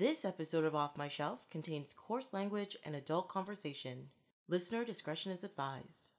This 0.00 0.24
episode 0.24 0.64
of 0.64 0.74
Off 0.74 0.96
My 0.96 1.08
Shelf 1.08 1.46
contains 1.50 1.92
coarse 1.92 2.32
language 2.32 2.74
and 2.86 2.96
adult 2.96 3.28
conversation. 3.28 4.08
Listener 4.48 4.82
discretion 4.82 5.30
is 5.30 5.44
advised. 5.44 6.12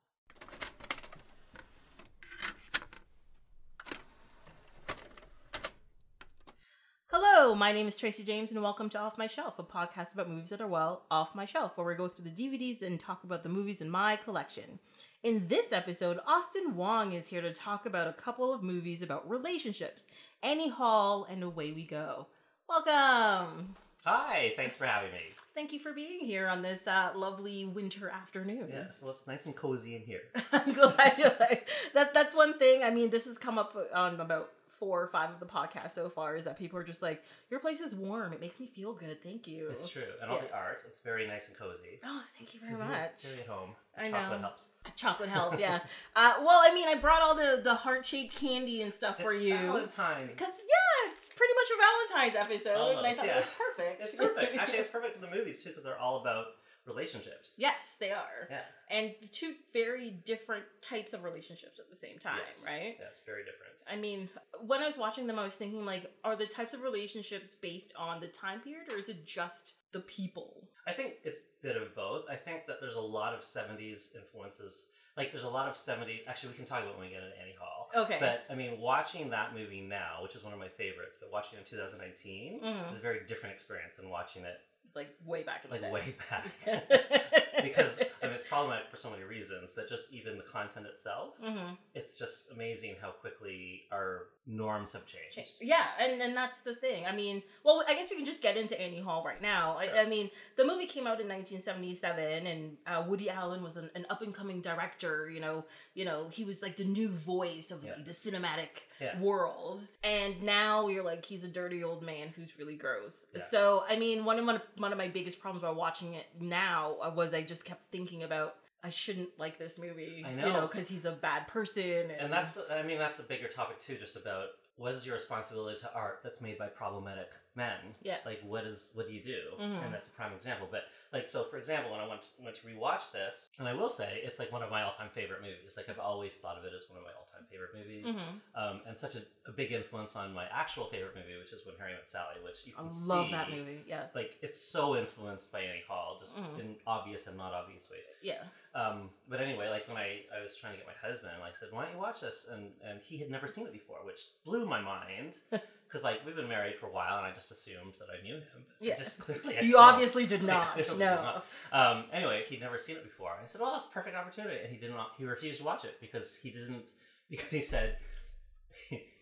Hello, 7.07 7.55
my 7.55 7.71
name 7.71 7.87
is 7.87 7.97
Tracy 7.97 8.23
James, 8.23 8.51
and 8.51 8.61
welcome 8.61 8.87
to 8.89 8.99
Off 8.99 9.17
My 9.17 9.25
Shelf, 9.25 9.57
a 9.57 9.63
podcast 9.63 10.13
about 10.13 10.29
movies 10.29 10.51
that 10.51 10.61
are, 10.61 10.67
well, 10.67 11.07
off 11.09 11.33
my 11.33 11.47
shelf, 11.47 11.75
where 11.75 11.87
we 11.87 11.95
go 11.95 12.07
through 12.07 12.29
the 12.29 12.49
DVDs 12.49 12.83
and 12.83 12.99
talk 12.99 13.23
about 13.23 13.41
the 13.41 13.49
movies 13.49 13.81
in 13.81 13.89
my 13.89 14.15
collection. 14.15 14.77
In 15.23 15.47
this 15.47 15.73
episode, 15.73 16.19
Austin 16.27 16.75
Wong 16.75 17.13
is 17.13 17.29
here 17.29 17.41
to 17.41 17.51
talk 17.51 17.87
about 17.87 18.07
a 18.07 18.13
couple 18.13 18.53
of 18.53 18.61
movies 18.61 19.01
about 19.01 19.27
relationships 19.27 20.03
Annie 20.43 20.69
Hall 20.69 21.25
and 21.27 21.41
Away 21.41 21.71
We 21.71 21.87
Go. 21.87 22.27
Welcome! 22.67 23.75
Hi, 24.05 24.53
thanks 24.55 24.75
for 24.75 24.85
having 24.85 25.11
me. 25.11 25.19
Thank 25.53 25.73
you 25.73 25.79
for 25.79 25.93
being 25.93 26.19
here 26.19 26.47
on 26.47 26.61
this 26.61 26.87
uh, 26.87 27.11
lovely 27.15 27.65
winter 27.65 28.09
afternoon. 28.09 28.67
Yes, 28.71 28.99
well, 29.01 29.11
it's 29.11 29.27
nice 29.27 29.45
and 29.45 29.55
cozy 29.55 29.95
in 29.95 30.01
here. 30.01 30.21
I'm 30.51 30.73
glad 30.73 31.17
you 31.17 31.25
like 31.39 31.67
that. 31.93 32.13
That's 32.13 32.35
one 32.35 32.57
thing. 32.57 32.83
I 32.83 32.89
mean, 32.89 33.09
this 33.09 33.25
has 33.25 33.37
come 33.37 33.59
up 33.59 33.75
on 33.93 34.19
about 34.19 34.51
four 34.81 34.99
or 35.03 35.05
five 35.07 35.29
of 35.29 35.39
the 35.39 35.45
podcasts 35.45 35.91
so 35.91 36.09
far. 36.09 36.35
Is 36.35 36.45
that 36.45 36.57
people 36.57 36.79
are 36.79 36.83
just 36.83 37.03
like, 37.03 37.23
"Your 37.51 37.59
place 37.59 37.81
is 37.81 37.95
warm. 37.95 38.33
It 38.33 38.41
makes 38.41 38.59
me 38.59 38.65
feel 38.65 38.93
good. 38.93 39.21
Thank 39.21 39.45
you." 39.47 39.67
It's 39.69 39.87
true, 39.87 40.01
and 40.21 40.31
all 40.31 40.37
Yeah. 40.37 40.47
the 40.47 40.53
art, 40.55 40.79
it's 40.87 40.97
very 40.99 41.27
nice 41.27 41.47
and 41.47 41.55
cozy. 41.55 41.99
Oh, 42.03 42.23
thank 42.35 42.55
you 42.55 42.59
very 42.59 42.73
Mhm, 42.73 42.79
much. 42.89 43.21
Very 43.21 43.41
at 43.41 43.47
home. 43.47 43.75
I 43.95 44.09
Chocolate 44.09 44.41
know. 44.41 44.47
helps. 44.47 44.65
Chocolate 44.95 45.29
helps, 45.29 45.59
yeah. 45.59 45.81
uh, 46.15 46.33
well, 46.39 46.59
I 46.63 46.73
mean, 46.73 46.87
I 46.87 46.95
brought 46.95 47.21
all 47.21 47.35
the 47.35 47.61
the 47.63 47.75
heart 47.75 48.07
shaped 48.07 48.35
candy 48.35 48.81
and 48.81 48.91
stuff 48.91 49.19
for 49.21 49.33
It's 49.35 49.43
you. 49.43 49.55
Valentine's. 49.57 50.35
Because 50.35 50.63
yeah, 50.67 51.11
it's 51.11 51.29
pretty 51.29 51.53
much 51.53 51.67
a 51.69 52.15
Valentine's 52.17 52.35
episode, 52.35 52.97
and 52.97 53.05
I 53.05 53.13
thought 53.13 53.25
yeah. 53.27 53.33
it 53.33 53.35
was 53.41 53.49
perfect. 53.55 54.01
It's 54.01 54.15
perfect. 54.15 54.57
Actually, 54.57 54.79
it's 54.79 54.89
perfect 54.91 55.15
for 55.19 55.21
the 55.27 55.29
movies 55.35 55.61
too, 55.63 55.69
because 55.69 55.83
they're 55.83 55.99
all 55.99 56.21
about 56.21 56.47
relationships. 56.85 57.53
yes, 57.57 57.97
they 57.99 58.11
are, 58.11 58.47
Yeah. 58.49 58.63
and 58.89 59.15
two 59.31 59.55
very 59.73 60.11
different 60.11 60.65
types 60.81 61.13
of 61.13 61.23
relationships 61.23 61.79
at 61.79 61.89
the 61.89 61.95
same 61.95 62.17
time, 62.19 62.39
Yes. 62.45 62.63
right? 62.65 62.97
Yes, 62.99 63.19
very 63.25 63.43
different. 63.45 63.73
I 63.87 63.95
mean, 63.95 64.29
when 64.59 64.81
I 64.81 64.87
was 64.87 64.97
watching 64.97 65.27
them, 65.27 65.37
I 65.39 65.43
was 65.43 65.55
thinking 65.55 65.85
like, 65.85 66.11
are 66.23 66.35
the 66.35 66.47
types 66.47 66.73
of 66.73 66.81
relationships 66.81 67.55
based 67.55 67.93
on 67.95 68.19
the 68.19 68.27
time 68.27 68.61
period, 68.61 68.89
or 68.89 68.97
is 68.97 69.09
it 69.09 69.25
just 69.25 69.73
the 69.91 69.99
people? 70.01 70.67
I 70.87 70.93
think 70.93 71.15
it's 71.23 71.37
a 71.39 71.41
bit 71.61 71.77
of 71.77 71.93
both. 71.95 72.25
I 72.29 72.35
think 72.35 72.65
that 72.67 72.79
there's 72.81 72.95
a 72.95 73.01
lot 73.01 73.33
of 73.33 73.41
70s 73.41 74.15
influences. 74.15 74.91
Like, 75.17 75.31
there's 75.31 75.43
a 75.43 75.49
lot 75.49 75.67
of 75.67 75.75
70s. 75.75 76.21
Actually, 76.25 76.51
we 76.51 76.55
can 76.55 76.65
talk 76.65 76.81
about 76.83 76.97
when 76.97 77.07
we 77.07 77.13
get 77.13 77.21
into 77.23 77.37
Annie 77.39 77.55
Hall. 77.59 77.91
Okay. 77.93 78.17
But, 78.19 78.45
I 78.49 78.55
mean, 78.55 78.79
watching 78.79 79.29
that 79.31 79.53
movie 79.53 79.81
now, 79.81 80.19
which 80.23 80.35
is 80.35 80.43
one 80.43 80.53
of 80.53 80.59
my 80.59 80.69
favorites, 80.69 81.17
but 81.19 81.29
watching 81.31 81.57
it 81.59 81.61
in 81.63 81.65
2019 81.65 82.61
Mhm. 82.61 82.89
is 82.91 82.97
a 82.97 82.99
very 83.01 83.25
different 83.25 83.53
experience 83.53 83.95
than 83.97 84.09
watching 84.09 84.45
it, 84.45 84.61
like 84.95 85.09
way 85.25 85.43
back 85.43 85.63
in 85.63 85.69
the 85.69 85.87
like, 85.89 86.03
day. 86.05 86.13
way 86.13 86.15
back. 86.29 87.33
because 87.63 87.99
I 88.21 88.27
mean 88.27 88.35
it's 88.35 88.43
problematic 88.43 88.89
for 88.89 88.97
so 88.97 89.09
many 89.09 89.23
reasons, 89.23 89.71
but 89.71 89.87
just 89.89 90.05
even 90.11 90.37
the 90.37 90.43
content 90.43 90.85
itself, 90.87 91.35
hmm 91.43 91.73
it's 91.93 92.17
just 92.17 92.51
amazing 92.51 92.95
how 93.01 93.09
quickly 93.09 93.83
our 93.91 94.27
norms 94.47 94.93
have 94.93 95.05
changed. 95.05 95.51
Yeah, 95.61 95.85
and 95.99 96.21
and 96.21 96.35
that's 96.35 96.61
the 96.61 96.75
thing. 96.75 97.05
I 97.05 97.11
mean, 97.13 97.43
well, 97.63 97.83
I 97.87 97.93
guess 97.93 98.09
we 98.09 98.15
can 98.15 98.25
just 98.25 98.41
get 98.41 98.55
into 98.57 98.79
Annie 98.81 98.99
Hall 99.01 99.23
right 99.25 99.41
now. 99.41 99.77
Sure. 99.81 99.95
I, 99.97 100.01
I 100.01 100.05
mean, 100.05 100.29
the 100.55 100.65
movie 100.65 100.85
came 100.85 101.05
out 101.05 101.19
in 101.19 101.27
1977, 101.27 102.47
and 102.47 102.77
uh, 102.87 103.03
Woody 103.07 103.29
Allen 103.29 103.61
was 103.63 103.77
an, 103.77 103.89
an 103.95 104.05
up 104.09 104.21
and 104.21 104.33
coming 104.33 104.61
director. 104.61 105.29
You 105.29 105.39
know, 105.41 105.65
you 105.93 106.05
know, 106.05 106.27
he 106.31 106.43
was 106.43 106.61
like 106.61 106.77
the 106.77 106.83
new 106.85 107.09
voice 107.09 107.71
of 107.71 107.83
Yeah. 107.83 107.93
the, 107.97 108.03
the 108.05 108.11
cinematic 108.11 108.83
Yeah. 108.99 109.19
world. 109.19 109.83
And 110.03 110.41
now 110.43 110.87
you're 110.87 111.03
like, 111.03 111.25
he's 111.25 111.43
a 111.43 111.47
dirty 111.47 111.83
old 111.83 112.01
man 112.03 112.29
who's 112.35 112.57
really 112.57 112.75
gross. 112.75 113.25
Yeah. 113.35 113.41
So, 113.43 113.83
I 113.89 113.95
mean, 113.97 114.25
one 114.25 114.39
of 114.39 114.45
my, 114.45 114.59
one 114.77 114.91
of 114.91 114.97
my 114.97 115.07
biggest 115.07 115.39
problems 115.39 115.63
while 115.63 115.75
watching 115.75 116.13
it 116.13 116.25
now 116.39 116.95
was 117.15 117.33
I 117.33 117.40
just 117.43 117.65
kept 117.65 117.91
thinking 117.91 118.23
about. 118.23 118.55
I 118.83 118.89
shouldn't 118.89 119.29
like 119.37 119.59
this 119.59 119.77
movie, 119.77 120.23
I 120.25 120.31
you 120.31 120.37
know. 120.37 120.53
know, 120.53 120.61
because 120.67 120.89
he's 120.89 121.05
a 121.05 121.11
bad 121.11 121.47
person, 121.47 121.83
and, 122.09 122.19
And 122.19 122.33
that's 122.33 122.53
the, 122.53 122.65
I 122.73 122.81
mean 122.81 122.97
that's 122.97 123.19
a 123.19 123.23
bigger 123.23 123.47
topic 123.47 123.77
too, 123.77 123.95
just 123.97 124.15
about 124.15 124.47
what 124.75 124.93
is 124.95 125.05
your 125.05 125.13
responsibility 125.13 125.77
to 125.81 125.93
art 125.93 126.21
that's 126.23 126.41
made 126.41 126.57
by 126.57 126.65
problematic 126.67 127.29
men? 127.55 127.79
Yes. 128.01 128.21
Like 128.25 128.41
what 128.43 128.65
is 128.65 128.89
what 128.93 129.07
do 129.07 129.13
you 129.13 129.21
do? 129.21 129.39
Mhm. 129.59 129.83
And 129.85 129.93
that's 129.93 130.07
a 130.07 130.11
prime 130.11 130.33
example. 130.33 130.67
But 130.71 130.83
like 131.13 131.27
so 131.27 131.43
for 131.43 131.57
example, 131.57 131.91
when 131.91 131.99
I 132.01 132.07
went 132.07 132.21
went 132.39 132.55
to 132.57 132.61
rewatch 132.67 133.11
this, 133.11 133.45
and 133.59 133.67
I 133.67 133.73
will 133.73 133.89
say 133.89 134.21
it's 134.23 134.39
like 134.39 134.51
one 134.51 134.63
of 134.63 134.69
my 134.69 134.83
all 134.83 134.93
time 134.93 135.09
favorite 135.09 135.41
movies. 135.41 135.75
Like 135.77 135.89
I've 135.89 135.99
always 135.99 136.39
thought 136.39 136.57
of 136.57 136.63
it 136.65 136.71
as 136.75 136.89
one 136.89 136.97
of 136.99 137.03
my 137.03 137.11
all 137.17 137.25
time 137.25 137.45
favorite 137.49 137.71
movies. 137.75 138.05
Mhm. 138.05 138.39
Um, 138.55 138.81
and 138.87 138.97
such 138.97 139.15
a, 139.15 139.23
a 139.47 139.51
big 139.51 139.71
influence 139.71 140.15
on 140.15 140.33
my 140.33 140.45
actual 140.51 140.85
favorite 140.85 141.15
movie, 141.15 141.37
which 141.37 141.51
is 141.51 141.65
When 141.65 141.75
Harry 141.79 141.93
Met 141.93 142.07
Sally, 142.07 142.35
which 142.43 142.65
you 142.65 142.73
can 142.73 142.85
I 142.85 142.89
love 143.07 143.25
see, 143.27 143.31
that 143.33 143.49
movie. 143.51 143.83
Yes. 143.85 144.15
Like 144.15 144.37
it's 144.41 144.61
so 144.61 144.95
influenced 144.95 145.51
by 145.51 145.59
Annie 145.61 145.83
Hall, 145.87 146.17
just 146.21 146.37
Mhm. 146.37 146.59
in 146.59 146.75
obvious 146.87 147.27
and 147.27 147.35
not 147.37 147.53
obvious 147.53 147.89
ways. 147.89 148.05
yeah. 148.21 148.43
Um, 148.73 149.09
but 149.27 149.41
anyway, 149.41 149.67
like 149.67 149.85
when 149.89 149.97
I, 149.97 150.21
I 150.33 150.41
was 150.41 150.55
trying 150.55 150.71
to 150.71 150.77
get 150.77 150.87
my 150.87 150.93
husband, 151.05 151.33
I 151.43 151.51
said, 151.51 151.67
"Why 151.73 151.83
don't 151.83 151.93
you 151.95 151.99
watch 151.99 152.21
this?" 152.21 152.47
And 152.49 152.71
and 152.81 153.01
he 153.01 153.17
had 153.17 153.29
never 153.29 153.45
seen 153.49 153.67
it 153.67 153.73
before, 153.73 153.97
which 154.05 154.27
blew 154.45 154.65
my 154.65 154.79
mind 154.79 155.35
because 155.91 156.03
like 156.03 156.25
we've 156.25 156.35
been 156.35 156.47
married 156.47 156.75
for 156.77 156.85
a 156.85 156.91
while, 156.91 157.17
and 157.17 157.25
I 157.25 157.31
just 157.31 157.51
assumed 157.51 157.93
that 157.99 158.07
I 158.17 158.21
knew 158.23 158.35
him. 158.35 158.43
But 158.55 158.75
Yeah. 158.87 158.95
just 158.95 159.19
clearly, 159.19 159.57
You 159.67 159.77
obviously 159.77 160.25
did 160.25 160.41
not. 160.53 160.71
clearly 160.73 160.89
did 160.89 160.99
No. 160.99 161.15
not. 161.15 161.45
Um, 161.73 162.05
anyway, 162.13 162.43
he'd 162.47 162.61
never 162.61 162.77
seen 162.77 162.95
it 162.97 163.03
before. 163.03 163.31
I 163.31 163.45
said, 163.45 163.59
"Well, 163.61 163.71
that's 163.73 163.85
a 163.87 163.89
perfect 163.89 164.15
opportunity," 164.15 164.57
and 164.63 164.71
he 164.71 164.77
did 164.77 164.91
not. 164.91 165.11
He 165.17 165.25
refused 165.25 165.59
to 165.59 165.65
watch 165.65 165.83
it 165.85 165.99
because 165.99 166.35
he 166.35 166.49
didn't. 166.51 166.91
Because 167.29 167.49
he 167.49 167.61
said 167.61 167.97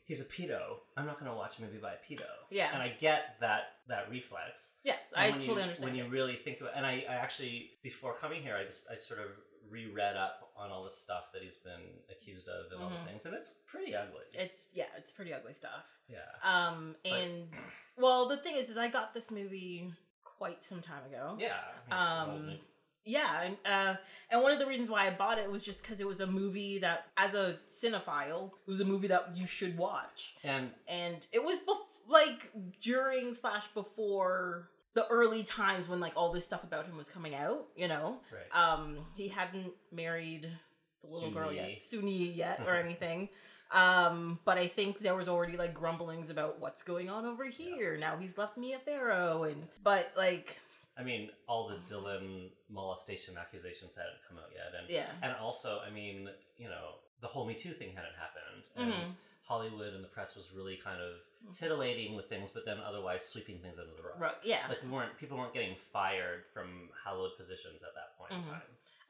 he's 0.06 0.22
a 0.22 0.26
pedo. 0.26 0.78
I'm 0.98 1.06
not 1.06 1.20
going 1.20 1.30
to 1.32 1.38
watch 1.38 1.60
a 1.60 1.62
movie 1.62 1.78
by 1.78 1.92
a 1.94 1.98
pedo. 2.14 2.24
Yeah. 2.50 2.70
and 2.74 2.82
I 2.82 2.90
get 3.00 3.36
that 3.42 3.74
that 3.88 4.10
reflex. 4.10 4.72
Yes, 4.84 5.14
I 5.16 5.32
totally 5.32 5.56
you, 5.56 5.62
understand. 5.62 5.86
When 5.92 5.96
you 5.96 6.08
really 6.10 6.36
think 6.36 6.62
about, 6.62 6.74
and 6.76 6.86
I, 6.86 7.06
I 7.10 7.14
actually 7.16 7.72
before 7.84 8.14
coming 8.16 8.42
here, 8.42 8.56
I 8.56 8.66
just 8.66 8.88
I 8.92 8.96
sort 8.96 9.20
of 9.20 9.28
reread 9.70 10.16
up 10.16 10.52
on 10.56 10.72
all 10.72 10.84
the 10.84 10.90
stuff 10.90 11.32
that 11.34 11.42
he's 11.44 11.56
been 11.58 11.82
accused 12.12 12.48
of 12.48 12.72
and 12.72 12.82
all 12.82 12.90
Mhm. 12.90 13.00
the 13.04 13.10
things, 13.10 13.26
and 13.26 13.36
it's 13.36 13.54
pretty 13.68 13.96
ugly. 13.96 14.26
It's 14.34 14.66
yeah, 14.74 14.90
it's 14.98 15.12
pretty 15.12 15.34
ugly 15.34 15.54
stuff. 15.54 15.86
yeah, 16.08 16.20
Um, 16.44 16.96
But- 17.04 17.12
and 17.14 17.54
well, 17.98 18.26
the 18.28 18.38
thing 18.38 18.56
is, 18.56 18.70
is 18.70 18.78
I 18.78 18.88
got 18.88 19.14
this 19.14 19.30
movie 19.32 19.94
quite 20.24 20.64
some 20.64 20.82
time 20.82 21.06
ago. 21.06 21.38
yeah. 21.40 21.60
I 21.92 21.96
mean, 21.96 22.02
it's 22.02 22.10
an 22.12 22.30
old 22.30 22.40
Um. 22.60 22.60
Yeah, 23.06 23.42
and, 23.42 23.58
uh, 23.66 23.96
and 24.30 24.42
one 24.44 24.52
of 24.52 24.60
the 24.60 24.68
reasons 24.68 24.90
why 24.90 25.08
I 25.08 25.10
bought 25.10 25.40
it 25.40 25.50
was 25.50 25.64
just 25.64 25.82
because 25.82 26.00
it 26.02 26.06
was 26.08 26.20
a 26.20 26.28
movie 26.28 26.78
that, 26.80 27.08
as 27.18 27.34
a 27.34 27.54
cinephile, 27.54 28.52
it 28.54 28.68
was 28.68 28.82
a 28.82 28.86
movie 28.86 29.08
that 29.08 29.36
you 29.36 29.46
should 29.48 29.78
watch, 29.78 30.36
and 30.44 30.74
and 30.88 31.26
it 31.32 31.44
was 31.44 31.58
bef- 31.60 31.88
like 32.08 32.52
during 32.82 33.34
slash 33.34 33.68
before 33.74 34.70
the 35.00 35.08
early 35.08 35.44
times 35.44 35.88
when 35.88 36.00
like 36.00 36.14
all 36.16 36.32
this 36.32 36.46
stuff 36.46 36.64
about 36.64 36.86
him 36.86 36.98
was 36.98 37.10
coming 37.10 37.34
out. 37.36 37.66
You 37.76 37.88
know, 37.88 38.20
right. 38.32 38.50
um 38.74 38.98
he 39.16 39.28
hadn't 39.28 39.72
married 39.92 40.50
the 41.04 41.14
little 41.14 41.32
girl 41.32 41.52
yet 41.52 41.82
Soon-Yi 41.82 42.32
yet 42.32 42.62
or 42.68 42.76
anything 42.86 43.30
um 43.72 44.40
but 44.46 44.58
i 44.58 44.66
think 44.66 44.98
there 45.00 45.16
was 45.16 45.28
already 45.30 45.56
like 45.56 45.74
grumblings 45.76 46.30
about 46.32 46.60
what's 46.60 46.82
going 46.82 47.08
on 47.08 47.24
over 47.24 47.46
here 47.46 47.98
now 47.98 48.18
he's 48.18 48.36
left 48.38 48.58
Mia 48.58 48.80
Farrow 48.80 49.44
and 49.44 49.68
but 49.84 50.12
like 50.18 50.60
I 50.98 51.04
mean, 51.04 51.30
all 51.48 51.70
the 51.70 51.78
Dylan 51.90 52.50
molestation 52.70 53.38
accusations 53.38 53.96
hadn't 53.96 54.20
come 54.28 54.38
out 54.38 54.50
yet, 54.54 54.78
and 54.78 54.90
yeah 54.90 55.12
and 55.24 55.34
also, 55.40 55.80
I 55.88 55.90
mean, 55.90 56.28
you 56.58 56.68
know, 56.68 56.96
the 57.22 57.28
whole 57.28 57.46
Me 57.46 57.54
Too 57.54 57.72
thing 57.72 57.90
hadn't 57.96 58.18
happened, 58.20 58.64
and 58.76 58.92
Mhm. 58.92 59.16
Hollywood 59.44 59.94
and 59.94 60.04
the 60.04 60.10
press 60.10 60.36
was 60.36 60.52
really 60.52 60.76
kind 60.76 61.00
of 61.00 61.14
titillating 61.52 62.16
with 62.16 62.28
things, 62.30 62.52
but 62.52 62.66
then 62.66 62.78
otherwise 62.86 63.26
sweeping 63.26 63.60
things 63.60 63.78
under 63.80 63.96
the 63.96 64.04
rug. 64.04 64.20
Ru- 64.22 64.50
yeah 64.50 64.68
Like 64.68 64.84
we 64.84 64.90
weren't, 64.90 65.18
people 65.18 65.38
weren't 65.38 65.54
getting 65.54 65.76
fired 65.92 66.44
from 66.54 66.90
hallowed 67.04 67.32
positions 67.38 67.82
at 67.82 67.90
that 67.96 68.18
point 68.18 68.32
Mhm. 68.34 68.46
in 68.46 68.52
time. 68.54 68.62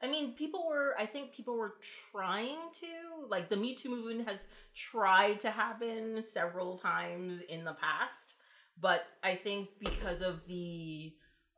i 0.02 0.06
mean 0.06 0.32
people 0.34 0.66
were 0.66 0.94
i 0.98 1.04
think 1.04 1.30
people 1.34 1.54
were 1.58 1.74
trying 2.10 2.56
to 2.72 3.26
like 3.28 3.50
the 3.50 3.56
me 3.56 3.74
too 3.74 3.90
movement 3.90 4.26
has 4.26 4.46
tried 4.74 5.38
to 5.38 5.50
happen 5.50 6.22
several 6.22 6.78
times 6.78 7.40
in 7.50 7.64
the 7.64 7.74
past 7.74 8.36
but 8.80 9.06
i 9.22 9.34
think 9.34 9.68
because 9.78 10.22
of 10.22 10.40
the 10.46 11.12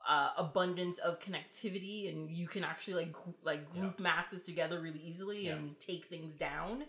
uh, 0.08 0.30
abundance 0.36 0.98
of 0.98 1.20
connectivity 1.20 2.08
and 2.10 2.28
you 2.28 2.48
can 2.48 2.64
actually 2.64 2.94
like 3.04 3.12
gr- 3.12 3.30
like 3.44 3.72
group 3.72 4.00
masses 4.00 4.42
together 4.42 4.80
really 4.80 4.98
easily 4.98 5.46
Yeah. 5.46 5.52
and 5.54 5.78
take 5.78 6.06
things 6.06 6.34
down 6.34 6.84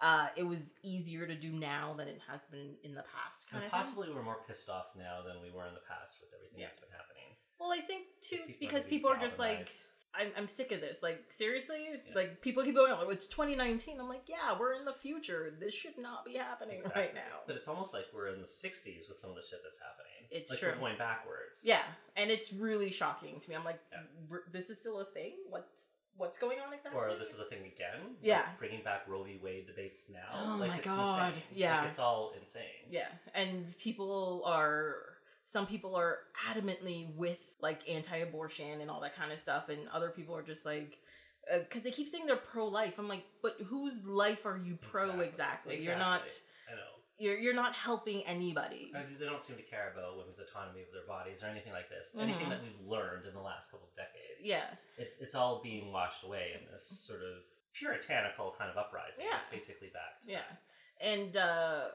uh, 0.00 0.28
it 0.36 0.42
was 0.42 0.74
easier 0.82 1.26
to 1.26 1.34
do 1.34 1.50
now 1.52 1.94
than 1.96 2.06
it 2.08 2.20
has 2.30 2.40
been 2.50 2.74
in 2.84 2.94
the 2.94 3.02
past 3.02 3.48
kind 3.50 3.62
And 3.62 3.66
of 3.66 3.70
thing. 3.72 3.78
possibly 3.78 4.08
we're 4.12 4.22
more 4.22 4.38
pissed 4.46 4.68
off 4.68 4.86
now 4.96 5.20
than 5.26 5.40
we 5.42 5.50
were 5.50 5.66
in 5.66 5.74
the 5.74 5.80
past 5.88 6.18
with 6.20 6.30
everything 6.34 6.60
Yeah. 6.60 6.66
that's 6.66 6.78
been 6.78 6.90
happening. 6.90 7.34
well 7.58 7.72
i 7.72 7.80
think 7.80 8.04
too 8.20 8.40
it's 8.46 8.56
because 8.56 8.84
people 8.86 9.10
are 9.10 9.18
just 9.18 9.38
like. 9.38 9.68
I'm, 10.18 10.28
I'm 10.34 10.48
sick 10.48 10.72
of 10.72 10.80
this. 10.80 11.02
Like, 11.02 11.24
seriously? 11.28 11.80
Yeah. 11.90 12.14
Like, 12.14 12.40
people 12.40 12.64
keep 12.64 12.74
going, 12.74 12.90
oh, 12.98 13.10
it's 13.10 13.26
2019. 13.26 14.00
I'm 14.00 14.08
like, 14.08 14.22
yeah, 14.26 14.56
we're 14.58 14.72
in 14.72 14.86
the 14.86 14.92
future. 14.94 15.52
This 15.60 15.74
should 15.74 15.98
not 15.98 16.24
be 16.24 16.32
happening 16.32 16.80
right 16.96 17.14
now. 17.14 17.44
But 17.46 17.56
it's 17.56 17.68
almost 17.68 17.92
like 17.92 18.06
we're 18.14 18.28
in 18.28 18.40
the 18.40 18.46
'60s 18.46 19.10
with 19.10 19.18
some 19.18 19.28
of 19.28 19.36
the 19.36 19.42
shit 19.42 19.58
that's 19.62 19.76
happening. 19.78 20.24
It's 20.30 20.50
like 20.50 20.60
true. 20.60 20.70
we're 20.72 20.78
going 20.78 20.96
backwards. 20.96 21.60
Yeah, 21.62 21.82
and 22.16 22.30
it's 22.30 22.50
really 22.50 22.90
shocking 22.90 23.40
to 23.40 23.50
me. 23.50 23.56
I'm 23.56 23.64
like, 23.64 23.78
Yeah. 23.92 24.38
This 24.54 24.70
is 24.70 24.78
still 24.80 25.00
a 25.00 25.04
thing? 25.04 25.32
What's 25.50 25.88
what's 26.18 26.38
going 26.38 26.58
on 26.58 26.72
exactly? 26.72 27.00
Or 27.00 27.16
this 27.18 27.32
is 27.32 27.40
a 27.40 27.44
thing 27.44 27.60
again. 27.60 28.16
Yeah. 28.22 28.38
Like 28.38 28.58
bringing 28.58 28.82
back 28.82 29.02
Roe 29.08 29.22
v. 29.22 29.38
Wade 29.42 29.66
debates 29.66 30.08
now. 30.12 30.18
Oh 30.32 30.56
like, 30.58 30.70
my 30.70 30.78
God. 30.78 31.28
insane. 31.28 31.42
Yeah. 31.54 31.78
Like, 31.78 31.88
it's 31.88 31.98
all 31.98 32.32
insane. 32.38 32.62
Yeah, 32.90 33.08
and 33.34 33.76
people 33.78 34.42
are 34.46 34.96
some 35.42 35.66
people 35.66 35.94
are 35.94 36.18
adamantly 36.48 37.14
with 37.14 37.40
like 37.60 37.88
anti-abortion 37.88 38.80
and 38.80 38.90
all 38.90 39.00
that 39.00 39.14
kind 39.14 39.32
of 39.32 39.38
stuff, 39.38 39.68
and 39.68 39.88
other 39.92 40.10
people 40.10 40.36
are 40.36 40.42
just 40.42 40.66
like. 40.66 40.98
Uh, 41.52 41.58
because 41.58 41.82
they 41.82 41.92
keep 41.92 42.08
saying 42.08 42.26
they're 42.26 42.34
pro-life, 42.34 42.94
I'm 42.98 43.06
like, 43.06 43.22
but 43.40 43.56
whose 43.68 44.04
life 44.04 44.46
are 44.46 44.58
you 44.58 44.76
pro 44.90 45.20
exactly? 45.20 45.80
You're 45.80 45.96
not. 45.96 46.22
You're 47.18 47.38
you're 47.38 47.54
not 47.54 47.72
helping 47.74 48.22
anybody. 48.24 48.92
They 49.18 49.24
don't 49.24 49.42
seem 49.42 49.56
to 49.56 49.62
care 49.62 49.92
about 49.96 50.18
women's 50.18 50.38
autonomy 50.38 50.82
of 50.82 50.92
their 50.92 51.06
bodies 51.08 51.42
or 51.42 51.46
anything 51.46 51.72
like 51.72 51.88
this. 51.88 52.14
Anything 52.18 52.46
Mhm. 52.46 52.50
that 52.50 52.62
we've 52.62 52.86
learned 52.86 53.26
in 53.26 53.32
the 53.34 53.40
last 53.40 53.70
couple 53.70 53.88
of 53.88 53.96
decades. 53.96 54.40
Yeah, 54.40 54.74
It, 54.98 55.16
it's 55.18 55.34
all 55.34 55.62
being 55.62 55.92
washed 55.92 56.24
away 56.24 56.52
in 56.60 56.70
this 56.70 56.86
sort 56.86 57.22
of 57.22 57.42
puritanical 57.72 58.54
kind 58.58 58.70
of 58.70 58.76
uprising. 58.76 59.24
Yeah. 59.24 59.38
It's 59.38 59.46
basically 59.46 59.88
back 59.88 60.20
Yeah. 60.26 60.42
And 61.00 61.36
uh 61.36 61.88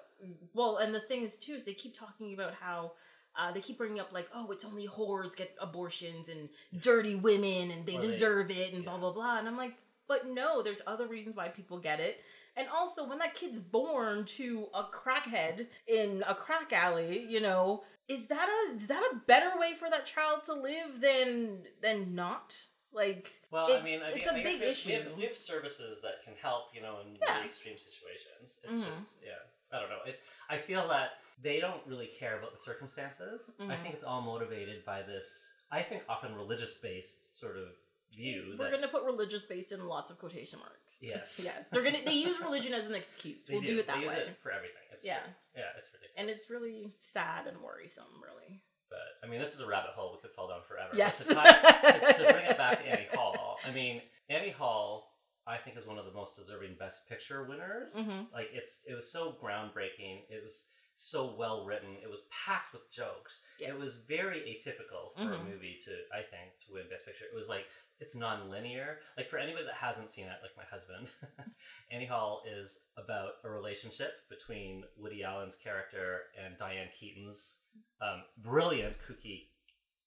well, 0.53 0.77
and 0.77 0.94
the 0.94 1.01
thing 1.01 1.23
is 1.23 1.38
too 1.38 1.53
is 1.53 1.65
they 1.65 1.73
keep 1.73 1.95
talking 1.97 2.33
about 2.33 2.53
how 2.56 2.94
uh, 3.33 3.50
they 3.50 3.62
keep 3.62 3.77
bringing 3.77 3.97
up 4.00 4.12
like, 4.12 4.27
oh, 4.35 4.51
it's 4.51 4.65
only 4.65 4.85
whores 4.88 5.38
get 5.38 5.56
abortions 5.62 6.27
and 6.27 6.50
dirty 6.79 7.15
women 7.15 7.71
and 7.71 7.85
they 7.85 7.95
Or 7.95 8.01
they- 8.01 8.07
deserve 8.07 8.51
it 8.51 8.73
and 8.73 8.83
blah 8.83 8.97
blah 8.97 9.12
blah. 9.13 9.38
And 9.39 9.47
I'm 9.47 9.56
like, 9.56 9.73
but 10.07 10.27
no, 10.27 10.62
there's 10.62 10.81
other 10.85 11.07
reasons 11.07 11.35
why 11.38 11.47
people 11.47 11.77
get 11.77 12.00
it. 12.01 12.21
And 12.57 12.68
also, 12.69 13.07
when 13.07 13.19
that 13.19 13.33
kid's 13.36 13.59
born 13.62 14.25
to 14.25 14.68
a 14.74 14.83
crackhead 14.83 15.68
in 15.88 16.24
a 16.27 16.36
crack 16.36 16.74
alley, 16.74 17.25
you 17.30 17.39
know, 17.39 17.83
is 18.07 18.27
that 18.27 18.48
a 18.50 18.75
is 18.75 18.88
that 18.88 19.01
a 19.12 19.15
better 19.25 19.51
way 19.57 19.74
for 19.74 19.89
that 19.89 20.06
child 20.06 20.44
to 20.45 20.53
live 20.53 21.00
than 21.00 21.63
than 21.81 22.13
not? 22.13 22.62
Like, 22.94 23.31
Well, 23.51 23.68
I 23.68 23.75
It's- 23.77 23.83
mean, 23.86 24.01
I 24.01 24.09
it's 24.09 24.18
mean, 24.25 24.36
a 24.36 24.39
I 24.39 24.44
big 24.44 24.59
we 24.59 24.65
have, 24.65 24.71
issue. 24.71 24.89
We 24.89 24.95
have, 24.95 25.13
we 25.18 25.24
have 25.24 25.38
services 25.38 26.01
that 26.01 26.21
can 26.25 26.36
help, 26.36 26.74
you 26.75 26.81
know, 26.81 27.00
in 27.00 27.15
Yeah. 27.21 27.36
really 27.36 27.45
extreme 27.45 27.77
situations. 27.77 28.57
It's 28.63 28.77
Mhm. 28.77 28.86
just, 28.86 29.13
yeah, 29.24 29.39
I 29.71 29.80
don't 29.80 29.89
know. 29.89 30.01
It, 30.06 30.19
I 30.50 30.57
feel 30.57 30.86
that 30.89 31.21
they 31.42 31.62
don't 31.62 31.86
really 31.88 32.07
care 32.07 32.38
about 32.38 32.51
the 32.51 32.57
circumstances. 32.57 33.50
I 33.59 33.63
Mhm. 33.63 33.81
think 33.81 33.94
it's 33.94 34.04
all 34.04 34.21
motivated 34.21 34.83
by 34.83 35.04
this, 35.04 35.54
I 35.71 35.83
think, 35.83 36.04
often 36.09 36.36
religious 36.36 36.75
based 36.75 37.39
sort 37.39 37.56
of 37.56 37.77
view 38.15 38.55
We're 38.57 38.65
that 38.69 38.71
gonna 38.75 38.87
put 38.87 39.03
religious 39.03 39.45
based 39.45 39.71
in 39.71 39.85
lots 39.87 40.11
of 40.11 40.17
quotation 40.19 40.59
marks. 40.59 40.97
Yes. 41.01 41.41
yes. 41.43 41.69
They're 41.69 41.83
gonna 41.83 41.99
they 42.05 42.13
use 42.13 42.39
religion 42.41 42.73
as 42.73 42.87
an 42.87 42.95
excuse. 42.95 43.47
We'll 43.51 43.61
do, 43.61 43.79
it 43.79 43.87
that 43.87 43.95
they 43.97 44.03
use 44.03 44.11
way. 44.11 44.19
it 44.19 44.37
for 44.43 44.51
everything. 44.51 44.83
It's 44.91 45.05
Yeah. 45.05 45.19
true. 45.19 45.33
yeah, 45.55 45.61
it's 45.77 45.87
ridiculous. 45.93 46.13
And 46.17 46.29
it's 46.29 46.49
really 46.49 46.93
sad 46.99 47.47
and 47.47 47.57
worrisome, 47.61 48.05
really. 48.23 48.61
but 48.89 48.99
I 49.23 49.27
mean, 49.31 49.39
this 49.39 49.53
is 49.53 49.61
a 49.61 49.67
rabbit 49.67 49.91
hole 49.95 50.11
we 50.13 50.21
could 50.21 50.35
fall 50.35 50.47
down 50.49 50.61
forever. 50.67 50.91
Yes. 50.95 51.25
To, 51.27 51.33
tie, 51.35 51.51
to, 51.51 52.13
to 52.25 52.33
bring 52.33 52.45
it 52.45 52.57
back 52.57 52.77
to 52.79 52.85
Annie 52.87 53.07
Hall, 53.13 53.57
I 53.65 53.71
mean, 53.79 54.01
Annie 54.29 54.51
Hall, 54.51 55.07
I 55.47 55.57
think, 55.57 55.77
is 55.77 55.85
one 55.87 55.97
of 55.97 56.05
the 56.05 56.11
most 56.11 56.35
deserving 56.35 56.75
Best 56.77 57.07
Picture 57.07 57.43
winners. 57.45 57.93
Mhm. 57.95 58.27
Like, 58.33 58.49
it's 58.53 58.81
it 58.85 58.93
was 58.93 59.09
so 59.11 59.37
groundbreaking. 59.41 60.23
It 60.29 60.43
was 60.43 60.65
so 61.01 61.33
well 61.36 61.65
written. 61.65 61.95
It 62.03 62.09
was 62.09 62.21
packed 62.30 62.74
with 62.74 62.92
jokes. 62.92 63.39
Yes. 63.59 63.69
It 63.69 63.80
was 63.80 63.95
very 64.07 64.42
atypical 64.42 65.15
for 65.15 65.33
a 65.33 65.38
Mhm. 65.38 65.50
movie 65.50 65.77
to, 65.86 65.92
I 66.13 66.21
think, 66.21 66.59
to 66.68 66.74
win 66.74 66.88
Best 66.89 67.06
Picture. 67.06 67.25
It 67.25 67.33
was 67.33 67.50
like 67.50 67.65
it's 68.00 68.15
non-linear. 68.15 69.00
Like 69.18 69.30
for 69.30 69.38
anybody 69.38 69.65
that 69.65 69.75
hasn't 69.75 70.09
seen 70.09 70.25
it, 70.27 70.38
like 70.42 70.56
my 70.57 70.63
husband, 70.65 71.07
Annie 71.92 72.06
Hall 72.06 72.44
is 72.48 72.86
about 72.98 73.33
a 73.44 73.50
relationship 73.50 74.27
between 74.30 74.83
Woody 74.98 75.24
Allen's 75.24 75.56
character 75.56 76.31
and 76.44 76.57
Diane 76.57 76.89
Keaton's 77.00 77.59
um, 78.01 78.24
brilliant 78.38 78.97
kooky 79.00 79.50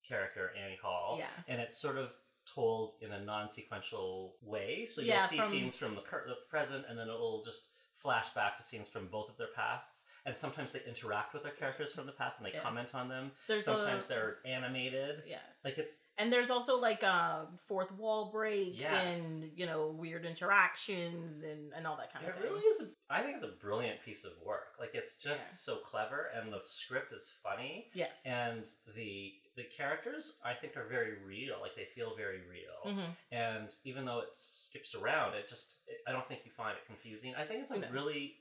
character 0.07 0.53
Annie 0.57 0.77
Hall, 0.83 1.17
Yeah. 1.19 1.31
and 1.49 1.61
it's 1.61 1.77
sort 1.81 1.97
of 1.97 2.13
told 2.47 2.95
in 3.01 3.13
a 3.13 3.21
non-sequential 3.25 4.37
way. 4.43 4.87
So 4.87 5.01
you'll 5.01 5.21
see 5.23 5.37
from- 5.39 5.49
scenes 5.49 5.77
from 5.77 5.95
the, 5.95 6.03
the 6.03 6.37
present, 6.49 6.85
and 6.89 6.99
then 6.99 7.09
it 7.09 7.13
will 7.19 7.43
just 7.45 7.69
flash 7.95 8.29
back 8.31 8.57
to 8.57 8.63
scenes 8.63 8.89
from 8.89 9.07
both 9.09 9.29
of 9.31 9.37
their 9.37 9.49
pasts. 9.55 10.05
And 10.27 10.35
sometimes 10.35 10.73
they 10.73 10.81
interact 10.89 11.35
with 11.35 11.43
their 11.43 11.53
characters 11.53 11.93
from 11.93 12.07
the 12.07 12.13
past, 12.13 12.39
and 12.41 12.47
they 12.47 12.53
Yeah. 12.55 12.61
comment 12.63 12.95
on 12.95 13.09
them. 13.09 13.31
There's 13.47 13.67
Sometimes 13.67 14.07
a, 14.07 14.09
they're 14.09 14.39
animated. 14.47 15.23
yeah. 15.27 15.41
Like 15.65 15.77
it's 15.77 16.01
And 16.17 16.33
there's 16.33 16.49
also 16.51 16.79
like 16.79 17.03
uh 17.05 17.45
fourth 17.69 17.93
wall 17.93 18.31
breaks 18.31 18.79
Yes. 18.81 19.19
and 19.21 19.51
you 19.55 19.67
know 19.67 19.89
weird 19.89 20.25
interactions 20.25 21.43
and 21.43 21.73
and 21.75 21.87
all 21.87 21.97
that 21.99 22.13
kind 22.13 22.25
it 22.25 22.31
of 22.31 22.37
thing. 22.37 22.45
It 22.45 22.49
really 22.51 22.65
is. 22.65 22.81
A, 22.81 22.89
I 23.11 23.23
think 23.23 23.35
it's 23.37 23.45
a 23.45 23.49
brilliant 23.61 24.01
piece 24.03 24.25
of 24.25 24.33
work. 24.45 24.77
Like 24.81 24.95
it's 24.95 25.19
just 25.19 25.49
Yeah. 25.49 25.53
so 25.55 25.77
clever, 25.77 26.31
and 26.35 26.53
the 26.53 26.61
script 26.63 27.13
is 27.13 27.31
funny, 27.43 27.91
Yes. 27.95 28.23
and 28.25 28.67
the 28.95 29.35
the 29.57 29.65
characters 29.65 30.35
I 30.45 30.55
think 30.55 30.77
are 30.77 30.87
very 30.89 31.15
real. 31.25 31.57
Like 31.61 31.77
they 31.77 31.87
feel 31.95 32.17
very 32.17 32.41
real. 32.51 32.95
hmm 32.95 33.11
and 33.33 33.75
even 33.85 34.05
though 34.05 34.21
it 34.21 34.29
skips 34.35 34.95
around 34.95 35.35
it 35.35 35.49
just 35.49 35.77
it, 35.89 35.97
i 36.07 36.13
don't 36.13 36.27
think 36.29 36.41
you 36.45 36.51
find 36.51 36.77
it 36.77 36.87
confusing 36.87 37.35
i 37.37 37.45
think 37.45 37.63
it's 37.63 37.71
a 37.71 37.79
No. 37.79 37.89
really 37.91 38.35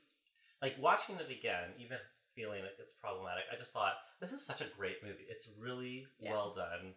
like 0.62 0.74
watching 0.78 1.16
it 1.16 1.30
again 1.30 1.72
even 1.78 1.96
feeling 2.36 2.60
like 2.62 2.76
it's 2.78 2.92
problematic 2.92 3.44
i 3.52 3.56
just 3.56 3.72
thought 3.72 3.94
this 4.20 4.30
is 4.32 4.44
such 4.44 4.60
a 4.60 4.66
great 4.76 5.02
movie 5.02 5.24
it's 5.28 5.48
really 5.58 6.06
Yeah. 6.20 6.32
well 6.32 6.54
done 6.54 6.92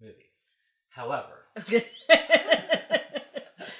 movie 0.00 0.32
however 0.88 1.44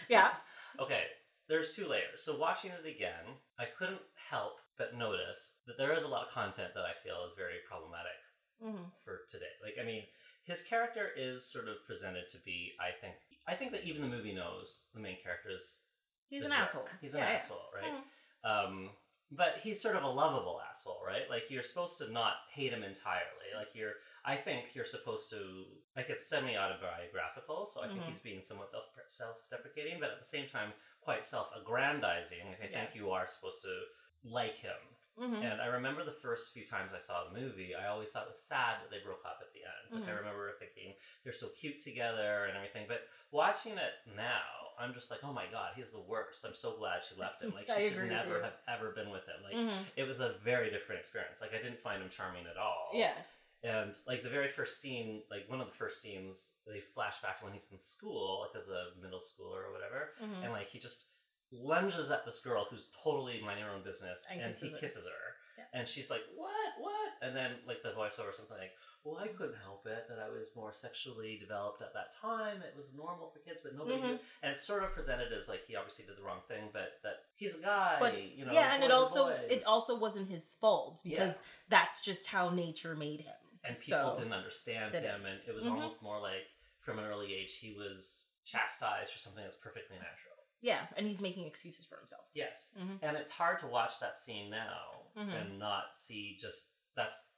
yeah. 0.08 0.30
okay 0.80 1.04
there's 1.48 1.74
two 1.74 1.86
layers 1.88 2.22
so 2.22 2.36
watching 2.36 2.70
it 2.72 2.86
again 2.86 3.24
i 3.58 3.64
couldn't 3.78 4.02
help 4.30 4.58
but 4.78 4.94
notice 4.96 5.54
that 5.66 5.78
there 5.78 5.94
is 5.94 6.02
a 6.02 6.08
lot 6.08 6.26
of 6.26 6.32
content 6.32 6.70
that 6.74 6.84
i 6.84 6.92
feel 7.02 7.24
is 7.26 7.32
very 7.36 7.58
problematic 7.68 8.18
hmm 8.62 8.84
for 9.04 9.20
today. 9.28 9.52
Like, 9.62 9.74
I 9.80 9.84
mean, 9.86 10.02
his 10.44 10.62
character 10.62 11.08
is 11.16 11.44
sort 11.50 11.68
of 11.68 11.76
presented 11.86 12.28
to 12.30 12.38
be, 12.44 12.72
I 12.80 12.90
think, 13.00 13.14
I 13.46 13.54
think 13.54 13.72
that 13.72 13.84
even 13.84 14.02
the 14.02 14.08
movie 14.08 14.34
knows 14.34 14.82
the 14.94 15.00
main 15.00 15.16
character 15.22 15.50
is 15.50 15.82
He's 16.28 16.42
an 16.42 16.50
jerk. 16.50 16.60
asshole. 16.60 16.88
He's 17.00 17.14
an 17.14 17.20
Yeah, 17.20 17.30
yeah. 17.30 17.36
asshole, 17.36 17.70
right? 17.74 17.92
Mhm. 17.94 18.48
Um, 18.48 18.90
but 19.32 19.58
he's 19.62 19.80
sort 19.82 19.96
of 19.96 20.02
a 20.04 20.08
lovable 20.08 20.60
asshole, 20.70 21.02
right? 21.04 21.28
Like 21.28 21.50
you're 21.50 21.62
supposed 21.62 21.98
to 21.98 22.10
not 22.12 22.34
hate 22.52 22.72
him 22.72 22.82
entirely. 22.84 23.50
Like 23.56 23.68
you're, 23.74 23.94
I 24.24 24.36
think 24.36 24.74
you're 24.74 24.84
supposed 24.84 25.30
to, 25.30 25.66
like 25.96 26.08
it's 26.10 26.26
semi-autobiographical, 26.28 27.66
so 27.66 27.82
I 27.82 27.88
think 27.88 28.00
Mhm. 28.02 28.08
he's 28.08 28.20
being 28.20 28.42
somewhat 28.42 28.70
self- 28.70 28.84
self-deprecating, 29.08 30.00
but 30.00 30.10
at 30.10 30.18
the 30.18 30.24
same 30.24 30.48
time 30.48 30.72
quite 31.00 31.24
self-aggrandizing. 31.24 32.48
Like 32.50 32.62
I 32.62 32.66
think 32.68 32.94
you 32.94 33.10
are 33.12 33.26
supposed 33.26 33.62
to 33.62 33.84
like 34.24 34.56
him. 34.56 34.95
Mhm. 35.18 35.42
And 35.42 35.62
I 35.62 35.66
remember 35.66 36.04
the 36.04 36.12
first 36.12 36.52
few 36.52 36.64
times 36.66 36.92
I 36.94 36.98
saw 36.98 37.24
the 37.24 37.38
movie, 37.38 37.74
I 37.74 37.88
always 37.88 38.10
thought 38.10 38.24
it 38.24 38.28
was 38.30 38.42
sad 38.42 38.82
that 38.82 38.90
they 38.90 39.00
broke 39.04 39.24
up 39.24 39.38
at 39.40 39.52
the 39.52 39.60
end. 39.64 40.00
Like 40.02 40.08
I 40.10 40.16
remember 40.18 40.52
thinking 40.58 40.94
they're 41.24 41.32
so 41.32 41.48
cute 41.48 41.78
together 41.78 42.44
and 42.46 42.56
everything. 42.56 42.84
But 42.86 43.08
watching 43.30 43.72
it 43.78 43.92
now, 44.14 44.42
I'm 44.78 44.92
just 44.92 45.10
like, 45.10 45.20
oh 45.24 45.32
my 45.32 45.46
god, 45.50 45.72
he's 45.74 45.90
the 45.90 46.00
worst. 46.00 46.44
I'm 46.44 46.54
so 46.54 46.76
glad 46.76 47.02
she 47.02 47.14
left 47.18 47.40
him. 47.40 47.52
Like 47.54 47.66
she 47.76 47.88
should 47.88 48.08
never 48.08 48.42
have 48.42 48.56
ever 48.68 48.90
been 48.90 49.10
with 49.10 49.24
him. 49.26 49.42
Like 49.42 49.54
Mhm. 49.54 49.86
it 49.96 50.04
was 50.04 50.20
a 50.20 50.34
very 50.44 50.70
different 50.70 51.00
experience. 51.00 51.40
Like 51.40 51.54
I 51.54 51.58
didn't 51.62 51.80
find 51.80 52.02
him 52.02 52.10
charming 52.10 52.46
at 52.46 52.56
all. 52.58 52.90
Yeah. 52.92 53.16
And 53.62 53.96
like 54.06 54.22
the 54.22 54.28
very 54.28 54.48
first 54.52 54.80
scene, 54.82 55.22
like 55.30 55.48
one 55.48 55.60
of 55.62 55.66
the 55.66 55.74
first 55.74 56.02
scenes, 56.02 56.56
they 56.66 56.80
flash 56.80 57.22
back 57.22 57.38
to 57.38 57.44
when 57.46 57.54
he's 57.54 57.72
in 57.72 57.78
school, 57.78 58.42
like 58.46 58.60
as 58.62 58.68
a 58.68 58.90
middle 59.00 59.18
schooler 59.18 59.64
or 59.64 59.72
whatever 59.72 60.14
Mhm. 60.20 60.44
and 60.44 60.52
like 60.52 60.68
he 60.68 60.78
just 60.78 61.06
lunges 61.52 62.10
at 62.10 62.24
this 62.24 62.38
girl 62.40 62.66
who's 62.70 62.88
totally 63.02 63.40
minding 63.44 63.64
her 63.64 63.70
own 63.70 63.82
business 63.82 64.26
And 64.30 64.40
and, 64.40 64.50
kisses 64.52 64.62
he 64.62 64.70
her. 64.70 64.78
kisses 64.78 65.04
her 65.04 65.26
Yeah. 65.58 65.64
and 65.78 65.88
she's 65.88 66.10
like 66.10 66.22
what 66.34 66.50
what 66.80 67.12
and 67.22 67.34
then 67.36 67.52
like 67.66 67.82
the 67.82 67.90
voiceover 67.90 68.28
or 68.28 68.32
something 68.32 68.58
like 68.58 68.72
well 69.04 69.18
i 69.18 69.28
couldn't 69.28 69.56
help 69.62 69.86
it 69.86 70.06
that 70.08 70.18
i 70.18 70.28
was 70.28 70.48
more 70.56 70.72
sexually 70.72 71.38
developed 71.38 71.80
at 71.82 71.94
that 71.94 72.12
time 72.20 72.62
it 72.62 72.74
was 72.76 72.92
normal 72.94 73.30
for 73.30 73.38
kids 73.38 73.60
but 73.62 73.74
nobody 73.76 73.96
Mhm. 73.98 74.02
did 74.02 74.20
and 74.42 74.52
it's 74.52 74.62
sort 74.66 74.82
of 74.82 74.92
presented 74.92 75.32
as 75.32 75.48
like 75.48 75.64
he 75.66 75.76
obviously 75.76 76.04
did 76.04 76.16
the 76.18 76.22
wrong 76.22 76.40
thing 76.48 76.68
but 76.72 76.98
that 77.04 77.22
he's 77.36 77.54
a 77.54 77.60
guy 77.60 77.96
But 78.00 78.20
you 78.20 78.44
know 78.44 78.52
yeah, 78.52 78.74
and 78.74 78.82
it 78.84 78.90
also 78.90 79.26
boys. 79.28 79.50
it 79.50 79.64
also 79.64 79.94
wasn't 79.96 80.28
his 80.28 80.44
fault 80.60 81.00
because 81.04 81.34
Yeah. 81.36 81.42
that's 81.68 82.02
just 82.02 82.26
how 82.26 82.50
nature 82.50 82.94
made 82.96 83.20
him. 83.20 83.34
and 83.64 83.76
people 83.78 84.14
So- 84.14 84.20
didn't 84.20 84.34
understand 84.34 84.92
did 84.92 85.04
it. 85.04 85.06
him 85.10 85.24
and 85.26 85.40
it 85.48 85.52
was 85.54 85.64
Mhm. 85.64 85.70
almost 85.72 86.02
more 86.02 86.20
like 86.20 86.46
from 86.80 86.98
an 86.98 87.04
early 87.06 87.32
age 87.34 87.56
he 87.58 87.72
was 87.72 88.26
chastised 88.44 89.10
for 89.12 89.18
something 89.18 89.42
that's 89.42 89.56
perfectly 89.56 89.96
natural 89.98 90.35
Yeah, 90.62 90.86
and 90.96 91.06
he's 91.06 91.20
making 91.20 91.46
excuses 91.46 91.84
for 91.86 91.96
himself. 91.98 92.24
yes 92.34 92.74
Mhm. 92.76 92.98
and 93.02 93.16
it's 93.16 93.30
hard 93.30 93.58
to 93.60 93.66
watch 93.66 93.98
that 94.00 94.16
scene 94.16 94.50
now 94.50 95.06
Mhm. 95.16 95.32
and 95.34 95.58
not 95.58 95.96
see 95.96 96.36
just 96.36 96.70
that's 96.94 97.30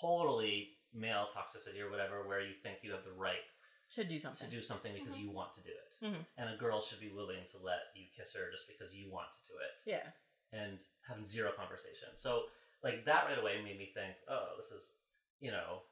totally 0.00 0.76
male 0.92 1.26
toxicity 1.32 1.80
or 1.80 1.90
whatever 1.90 2.26
where 2.26 2.40
you 2.40 2.54
think 2.62 2.78
you 2.82 2.92
have 2.92 3.04
the 3.04 3.12
right 3.12 3.44
To 3.90 4.04
do 4.04 4.20
something 4.20 4.48
to 4.48 4.54
do 4.56 4.62
something 4.62 4.92
because 4.94 5.16
Mhm. 5.16 5.20
you 5.22 5.30
want 5.30 5.52
to 5.54 5.62
do 5.62 5.70
it 5.70 5.92
Mhm. 6.00 6.26
and 6.36 6.50
a 6.50 6.56
girl 6.56 6.80
should 6.80 7.00
be 7.00 7.10
willing 7.10 7.44
to 7.46 7.58
let 7.58 7.94
you 7.96 8.08
kiss 8.16 8.32
her 8.34 8.50
just 8.50 8.66
because 8.68 8.94
you 8.94 9.10
want 9.10 9.32
to 9.32 9.42
do 9.48 9.58
it 9.58 9.80
Yeah. 9.86 10.12
and 10.52 10.84
having 11.08 11.24
zero 11.24 11.52
conversation 11.52 12.16
so 12.16 12.50
like 12.82 13.04
that 13.04 13.24
right 13.26 13.38
away 13.38 13.60
made 13.62 13.78
me 13.78 13.92
think 13.92 14.16
oh 14.28 14.56
this 14.56 14.70
is 14.70 14.98
you 15.40 15.50
know 15.50 15.82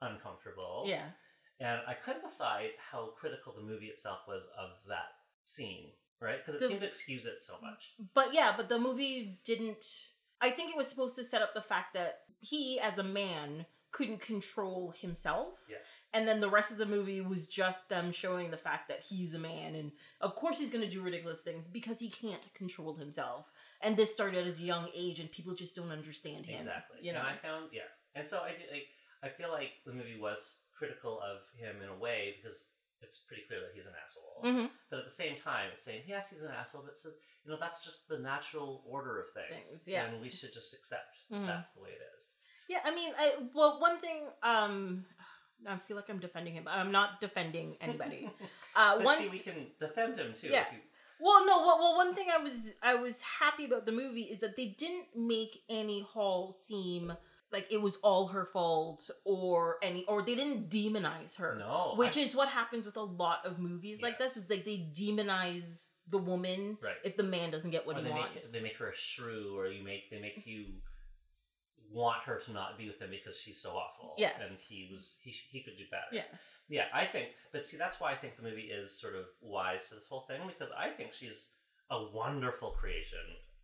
uncomfortable 0.00 0.84
Yeah. 0.86 1.12
and 1.60 1.80
i 1.86 1.94
couldn't 1.94 2.22
decide 2.22 2.76
how 2.78 3.10
critical 3.12 3.52
the 3.52 3.62
movie 3.62 3.88
itself 3.88 4.26
was 4.26 4.46
of 4.48 4.82
that 4.86 5.23
scene 5.44 5.92
right 6.20 6.38
because 6.38 6.54
it 6.56 6.60
The- 6.60 6.68
seemed 6.68 6.80
to 6.80 6.86
excuse 6.86 7.26
it 7.26 7.40
so 7.40 7.54
much 7.62 7.94
But 8.14 8.34
yeah, 8.34 8.52
but 8.56 8.68
the 8.68 8.78
movie 8.78 9.38
didn't. 9.44 9.84
I 10.40 10.50
think 10.50 10.70
it 10.72 10.76
was 10.76 10.88
supposed 10.88 11.16
to 11.16 11.24
set 11.24 11.40
up 11.42 11.54
the 11.54 11.62
fact 11.62 11.94
that 11.94 12.22
he, 12.40 12.78
as 12.80 12.98
a 12.98 13.02
man, 13.02 13.64
couldn't 13.92 14.20
control 14.20 14.90
himself. 14.90 15.54
yes 15.70 15.80
And 16.12 16.26
then 16.26 16.40
the 16.40 16.50
rest 16.50 16.72
of 16.72 16.78
the 16.78 16.84
movie 16.86 17.20
was 17.20 17.46
just 17.46 17.88
them 17.88 18.10
showing 18.10 18.50
the 18.50 18.56
fact 18.56 18.88
that 18.88 19.00
he's 19.00 19.34
a 19.34 19.38
man. 19.38 19.76
And 19.76 19.92
of 20.20 20.34
course, 20.34 20.58
he's 20.58 20.70
going 20.70 20.84
to 20.84 20.90
do 20.90 21.00
ridiculous 21.00 21.42
things 21.42 21.68
because 21.68 22.00
he 22.00 22.10
can't 22.10 22.52
control 22.54 22.94
himself. 22.94 23.50
And 23.80 23.96
this 23.96 24.12
started 24.12 24.38
at 24.40 24.46
his 24.46 24.60
young 24.60 24.88
age, 24.94 25.20
and 25.20 25.30
people 25.30 25.54
just 25.54 25.76
don't 25.76 25.92
understand 25.92 26.44
him. 26.46 26.58
Exactly. 26.58 26.98
You 27.02 27.12
know? 27.12 27.20
And 27.20 27.28
I 27.28 27.36
found 27.36 27.70
yeah. 27.72 27.82
And 28.16 28.26
so 28.26 28.40
I 28.40 28.50
did 28.50 28.66
like 28.72 28.88
I 29.22 29.28
feel 29.28 29.50
like 29.50 29.70
the 29.86 29.92
movie 29.92 30.18
was 30.20 30.58
critical 30.76 31.20
of 31.20 31.38
him 31.56 31.80
in 31.80 31.88
a 31.88 31.96
way 31.96 32.34
because 32.36 32.64
it's 33.04 33.18
pretty 33.28 33.42
clear 33.48 33.60
that 33.60 33.72
he's 33.74 33.86
an 33.86 33.92
asshole. 34.02 34.40
Mhm. 34.42 34.70
But 34.90 34.98
at 35.00 35.04
the 35.04 35.10
same 35.22 35.36
time, 35.36 35.70
it's 35.72 35.82
saying 35.82 36.02
yes, 36.06 36.30
he's 36.30 36.42
an 36.42 36.50
asshole, 36.50 36.82
but 36.82 36.96
says 36.96 37.14
you 37.44 37.50
know 37.50 37.58
that's 37.60 37.84
just 37.84 38.08
the 38.08 38.18
natural 38.18 38.82
order 38.86 39.20
of 39.20 39.26
things, 39.32 39.68
Things, 39.68 39.86
yeah. 39.86 40.04
and 40.06 40.20
we 40.20 40.30
should 40.30 40.52
just 40.52 40.72
accept 40.74 41.18
Mhm. 41.30 41.46
that's 41.46 41.70
the 41.72 41.82
way 41.82 41.90
it 41.90 42.02
is. 42.16 42.32
Yeah, 42.68 42.80
I 42.84 42.94
mean, 42.94 43.12
I 43.18 43.26
well, 43.54 43.78
one 43.80 44.00
thing. 44.00 44.20
Um, 44.42 45.06
I 45.66 45.78
feel 45.78 45.96
like 45.96 46.08
I'm 46.10 46.18
defending 46.18 46.54
him. 46.54 46.64
but 46.64 46.72
I'm 46.72 46.90
not 46.92 47.20
defending 47.20 47.76
anybody. 47.80 48.30
Uh, 48.76 48.96
but 48.96 49.04
one. 49.04 49.14
see, 49.16 49.28
we 49.28 49.38
can 49.38 49.70
defend 49.78 50.16
him 50.16 50.34
too. 50.34 50.48
Yeah. 50.48 50.62
If 50.66 50.72
you, 50.72 50.78
well, 51.20 51.46
no. 51.46 51.58
Well, 51.64 51.78
well, 51.78 51.94
one 51.96 52.12
thing 52.14 52.28
I 52.32 52.38
was 52.38 52.72
I 52.82 52.94
was 52.96 53.22
happy 53.22 53.64
about 53.66 53.86
the 53.86 53.92
movie 53.92 54.22
is 54.34 54.40
that 54.40 54.56
they 54.56 54.66
didn't 54.66 55.06
make 55.14 55.62
Annie 55.68 56.00
Hall 56.02 56.50
seem 56.52 57.12
like 57.54 57.72
it 57.72 57.80
was 57.80 57.96
all 57.96 58.26
her 58.28 58.44
fault 58.44 59.08
or 59.24 59.76
any 59.82 60.04
or 60.06 60.20
they 60.22 60.34
didn't 60.34 60.68
demonize 60.68 61.36
her. 61.36 61.56
no, 61.58 61.94
Which 61.96 62.18
I- 62.18 62.22
is 62.22 62.34
what 62.34 62.48
happens 62.48 62.84
with 62.84 62.96
a 62.98 63.02
lot 63.02 63.46
of 63.46 63.58
movies 63.58 64.02
like 64.02 64.18
this. 64.18 64.36
Is 64.36 64.50
like 64.50 64.64
they 64.64 64.86
demonize 64.92 65.84
the 66.10 66.18
woman 66.18 66.76
right. 66.82 66.96
if 67.02 67.16
the 67.16 67.22
man 67.22 67.50
doesn't 67.50 67.70
get 67.70 67.86
what 67.86 67.96
or 67.96 68.00
he 68.00 68.04
they 68.04 68.10
wants. 68.10 68.34
make 68.34 68.52
they 68.52 68.60
make 68.60 68.76
her 68.76 68.90
a 68.90 68.94
shrew, 68.94 69.56
or 69.58 69.68
you 69.68 69.82
make 69.82 70.10
they 70.10 70.20
make 70.20 70.42
you 70.44 70.66
want 71.90 72.22
her 72.24 72.38
to 72.40 72.52
not 72.52 72.76
be 72.76 72.86
with 72.88 72.98
him 73.00 73.10
because 73.10 73.38
she's 73.40 73.60
so 73.62 73.70
awful. 73.70 74.14
Yes. 74.18 74.34
and 74.50 74.58
he 74.68 74.90
was 74.92 75.16
he 75.22 75.30
he 75.30 75.62
could 75.62 75.76
do 75.76 75.84
better. 75.90 76.12
yeah. 76.12 76.36
Yeah, 76.66 76.84
I 76.94 77.04
think, 77.04 77.28
but 77.52 77.62
see, 77.66 77.76
that's 77.76 78.00
why 78.00 78.12
I 78.12 78.16
think 78.16 78.36
the 78.36 78.42
movie 78.42 78.70
is 78.72 78.98
sort 78.98 79.14
of 79.16 79.26
wise 79.42 79.88
to 79.88 79.94
this 79.96 80.06
whole 80.06 80.22
thing 80.22 80.40
because 80.46 80.72
I 80.76 80.88
think 80.88 81.12
she's 81.12 81.50
a 81.90 82.02
wonderful 82.10 82.70
creation 82.70 83.18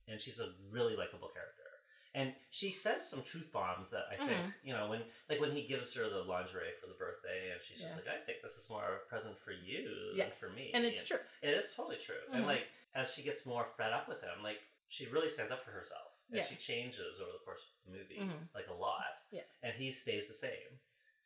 and 0.06 0.20
she's 0.20 0.38
a 0.38 0.50
really 0.70 0.97
likable 0.97 1.28
character. 1.32 1.69
And 2.14 2.34
she 2.50 2.72
says 2.72 3.08
some 3.08 3.22
truth 3.22 3.52
bombs 3.52 3.90
that 3.90 4.06
I 4.10 4.16
think, 4.16 4.30
Mhm. 4.30 4.54
you 4.64 4.72
know, 4.72 4.88
when 4.90 5.02
like 5.28 5.40
when 5.40 5.52
he 5.52 5.66
gives 5.66 5.94
her 5.94 6.08
the 6.08 6.24
lingerie 6.24 6.72
for 6.80 6.86
the 6.88 6.94
birthday 6.94 7.50
and 7.52 7.62
she's 7.62 7.80
just 7.80 7.94
like, 7.96 8.08
I 8.08 8.18
think 8.18 8.42
this 8.42 8.54
is 8.56 8.68
more 8.68 8.82
a 8.96 9.08
present 9.08 9.38
for 9.38 9.52
you 9.52 10.12
Yes. 10.16 10.38
than 10.40 10.48
for 10.50 10.54
me. 10.56 10.72
And 10.74 10.84
it's 10.84 11.04
true. 11.04 11.20
It 11.42 11.50
is 11.54 11.72
totally 11.72 11.98
true. 11.98 12.20
And 12.32 12.44
Mhm. 12.44 12.48
like 12.48 12.68
as 12.94 13.14
she 13.14 13.22
gets 13.22 13.46
more 13.46 13.64
fed 13.76 13.92
up 13.92 14.08
with 14.08 14.20
him, 14.22 14.42
like 14.42 14.60
she 14.88 15.06
really 15.06 15.28
stands 15.28 15.52
up 15.52 15.62
for 15.64 15.70
herself. 15.70 16.12
And 16.30 16.38
Yeah. 16.38 16.46
she 16.46 16.56
changes 16.56 17.20
over 17.20 17.30
the 17.32 17.38
course 17.38 17.62
of 17.64 17.84
the 17.92 17.98
movie, 17.98 18.18
Mhm. 18.18 18.48
like 18.54 18.66
a 18.68 18.74
lot. 18.74 19.22
Yeah. 19.30 19.44
And 19.62 19.74
he 19.76 19.90
stays 19.92 20.26
the 20.26 20.34
same. 20.34 20.80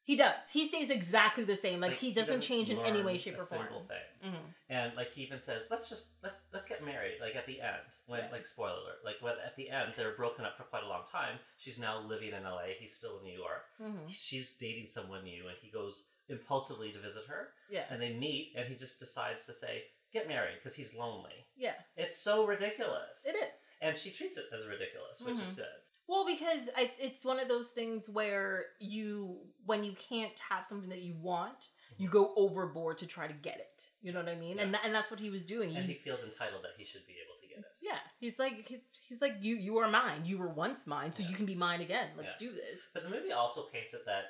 He 0.05 0.17
does. 0.17 0.35
He 0.53 0.67
stays 0.67 0.91
exactly 0.91 1.45
the 1.45 1.57
same. 1.57 1.81
Like, 1.81 1.93
Like, 1.93 2.01
he 2.01 2.13
doesn't 2.13 2.43
change 2.43 2.69
in 2.69 2.79
any 2.81 3.03
way, 3.03 3.17
shape, 3.17 3.39
or 3.39 3.45
form. 3.45 3.67
thing. 3.89 4.31
hmm 4.31 4.37
And 4.69 4.95
like 4.97 5.11
he 5.13 5.23
even 5.23 5.41
says, 5.41 5.67
let's 5.71 5.89
just 5.89 6.09
let's 6.23 6.43
let's 6.53 6.67
get 6.67 6.85
married. 6.85 7.19
Like 7.23 7.37
at 7.37 7.47
the 7.47 7.61
end, 7.61 7.89
when 8.07 8.21
like 8.31 8.47
spoiler 8.47 8.73
alert, 8.83 8.99
like 9.05 9.17
when 9.23 9.35
at 9.45 9.57
the 9.57 9.71
end 9.71 9.95
they're 9.97 10.15
broken 10.17 10.45
up 10.45 10.57
for 10.59 10.65
quite 10.65 10.83
a 10.85 10.89
long 10.89 11.05
time. 11.11 11.39
She's 11.57 11.79
now 11.79 12.01
living 12.01 12.33
in 12.35 12.45
L.A. 12.45 12.77
He's 12.79 12.95
still 12.95 13.19
in 13.19 13.25
New 13.25 13.39
York. 13.39 13.65
hmm 13.79 14.07
She's 14.09 14.55
dating 14.55 14.89
someone 14.89 15.25
new, 15.25 15.49
and 15.49 15.57
he 15.61 15.71
goes 15.71 16.05
impulsively 16.29 16.91
to 16.93 16.99
visit 17.01 17.25
her, 17.29 17.51
Yeah. 17.71 17.85
and 17.91 18.01
they 18.01 18.13
meet, 18.15 18.53
and 18.57 18.67
he 18.69 18.75
just 18.77 18.99
decides 18.99 19.45
to 19.47 19.53
say, 19.55 19.85
"Get 20.13 20.27
married," 20.29 20.57
because 20.59 20.75
he's 20.75 20.93
lonely. 20.95 21.47
Yeah. 21.57 21.75
It's 21.97 22.17
so 22.19 22.47
ridiculous. 22.47 23.25
It 23.27 23.37
is. 23.37 23.61
and 23.81 23.97
she 23.99 24.11
treats 24.11 24.39
it 24.39 24.47
as 24.55 24.67
ridiculous, 24.67 25.21
which 25.21 25.39
is 25.39 25.53
Mhm. 25.53 25.57
good. 25.57 25.81
Well, 26.07 26.27
because 26.27 26.69
I, 26.77 26.91
it's 26.99 27.25
one 27.25 27.39
of 27.41 27.49
those 27.49 27.69
things 27.69 28.09
where 28.09 28.67
you, 28.79 29.39
when 29.65 29.85
you 29.85 29.93
can't 29.93 30.33
have 30.51 30.67
something 30.67 30.91
that 30.91 31.01
you 31.03 31.15
want, 31.17 31.69
you 31.97 32.09
go 32.09 32.33
overboard 32.37 32.99
to 32.99 33.07
try 33.07 33.27
to 33.27 33.33
get 33.33 33.57
it. 33.57 33.85
You 34.03 34.13
know 34.13 34.19
what 34.21 34.29
I 34.29 34.35
mean? 34.35 34.59
And 34.59 34.73
Yeah. 34.73 34.79
and 34.85 34.95
that's 34.95 35.11
what 35.11 35.21
he 35.21 35.31
was 35.31 35.45
doing. 35.45 35.75
And 35.77 35.87
he 35.87 35.95
feels 35.95 36.23
entitled 36.25 36.63
that 36.65 36.73
he 36.77 36.85
should 36.85 37.07
be 37.07 37.15
able 37.25 37.41
to 37.41 37.47
get 37.49 37.59
it. 37.59 37.65
yeah, 37.81 37.99
he's 38.19 38.39
like 38.39 38.67
he- 38.69 38.83
he's 39.09 39.21
like 39.23 39.37
you. 39.41 39.55
You 39.57 39.79
are 39.79 39.89
mine. 39.89 40.25
You 40.25 40.37
were 40.39 40.49
once 40.49 40.87
mine, 40.87 41.13
so 41.13 41.23
Yeah. 41.23 41.29
you 41.31 41.37
can 41.37 41.47
be 41.47 41.55
mine 41.55 41.81
again. 41.81 42.11
Let's 42.17 42.35
Yeah. 42.41 42.49
do 42.51 42.55
this. 42.55 42.81
But 42.93 43.05
the 43.05 43.11
movie 43.11 43.33
also 43.33 43.63
paints 43.73 43.95
it 43.95 44.05
that 44.07 44.25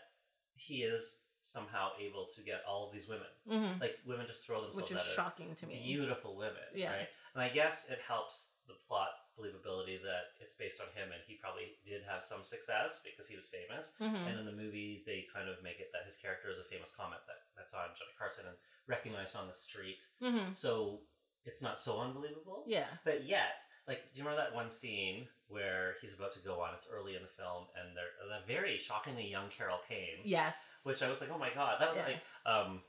he 0.57 0.83
is 0.83 1.21
somehow 1.43 1.91
able 1.99 2.27
to 2.37 2.43
get 2.43 2.63
all 2.69 2.87
of 2.87 2.93
these 2.93 3.09
women. 3.09 3.27
hmm 3.49 3.81
Like 3.81 3.99
women 4.07 4.27
just 4.27 4.43
throw 4.45 4.61
themselves 4.63 4.91
Which 4.91 4.91
is 4.93 5.05
at 5.05 5.11
it. 5.11 5.15
shocking 5.15 5.55
to 5.57 5.67
me. 5.67 5.83
beautiful 5.83 6.37
women, 6.37 6.63
Yeah. 6.75 6.93
right? 6.95 7.09
And 7.35 7.43
I 7.43 7.49
guess 7.49 7.89
it 7.91 7.99
helps 8.07 8.51
the 8.67 8.75
plot 8.87 9.09
believability 9.39 9.99
that 10.03 10.35
it's 10.41 10.55
based 10.55 10.81
on 10.81 10.87
him, 10.95 11.11
and 11.13 11.21
he 11.27 11.35
probably 11.43 11.75
did 11.85 12.03
have 12.07 12.23
some 12.23 12.45
success 12.45 13.01
because 13.05 13.27
he 13.27 13.35
was 13.37 13.47
famous. 13.51 13.93
hmm 13.99 14.25
And 14.27 14.39
in 14.39 14.47
the 14.47 14.53
movie, 14.55 15.03
they 15.07 15.27
kind 15.33 15.49
of 15.49 15.63
make 15.63 15.81
it 15.81 15.91
that 15.93 16.07
his 16.07 16.17
character 16.17 16.51
is 16.51 16.59
a 16.59 16.65
famous 16.71 16.91
comic 16.95 17.19
that, 17.27 17.41
that's 17.57 17.75
on 17.75 17.91
Johnny 17.99 18.15
Carson 18.19 18.47
and 18.47 18.57
recognized 18.87 19.35
on 19.37 19.47
the 19.47 19.55
street. 19.55 19.99
hmm 20.23 20.53
So 20.53 21.01
it's 21.45 21.63
not 21.63 21.79
so 21.79 22.01
unbelievable. 22.01 22.65
Yeah. 22.67 22.87
But 23.05 23.27
yet, 23.27 23.59
like, 23.87 24.01
do 24.15 24.21
you 24.21 24.25
remember 24.25 24.43
that 24.43 24.55
one 24.55 24.71
scene 24.71 25.27
where 25.49 25.97
he's 26.01 26.15
about 26.15 26.33
to 26.33 26.39
go 26.41 26.61
on? 26.63 26.73
It's 26.75 26.87
early 26.91 27.17
in 27.17 27.23
the 27.23 27.29
film, 27.29 27.67
and 27.77 27.95
they're 27.97 28.15
a 28.39 28.47
very 28.47 28.79
shockingly 28.79 29.29
young 29.29 29.51
Carol 29.51 29.79
Kane 29.89 30.23
Yes. 30.25 30.81
which 30.85 31.03
I 31.03 31.09
was 31.09 31.21
like, 31.21 31.31
oh 31.35 31.39
my 31.39 31.51
god, 31.55 31.81
that 31.81 31.89
was 31.91 31.99
Yeah. 31.99 32.07
like, 32.15 32.23
um, 32.47 32.81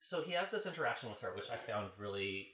so 0.00 0.22
he 0.22 0.32
has 0.32 0.50
this 0.50 0.66
interaction 0.66 1.10
with 1.10 1.20
her, 1.20 1.34
which 1.36 1.50
I 1.50 1.56
found 1.70 1.90
really 1.98 2.48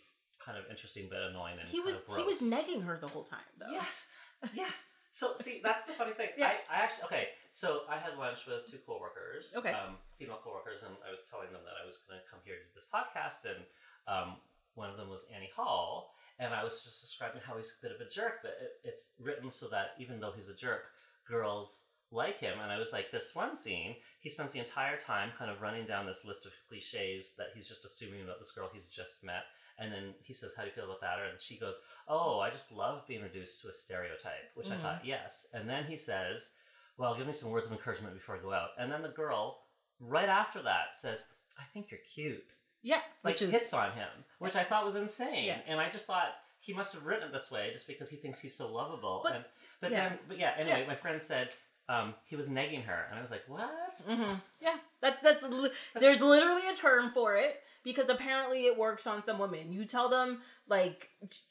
kind 0.47 0.57
of 0.57 0.65
interesting 0.71 1.09
but 1.11 1.19
annoying 1.23 1.57
and 1.61 1.69
he 1.69 1.81
was 1.81 1.97
he 2.17 2.23
was 2.23 2.39
negging 2.41 2.85
her 2.87 2.97
the 3.01 3.09
whole 3.09 3.25
time 3.25 3.51
though. 3.59 3.73
Yes, 3.73 4.07
yes. 4.55 4.73
So 5.13 5.35
see, 5.37 5.61
that's 5.65 5.85
the 5.85 5.93
funny 5.95 6.13
thing. 6.13 6.29
Yeah. 6.39 6.53
I, 6.71 6.77
I 6.79 6.85
actually 6.85 7.05
okay. 7.07 7.29
So 7.53 7.81
I 7.91 7.97
had 7.99 8.17
lunch 8.19 8.47
with 8.47 8.71
two 8.71 8.79
coworkers, 8.87 9.53
Okay. 9.57 9.73
um, 9.73 9.97
female 10.19 10.39
coworkers, 10.45 10.83
and 10.87 10.95
I 11.07 11.11
was 11.11 11.25
telling 11.29 11.51
them 11.53 11.63
that 11.65 11.75
I 11.83 11.85
was 11.87 11.99
going 12.07 12.21
to 12.21 12.27
come 12.31 12.41
here 12.45 12.55
to 12.55 12.63
do 12.63 12.73
this 12.77 12.87
podcast, 12.87 13.49
and 13.51 13.65
um, 14.07 14.37
one 14.75 14.91
of 14.91 14.97
them 14.99 15.09
was 15.09 15.25
Annie 15.35 15.51
Hall, 15.57 16.13
and 16.39 16.53
I 16.53 16.63
was 16.63 16.85
just 16.85 17.01
describing 17.01 17.41
how 17.43 17.57
he's 17.57 17.73
a 17.73 17.81
bit 17.81 17.97
of 17.97 18.01
a 18.05 18.09
jerk, 18.09 18.45
but 18.45 18.61
it, 18.61 18.73
it's 18.85 19.13
written 19.19 19.51
so 19.51 19.69
that 19.69 19.97
even 19.99 20.21
though 20.21 20.33
he's 20.37 20.51
a 20.51 20.55
jerk, 20.55 20.83
girls 21.27 21.85
like 22.13 22.39
him. 22.39 22.61
And 22.63 22.71
I 22.71 22.79
was 22.79 22.93
like, 22.93 23.11
this 23.11 23.35
one 23.35 23.57
scene, 23.57 23.97
he 24.21 24.29
spends 24.29 24.53
the 24.53 24.59
entire 24.61 24.97
time 24.97 25.31
kind 25.39 25.51
of 25.51 25.61
running 25.61 25.87
down 25.87 26.07
this 26.07 26.25
list 26.25 26.47
of 26.47 26.53
cliches 26.69 27.33
that 27.39 27.49
he's 27.55 27.67
just 27.67 27.85
assuming 27.85 28.23
about 28.23 28.39
this 28.39 28.51
girl 28.53 28.69
he's 28.73 28.89
just 28.89 29.25
met. 29.25 29.45
And 29.79 29.93
then 29.93 30.15
he 30.23 30.33
says, 30.33 30.53
How 30.57 30.63
do 30.63 30.69
you 30.69 30.75
feel 30.75 30.85
about 30.85 31.01
that? 31.03 31.19
And 31.19 31.41
she 31.41 31.59
goes, 31.59 31.79
Oh, 32.09 32.41
I 32.41 32.51
just 32.51 32.73
love 32.73 33.07
being 33.07 33.23
reduced 33.23 33.61
to 33.63 33.69
a 33.69 33.73
stereotype, 33.73 34.51
which 34.55 34.71
I 34.71 34.75
Mhm. 34.77 34.83
thought, 34.83 35.05
yes. 35.05 35.47
And 35.53 35.69
then 35.69 35.85
he 35.85 35.97
says, 35.97 36.51
Well, 36.99 37.15
give 37.15 37.27
me 37.27 37.33
some 37.33 37.51
words 37.51 37.67
of 37.67 37.73
encouragement 37.73 38.15
before 38.15 38.37
I 38.37 38.41
go 38.41 38.53
out. 38.53 38.71
And 38.79 38.91
then 38.91 39.03
the 39.03 39.09
girl, 39.11 39.63
right 40.01 40.29
after 40.29 40.63
that, 40.63 40.97
says, 40.97 41.25
I 41.59 41.65
think 41.73 41.91
you're 41.91 42.01
cute. 42.01 42.55
Yeah. 42.83 43.03
Like, 43.25 43.35
Which 43.35 43.43
is 43.43 43.51
hits 43.53 43.73
on 43.75 43.93
him, 43.93 44.09
which 44.39 44.57
I 44.57 44.65
thought 44.65 44.85
was 44.85 44.97
insane. 44.97 45.45
Yeah. 45.45 45.61
And 45.67 45.81
I 45.81 45.91
just 45.91 46.07
thought, 46.07 46.35
he 46.61 46.73
must 46.73 46.93
have 46.95 47.05
written 47.05 47.29
it 47.29 47.33
this 47.33 47.51
way 47.51 47.71
just 47.73 47.87
because 47.87 48.09
he 48.09 48.17
thinks 48.17 48.41
he's 48.41 48.57
so 48.57 48.71
lovable. 48.71 49.21
But- 49.25 49.35
and, 49.35 49.45
but 49.81 49.91
yeah. 49.93 50.09
then, 50.09 50.19
but 50.29 50.39
yeah, 50.39 50.55
anyway, 50.57 50.81
Yeah. 50.81 50.87
my 50.87 50.95
friend 50.97 51.21
said 51.21 51.51
um, 51.89 52.15
he 52.25 52.35
was 52.35 52.49
negging 52.49 52.83
her. 52.85 53.07
And 53.11 53.19
I 53.19 53.23
was 53.23 53.31
like, 53.31 53.45
What? 53.47 53.95
hmm 54.07 54.35
Yeah, 54.61 54.77
that's 55.01 55.23
that's 55.23 55.43
li- 55.45 55.71
there's 56.01 56.21
literally 56.21 56.63
a 56.69 56.75
term 56.75 57.13
for 57.13 57.37
it 57.37 57.63
because 57.87 58.11
apparently 58.11 58.67
it 58.67 58.77
works 58.77 59.07
on 59.07 59.23
some 59.23 59.39
women. 59.39 59.73
You 59.73 59.85
tell 59.85 60.09
them 60.09 60.41
like 60.69 61.09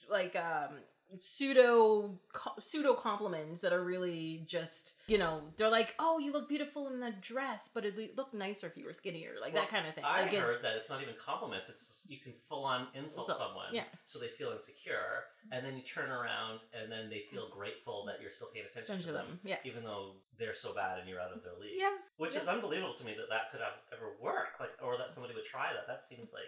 like 0.10 0.36
um 0.36 0.82
pseudo 1.16 2.20
pseudo 2.60 2.94
compliments 2.94 3.62
that 3.62 3.72
are 3.72 3.84
really 3.84 4.44
just 4.48 4.96
you 5.08 5.18
know 5.18 5.42
they're 5.58 5.70
like 5.70 5.94
oh 6.00 6.18
you 6.18 6.34
look 6.34 6.50
beautiful 6.50 6.88
in 6.88 7.00
that 7.00 7.22
dress 7.22 7.70
but 7.74 7.86
it'd 7.86 8.18
look 8.18 8.34
nicer 8.34 8.68
if 8.68 8.76
you 8.76 8.86
were 8.86 8.94
skinnier 8.94 9.32
like 9.42 9.54
that 9.54 9.70
kind 9.70 9.88
of 9.88 9.94
thing 9.94 10.04
I 10.06 10.22
like 10.22 10.34
heard 10.34 10.54
it's, 10.54 10.62
that 10.64 10.76
it's 10.76 10.90
not 10.90 11.02
even 11.02 11.14
compliments. 11.24 11.70
It's 11.70 11.80
just, 11.80 12.10
you 12.10 12.18
can 12.20 12.34
full 12.48 12.64
on 12.64 12.88
insult 12.94 13.30
Insult, 13.30 13.38
someone, 13.38 13.72
yeah. 13.72 13.84
so 14.06 14.20
they 14.20 14.28
feel 14.28 14.52
insecure, 14.52 15.26
and 15.52 15.66
then 15.66 15.76
you 15.76 15.82
turn 15.82 16.10
around, 16.10 16.60
and 16.74 16.92
then 16.92 17.10
they 17.10 17.24
feel 17.32 17.48
grateful 17.50 18.04
that 18.08 18.22
you're 18.22 18.32
still 18.32 18.50
paying 18.54 18.66
attention 18.70 19.00
to 19.00 19.12
them, 19.12 19.28
them, 19.28 19.40
yeah. 19.44 19.58
even 19.64 19.84
though 19.84 20.14
they're 20.38 20.56
so 20.56 20.74
bad 20.74 21.00
and 21.00 21.08
you're 21.08 21.20
out 21.22 21.32
of 21.32 21.44
their 21.44 21.54
league. 21.60 21.78
yeah 21.78 21.96
which 22.18 22.36
is 22.36 22.48
unbelievable 22.48 22.94
to 22.94 23.06
me 23.06 23.14
that 23.18 23.30
that 23.30 23.52
could 23.52 23.62
ever 23.94 24.14
work, 24.22 24.60
like, 24.60 24.72
or 24.84 24.98
that 24.98 25.12
somebody 25.12 25.34
would 25.34 25.46
try 25.46 25.72
that. 25.74 25.88
That 25.88 26.04
seems 26.04 26.34
like 26.34 26.44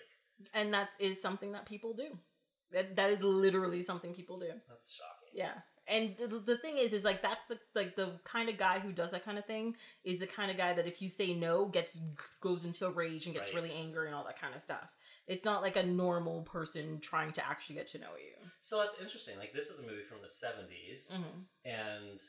and 0.54 0.74
that 0.74 0.90
is 1.00 1.22
something 1.22 1.52
that 1.52 1.66
people 1.66 1.94
do 1.94 2.18
that, 2.72 2.96
that 2.96 3.10
is 3.12 3.22
literally 3.24 3.82
something 3.84 4.14
people 4.14 4.40
do 4.40 4.48
that's 4.68 4.92
shocking. 4.94 5.30
Yeah. 5.34 5.54
And 5.90 6.16
the, 6.18 6.40
the 6.40 6.58
thing 6.58 6.78
is, 6.78 6.92
is 6.92 7.06
like 7.06 7.22
that's 7.22 7.46
the 7.46 7.58
like 7.74 7.96
the 7.96 8.12
kind 8.26 8.50
of 8.50 8.58
guy 8.58 8.80
who 8.80 8.92
does 8.92 9.12
that 9.12 9.24
kind 9.24 9.38
of 9.38 9.46
thing 9.46 9.74
is 10.04 10.20
the 10.20 10.28
kind 10.28 10.52
of 10.52 10.58
guy 10.58 10.74
that 10.74 10.86
if 10.86 11.02
you 11.02 11.08
say 11.08 11.34
no, 11.34 11.66
gets 11.66 12.02
goes 12.42 12.66
into 12.66 12.86
a 12.88 12.92
rage 12.92 13.26
and 13.26 13.34
gets 13.34 13.54
Right. 13.54 13.56
really 13.64 13.74
angry 13.74 14.08
and 14.08 14.16
all 14.16 14.26
that 14.26 14.40
kind 14.40 14.54
of 14.54 14.62
stuff. 14.62 14.90
It's 15.28 15.46
not 15.46 15.62
like 15.62 15.78
a 15.78 15.84
normal 15.84 16.42
person 16.44 17.00
trying 17.02 17.32
to 17.34 17.46
actually 17.46 17.76
get 17.76 17.88
to 17.88 18.00
know 18.00 18.16
you. 18.18 18.50
So 18.60 18.80
that's 18.80 18.96
interesting. 19.00 19.38
Like 19.40 19.54
this 19.54 19.68
is 19.68 19.80
a 19.80 19.84
movie 19.84 20.04
from 20.04 20.18
the 20.22 20.28
70s, 20.28 21.10
Mm-hmm. 21.12 21.40
and 21.66 22.20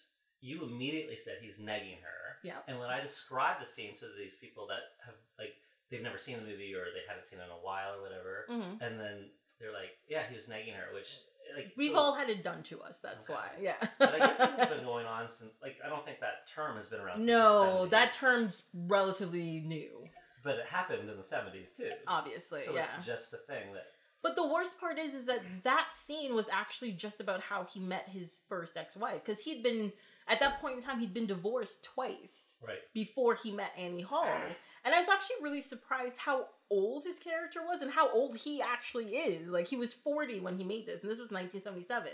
you 0.40 0.62
immediately 0.64 1.16
said 1.16 1.38
he's 1.40 1.58
negging 1.60 1.98
her. 2.00 2.38
Yeah. 2.44 2.58
And 2.68 2.78
when 2.78 2.90
I 2.90 3.00
describe 3.00 3.58
the 3.58 3.66
scene 3.66 3.94
to 3.96 4.04
these 4.16 4.34
people 4.40 4.68
that 4.68 4.94
have 5.04 5.14
like 5.36 5.54
they've 5.90 6.02
never 6.02 6.18
seen 6.18 6.36
the 6.36 6.42
movie 6.48 6.74
or 6.74 6.84
they 6.94 7.02
hadn't 7.08 7.26
seen 7.26 7.40
it 7.40 7.44
in 7.44 7.50
a 7.50 7.54
while 7.64 7.94
or 7.98 8.02
whatever, 8.02 8.46
Mm-hmm. 8.48 8.82
and 8.84 9.00
then 9.00 9.30
they're 9.60 9.72
like, 9.72 9.96
"Yeah, 10.08 10.22
he 10.28 10.34
was 10.34 10.48
nagging 10.48 10.74
her," 10.74 10.92
which 10.94 11.16
like 11.56 11.72
We've 11.76 11.92
so- 11.92 11.98
all 11.98 12.14
had 12.14 12.28
it 12.30 12.42
done 12.42 12.62
to 12.64 12.80
us. 12.82 13.00
That's 13.00 13.28
Okay. 13.28 13.34
why. 13.38 13.50
Yeah. 13.60 13.76
But 13.98 14.14
I 14.14 14.18
guess 14.18 14.38
this 14.38 14.50
has 14.56 14.68
been 14.68 14.84
going 14.92 15.06
on 15.06 15.28
since 15.28 15.56
like 15.62 15.78
I 15.84 15.88
don't 15.88 16.04
think 16.04 16.20
that 16.20 16.46
term 16.46 16.76
has 16.76 16.88
been 16.88 17.00
around. 17.00 17.18
Since 17.20 17.28
no, 17.28 17.86
that 17.86 18.12
term's 18.12 18.64
relatively 18.74 19.60
new. 19.60 20.04
but 20.44 20.56
it 20.56 20.66
happened 20.66 21.08
in 21.10 21.16
the 21.16 21.24
seventies 21.24 21.72
too. 21.72 21.90
Obviously, 22.06 22.60
so 22.60 22.74
yeah. 22.74 22.82
it's 22.96 23.04
just 23.06 23.32
a 23.34 23.38
thing 23.38 23.72
that 23.74 23.86
But 24.22 24.34
the 24.36 24.46
worst 24.46 24.78
part 24.80 24.98
is, 24.98 25.14
is 25.14 25.26
that 25.26 25.40
that 25.64 25.88
scene 25.94 26.34
was 26.34 26.46
actually 26.52 26.92
just 26.92 27.20
about 27.20 27.40
how 27.40 27.64
he 27.64 27.80
met 27.80 28.08
his 28.08 28.40
first 28.48 28.76
ex-wife 28.76 29.24
because 29.24 29.42
he'd 29.42 29.62
been 29.62 29.92
at 30.28 30.40
that 30.40 30.60
point 30.60 30.74
in 30.76 30.80
time 30.82 31.00
he'd 31.00 31.14
been 31.14 31.26
divorced 31.26 31.82
twice, 31.82 32.56
Right. 32.66 32.80
before 32.92 33.34
he 33.34 33.50
met 33.52 33.72
Annie 33.78 34.02
Hall. 34.02 34.26
Ah. 34.26 34.52
And 34.84 34.94
I 34.94 34.98
was 35.00 35.08
actually 35.08 35.36
really 35.42 35.60
surprised 35.60 36.18
how 36.18 36.48
old 36.70 37.04
his 37.04 37.18
character 37.18 37.60
was 37.66 37.82
and 37.82 37.90
how 37.90 38.10
old 38.12 38.36
he 38.36 38.60
actually 38.62 39.16
is. 39.16 39.48
Like 39.48 39.66
he 39.66 39.76
was 39.76 39.94
40 39.94 40.40
when 40.40 40.56
he 40.56 40.64
made 40.64 40.86
this, 40.86 41.02
and 41.02 41.10
this 41.10 41.18
was 41.18 41.30
1977. 41.30 42.10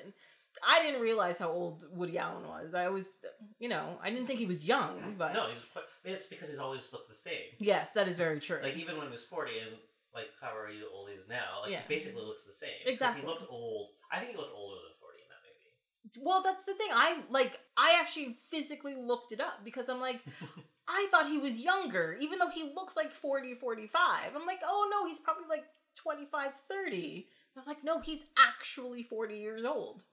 I 0.66 0.80
didn't 0.82 1.00
realize 1.00 1.36
how 1.38 1.50
old 1.50 1.82
Woody 1.90 2.16
Allen 2.16 2.46
was. 2.46 2.74
I 2.74 2.88
was, 2.88 3.18
you 3.58 3.68
know, 3.68 3.98
I 4.00 4.10
didn't 4.10 4.26
think 4.26 4.38
he 4.38 4.46
was 4.46 4.64
young, 4.64 5.16
but 5.18 5.34
No, 5.34 5.42
he's 5.42 5.58
quite, 5.72 5.84
it's 6.04 6.26
because 6.26 6.48
he's 6.48 6.60
always 6.60 6.92
looked 6.92 7.08
the 7.08 7.14
same. 7.16 7.50
yes, 7.58 7.90
that 7.92 8.06
is 8.06 8.16
very 8.16 8.38
true. 8.38 8.60
Like 8.62 8.76
even 8.76 8.96
when 8.96 9.06
he 9.06 9.12
was 9.12 9.24
forty 9.24 9.58
and 9.58 9.76
like 10.14 10.26
however 10.40 10.70
old 10.94 11.08
he 11.10 11.16
is 11.16 11.28
now, 11.28 11.62
like 11.62 11.72
Yeah. 11.72 11.80
he 11.88 11.94
basically 11.94 12.22
looks 12.22 12.44
the 12.44 12.52
same. 12.52 12.70
Exactly. 12.86 13.22
He 13.22 13.26
looked 13.26 13.50
old. 13.50 13.88
I 14.12 14.18
think 14.20 14.30
he 14.30 14.36
looked 14.36 14.54
older 14.54 14.78
than 14.86 14.94
forty 15.02 15.18
in 15.18 15.28
that 15.34 15.42
movie. 15.42 15.74
Well, 16.20 16.42
that's 16.42 16.64
the 16.64 16.74
thing. 16.74 16.88
I 16.92 17.22
like 17.30 17.60
I 17.76 17.98
actually 18.00 18.36
physically 18.48 18.94
looked 18.94 19.32
it 19.32 19.40
up 19.40 19.64
because 19.64 19.88
I'm 19.88 20.00
like 20.00 20.20
I 20.88 21.08
thought 21.10 21.26
he 21.28 21.38
was 21.38 21.60
younger 21.60 22.16
even 22.20 22.38
though 22.38 22.50
he 22.50 22.62
looks 22.74 22.96
like 22.96 23.12
40 23.12 23.54
45. 23.54 24.34
I'm 24.36 24.46
like, 24.46 24.60
"Oh 24.64 24.88
no, 24.90 25.06
he's 25.06 25.18
probably 25.18 25.46
like 25.48 25.64
25 25.96 26.50
30." 26.68 27.28
I 27.56 27.60
was 27.60 27.66
like, 27.68 27.84
"No, 27.84 28.00
he's 28.00 28.24
actually 28.38 29.02
40 29.02 29.38
years 29.38 29.64
old." 29.64 30.04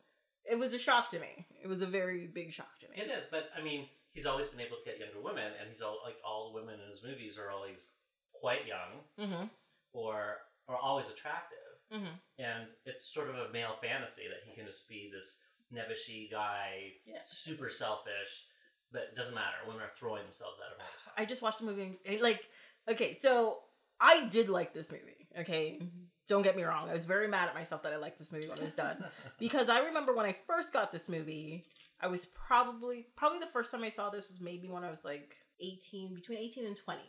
It 0.50 0.58
was 0.58 0.74
a 0.74 0.80
shock 0.80 1.10
to 1.12 1.20
me. 1.20 1.46
It 1.62 1.68
was 1.68 1.82
a 1.82 1.88
very 1.88 2.28
big 2.28 2.52
shock 2.52 2.80
to 2.82 2.88
me. 2.90 2.96
It 2.98 3.10
is, 3.12 3.26
but 3.30 3.50
I 3.58 3.62
mean, 3.62 3.88
he's 4.10 4.26
always 4.26 4.48
been 4.48 4.60
able 4.60 4.78
to 4.78 4.84
get 4.90 5.00
younger 5.00 5.22
women, 5.22 5.52
and 5.60 5.70
he's 5.70 5.82
all 5.82 6.00
like 6.06 6.18
all 6.26 6.50
the 6.52 6.60
women 6.60 6.80
in 6.80 6.90
his 6.90 7.04
movies 7.04 7.38
are 7.38 7.52
always 7.52 7.90
quite 8.34 8.66
young 8.66 9.04
Mhm. 9.20 9.50
or 9.94 10.38
are 10.68 10.78
always 10.78 11.10
attractive, 11.10 11.58
Mhm. 11.92 12.20
and 12.40 12.70
it's 12.86 13.06
sort 13.14 13.30
of 13.30 13.36
a 13.38 13.50
male 13.50 13.78
fantasy 13.82 14.28
that 14.28 14.44
he 14.46 14.56
can 14.56 14.66
just 14.66 14.88
be 14.88 15.10
this 15.12 15.40
nebbishy 15.74 16.30
guy, 16.32 16.94
Yeah. 17.06 17.20
super 17.26 17.70
selfish. 17.70 18.46
But 18.92 19.04
it 19.04 19.16
doesn't 19.16 19.34
matter. 19.34 19.56
Women 19.66 19.84
are 19.84 19.92
throwing 19.98 20.24
themselves 20.24 20.58
at 20.60 20.74
him 20.76 20.82
all 20.82 20.88
the 20.98 21.04
time. 21.06 21.14
I 21.18 21.26
just 21.26 21.42
watched 21.42 21.60
the 21.60 21.66
movie 21.66 21.98
and, 22.06 22.22
like 22.22 22.50
okay, 22.90 23.18
so 23.20 23.60
I 24.00 24.26
did 24.28 24.50
like 24.50 24.74
this 24.74 24.92
movie, 24.92 25.28
okay? 25.40 25.78
Mm-hmm. 25.82 26.04
Don't 26.28 26.42
get 26.42 26.56
me 26.56 26.64
wrong. 26.64 26.90
I 26.90 26.94
was 26.94 27.06
very 27.06 27.28
mad 27.28 27.48
at 27.50 27.56
myself 27.56 27.84
that 27.84 27.94
I 27.94 27.98
liked 27.98 28.18
this 28.18 28.32
movie 28.32 28.48
when 28.48 28.58
it 28.58 28.64
was 28.64 28.74
done. 28.74 29.04
because 29.40 29.70
I 29.70 29.80
remember 29.80 30.14
when 30.14 30.26
I 30.26 30.36
first 30.48 30.74
got 30.74 30.92
this 30.92 31.08
movie, 31.10 31.64
I 32.02 32.08
was 32.08 32.26
probably 32.26 33.08
probably 33.16 33.40
the 33.40 33.52
first 33.54 33.72
time 33.72 33.84
I 33.84 33.90
saw 33.90 34.10
this 34.10 34.30
was 34.30 34.40
maybe 34.42 34.70
when 34.70 34.84
I 34.84 34.90
was 34.90 35.06
like 35.06 35.36
18, 35.62 36.14
between 36.16 36.38
18 36.40 36.66
and 36.66 36.76
20. 36.78 37.00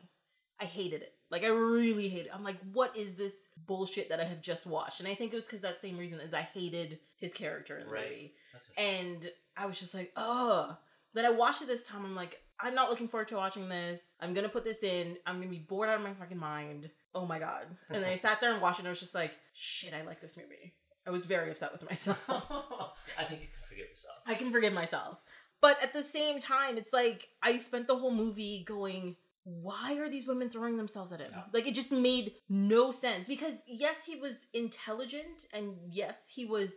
I 0.61 0.65
hated 0.65 1.03
it. 1.03 1.15
Like 1.31 1.43
I 1.45 1.49
really 1.49 2.09
hated 2.09 2.27
it. 2.27 2.33
I'm 2.35 2.45
like, 2.45 2.59
what 2.73 2.97
is 2.97 3.15
this 3.15 3.35
bullshit 3.67 4.09
that 4.11 4.21
I 4.21 4.25
have 4.25 4.41
just 4.43 4.67
watched? 4.67 5.01
And 5.01 5.09
I 5.09 5.15
think 5.15 5.33
it 5.33 5.37
was 5.37 5.45
because 5.45 5.61
that 5.61 5.81
same 5.81 5.99
reason 5.99 6.21
is 6.21 6.35
I 6.35 6.43
hated 6.43 6.99
his 7.17 7.33
character 7.33 7.79
in 7.79 7.87
the 7.87 7.93
Right. 7.93 8.05
movie. 8.05 8.35
And 8.77 9.31
I 9.57 9.67
was 9.67 9.79
just 9.79 9.95
like, 9.95 10.13
oh. 10.17 10.77
Then 11.15 11.27
I 11.27 11.31
watched 11.31 11.61
it 11.63 11.69
this 11.69 11.83
time. 11.83 12.05
I'm 12.05 12.15
like, 12.17 12.41
I'm 12.59 12.75
not 12.75 12.89
looking 12.89 13.09
forward 13.09 13.29
to 13.29 13.37
watching 13.37 13.69
this. 13.69 14.03
I'm 14.21 14.33
gonna 14.35 14.49
put 14.49 14.65
this 14.65 14.83
in. 14.83 15.17
I'm 15.27 15.37
gonna 15.39 15.51
be 15.51 15.59
bored 15.59 15.89
out 15.89 15.97
of 15.99 16.03
my 16.03 16.15
fucking 16.15 16.39
mind. 16.39 16.91
Oh 17.15 17.27
my 17.27 17.39
god. 17.39 17.67
And 17.91 18.03
then 18.03 18.11
I 18.11 18.15
sat 18.27 18.41
there 18.41 18.53
and 18.53 18.63
watched 18.63 18.79
it 18.79 18.83
and 18.83 18.89
I 18.89 18.91
was 18.93 19.01
just 19.01 19.15
like, 19.15 19.33
shit, 19.53 19.93
I 19.93 20.03
like 20.03 20.21
this 20.21 20.37
movie. 20.37 20.75
I 21.07 21.11
was 21.11 21.27
very 21.27 21.51
upset 21.51 21.73
with 21.73 21.83
myself. 21.89 22.19
I 22.29 23.25
think 23.25 23.41
you 23.43 23.49
can 23.49 23.69
forgive 23.69 23.89
yourself. 23.91 24.19
I 24.27 24.35
can 24.35 24.53
forgive 24.53 24.73
myself. 24.73 25.19
But 25.61 25.83
at 25.83 25.93
the 25.93 26.03
same 26.03 26.39
time, 26.39 26.79
it's 26.79 26.93
like 26.93 27.29
I 27.43 27.57
spent 27.59 27.87
the 27.89 27.97
whole 27.97 28.13
movie 28.15 28.65
going, 28.67 29.17
why 29.45 29.95
are 29.99 30.09
these 30.09 30.27
women 30.27 30.49
throwing 30.49 30.77
themselves 30.77 31.13
at 31.13 31.21
him? 31.21 31.31
Yeah. 31.33 31.43
Like 31.53 31.67
it 31.67 31.75
just 31.75 31.91
made 31.93 32.35
no 32.49 32.91
sense. 32.93 33.27
Because 33.27 33.55
yes, 33.67 34.05
he 34.05 34.17
was 34.17 34.47
intelligent 34.55 35.47
and 35.53 35.75
yes, 35.91 36.29
he 36.33 36.45
was 36.45 36.71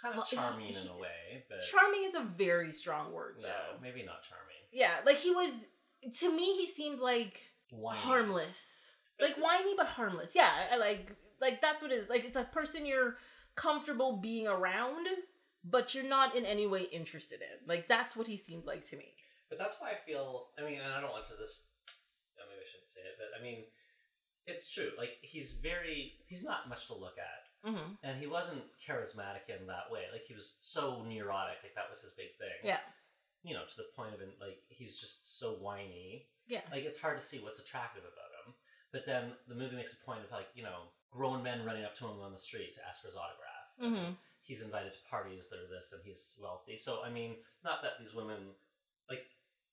Kind 0.00 0.18
of 0.18 0.26
charming 0.26 0.66
he- 0.66 0.80
in 0.80 0.88
a 0.88 0.96
way, 0.96 1.44
but 1.50 1.60
charming 1.62 2.04
is 2.04 2.14
a 2.14 2.20
very 2.22 2.72
strong 2.72 3.12
word 3.12 3.36
though. 3.42 3.76
maybe 3.82 4.02
not 4.02 4.22
charming. 4.28 4.56
Yeah, 4.72 4.92
like 5.04 5.18
he 5.18 5.30
was 5.30 5.50
to 6.20 6.34
me 6.34 6.56
he 6.56 6.66
seemed 6.66 7.00
like 7.00 7.42
Whiny. 7.70 7.98
harmless. 7.98 8.76
Like 9.20 9.36
whiny 9.36 9.74
but 9.76 9.86
harmless. 9.86 10.34
Yeah, 10.34 10.48
like 10.78 11.12
like 11.40 11.60
that's 11.60 11.82
what 11.82 11.92
it 11.92 11.96
is. 11.96 12.08
Like 12.08 12.24
it's 12.24 12.36
a 12.38 12.44
person 12.44 12.86
you're 12.86 13.16
comfortable 13.56 14.16
being 14.16 14.46
around, 14.46 15.06
but 15.64 15.94
you're 15.94 16.04
not 16.04 16.34
in 16.34 16.46
any 16.46 16.66
way 16.66 16.82
interested 16.84 17.40
in. 17.42 17.68
Like 17.68 17.86
that's 17.86 18.16
what 18.16 18.26
he 18.26 18.38
seemed 18.38 18.64
like 18.64 18.86
to 18.88 18.96
me. 18.96 19.12
But 19.50 19.58
that's 19.58 19.74
why 19.80 19.90
I 19.90 19.96
feel. 20.06 20.46
I 20.58 20.62
mean, 20.64 20.80
and 20.80 20.94
I 20.94 21.00
don't 21.02 21.10
want 21.10 21.26
to 21.28 21.36
just. 21.36 21.64
I 22.60 22.68
shouldn't 22.68 22.88
say 22.88 23.00
it, 23.00 23.16
but 23.18 23.32
I 23.38 23.42
mean, 23.42 23.64
it's 24.46 24.68
true. 24.72 24.90
Like 24.98 25.16
he's 25.22 25.52
very. 25.52 26.14
He's 26.26 26.44
not 26.44 26.68
much 26.68 26.86
to 26.88 26.94
look 26.94 27.16
at, 27.18 27.70
Mm-hmm. 27.70 27.92
and 28.02 28.18
he 28.18 28.26
wasn't 28.26 28.62
charismatic 28.80 29.48
in 29.52 29.66
that 29.68 29.90
way. 29.92 30.08
Like 30.12 30.24
he 30.24 30.34
was 30.34 30.54
so 30.60 31.04
neurotic. 31.04 31.60
Like 31.62 31.74
that 31.76 31.90
was 31.90 32.00
his 32.00 32.12
big 32.12 32.32
thing. 32.40 32.56
Yeah. 32.64 32.80
You 33.42 33.52
know, 33.54 33.64
to 33.68 33.76
the 33.76 33.88
point 33.96 34.14
of 34.14 34.20
like 34.40 34.60
he 34.68 34.84
was 34.84 34.98
just 34.98 35.38
so 35.38 35.52
whiny. 35.60 36.28
Yeah. 36.48 36.60
Like 36.72 36.84
it's 36.84 36.98
hard 36.98 37.18
to 37.18 37.24
see 37.24 37.38
what's 37.38 37.58
attractive 37.60 38.02
about 38.02 38.32
him. 38.44 38.54
But 38.92 39.04
then 39.06 39.32
the 39.46 39.54
movie 39.54 39.76
makes 39.76 39.92
a 39.92 40.04
point 40.04 40.20
of 40.24 40.30
like 40.32 40.48
you 40.54 40.62
know 40.62 40.88
grown 41.12 41.42
men 41.42 41.64
running 41.64 41.84
up 41.84 41.94
to 41.98 42.04
him 42.06 42.20
on 42.22 42.32
the 42.32 42.38
street 42.38 42.74
to 42.74 42.80
ask 42.88 43.00
for 43.00 43.08
his 43.08 43.16
autograph. 43.16 43.66
Mm-hmm. 43.80 44.12
He's 44.42 44.62
invited 44.62 44.92
to 44.94 44.98
parties 45.08 45.48
that 45.50 45.60
are 45.60 45.68
this, 45.70 45.92
and 45.92 46.00
he's 46.02 46.34
wealthy. 46.40 46.76
So 46.76 47.00
I 47.04 47.10
mean, 47.10 47.36
not 47.62 47.82
that 47.82 48.00
these 48.00 48.14
women 48.14 48.56
like 49.08 49.24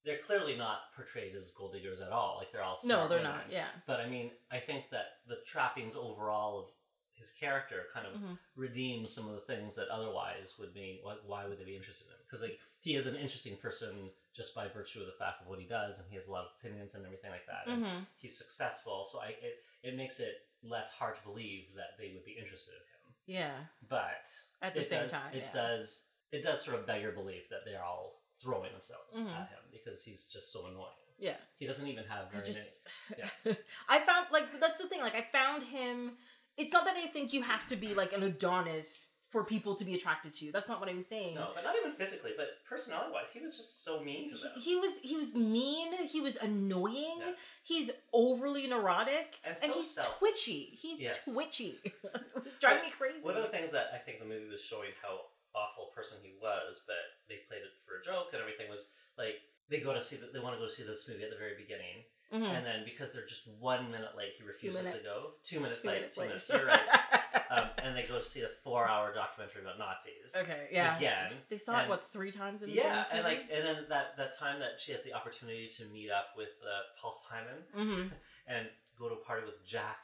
they're 0.08 0.18
clearly 0.20 0.56
not 0.58 0.80
portrayed 0.96 1.36
as 1.36 1.52
gold 1.52 1.74
diggers 1.74 2.02
at 2.02 2.12
all. 2.12 2.38
Like 2.40 2.52
they're 2.52 2.64
all 2.64 2.80
No, 2.86 3.08
they're 3.08 3.20
women. 3.20 3.34
not. 3.34 3.52
Yeah. 3.52 3.68
But 3.86 4.00
I 4.00 4.08
mean, 4.10 4.32
I 4.52 4.58
think 4.60 4.90
that 4.90 5.06
the 5.28 5.38
trappings 5.46 5.94
overall 5.96 6.60
of 6.62 6.66
his 7.14 7.30
character 7.32 7.84
kind 7.94 8.08
of 8.08 8.14
Mm-hmm. 8.14 8.34
redeems 8.56 9.14
some 9.14 9.28
of 9.28 9.36
the 9.36 9.42
things 9.42 9.76
that 9.76 9.88
otherwise 9.90 10.54
would 10.60 10.74
mean 10.74 11.00
why, 11.04 11.16
why 11.26 11.46
would 11.46 11.60
they 11.60 11.66
be 11.66 11.76
interested 11.76 12.06
in 12.08 12.14
him? 12.14 12.20
Because 12.26 12.42
like 12.42 12.58
he 12.80 12.96
is 12.96 13.06
an 13.08 13.16
interesting 13.16 13.58
person 13.58 14.10
just 14.34 14.56
by 14.56 14.68
virtue 14.68 15.00
of 15.02 15.08
the 15.08 15.18
fact 15.20 15.42
of 15.42 15.48
what 15.48 15.60
he 15.60 15.66
does, 15.66 15.98
and 16.00 16.08
he 16.10 16.16
has 16.16 16.28
a 16.28 16.32
lot 16.32 16.46
of 16.46 16.52
opinions 16.60 16.94
and 16.96 17.04
everything 17.06 17.32
like 17.32 17.46
that. 17.48 17.68
Mm-hmm. 17.72 18.04
he's 18.18 18.38
successful, 18.38 19.06
so 19.12 19.20
I 19.20 19.30
it 19.30 19.56
it 19.84 19.96
makes 19.98 20.20
it 20.20 20.36
less 20.64 20.90
hard 20.90 21.16
to 21.16 21.22
believe 21.24 21.66
that 21.76 21.98
they 22.00 22.12
would 22.14 22.24
be 22.26 22.32
interested 22.40 22.74
in 22.74 22.86
him. 22.94 23.06
Yeah. 23.42 23.58
But 23.90 24.28
At 24.62 24.74
the 24.74 24.82
it 24.82 24.90
same 24.90 25.02
does, 25.04 25.12
time. 25.12 25.34
it 25.34 25.44
yeah. 25.48 25.52
does 25.62 26.04
it 26.32 26.44
does 26.44 26.64
sort 26.64 26.78
of 26.80 26.86
beg 26.86 27.02
your 27.02 27.12
belief 27.14 27.50
that 27.50 27.62
they're 27.66 27.84
all 27.84 28.22
throwing 28.42 28.72
themselves 28.72 29.16
Mhm. 29.18 29.30
at 29.32 29.50
him 29.50 29.60
because 29.72 30.04
he's 30.04 30.28
just 30.28 30.52
so 30.52 30.66
annoying. 30.68 30.94
Yeah. 31.20 31.38
He 31.58 31.66
doesn't 31.66 31.88
even 31.88 32.06
have 32.06 32.28
I 32.28 32.30
very 32.32 32.46
just 32.46 32.60
many. 33.44 33.58
I 33.90 34.00
found 34.00 34.28
like 34.32 34.60
that's 34.60 34.82
the 34.82 34.88
thing. 34.88 35.02
Like 35.02 35.16
I 35.16 35.22
found 35.22 35.64
him. 35.64 36.18
It's 36.58 36.74
not 36.74 36.86
that 36.86 36.96
I 36.96 37.08
think 37.08 37.34
you 37.34 37.42
have 37.44 37.68
to 37.68 37.76
be 37.76 37.94
like 37.94 38.14
an 38.14 38.24
Adonis 38.24 39.12
for 39.30 39.44
people 39.44 39.76
to 39.76 39.84
be 39.84 39.94
attracted 39.94 40.32
to 40.34 40.46
you. 40.46 40.52
That's 40.52 40.70
not 40.70 40.80
what 40.80 40.88
I'm 40.90 41.02
saying. 41.02 41.36
No, 41.36 41.50
but 41.54 41.64
not 41.64 41.76
even 41.76 41.92
physically, 41.98 42.32
but 42.38 42.48
personality 42.68 43.12
wise, 43.12 43.28
he 43.34 43.42
was 43.42 43.58
just 43.58 43.84
so 43.84 44.02
mean 44.02 44.30
to 44.30 44.38
them. 44.38 44.52
He, 44.56 44.62
he 44.62 44.76
was 44.78 45.00
he 45.00 45.16
was 45.18 45.34
mean. 45.36 45.94
He 46.06 46.22
was 46.22 46.38
annoying. 46.38 47.18
Yeah. 47.20 47.32
He's 47.64 47.92
overly 48.14 48.68
neurotic, 48.68 49.40
And 49.44 49.58
and, 49.64 49.72
he's 49.74 49.90
self- 49.92 50.18
twitchy. 50.20 50.78
He's 50.80 51.02
Yes. 51.02 51.26
twitchy. 51.34 51.80
it 51.84 51.94
was 52.44 52.54
driving 52.60 52.84
me 52.84 52.90
crazy. 52.92 53.22
One 53.22 53.36
of 53.36 53.44
the 53.44 53.50
things 53.50 53.72
that 53.72 53.88
I 53.94 53.98
think 53.98 54.20
the 54.20 54.26
movie 54.26 54.48
was 54.50 54.64
showing 54.64 54.92
how 55.02 55.20
awful 55.56 55.90
a 55.92 55.96
person 55.96 56.18
he 56.22 56.34
was, 56.42 56.82
but 56.88 56.96
they 57.30 57.38
played 57.48 57.62
it 57.62 57.74
for 57.86 58.00
a 58.00 58.04
joke 58.04 58.30
and 58.34 58.42
everything 58.42 58.70
was 58.70 58.88
like 59.18 59.36
they 59.70 59.80
go 59.80 59.94
to 59.94 60.02
see 60.02 60.16
the, 60.16 60.28
they 60.34 60.40
want 60.40 60.56
to 60.56 60.60
go 60.62 60.68
see 60.68 60.84
this 60.84 61.08
movie 61.08 61.24
at 61.24 61.30
the 61.30 61.36
very 61.36 61.56
beginning, 61.58 62.04
Mhm. 62.32 62.56
and 62.56 62.66
then 62.66 62.84
because 62.86 63.12
they're 63.12 63.26
just 63.26 63.48
one 63.60 63.92
minute 63.92 64.16
late, 64.18 64.34
he 64.38 64.44
refuses 64.44 64.92
to 64.94 65.00
go. 65.00 65.34
Two 65.44 65.60
minutes 65.60 65.82
Two 65.82 65.88
late. 65.90 65.96
minutes 65.96 66.16
two 66.16 66.22
late. 66.22 66.28
minutes. 66.28 66.50
You're 66.50 66.66
right. 66.66 66.88
um, 67.52 67.70
and 67.84 67.96
they 67.96 68.04
go 68.04 68.22
see 68.22 68.42
a 68.44 68.50
four-hour 68.64 69.14
documentary 69.14 69.62
about 69.64 69.78
Nazis. 69.80 70.36
okay, 70.36 70.68
yeah. 70.72 70.98
Again. 70.98 71.34
They 71.50 71.58
saw 71.58 71.84
it 71.84 71.90
what 71.90 72.10
three 72.12 72.32
times 72.32 72.64
in 72.64 72.70
the 72.70 72.76
Yeah, 72.76 73.06
and 73.12 73.24
like, 73.24 73.42
and 73.52 73.64
then 73.66 73.86
that 73.90 74.16
that 74.18 74.38
time 74.38 74.60
that 74.60 74.80
she 74.80 74.92
has 74.94 75.04
the 75.04 75.14
opportunity 75.14 75.68
to 75.78 75.86
meet 75.86 76.10
up 76.12 76.28
with 76.38 76.56
uh, 76.64 76.82
Paul 77.02 77.12
Simon 77.14 77.64
hmm 77.74 78.08
and 78.48 78.68
go 78.98 79.10
to 79.10 79.16
a 79.16 79.24
party 79.26 79.46
with 79.46 79.64
Jack 79.66 80.00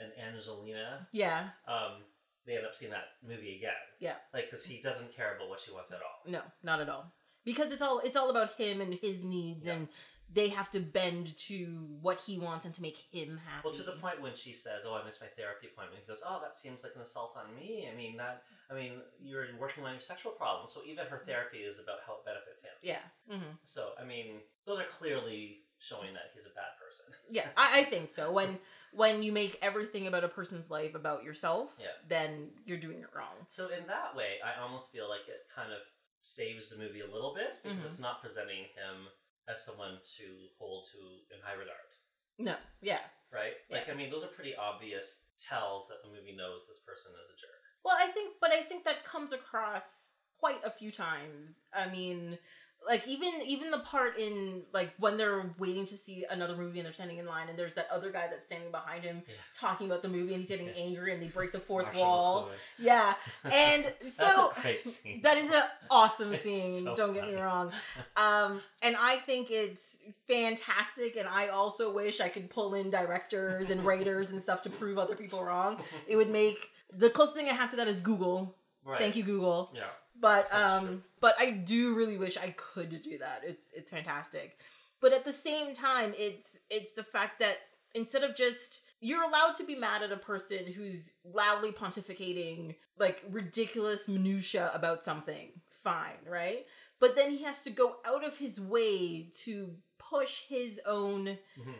and 0.00 0.10
Angelina, 0.18 1.06
yeah, 1.12 1.50
um, 1.68 2.02
they 2.46 2.56
end 2.56 2.66
up 2.66 2.74
seeing 2.74 2.90
that 2.92 3.04
movie 3.26 3.56
again. 3.56 3.72
Yeah. 4.00 4.14
like 4.32 4.50
because 4.50 4.64
he 4.64 4.80
doesn't 4.80 5.14
care 5.14 5.34
about 5.36 5.48
what 5.48 5.60
she 5.60 5.70
wants 5.72 5.90
at 5.90 5.98
all. 5.98 6.30
no, 6.30 6.40
not 6.62 6.80
at 6.80 6.88
all. 6.88 7.12
Because 7.44 7.72
it's 7.72 7.82
all 7.82 7.98
it's 8.00 8.16
all 8.16 8.30
about 8.30 8.54
him 8.54 8.80
and 8.80 8.94
his 8.94 9.22
needs, 9.24 9.66
Yeah. 9.66 9.74
and 9.74 9.88
they 10.32 10.48
have 10.48 10.70
to 10.70 10.80
bend 10.80 11.36
to 11.36 11.86
what 12.00 12.18
he 12.18 12.38
wants 12.38 12.64
and 12.64 12.74
to 12.74 12.80
make 12.82 12.96
him 13.12 13.36
happy. 13.46 13.62
Well, 13.64 13.74
to 13.74 13.82
the 13.82 13.92
point 13.92 14.22
when 14.22 14.34
she 14.34 14.52
says, 14.54 14.84
"Oh, 14.86 14.94
I 14.94 15.04
missed 15.04 15.20
my 15.20 15.26
therapy 15.26 15.66
appointment," 15.68 16.02
he 16.02 16.08
goes, 16.08 16.22
"Oh, 16.26 16.40
that 16.42 16.56
seems 16.56 16.82
like 16.82 16.92
an 16.96 17.02
assault 17.02 17.36
on 17.36 17.54
me. 17.54 17.88
I 17.92 17.94
mean 17.94 18.16
that. 18.16 18.42
I 18.70 18.74
mean, 18.74 19.02
you're 19.22 19.46
working 19.60 19.84
on 19.84 19.92
your 19.92 20.00
sexual 20.00 20.32
problems, 20.32 20.72
so 20.72 20.80
even 20.86 21.06
her 21.06 21.22
therapy 21.26 21.58
is 21.58 21.78
about 21.78 21.98
how 22.06 22.14
it 22.14 22.24
benefits 22.24 22.62
him. 22.62 22.72
Yeah. 22.82 23.02
hmm 23.28 23.52
So, 23.62 23.92
I 24.00 24.04
mean, 24.04 24.40
those 24.64 24.80
are 24.80 24.84
clearly 24.86 25.63
showing 25.84 26.12
that 26.14 26.32
he's 26.34 26.46
a 26.46 26.54
bad 26.54 26.72
person. 26.80 27.04
Yeah, 27.30 27.48
I, 27.56 27.80
I 27.80 27.84
think 27.84 28.08
so. 28.10 28.30
When 28.32 28.58
when 28.92 29.22
you 29.22 29.32
make 29.32 29.58
everything 29.62 30.06
about 30.06 30.24
a 30.24 30.28
person's 30.28 30.70
life 30.70 30.94
about 30.94 31.24
yourself, 31.24 31.74
Yeah. 31.80 31.88
then 32.08 32.50
you're 32.64 32.78
doing 32.78 33.00
it 33.00 33.08
wrong. 33.16 33.34
So 33.48 33.68
in 33.68 33.86
that 33.88 34.14
way, 34.14 34.36
I 34.44 34.60
almost 34.62 34.92
feel 34.92 35.08
like 35.08 35.26
it 35.26 35.48
kind 35.54 35.72
of 35.72 35.80
saves 36.20 36.68
the 36.70 36.76
movie 36.76 37.00
a 37.00 37.06
little 37.10 37.34
bit 37.34 37.58
because 37.62 37.78
Mhm. 37.78 37.86
it's 37.86 37.98
not 37.98 38.20
presenting 38.22 38.64
him 38.76 39.08
as 39.48 39.64
someone 39.64 39.98
to 40.16 40.48
hold 40.58 40.86
to 40.92 40.98
in 41.34 41.40
high 41.42 41.54
regard, 41.54 41.90
No, 42.38 42.56
yeah. 42.80 43.00
right? 43.32 43.54
Like, 43.68 43.88
I 43.88 43.94
mean, 43.94 44.10
those 44.10 44.22
are 44.24 44.28
pretty 44.28 44.54
obvious 44.54 45.24
tells 45.38 45.88
that 45.88 46.02
the 46.02 46.08
movie 46.08 46.36
knows 46.36 46.66
this 46.66 46.80
person 46.80 47.12
is 47.20 47.28
a 47.28 47.36
jerk. 47.36 47.60
Well, 47.84 47.96
I 47.98 48.06
think, 48.12 48.36
but 48.40 48.52
I 48.52 48.62
think 48.62 48.84
that 48.84 49.04
comes 49.04 49.32
across 49.32 50.12
quite 50.38 50.62
a 50.64 50.70
few 50.70 50.90
times. 50.92 51.60
I 51.72 51.88
mean, 51.88 52.38
like 52.86 53.06
even 53.08 53.30
even 53.46 53.70
the 53.70 53.78
part 53.78 54.18
in 54.18 54.62
like 54.72 54.90
when 54.98 55.16
they're 55.16 55.50
waiting 55.58 55.84
to 55.86 55.96
see 55.96 56.24
another 56.30 56.56
movie 56.56 56.78
and 56.78 56.86
they're 56.86 56.92
standing 56.92 57.18
in 57.18 57.26
line 57.26 57.48
and 57.48 57.58
there's 57.58 57.74
that 57.74 57.88
other 57.90 58.10
guy 58.10 58.26
that's 58.28 58.44
standing 58.44 58.70
behind 58.70 59.02
him 59.04 59.22
Yeah. 59.26 59.34
talking 59.54 59.86
about 59.86 60.02
the 60.02 60.08
movie 60.08 60.32
and 60.34 60.40
he's 60.42 60.48
getting 60.50 60.66
Yeah. 60.66 60.74
angry 60.76 61.12
and 61.14 61.22
they 61.22 61.28
break 61.28 61.52
the 61.52 61.60
fourth 61.60 61.86
Marshall 61.86 62.02
wall. 62.02 62.48
McLuhan. 62.78 62.84
Yeah, 62.84 63.14
and 63.50 63.94
so 64.12 64.50
a 64.56 64.60
great 64.60 64.86
scene. 64.86 65.20
that 65.22 65.38
is 65.38 65.50
an 65.50 65.62
awesome 65.90 66.36
scene. 66.42 66.84
so 66.84 66.94
don't 66.94 67.14
get 67.14 67.26
me 67.26 67.34
wrong. 67.36 67.72
Um, 68.16 68.60
and 68.82 68.96
I 69.00 69.16
think 69.16 69.50
it's 69.50 69.98
fantastic. 70.28 71.16
And 71.16 71.26
I 71.28 71.48
also 71.48 71.92
wish 71.92 72.20
I 72.20 72.28
could 72.28 72.50
pull 72.50 72.74
in 72.74 72.90
directors 72.90 73.70
and 73.70 73.84
writers 73.84 74.30
and 74.30 74.40
stuff 74.40 74.62
to 74.62 74.70
prove 74.70 74.98
other 74.98 75.16
people 75.16 75.42
wrong. 75.44 75.80
It 76.06 76.16
would 76.16 76.30
make 76.30 76.68
the 76.92 77.08
closest 77.10 77.36
thing 77.36 77.48
I 77.48 77.52
have 77.54 77.70
to 77.70 77.76
that 77.76 77.88
is 77.88 78.00
Google. 78.00 78.54
right. 78.84 79.00
Thank 79.00 79.16
you, 79.16 79.22
Google. 79.22 79.72
Yeah. 79.74 79.84
But 80.20 80.52
um, 80.54 81.02
but 81.20 81.34
I 81.38 81.50
do 81.50 81.94
really 81.94 82.16
wish 82.18 82.36
I 82.36 82.50
could 82.50 83.02
do 83.02 83.18
that. 83.18 83.42
It's 83.44 83.72
it's 83.72 83.90
fantastic. 83.90 84.58
But 85.00 85.12
at 85.12 85.24
the 85.24 85.32
same 85.32 85.74
time, 85.74 86.14
it's 86.16 86.58
it's 86.70 86.92
the 86.92 87.02
fact 87.02 87.40
that 87.40 87.58
instead 87.94 88.22
of 88.22 88.34
just 88.36 88.80
you're 89.00 89.24
allowed 89.24 89.54
to 89.56 89.64
be 89.64 89.74
mad 89.74 90.02
at 90.02 90.12
a 90.12 90.16
person 90.16 90.66
who's 90.66 91.10
loudly 91.24 91.72
pontificating 91.72 92.74
like 92.98 93.22
ridiculous 93.30 94.08
minutia 94.08 94.70
about 94.72 95.04
something. 95.04 95.50
Fine, 95.68 96.24
right? 96.26 96.64
But 97.00 97.16
then 97.16 97.30
he 97.30 97.42
has 97.44 97.62
to 97.64 97.70
go 97.70 97.96
out 98.06 98.24
of 98.24 98.36
his 98.38 98.60
way 98.60 99.28
to 99.42 99.74
push 99.98 100.42
his 100.48 100.80
own 100.86 101.38
Mhm. 101.58 101.74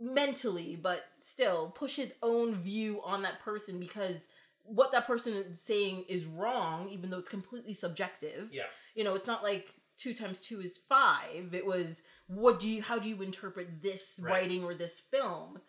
mentally, 0.00 0.74
but 0.74 1.04
still 1.20 1.70
push 1.70 1.96
his 1.96 2.12
own 2.22 2.56
view 2.56 3.00
on 3.04 3.22
that 3.22 3.40
person 3.40 3.78
because 3.78 4.26
what 4.64 4.92
that 4.92 5.06
person 5.06 5.34
is 5.34 5.60
saying 5.60 6.04
is 6.08 6.24
wrong, 6.24 6.88
even 6.90 7.10
though 7.10 7.18
it's 7.18 7.28
completely 7.28 7.74
subjective. 7.74 8.48
Yeah. 8.50 8.64
You 8.94 9.04
know, 9.04 9.14
it's 9.14 9.26
not 9.26 9.42
like 9.42 9.72
two 9.96 10.14
times 10.14 10.40
two 10.40 10.60
is 10.60 10.78
five. 10.88 11.52
It 11.52 11.64
was 11.64 12.02
what 12.26 12.58
do 12.60 12.70
you 12.70 12.82
how 12.82 12.98
do 12.98 13.08
you 13.08 13.20
interpret 13.22 13.82
this 13.82 14.18
Right. 14.20 14.32
writing 14.32 14.64
or 14.64 14.74
this 14.74 15.00
film? 15.10 15.60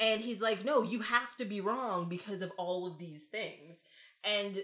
And 0.00 0.20
he's 0.20 0.42
like, 0.42 0.64
no, 0.64 0.82
you 0.82 1.00
have 1.00 1.36
to 1.36 1.44
be 1.44 1.60
wrong 1.60 2.08
because 2.08 2.42
of 2.42 2.50
all 2.58 2.86
of 2.86 2.98
these 2.98 3.26
things. 3.26 3.76
And 4.24 4.62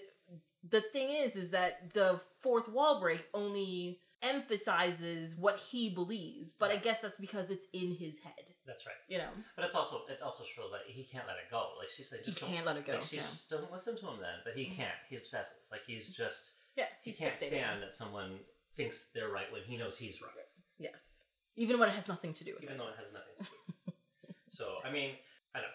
the 0.68 0.80
thing 0.80 1.10
is, 1.10 1.36
is 1.36 1.52
that 1.52 1.92
the 1.94 2.20
fourth 2.40 2.68
wall 2.68 3.00
break 3.00 3.24
only 3.32 4.00
emphasizes 4.22 5.34
what 5.36 5.56
he 5.56 5.88
believes, 5.90 6.52
but 6.58 6.70
I 6.70 6.76
guess 6.76 7.00
that's 7.00 7.16
because 7.18 7.50
it's 7.50 7.66
in 7.72 7.94
his 7.94 8.18
head 8.20 8.44
That's 8.66 8.84
right. 8.86 8.94
you 9.08 9.18
know 9.18 9.28
But 9.56 9.64
it's 9.64 9.74
also 9.74 10.02
it 10.08 10.20
also 10.22 10.44
shows 10.44 10.70
that 10.72 10.80
he 10.86 11.04
can't 11.04 11.26
let 11.26 11.36
it 11.36 11.50
go. 11.50 11.70
Like 11.78 11.88
she 11.94 12.02
said, 12.02 12.20
he 12.20 12.24
just 12.26 12.40
don't- 12.40 12.50
can't 12.50 12.66
let 12.66 12.76
it 12.76 12.86
go 12.86 12.94
Like 12.94 13.02
she 13.02 13.16
yeah. 13.16 13.22
just 13.22 13.48
doesn't 13.48 13.72
listen 13.72 13.96
to 13.96 14.06
him 14.06 14.18
then, 14.20 14.38
but 14.44 14.54
he 14.56 14.64
Mhm. 14.66 14.76
can't. 14.76 14.98
He 15.08 15.16
obsesses. 15.16 15.70
Like 15.70 15.84
he's 15.86 16.08
just 16.10 16.52
yeah 16.76 16.86
he 17.02 17.12
can't 17.12 17.34
fixated. 17.34 17.46
stand 17.48 17.82
that 17.82 17.94
someone 17.94 18.40
thinks 18.72 19.08
they're 19.14 19.30
right 19.30 19.50
when 19.52 19.62
he 19.64 19.76
knows 19.76 19.98
he's 19.98 20.20
right, 20.22 20.30
yes 20.78 21.24
even 21.56 21.78
when 21.78 21.88
it 21.88 21.92
has 21.92 22.06
nothing 22.08 22.32
to 22.32 22.44
do 22.44 22.54
with 22.54 22.62
even 22.62 22.76
it 22.76 22.78
though 22.78 22.88
it 22.88 22.96
has 22.96 23.12
nothing 23.12 23.34
to 23.38 23.44
do. 23.44 23.92
so 24.48 24.78
I 24.84 24.90
mean, 24.90 25.16
I 25.54 25.60
don't. 25.60 25.72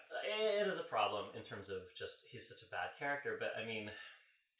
It 0.62 0.66
is 0.66 0.78
a 0.78 0.82
problem 0.84 1.26
in 1.36 1.42
terms 1.42 1.68
of 1.70 1.82
just 1.94 2.24
he's 2.28 2.48
such 2.48 2.62
a 2.62 2.66
bad 2.70 2.90
character, 2.98 3.36
but 3.38 3.52
I 3.60 3.64
mean. 3.66 3.90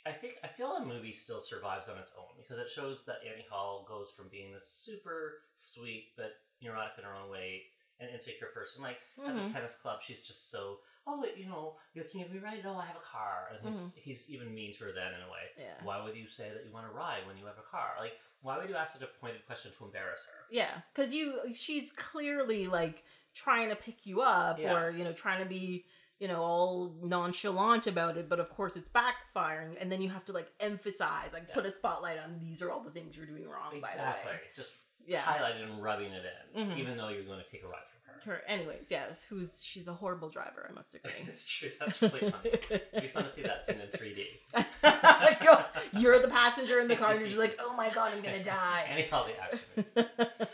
I 0.06 0.12
think 0.12 0.34
I 0.44 0.48
feel 0.48 0.72
the 0.78 0.84
movie 0.86 1.12
still 1.12 1.40
survives 1.40 1.88
on 1.88 1.98
its 1.98 2.12
own 2.16 2.30
because 2.36 2.58
it 2.58 2.70
shows 2.70 3.04
that 3.06 3.16
Annie 3.28 3.46
Hall 3.50 3.84
goes 3.88 4.10
from 4.16 4.28
being 4.30 4.52
this 4.52 4.68
super 4.68 5.42
sweet 5.56 6.10
but 6.16 6.32
neurotic 6.62 6.92
in 6.98 7.04
her 7.04 7.14
own 7.14 7.30
way 7.30 7.62
and 7.98 8.08
insecure 8.10 8.48
person. 8.54 8.82
Like 8.82 8.98
at 9.26 9.34
Mhm. 9.34 9.46
the 9.46 9.52
tennis 9.52 9.74
club, 9.74 10.00
she's 10.02 10.22
just 10.22 10.50
so 10.50 10.80
oh 11.08 11.24
you 11.36 11.46
know 11.46 11.76
you 11.94 12.04
can 12.04 12.20
you 12.20 12.26
be 12.26 12.38
right? 12.38 12.62
No, 12.62 12.76
I 12.76 12.86
have 12.86 12.96
a 12.96 13.00
car, 13.00 13.50
and 13.52 13.66
he's 13.66 13.80
Mhm. 13.80 13.92
he's 13.96 14.30
even 14.30 14.54
mean 14.54 14.72
to 14.74 14.84
her 14.84 14.92
then 14.92 15.12
in 15.14 15.22
a 15.22 15.30
way. 15.30 15.50
yeah 15.56 15.82
Why 15.82 16.02
would 16.02 16.16
you 16.16 16.28
say 16.28 16.50
that 16.50 16.64
you 16.64 16.72
want 16.72 16.86
to 16.86 16.92
ride 16.92 17.26
when 17.26 17.36
you 17.36 17.46
have 17.46 17.58
a 17.58 17.62
car? 17.62 17.96
Like 17.98 18.18
why 18.42 18.58
would 18.58 18.68
you 18.68 18.76
ask 18.76 18.92
such 18.92 19.02
a 19.02 19.06
pointed 19.20 19.44
question 19.46 19.72
to 19.72 19.84
embarrass 19.84 20.22
her? 20.24 20.46
yeah 20.50 20.82
because 20.92 21.12
you 21.14 21.52
she's 21.52 21.90
clearly 21.90 22.68
like 22.68 23.02
trying 23.34 23.68
to 23.70 23.76
pick 23.76 24.06
you 24.06 24.20
up 24.22 24.58
Yeah. 24.58 24.74
or 24.74 24.90
you 24.90 25.02
know 25.04 25.12
trying 25.12 25.42
to 25.42 25.48
be 25.48 25.86
you 26.18 26.28
know 26.28 26.40
all 26.40 26.94
nonchalant 27.02 27.86
about 27.86 28.16
it 28.16 28.28
but 28.28 28.40
of 28.40 28.48
course 28.50 28.74
it's 28.76 28.88
backfiring 28.88 29.74
and 29.80 29.90
then 29.92 30.00
you 30.00 30.08
have 30.08 30.24
to 30.24 30.32
like 30.32 30.50
emphasize 30.60 31.28
like 31.32 31.44
Yeah. 31.48 31.54
put 31.54 31.66
a 31.66 31.70
spotlight 31.70 32.18
on 32.18 32.38
these 32.40 32.62
are 32.62 32.70
all 32.70 32.80
the 32.80 32.90
things 32.90 33.16
you're 33.16 33.26
doing 33.26 33.46
wrong 33.48 33.80
by 33.82 33.88
Exactly, 33.90 34.22
the 34.24 34.28
way 34.30 34.40
just 34.54 34.72
yeah 35.06 35.20
highlighted 35.22 35.62
and 35.64 35.82
rubbing 35.82 36.12
it 36.12 36.24
in, 36.54 36.66
Mhm. 36.68 36.78
even 36.78 36.96
though 36.96 37.08
you're 37.08 37.24
going 37.24 37.42
to 37.44 37.50
take 37.50 37.62
a 37.62 37.68
ride 37.68 37.82
from 37.90 38.14
her. 38.30 38.36
her 38.38 38.42
anyways 38.48 38.86
yes 38.88 39.24
who's 39.28 39.62
she's 39.62 39.88
a 39.88 39.92
horrible 39.92 40.30
driver 40.30 40.66
i 40.68 40.72
must 40.72 40.94
agree 40.94 41.12
it's 41.28 41.44
true. 41.46 41.70
That's 41.78 42.00
really 42.00 42.30
funny. 42.30 42.50
It'd 42.70 43.02
be 43.02 43.08
fun 43.08 43.24
to 43.24 43.30
see 43.30 43.42
that 43.42 43.64
scene 43.64 43.78
in 43.80 43.88
3D. 43.88 44.24
Go- 45.44 45.64
you're 46.00 46.18
the 46.18 46.28
passenger 46.28 46.80
in 46.80 46.88
the 46.88 46.96
car 46.96 47.10
and 47.10 47.20
you're 47.20 47.28
just 47.28 47.38
like 47.38 47.56
oh 47.60 47.76
my 47.76 47.90
god 47.90 48.12
i'm 48.14 48.22
gonna 48.22 48.42
die 48.58 48.86
Any 48.88 49.10
all 49.10 49.26
the 49.26 49.38
action. 49.38 49.84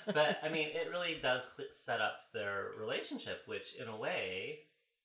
but 0.07 0.39
I 0.43 0.49
mean, 0.49 0.69
it 0.75 0.91
really 0.91 1.19
does 1.23 1.47
set 1.71 2.01
up 2.01 2.15
their 2.35 2.71
relationship, 2.79 3.43
which 3.47 3.75
in 3.77 3.89
a 3.89 3.97
way, 3.97 4.61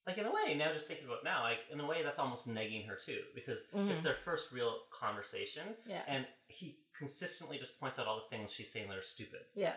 like 0.07 0.17
in 0.17 0.25
a 0.25 0.31
way, 0.31 0.55
now 0.55 0.71
just 0.73 0.87
thinking 0.87 1.05
about 1.05 1.19
it 1.19 1.23
now, 1.25 1.43
like 1.43 1.59
in 1.71 1.79
a 1.79 1.85
way, 1.85 2.01
that's 2.01 2.17
almost 2.19 2.47
negging 2.47 2.87
her 2.87 2.95
too, 2.95 3.19
because 3.35 3.59
it's 3.73 3.99
Mhm. 3.99 4.03
their 4.03 4.15
first 4.15 4.51
real 4.51 4.79
conversation, 4.89 5.75
yeah 5.85 6.03
and 6.07 6.25
he 6.47 6.79
consistently 6.97 7.57
just 7.57 7.79
points 7.79 7.99
out 7.99 8.07
all 8.07 8.15
the 8.15 8.27
things 8.35 8.51
she's 8.51 8.71
saying 8.71 8.87
that 8.89 8.97
are 8.97 9.03
stupid. 9.03 9.41
Yeah. 9.53 9.75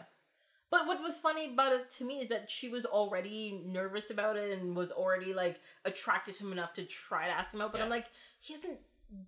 But 0.70 0.86
what 0.86 1.02
was 1.02 1.18
funny 1.18 1.52
about 1.52 1.72
it 1.72 1.90
to 1.98 2.04
me 2.04 2.20
is 2.22 2.28
that 2.28 2.48
she 2.48 2.68
was 2.68 2.86
already 2.86 3.60
nervous 3.66 4.08
about 4.10 4.36
it 4.36 4.56
and 4.56 4.76
was 4.76 4.92
already 4.92 5.34
like 5.34 5.60
attracted 5.84 6.34
to 6.36 6.44
him 6.44 6.52
enough 6.52 6.72
to 6.74 6.84
try 6.84 7.26
to 7.26 7.32
ask 7.32 7.52
him 7.52 7.60
out. 7.60 7.72
But 7.72 7.80
I'm 7.82 7.90
like, 7.90 8.06
he 8.38 8.54
hasn't 8.54 8.78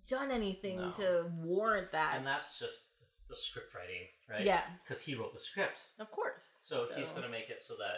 done 0.09 0.31
anything 0.31 0.77
No. 0.77 0.91
to 0.93 1.29
warrant 1.35 1.91
that. 1.91 2.15
And 2.15 2.25
that's 2.25 2.57
just 2.57 2.87
the 3.27 3.35
script 3.35 3.75
writing, 3.75 4.07
right? 4.29 4.45
Yeah, 4.45 4.63
Because 4.83 5.01
he 5.01 5.15
wrote 5.15 5.33
the 5.33 5.39
script, 5.39 5.81
of 5.99 6.09
course. 6.11 6.51
so, 6.61 6.85
he's 6.95 7.09
going 7.09 7.23
to 7.23 7.29
make 7.29 7.49
it 7.49 7.61
so 7.61 7.75
that 7.75 7.97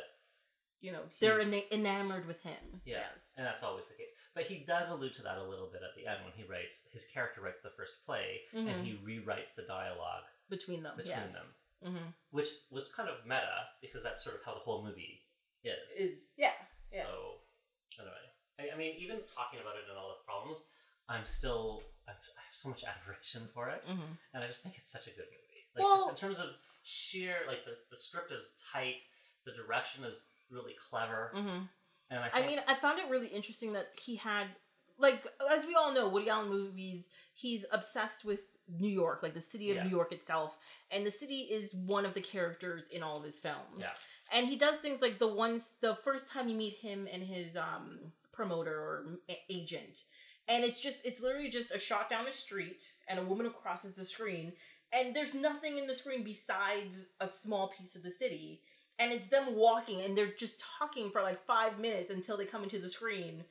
you 0.81 0.91
know, 0.91 1.01
they're 1.19 1.39
ena- 1.41 1.67
enamored 1.71 2.25
with 2.27 2.41
him. 2.41 2.81
Yeah, 2.85 2.97
Yes. 2.99 3.23
and 3.38 3.45
that's 3.45 3.63
always 3.63 3.88
the 3.88 3.95
case. 3.95 4.09
But 4.33 4.45
he 4.45 4.65
does 4.65 4.89
allude 4.89 5.13
to 5.15 5.23
that 5.23 5.38
a 5.38 5.43
little 5.43 5.69
bit 5.71 5.81
at 5.81 5.95
the 5.95 6.05
end 6.05 6.23
when 6.23 6.33
he 6.33 6.43
writes 6.43 6.83
his 6.91 7.05
character 7.05 7.41
writes 7.41 7.61
the 7.61 7.69
first 7.71 8.03
play 8.05 8.41
Mhm. 8.53 8.67
and 8.69 8.85
he 8.85 8.93
rewrites 8.97 9.55
the 9.55 9.63
dialogue 9.63 10.25
Between 10.49 10.83
them. 10.83 10.97
between 10.97 11.15
yes. 11.17 11.33
them, 11.33 11.55
Mm-hmm. 11.85 12.09
which 12.31 12.49
was 12.69 12.91
kind 12.93 13.09
of 13.09 13.25
meta 13.25 13.69
because 13.81 14.03
that's 14.03 14.23
sort 14.23 14.35
of 14.35 14.43
how 14.43 14.53
the 14.53 14.59
whole 14.59 14.83
movie 14.83 15.23
is. 15.63 15.93
Is 15.97 16.31
yeah. 16.38 16.53
yeah. 16.91 17.03
So 17.03 17.41
anyway, 17.99 18.25
I, 18.59 18.69
I 18.73 18.77
mean, 18.77 18.95
even 18.97 19.23
talking 19.25 19.59
about 19.61 19.75
it 19.77 19.83
and 19.89 19.97
all 19.97 20.17
the 20.19 20.23
problems, 20.25 20.61
I'm 21.07 21.25
still 21.25 21.81
I 22.07 22.11
have 22.11 22.21
I 22.38 22.41
have 22.45 22.53
so 22.55 22.69
much 22.69 22.83
admiration 22.91 23.47
for 23.53 23.69
it, 23.69 23.83
Mm-hmm. 23.88 24.13
and 24.33 24.43
I 24.43 24.47
just 24.47 24.61
think 24.63 24.77
it's 24.77 24.91
such 24.91 25.07
a 25.07 25.11
good 25.11 25.25
movie. 25.31 25.65
Like 25.75 25.83
Well- 25.85 25.97
just 26.07 26.09
in 26.11 26.15
terms 26.27 26.39
of 26.39 26.49
sheer, 26.83 27.45
like 27.47 27.63
the 27.65 27.77
the 27.89 27.97
script 27.97 28.31
is 28.31 28.51
tight, 28.71 29.01
the 29.45 29.53
direction 29.53 30.03
is 30.03 30.29
really 30.49 30.75
clever, 30.89 31.31
Mm-hmm. 31.36 31.63
and 32.12 32.19
I 32.19 32.29
I 32.34 32.45
mean, 32.45 32.60
I 32.67 32.75
found 32.75 32.99
it 32.99 33.10
really 33.10 33.27
interesting 33.27 33.73
that 33.73 33.89
he 34.01 34.15
had, 34.15 34.47
like, 34.97 35.25
as 35.51 35.65
we 35.65 35.75
all 35.75 35.93
know, 35.93 36.08
Woody 36.10 36.29
Allen 36.29 36.49
movies, 36.49 37.10
he's 37.34 37.65
obsessed 37.71 38.23
with 38.25 38.41
New 38.79 38.89
York, 38.89 39.21
like 39.21 39.34
the 39.34 39.41
city 39.41 39.69
of 39.71 39.77
Yeah. 39.77 39.84
New 39.84 39.89
York 39.91 40.12
itself. 40.12 40.58
And 40.91 41.05
the 41.05 41.12
city 41.12 41.41
is 41.41 41.73
one 41.73 42.05
of 42.05 42.13
the 42.15 42.21
characters 42.21 42.84
in 42.91 43.03
all 43.03 43.17
of 43.17 43.23
his 43.23 43.38
films. 43.38 43.77
Yeah. 43.79 43.91
And 44.34 44.47
he 44.47 44.55
does 44.55 44.77
things 44.77 45.01
like 45.03 45.19
the 45.19 45.27
ones, 45.27 45.73
the 45.81 45.95
first 46.03 46.29
time 46.29 46.49
you 46.49 46.55
meet 46.55 46.75
him 46.77 47.08
and 47.12 47.21
his 47.21 47.55
um, 47.55 47.99
promoter 48.31 48.73
or 48.73 49.05
a- 49.29 49.43
agent. 49.51 50.05
And 50.47 50.63
it's 50.63 50.79
just, 50.79 51.05
it's 51.05 51.21
literally 51.21 51.49
just 51.49 51.71
a 51.75 51.79
shot 51.79 52.10
down 52.10 52.27
a 52.27 52.31
street 52.31 52.81
and 53.08 53.19
a 53.19 53.23
woman 53.23 53.45
who 53.45 53.51
crosses 53.51 53.95
the 53.97 54.05
screen. 54.05 54.53
And 54.93 55.15
there's 55.15 55.34
nothing 55.36 55.77
in 55.77 55.86
the 55.86 55.93
screen 55.93 56.23
besides 56.23 56.97
a 57.19 57.27
small 57.27 57.67
piece 57.67 57.95
of 57.95 58.01
the 58.03 58.10
city 58.12 58.62
and 58.99 59.12
it's 59.12 59.27
them 59.27 59.55
walking 59.55 60.01
and 60.01 60.17
they're 60.17 60.34
just 60.38 60.60
talking 60.79 61.10
for 61.12 61.21
like 61.21 61.43
five 61.45 61.79
minutes 61.79 62.12
until 62.12 62.38
they 62.38 62.45
come 62.45 62.63
into 62.63 62.79
the 62.79 62.89
screen 62.89 63.43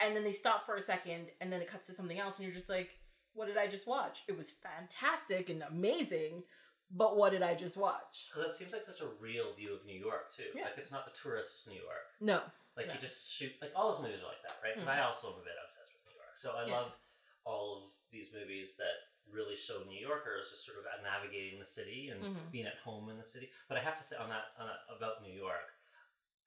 and 0.00 0.14
then 0.14 0.24
they 0.24 0.32
stop 0.32 0.64
for 0.66 0.76
a 0.76 0.82
second 0.82 1.26
and 1.40 1.52
then 1.52 1.60
it 1.60 1.68
cuts 1.68 1.86
to 1.86 1.92
something 1.92 2.18
else 2.18 2.36
and 2.38 2.44
you're 2.46 2.54
just 2.54 2.68
like 2.68 2.90
what 3.34 3.46
did 3.46 3.56
i 3.56 3.66
just 3.66 3.86
watch 3.86 4.22
it 4.28 4.36
was 4.36 4.50
fantastic 4.52 5.50
and 5.50 5.62
amazing 5.70 6.42
but 6.90 7.16
what 7.16 7.30
did 7.32 7.42
i 7.42 7.54
just 7.54 7.76
watch 7.76 8.26
Because 8.34 8.52
it 8.52 8.56
seems 8.56 8.72
like 8.72 8.82
such 8.82 9.00
a 9.00 9.08
real 9.20 9.52
view 9.54 9.74
of 9.74 9.84
New 9.84 9.98
York 9.98 10.32
too. 10.34 10.48
Yeah. 10.54 10.64
Like 10.64 10.78
it's 10.78 10.90
not 10.90 11.04
the 11.04 11.12
tourist 11.12 11.68
New 11.68 11.74
York. 11.76 12.06
no 12.20 12.40
Like 12.76 12.86
No. 12.88 12.94
he 12.94 12.98
just 12.98 13.30
shoots. 13.30 13.58
Like 13.60 13.72
all 13.76 13.92
his 13.92 14.00
movies 14.00 14.22
are 14.22 14.30
like 14.32 14.40
that, 14.46 14.56
right? 14.64 14.72
Because 14.74 14.88
Mhm. 14.88 14.96
I 14.96 15.04
also 15.04 15.34
am 15.34 15.40
a 15.40 15.44
bit 15.44 15.52
obsessed 15.62 15.92
with 15.92 16.02
New 16.08 16.16
York. 16.16 16.34
So 16.36 16.52
I 16.56 16.64
Yeah. 16.64 16.78
love 16.80 16.92
all 17.44 17.84
of 17.84 17.92
these 18.10 18.32
movies 18.32 18.76
that 18.76 19.07
really 19.32 19.56
show 19.56 19.82
New 19.88 19.98
Yorkers 19.98 20.50
just 20.50 20.64
sort 20.66 20.78
of 20.78 20.84
navigating 21.02 21.58
the 21.58 21.66
city 21.66 22.08
and 22.10 22.22
Mhm. 22.22 22.50
being 22.50 22.66
at 22.66 22.76
home 22.84 23.08
in 23.10 23.18
the 23.18 23.26
city. 23.26 23.50
But 23.68 23.78
I 23.78 23.80
have 23.82 23.96
to 23.98 24.04
say 24.04 24.16
on 24.16 24.28
that, 24.28 24.52
on 24.58 24.66
that 24.66 24.80
about 24.96 25.22
New 25.22 25.32
York, 25.32 25.74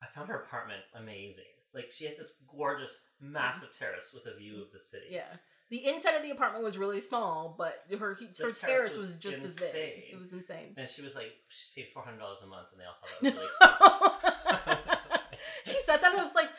I 0.02 0.08
found 0.08 0.30
her 0.30 0.42
apartment 0.42 0.84
amazing. 0.96 1.46
Like 1.74 1.92
she 1.92 2.06
had 2.06 2.18
this 2.18 2.34
gorgeous, 2.48 3.00
massive 3.20 3.72
terrace 3.72 4.12
with 4.14 4.26
a 4.26 4.36
view 4.36 4.62
of 4.62 4.72
the 4.72 4.80
city. 4.80 5.08
yeah 5.10 5.38
the 5.70 5.86
inside 5.88 6.16
of 6.16 6.22
the 6.22 6.32
apartment 6.32 6.66
was 6.66 6.78
really 6.78 7.00
small 7.00 7.56
but 7.58 7.86
her 7.98 7.98
her 7.98 8.16
terrace 8.26 8.58
terrace 8.58 8.92
was 8.92 9.08
was, 9.08 9.18
just 9.18 9.38
as 9.38 9.44
insane. 9.58 9.72
big 9.96 10.04
it 10.12 10.20
was 10.20 10.34
insane 10.34 10.74
And 10.76 10.90
she 10.90 11.02
was 11.02 11.16
like, 11.16 11.32
she 11.48 11.70
paid 11.74 11.94
four 11.94 12.04
hundred 12.04 12.20
dollars 12.20 12.40
a 12.44 12.48
month, 12.48 12.68
and 12.74 12.82
they 12.82 12.84
all 12.84 12.98
thought 13.00 13.10
that 13.22 13.24
was 13.24 13.34
really 13.34 13.48
expensive. 14.76 15.22
she 15.66 15.80
said 15.80 15.98
that 16.02 16.12
and 16.12 16.20
I 16.20 16.24
was 16.24 16.36
like 16.36 16.50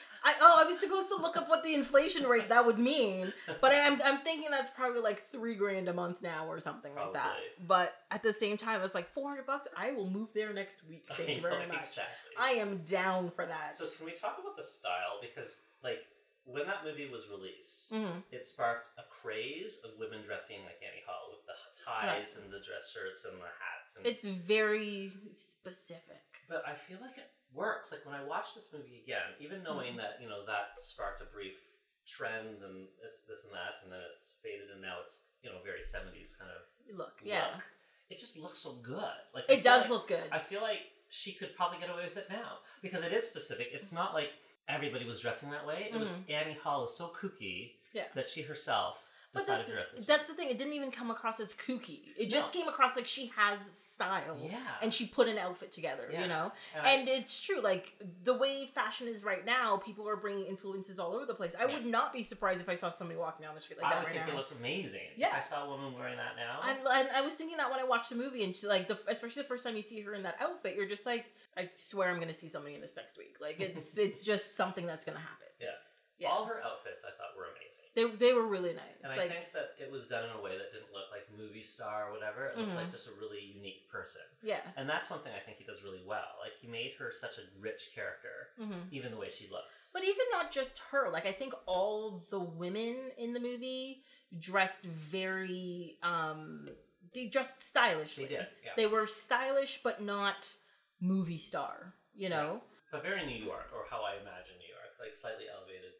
was 0.72 0.80
supposed 0.80 1.08
to 1.08 1.16
look 1.16 1.36
up 1.36 1.48
what 1.48 1.62
the 1.62 1.74
inflation 1.74 2.24
rate 2.26 2.48
that 2.48 2.64
would 2.64 2.78
mean, 2.78 3.32
but 3.60 3.72
I'm 3.74 4.00
I'm 4.04 4.18
thinking 4.20 4.48
that's 4.50 4.70
probably 4.70 5.00
like 5.00 5.26
three 5.26 5.54
grand 5.54 5.88
a 5.88 5.92
month 5.92 6.22
now 6.22 6.46
or 6.46 6.58
something 6.60 6.94
like 6.94 7.12
that. 7.12 7.34
But 7.66 7.94
at 8.10 8.22
the 8.22 8.32
same 8.32 8.56
time, 8.56 8.80
it's 8.82 8.94
like 8.94 9.12
four 9.12 9.28
hundred 9.28 9.46
bucks. 9.46 9.68
I 9.76 9.92
will 9.92 10.08
move 10.10 10.28
there 10.34 10.52
next 10.52 10.78
week. 10.88 11.04
Thank 11.06 11.28
I 11.28 11.32
you 11.34 11.40
very 11.42 11.60
know, 11.62 11.68
much. 11.68 11.78
Exactly. 11.78 12.34
I 12.38 12.50
am 12.52 12.78
down 12.84 13.30
for 13.30 13.46
that. 13.46 13.74
So 13.74 13.84
can 13.96 14.06
we 14.06 14.12
talk 14.12 14.38
about 14.40 14.56
the 14.56 14.62
style? 14.64 15.18
Because 15.20 15.60
like 15.84 16.00
when 16.44 16.66
that 16.66 16.82
movie 16.84 17.08
was 17.10 17.22
released, 17.30 17.92
Mhm. 17.92 18.22
it 18.32 18.44
sparked 18.44 18.98
a 18.98 19.02
craze 19.08 19.80
of 19.84 19.90
women 19.98 20.22
dressing 20.26 20.56
like 20.64 20.80
Annie 20.82 21.04
Hall 21.06 21.30
with 21.30 21.46
the 21.46 21.54
ties 21.84 22.36
and 22.36 22.52
the 22.52 22.58
dress 22.58 22.90
shirts 22.92 23.24
and 23.24 23.36
the 23.38 23.46
hats. 23.46 23.94
And, 23.96 24.06
It's 24.06 24.24
very 24.24 25.12
specific. 25.34 26.22
but 26.48 26.66
I 26.66 26.74
feel 26.74 26.98
like 27.00 27.16
it 27.18 27.30
works. 27.54 27.92
Like 27.92 28.04
when 28.04 28.14
I 28.14 28.24
watch 28.24 28.54
this 28.54 28.72
movie 28.72 29.02
again, 29.04 29.36
even 29.40 29.62
knowing 29.62 29.96
that 29.96 30.18
you 30.20 30.28
know 30.28 30.44
that 30.46 30.78
sparked 30.80 31.22
a 31.22 31.26
brief 31.26 31.54
trend 32.06 32.62
and 32.64 32.88
this, 33.02 33.22
this 33.28 33.44
and 33.44 33.52
that, 33.52 33.82
and 33.84 33.92
then 33.92 34.00
it's 34.16 34.34
faded, 34.42 34.70
and 34.72 34.82
now 34.82 34.96
it's 35.02 35.20
you 35.42 35.50
know 35.50 35.56
very 35.64 35.82
seventies 35.82 36.34
kind 36.38 36.50
of 36.50 36.62
Look, 36.98 37.12
yeah, 37.22 37.46
look. 37.54 37.62
It 38.10 38.18
just 38.18 38.36
looks 38.36 38.58
so 38.58 38.72
good. 38.82 39.16
Like 39.34 39.44
it 39.48 39.62
does 39.62 39.82
like- 39.82 39.90
look 39.90 40.08
good. 40.08 40.24
I 40.32 40.38
feel 40.38 40.60
like 40.62 40.80
she 41.10 41.32
could 41.32 41.54
probably 41.56 41.78
get 41.78 41.90
away 41.90 42.04
with 42.04 42.16
it 42.16 42.26
now 42.30 42.58
because 42.82 43.04
it 43.04 43.12
is 43.12 43.24
specific. 43.26 43.68
It's 43.72 43.92
not 43.92 44.14
like 44.14 44.30
everybody 44.68 45.04
was 45.06 45.20
dressing 45.20 45.50
that 45.50 45.66
way. 45.66 45.88
It 45.92 45.98
was 45.98 46.08
Mhm. 46.08 46.30
Annie 46.30 46.54
Hall 46.62 46.84
is 46.86 46.94
so 46.96 47.08
kooky 47.08 47.74
Yeah. 47.92 48.04
that 48.14 48.26
she 48.28 48.42
herself 48.42 49.04
But 49.34 49.40
decided 49.40 49.66
to 49.66 49.72
dress 49.72 49.88
this 49.92 50.04
that's 50.04 50.28
the 50.28 50.34
thing. 50.34 50.50
It 50.50 50.58
didn't 50.58 50.74
even 50.74 50.90
come 50.90 51.10
across 51.10 51.40
as 51.40 51.54
kooky. 51.54 52.00
It 52.18 52.28
just 52.28 52.52
No. 52.52 52.60
came 52.60 52.68
across 52.68 52.96
like 52.96 53.06
she 53.06 53.28
has 53.36 53.58
style. 53.72 54.34
way. 54.34 54.48
Yeah, 54.50 54.58
And 54.82 54.92
she 54.92 55.06
put 55.06 55.26
an 55.28 55.38
outfit 55.38 55.72
together, 55.72 56.08
Yeah. 56.12 56.22
you 56.22 56.28
know? 56.28 56.52
And 56.74 56.86
I- 56.86 56.90
And 56.92 57.08
it's 57.08 57.40
true, 57.40 57.60
like 57.60 57.94
the 58.24 58.34
way 58.34 58.66
fashion 58.66 59.08
is 59.08 59.22
right 59.22 59.44
now, 59.44 59.78
people 59.78 60.06
are 60.08 60.16
bringing 60.16 60.44
influences 60.46 60.98
all 60.98 61.14
over 61.14 61.24
the 61.24 61.34
place. 61.34 61.54
I 61.54 61.64
Yeah. 61.66 61.74
would 61.74 61.86
not 61.86 62.12
be 62.12 62.22
surprised 62.22 62.60
if 62.60 62.68
I 62.68 62.74
saw 62.74 62.90
somebody 62.90 63.18
walking 63.18 63.44
down 63.46 63.54
the 63.54 63.60
street 63.60 63.78
like 63.80 63.86
I 63.86 63.90
that 63.94 63.98
would 64.00 64.06
right 64.08 64.14
think 64.16 64.26
now. 64.26 64.32
it 64.34 64.36
looked 64.36 64.52
amazing. 64.52 65.08
Yeah. 65.16 65.28
If 65.28 65.34
I 65.34 65.40
saw 65.40 65.64
a 65.64 65.68
woman 65.68 65.94
wearing 65.94 66.16
that 66.18 66.36
now. 66.36 66.60
And, 66.64 66.78
and 66.86 67.08
I 67.16 67.20
was 67.22 67.34
thinking 67.34 67.56
that 67.56 67.70
when 67.70 67.80
I 67.80 67.84
watched 67.84 68.10
the 68.10 68.16
movie, 68.16 68.44
and 68.44 68.54
she's 68.54 68.64
like 68.64 68.86
the 68.88 68.98
especially 69.08 69.42
the 69.42 69.48
first 69.48 69.64
time 69.64 69.76
you 69.76 69.82
see 69.82 70.00
her 70.02 70.14
in 70.14 70.22
that 70.24 70.36
outfit, 70.40 70.76
you're 70.76 70.86
just 70.86 71.06
like, 71.06 71.26
I 71.56 71.70
swear 71.76 72.10
I'm 72.10 72.20
gonna 72.20 72.34
see 72.34 72.48
somebody 72.48 72.74
in 72.74 72.80
this 72.82 72.96
next 72.96 73.16
week. 73.16 73.38
Like 73.40 73.60
it's 73.60 73.96
it's 73.98 74.24
just 74.24 74.56
something 74.56 74.84
that's 74.86 75.04
gonna 75.06 75.18
happen. 75.20 75.46
Yeah. 75.60 75.68
Yeah. 76.22 76.30
All 76.30 76.44
her 76.46 76.62
outfits 76.62 77.02
I 77.04 77.10
thought 77.18 77.34
were 77.36 77.50
amazing. 77.50 77.86
They 77.94 78.06
they 78.16 78.32
were 78.32 78.46
really 78.46 78.72
nice. 78.72 78.98
And 79.02 79.12
I 79.12 79.28
think 79.28 79.52
that 79.52 79.74
it 79.78 79.90
was 79.90 80.06
done 80.06 80.24
in 80.24 80.30
a 80.38 80.40
way 80.40 80.56
that 80.56 80.72
didn't 80.72 80.92
look 80.92 81.10
like 81.10 81.26
movie 81.36 81.62
star 81.62 82.08
or 82.08 82.12
whatever. 82.12 82.46
It 82.46 82.56
looked 82.56 82.72
Mhm. 82.72 82.76
like 82.76 82.90
just 82.90 83.06
a 83.08 83.12
really 83.20 83.40
unique 83.40 83.90
person. 83.90 84.22
yeah. 84.42 84.62
And 84.76 84.88
that's 84.88 85.10
one 85.10 85.20
thing 85.20 85.32
I 85.34 85.40
think 85.44 85.58
he 85.58 85.64
does 85.64 85.82
really 85.82 86.02
well. 86.06 86.38
Like 86.40 86.54
he 86.60 86.68
made 86.68 86.92
her 86.98 87.12
such 87.12 87.38
a 87.38 87.42
rich 87.60 87.90
character, 87.94 88.50
hmm 88.56 88.80
even 88.90 89.10
the 89.10 89.18
way 89.18 89.30
she 89.30 89.48
looks. 89.50 89.90
But 89.92 90.04
even 90.04 90.26
not 90.30 90.52
just 90.52 90.78
her, 90.90 91.10
like 91.10 91.26
I 91.26 91.32
think 91.32 91.52
all 91.66 92.26
the 92.30 92.40
women 92.40 93.10
in 93.18 93.32
the 93.32 93.40
movie 93.40 94.04
dressed 94.38 94.82
very 94.82 95.98
um 96.02 96.68
they 97.14 97.26
dressed 97.26 97.60
stylishly. 97.60 98.24
They 98.24 98.36
did, 98.36 98.46
yeah. 98.64 98.70
They 98.76 98.86
were 98.86 99.06
stylish 99.06 99.80
but 99.82 100.00
not 100.00 100.50
movie 101.00 101.36
star, 101.36 101.94
you 102.14 102.28
know? 102.30 102.62
but 102.90 103.02
very 103.02 103.24
New 103.26 103.42
York, 103.44 103.68
or 103.74 103.84
how 103.90 104.02
I 104.04 104.12
imagine 104.20 104.56
New 104.60 104.68
York, 104.68 104.92
like 105.00 105.14
slightly 105.14 105.44
elevated 105.48 105.92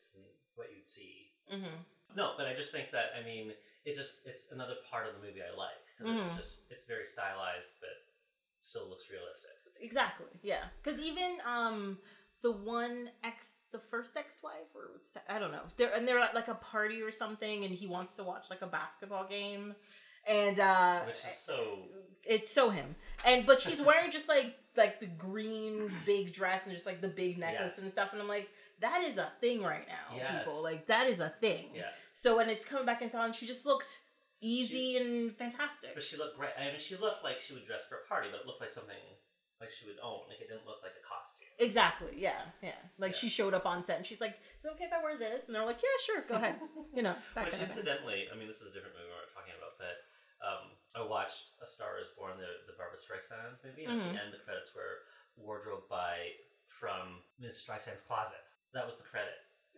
what 0.56 0.68
you'd 0.74 0.86
see. 0.86 1.28
Mm-hmm. 1.52 2.16
No, 2.16 2.34
but 2.36 2.46
I 2.46 2.54
just 2.54 2.72
think 2.72 2.90
that 2.92 3.06
I 3.18 3.24
mean, 3.24 3.52
it 3.84 3.94
just 3.96 4.20
it's 4.26 4.46
another 4.52 4.74
part 4.90 5.06
of 5.06 5.14
the 5.14 5.26
movie 5.26 5.40
I 5.42 5.56
like 5.56 5.78
Mhm. 6.02 6.26
it's 6.26 6.36
just 6.36 6.60
it's 6.70 6.84
very 6.84 7.06
stylized, 7.06 7.74
but 7.80 7.90
still 8.58 8.88
looks 8.88 9.04
realistic. 9.10 9.50
Exactly. 9.80 10.26
Yeah. 10.42 10.64
Cuz 10.82 11.00
even 11.00 11.38
um 11.44 11.98
the 12.42 12.50
one 12.52 13.10
ex 13.24 13.56
the 13.70 13.78
first 13.78 14.16
ex-wife 14.16 14.74
or 14.74 14.90
I 15.28 15.38
don't 15.38 15.52
know. 15.52 15.62
They're 15.76 15.92
and 15.92 16.06
they're 16.06 16.18
at 16.18 16.34
like 16.34 16.48
a 16.48 16.54
party 16.56 17.00
or 17.02 17.10
something 17.12 17.64
and 17.64 17.74
he 17.74 17.86
wants 17.86 18.16
to 18.16 18.22
watch 18.24 18.50
like 18.50 18.62
a 18.62 18.66
basketball 18.66 19.26
game 19.26 19.74
and 20.26 20.60
uh 20.60 21.00
Which 21.04 21.16
is 21.16 21.36
so 21.38 21.88
it's 22.24 22.52
so 22.52 22.70
him 22.70 22.94
and 23.24 23.44
but 23.46 23.60
she's 23.60 23.80
wearing 23.82 24.10
just 24.10 24.28
like 24.28 24.56
like 24.76 25.00
the 25.00 25.06
green 25.06 25.92
big 26.06 26.32
dress 26.32 26.64
and 26.64 26.72
just 26.72 26.86
like 26.86 27.00
the 27.00 27.08
big 27.08 27.38
necklace 27.38 27.72
Yes. 27.76 27.82
and 27.82 27.90
stuff 27.90 28.12
and 28.12 28.22
i'm 28.22 28.28
like 28.28 28.48
that 28.83 29.03
is 29.03 29.16
a 29.18 29.29
thing 29.40 29.62
right 29.62 29.87
now 29.88 30.16
Yes. 30.16 30.45
people 30.45 30.62
like 30.62 30.87
that 30.87 31.09
is 31.09 31.21
a 31.21 31.31
thing 31.40 31.71
yeah. 31.75 31.90
so 32.12 32.37
when 32.37 32.49
it's 32.51 32.64
coming 32.64 32.85
back 32.85 33.01
in 33.03 33.11
on 33.16 33.33
she 33.33 33.47
just 33.47 33.64
looked 33.64 34.01
easy 34.42 34.97
and 34.99 35.35
fantastic 35.37 35.95
But 35.95 36.03
she 36.03 36.16
looked 36.16 36.37
great. 36.37 36.51
I 36.59 36.66
mean, 36.71 36.79
she 36.83 36.97
looked 36.97 37.23
like 37.23 37.38
she 37.38 37.55
would 37.55 37.62
dress 37.64 37.87
for 37.88 38.03
a 38.03 38.05
party, 38.11 38.27
but 38.33 38.40
it 38.42 38.47
looked 38.47 38.61
like 38.61 38.75
something 38.75 38.99
like 39.62 39.71
she 39.71 39.87
would 39.87 40.03
own. 40.03 40.27
Like 40.27 40.42
it 40.42 40.51
didn't 40.51 40.66
look 40.66 40.83
like 40.83 40.99
a 40.99 41.05
costume. 41.07 41.47
exactly 41.62 42.11
yeah 42.18 42.51
yeah 42.62 42.75
like 42.99 43.14
Yeah. 43.14 43.18
she 43.23 43.29
showed 43.31 43.55
up 43.55 43.66
on 43.71 43.87
set 43.87 43.99
and 44.03 44.07
she's 44.07 44.18
like 44.21 44.35
is 44.59 44.66
it 44.66 44.71
okay 44.75 44.90
if 44.90 44.95
i 44.95 44.99
wear 44.99 45.14
this 45.14 45.47
and 45.47 45.55
they're 45.55 45.62
like 45.64 45.79
yeah 45.79 45.97
sure 46.03 46.21
go 46.27 46.35
ahead 46.35 46.59
you 46.97 47.03
know 47.07 47.14
that 47.38 47.47
Which 47.47 47.55
kind 47.55 47.62
of 47.62 47.71
thing. 47.71 47.87
incidentally, 47.87 48.27
I 48.27 48.35
mean, 48.35 48.51
this 48.51 48.59
is 48.59 48.66
a 48.71 48.75
different 48.75 48.99
movie 48.99 49.07
we're 49.14 49.31
talking 49.31 49.55
about, 49.55 49.79
but 49.79 49.97
um, 50.42 50.75
I 50.99 51.07
watched 51.07 51.55
A 51.62 51.66
Star 51.71 52.03
Is 52.03 52.11
Born, 52.18 52.35
the 52.35 52.51
the 52.66 52.75
Barbra 52.75 52.99
Streisand 52.99 53.62
movie, 53.62 53.87
and 53.87 53.95
Mhm. 53.95 54.03
at 54.03 54.12
the 54.18 54.23
end 54.27 54.31
the 54.35 54.42
credits 54.42 54.75
were 54.75 55.07
wardrobe 55.38 55.87
by 55.87 56.35
from 56.66 57.23
Ms. 57.38 57.62
Streisand's 57.62 58.03
closet. 58.03 58.42
That 58.74 58.87
was 58.87 58.96
the 58.96 59.04
credit. 59.04 59.35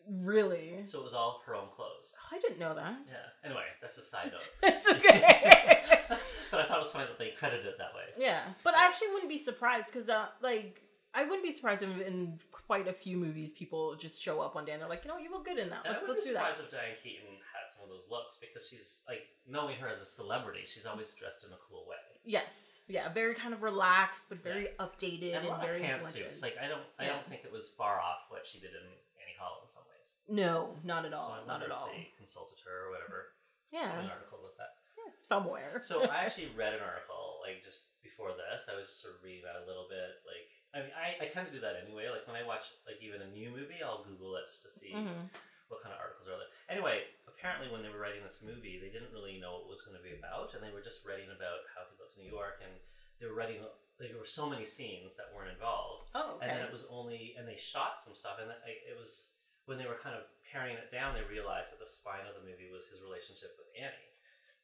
really 0.09 0.83
So 0.85 1.01
it 1.01 1.05
was 1.05 1.15
all 1.15 1.43
her 1.47 1.55
own 1.55 1.69
clothes. 1.75 2.13
i 2.31 2.39
didn't 2.39 2.59
know 2.59 2.75
that 2.75 2.99
Yeah. 3.07 3.15
Anyway, 3.45 3.65
that's 3.81 3.99
a 3.99 4.03
side 4.03 4.33
note. 4.33 4.43
it's 4.75 4.89
okay 4.89 5.81
but 6.51 6.61
I 6.61 6.67
thought 6.69 6.77
it 6.79 6.83
was 6.83 6.91
funny 6.93 7.07
that 7.07 7.19
they 7.19 7.31
credited 7.31 7.67
it 7.67 7.79
that 7.79 7.95
way. 7.95 8.05
Yeah, 8.19 8.43
but 8.63 8.77
I 8.77 8.85
actually 8.87 9.09
wouldn't 9.09 9.31
be 9.31 9.39
surprised 9.39 9.87
because, 9.93 10.09
uh, 10.09 10.27
like, 10.43 10.83
I 11.15 11.25
wouldn't 11.25 11.43
be 11.43 11.51
surprised 11.51 11.83
if 11.83 11.89
in 12.07 12.39
quite 12.51 12.87
a 12.89 12.93
few 12.93 13.17
movies 13.17 13.51
people 13.53 13.95
just 13.97 14.21
show 14.21 14.41
up 14.41 14.55
one 14.55 14.65
day 14.65 14.73
and 14.73 14.83
they're 14.83 14.89
like, 14.89 15.05
you 15.05 15.09
know, 15.09 15.15
what, 15.15 15.23
you 15.23 15.31
look 15.31 15.45
good 15.45 15.59
in 15.59 15.71
that. 15.71 15.81
And 15.87 15.95
I 15.95 15.99
Let's 15.99 16.03
would 16.09 16.15
let's 16.15 16.25
be 16.25 16.31
do 16.31 16.35
that. 16.35 16.55
surprised 16.55 16.61
if 16.61 16.71
Diane 16.71 16.97
Keaton 17.03 17.27
had 17.55 17.73
some 17.75 17.85
of 17.85 17.91
those 17.91 18.07
looks 18.11 18.37
because 18.41 18.69
she's 18.69 19.03
like 19.09 19.23
knowing 19.49 19.77
her 19.79 19.89
as 19.89 20.01
a 20.01 20.05
celebrity, 20.05 20.63
she's 20.67 20.87
always 20.87 21.13
dressed 21.15 21.45
in 21.45 21.53
a 21.53 21.59
cool 21.71 21.87
way. 21.89 21.97
Yes, 22.25 22.74
yeah, 22.89 23.09
very 23.13 23.35
kind 23.35 23.55
of 23.55 23.63
relaxed, 23.63 24.27
but 24.29 24.43
very 24.43 24.69
updated 24.79 25.35
And 25.37 25.45
and, 25.45 25.47
a 25.47 25.51
lot 25.51 25.61
of 25.61 25.67
very 25.69 25.81
pantsuits. 25.81 26.43
Like 26.43 26.57
I 26.61 26.69
don't, 26.69 26.85
I 26.99 27.05
Yeah. 27.05 27.13
don't 27.17 27.29
think 27.29 27.43
it 27.45 27.53
was 27.53 27.71
far 27.77 28.01
off 28.01 28.29
what 28.29 28.47
she 28.47 28.61
did 28.61 28.71
in 28.77 28.85
Annie 29.21 29.37
Hall 29.41 29.61
in 29.65 29.69
some 29.69 29.85
ways. 29.89 30.13
no, 30.29 30.77
not 30.85 31.05
at 31.05 31.13
all, 31.15 31.29
so 31.37 31.45
I 31.45 31.47
not 31.47 31.63
at 31.63 31.71
all. 31.71 31.89
They 31.89 32.13
consulted 32.17 32.59
her 32.65 32.89
or 32.89 32.91
whatever. 32.93 33.33
Yeah, 33.73 33.91
An 33.99 34.11
article 34.11 34.39
about 34.39 34.57
that. 34.61 34.77
Yeah, 35.01 35.11
somewhere. 35.19 35.81
So 35.83 36.05
I 36.07 36.23
actually 36.29 36.53
read 36.55 36.73
an 36.77 36.81
article 36.85 37.41
like 37.43 37.65
just 37.65 37.97
before 38.05 38.31
this. 38.37 38.69
I 38.71 38.77
was 38.77 38.89
sort 38.93 39.17
of 39.17 39.25
reading 39.25 39.43
that 39.49 39.57
a 39.61 39.67
little 39.67 39.89
bit. 39.91 40.21
Like 40.29 40.47
I 40.77 40.83
mean, 40.85 40.95
I, 40.95 41.25
I 41.25 41.27
tend 41.31 41.47
to 41.49 41.55
do 41.55 41.61
that 41.65 41.79
anyway. 41.81 42.09
Like 42.13 42.27
when 42.29 42.37
I 42.37 42.45
watch 42.47 42.69
like 42.87 43.01
even 43.01 43.23
a 43.23 43.31
new 43.33 43.49
movie, 43.51 43.81
I'll 43.83 44.05
Google 44.05 44.37
it 44.37 44.45
just 44.53 44.63
to 44.67 44.71
see 44.71 44.93
Mhm. 44.95 45.31
what 45.73 45.81
kind 45.83 45.95
of 45.97 45.99
articles 46.03 46.29
are 46.29 46.37
there. 46.39 46.53
Anyway, 46.71 47.03
apparently 47.45 47.69
when 47.69 47.85
they 47.85 47.93
were 47.93 48.01
writing 48.01 48.25
this 48.25 48.41
movie, 48.41 48.81
they 48.81 48.89
didn't 48.89 49.13
really 49.13 49.37
know 49.37 49.61
what 49.61 49.69
it 49.69 49.77
was 49.77 49.85
going 49.85 49.93
to 49.93 50.01
be 50.01 50.17
about, 50.17 50.57
and 50.57 50.65
they 50.65 50.73
were 50.73 50.81
just 50.81 51.05
writing 51.05 51.29
about 51.29 51.61
how 51.77 51.85
he 51.85 51.93
lives 52.01 52.17
in 52.17 52.25
New 52.25 52.33
York, 52.33 52.65
and 52.65 52.73
they 53.21 53.29
were 53.29 53.37
writing. 53.37 53.61
There 54.01 54.17
were 54.17 54.25
so 54.25 54.49
many 54.49 54.65
scenes 54.65 55.21
that 55.21 55.29
weren't 55.37 55.53
involved, 55.53 56.09
Oh, 56.17 56.41
and 56.41 56.49
then 56.49 56.65
it 56.65 56.73
was 56.73 56.89
only, 56.89 57.37
and 57.37 57.45
they 57.45 57.61
shot 57.61 58.01
some 58.01 58.17
stuff, 58.17 58.41
and 58.41 58.49
it, 58.65 58.89
it 58.89 58.97
was 58.97 59.29
when 59.69 59.77
they 59.77 59.85
were 59.85 60.01
kind 60.01 60.17
of 60.17 60.25
paring 60.49 60.73
it 60.81 60.89
down, 60.89 61.13
they 61.13 61.23
realized 61.29 61.69
that 61.69 61.79
the 61.85 61.87
spine 61.87 62.25
of 62.25 62.33
the 62.33 62.43
movie 62.49 62.73
was 62.73 62.89
his 62.89 63.05
relationship 63.05 63.53
with 63.61 63.69
Annie. 63.77 64.13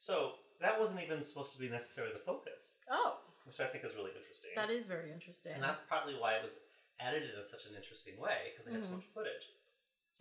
So 0.01 0.41
that 0.59 0.73
wasn't 0.75 1.05
even 1.05 1.21
supposed 1.21 1.53
to 1.53 1.61
be 1.61 1.69
necessarily 1.69 2.11
the 2.17 2.25
focus, 2.25 2.81
Oh, 2.89 3.21
which 3.45 3.61
I 3.61 3.69
think 3.69 3.85
is 3.85 3.93
really 3.93 4.11
interesting. 4.17 4.51
that 4.57 4.73
is 4.73 4.89
very 4.89 5.13
interesting. 5.13 5.53
and 5.53 5.61
that's 5.61 5.79
partly 5.85 6.17
why 6.17 6.33
it 6.33 6.41
was 6.43 6.57
edited 6.99 7.37
in 7.37 7.45
such 7.45 7.65
an 7.69 7.73
interesting 7.77 8.17
way 8.17 8.49
because 8.53 8.65
they 8.65 8.73
had 8.73 8.81
so 8.83 8.89
Mhm. 8.93 9.01
much 9.01 9.09
footage. 9.13 9.45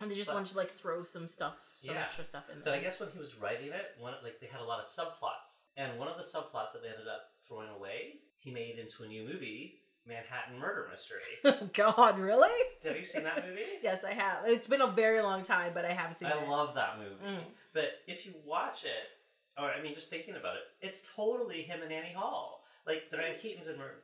And 0.00 0.10
they 0.10 0.14
just 0.14 0.30
but- 0.30 0.36
wanted 0.36 0.50
to 0.52 0.56
like 0.56 0.70
throw 0.70 1.02
some 1.02 1.28
stuff, 1.28 1.58
some 1.84 1.94
Yeah. 1.94 2.02
extra 2.02 2.24
stuff 2.24 2.48
in 2.48 2.56
there. 2.56 2.64
But. 2.64 2.74
I 2.74 2.78
guess 2.80 2.98
when 3.00 3.10
he 3.10 3.18
was 3.18 3.36
writing 3.36 3.68
it, 3.70 3.94
one 3.98 4.14
like 4.22 4.40
they 4.40 4.46
had 4.46 4.60
a 4.60 4.64
lot 4.64 4.80
of 4.80 4.86
subplots, 4.86 5.58
and 5.76 5.98
one 5.98 6.08
of 6.08 6.16
the 6.16 6.22
subplots 6.22 6.72
that 6.72 6.82
they 6.82 6.88
ended 6.88 7.06
up 7.08 7.32
throwing 7.46 7.68
away, 7.70 8.20
he 8.38 8.50
made 8.50 8.78
into 8.78 9.02
a 9.02 9.06
new 9.06 9.24
movie, 9.24 9.80
Manhattan 10.06 10.58
Murder 10.58 10.88
Mystery. 10.90 11.68
God, 11.74 12.18
really? 12.18 12.50
have 12.84 12.96
you 12.96 13.04
seen 13.04 13.24
that 13.24 13.46
movie? 13.46 13.62
Yes, 13.82 14.02
I 14.04 14.12
have. 14.14 14.44
It's 14.46 14.66
been 14.66 14.80
a 14.80 14.86
very 14.90 15.20
long 15.20 15.42
time, 15.42 15.72
but 15.74 15.84
I 15.84 15.92
have 15.92 16.14
seen 16.14 16.28
it. 16.28 16.34
I 16.34 16.42
it. 16.42 16.48
love 16.48 16.74
that 16.74 16.98
movie. 16.98 17.14
Mm. 17.36 17.42
But 17.74 18.00
if 18.06 18.24
you 18.24 18.32
watch 18.46 18.84
it, 18.84 19.60
or 19.62 19.70
I 19.70 19.82
mean, 19.82 19.94
just 19.94 20.08
thinking 20.08 20.36
about 20.36 20.56
it, 20.56 20.62
it's 20.80 21.02
totally 21.14 21.62
him 21.62 21.82
and 21.82 21.92
Annie 21.92 22.14
Hall. 22.14 22.64
Like 22.86 23.10
Diane 23.10 23.36
Keaton's 23.38 23.66
in 23.66 23.76
Mur- 23.76 24.00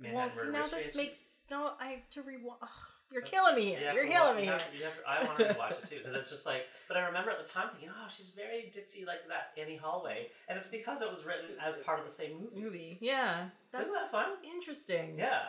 Manhattan 0.00 0.14
well, 0.14 0.36
Murder 0.36 0.52
now 0.52 0.62
Mystery. 0.62 0.82
this 0.84 0.96
makes 0.96 1.40
no. 1.50 1.72
I 1.78 1.86
have 1.88 2.10
to 2.12 2.22
rewatch. 2.22 2.68
You're 3.12 3.22
killing 3.22 3.54
me 3.54 3.66
here. 3.66 3.78
You 3.92 4.00
You're 4.00 4.08
killing 4.08 4.36
me 4.36 4.42
here. 4.42 4.52
have 4.52 4.70
to- 4.70 4.76
you 4.76 4.84
have 4.84 4.94
to- 4.96 5.08
I 5.08 5.24
want 5.24 5.38
to 5.38 5.56
watch 5.58 5.72
it 5.72 5.86
too 5.88 5.98
because 5.98 6.14
it's 6.14 6.28
just 6.30 6.44
like. 6.46 6.62
But 6.88 6.96
I 6.96 7.06
remember 7.06 7.30
at 7.30 7.38
the 7.44 7.48
time 7.50 7.68
thinking, 7.70 7.88
oh, 7.90 8.08
she's 8.08 8.30
very 8.30 8.70
ditzy 8.74 9.06
like 9.06 9.26
that 9.28 9.52
Annie 9.60 9.76
Hallway, 9.76 10.28
and 10.48 10.58
it's 10.58 10.68
because 10.68 11.02
it 11.02 11.10
was 11.10 11.24
written 11.24 11.56
as 11.64 11.76
part 11.78 11.98
of 12.00 12.04
the 12.04 12.10
same 12.12 12.32
movie. 12.40 12.60
Movie, 12.60 12.98
yeah, 13.00 13.48
that's 13.72 13.82
Isn't 13.88 13.94
that 13.94 14.10
fun? 14.10 14.30
interesting. 14.44 15.16
Yeah, 15.18 15.40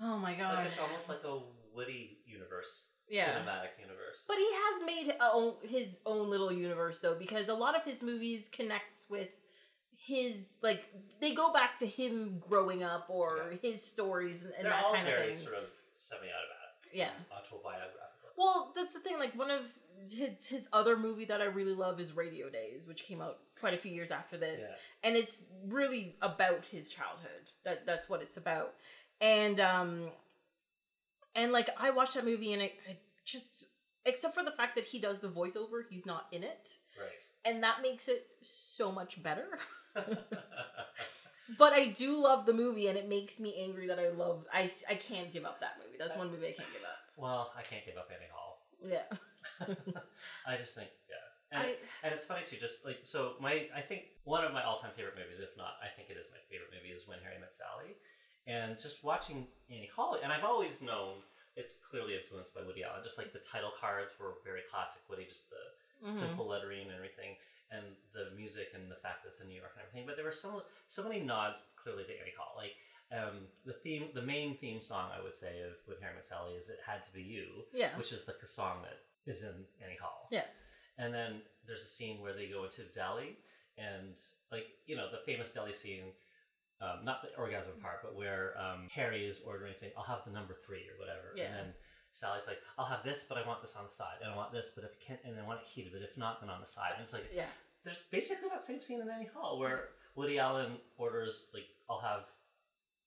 Oh 0.00 0.18
my 0.18 0.34
god. 0.34 0.56
like 0.56 0.66
it's 0.66 0.78
almost 0.78 1.08
like 1.08 1.22
a 1.24 1.38
Woody 1.74 2.18
universe, 2.26 2.90
Yeah. 3.08 3.26
cinematic 3.26 3.78
universe. 3.80 4.24
But 4.28 4.36
he 4.36 4.48
has 4.52 4.86
made 4.86 5.16
own, 5.20 5.54
his 5.62 5.98
own 6.06 6.30
little 6.30 6.52
universe 6.52 7.00
though, 7.00 7.16
because 7.18 7.48
a 7.48 7.54
lot 7.54 7.74
of 7.76 7.82
his 7.84 8.02
movies 8.02 8.48
connects 8.52 9.04
with 9.08 9.28
his 9.96 10.58
like 10.62 10.84
they 11.20 11.34
go 11.34 11.52
back 11.52 11.78
to 11.78 11.86
him 11.86 12.38
growing 12.38 12.82
up 12.82 13.06
or 13.08 13.52
his 13.62 13.82
stories 13.84 14.42
and, 14.42 14.52
and 14.58 14.66
that 14.66 14.84
all 14.84 14.92
kind 14.92 15.08
of 15.08 15.14
thing. 15.18 15.34
sort 15.36 15.54
of 15.54 15.64
semi-autobiographical. 15.94 16.63
Yeah. 16.94 17.10
autobiographical. 17.30 18.30
Well, 18.36 18.72
that's 18.74 18.94
the 18.94 19.00
thing. 19.00 19.18
Like 19.18 19.34
one 19.36 19.50
of 19.50 19.62
his 20.10 20.46
his 20.46 20.68
other 20.72 20.96
movie 20.96 21.24
that 21.26 21.40
I 21.40 21.44
really 21.44 21.74
love 21.74 22.00
is 22.00 22.14
Radio 22.16 22.48
Days, 22.48 22.86
which 22.86 23.04
came 23.04 23.20
out 23.20 23.38
quite 23.58 23.74
a 23.74 23.78
few 23.78 23.92
years 23.92 24.10
after 24.10 24.36
this, 24.36 24.60
Yeah. 24.62 24.74
and 25.04 25.16
it's 25.16 25.44
really 25.68 26.16
about 26.22 26.64
his 26.64 26.88
childhood. 26.90 27.50
That 27.64 27.86
that's 27.86 28.08
what 28.08 28.22
it's 28.22 28.36
about. 28.36 28.74
And 29.20 29.60
um, 29.60 30.10
and 31.34 31.52
like 31.52 31.70
I 31.78 31.90
watched 31.90 32.14
that 32.14 32.24
movie, 32.24 32.52
and 32.52 32.62
it, 32.62 32.74
it 32.88 32.98
just 33.24 33.66
except 34.06 34.34
for 34.34 34.42
the 34.42 34.50
fact 34.52 34.74
that 34.76 34.84
he 34.84 34.98
does 34.98 35.18
the 35.20 35.28
voiceover, 35.28 35.82
he's 35.88 36.04
not 36.06 36.26
in 36.32 36.42
it, 36.42 36.68
Right. 36.98 37.08
and 37.44 37.62
that 37.62 37.80
makes 37.82 38.08
it 38.08 38.26
so 38.42 38.92
much 38.92 39.22
better. 39.22 39.58
But 41.58 41.72
I 41.74 41.88
do 41.88 42.22
love 42.22 42.46
the 42.46 42.54
movie, 42.54 42.88
and 42.88 42.96
it 42.96 43.08
makes 43.08 43.38
me 43.38 43.54
angry 43.58 43.86
that 43.86 43.98
I 43.98 44.08
love. 44.08 44.46
I 44.52 44.70
I 44.88 44.94
can't 44.94 45.32
give 45.32 45.44
up 45.44 45.60
that 45.60 45.76
movie. 45.84 45.96
That's 45.98 46.16
one 46.16 46.30
movie 46.30 46.46
I 46.48 46.52
can't 46.52 46.72
give 46.72 46.82
up. 46.82 46.98
well, 47.16 47.52
I 47.56 47.62
can't 47.62 47.84
give 47.84 47.96
up 47.96 48.08
Annie 48.10 48.30
Hall. 48.32 48.62
Yeah. 48.84 49.08
I 50.46 50.56
just 50.56 50.74
think, 50.74 50.88
yeah. 51.08 51.24
And, 51.52 51.62
I, 51.62 51.76
and 52.02 52.10
it's 52.12 52.24
funny 52.24 52.42
too, 52.44 52.56
just 52.56 52.84
like, 52.84 52.98
so 53.02 53.34
my, 53.40 53.68
I 53.74 53.80
think 53.80 54.10
one 54.24 54.44
of 54.44 54.52
my 54.52 54.64
all 54.64 54.78
time 54.78 54.90
favorite 54.96 55.14
movies, 55.14 55.38
if 55.40 55.56
not, 55.56 55.78
I 55.78 55.88
think 55.94 56.10
it 56.10 56.18
is 56.18 56.26
my 56.32 56.42
favorite 56.50 56.74
movie, 56.74 56.90
is 56.90 57.06
When 57.06 57.18
Harry 57.22 57.38
Met 57.38 57.54
Sally. 57.54 57.94
And 58.46 58.76
just 58.76 59.04
watching 59.04 59.46
Annie 59.70 59.88
Hall, 59.94 60.18
and 60.20 60.32
I've 60.32 60.44
always 60.44 60.82
known 60.82 61.24
it's 61.56 61.78
clearly 61.80 62.18
influenced 62.18 62.52
by 62.52 62.60
Woody 62.66 62.82
Allen, 62.82 63.00
just 63.02 63.16
like 63.16 63.32
the 63.32 63.38
title 63.38 63.70
cards 63.78 64.12
were 64.18 64.42
very 64.44 64.66
classic 64.68 65.00
Woody, 65.08 65.24
just 65.24 65.48
the 65.48 66.10
mhm. 66.10 66.12
simple 66.12 66.48
lettering 66.48 66.90
and 66.90 66.96
everything, 66.96 67.38
and 67.70 67.84
the 68.12 68.34
music 68.36 68.68
and 68.74 68.90
the 68.90 68.96
fact 69.02 69.22
that 69.22 69.30
it's 69.30 69.40
in 69.40 69.48
New 69.48 69.56
York 69.56 69.72
and 69.76 69.82
everything. 69.86 70.06
But 70.06 70.16
there 70.16 70.24
were 70.24 70.32
so 70.32 70.62
so 70.86 71.02
many 71.02 71.20
nods 71.20 71.66
clearly 71.76 72.04
to 72.04 72.12
Annie 72.20 72.34
Hall. 72.38 72.54
Like 72.56 72.74
um, 73.12 73.46
the 73.64 73.72
theme, 73.74 74.08
the 74.14 74.22
main 74.22 74.56
theme 74.56 74.80
song, 74.80 75.10
I 75.16 75.22
would 75.22 75.34
say, 75.34 75.60
of 75.62 75.74
When 75.86 75.98
Harry 76.00 76.14
Met 76.14 76.24
Sally 76.24 76.54
is 76.54 76.68
"It 76.68 76.78
Had 76.86 77.02
to 77.04 77.12
Be 77.12 77.22
You," 77.22 77.64
Yeah. 77.72 77.96
which 77.96 78.12
is 78.12 78.24
the 78.24 78.34
song 78.46 78.82
that 78.82 78.98
is 79.30 79.42
in 79.42 79.54
Annie 79.82 79.98
Hall. 80.00 80.28
Yes. 80.30 80.50
And 80.98 81.12
then 81.12 81.42
there's 81.66 81.84
a 81.84 81.88
scene 81.88 82.20
where 82.20 82.32
they 82.32 82.46
go 82.46 82.64
into 82.64 82.82
deli, 82.94 83.38
and 83.78 84.20
like 84.52 84.66
you 84.86 84.96
know 84.96 85.10
the 85.10 85.18
famous 85.24 85.50
deli 85.50 85.72
scene. 85.72 86.12
Um, 86.80 87.04
not 87.04 87.22
the 87.22 87.28
orgasm 87.38 87.74
part, 87.80 88.02
but 88.02 88.14
where 88.16 88.52
um, 88.58 88.88
Harry 88.92 89.24
is 89.26 89.38
ordering, 89.46 89.72
saying, 89.76 89.92
"I'll 89.96 90.04
have 90.04 90.24
the 90.26 90.32
number 90.32 90.54
three 90.54 90.84
or 90.90 90.98
whatever," 90.98 91.32
Yeah. 91.36 91.44
and 91.44 91.54
then 91.54 91.74
Sally's 92.14 92.46
like, 92.46 92.62
"I'll 92.78 92.86
have 92.86 93.02
this, 93.04 93.24
but 93.28 93.36
I 93.36 93.46
want 93.46 93.60
this 93.60 93.74
on 93.76 93.84
the 93.84 93.90
side, 93.90 94.18
and 94.22 94.30
I 94.32 94.36
want 94.36 94.52
this, 94.52 94.70
but 94.70 94.84
if 94.84 94.92
it 94.92 95.00
can't, 95.00 95.20
and 95.24 95.38
I 95.38 95.42
want 95.44 95.60
it 95.60 95.66
heated, 95.66 95.92
but 95.92 96.00
if 96.02 96.16
not, 96.16 96.40
then 96.40 96.48
on 96.48 96.60
the 96.60 96.66
side." 96.66 96.92
And 96.94 97.02
it's 97.02 97.12
like, 97.12 97.28
Yeah. 97.32 97.46
there's 97.82 98.02
basically 98.02 98.48
that 98.50 98.64
same 98.64 98.80
scene 98.80 99.00
in 99.00 99.08
Annie 99.10 99.26
Hall 99.26 99.58
where 99.58 99.90
Woody 100.14 100.38
Allen 100.38 100.80
orders 100.96 101.50
like, 101.52 101.66
"I'll 101.90 102.00
have 102.00 102.24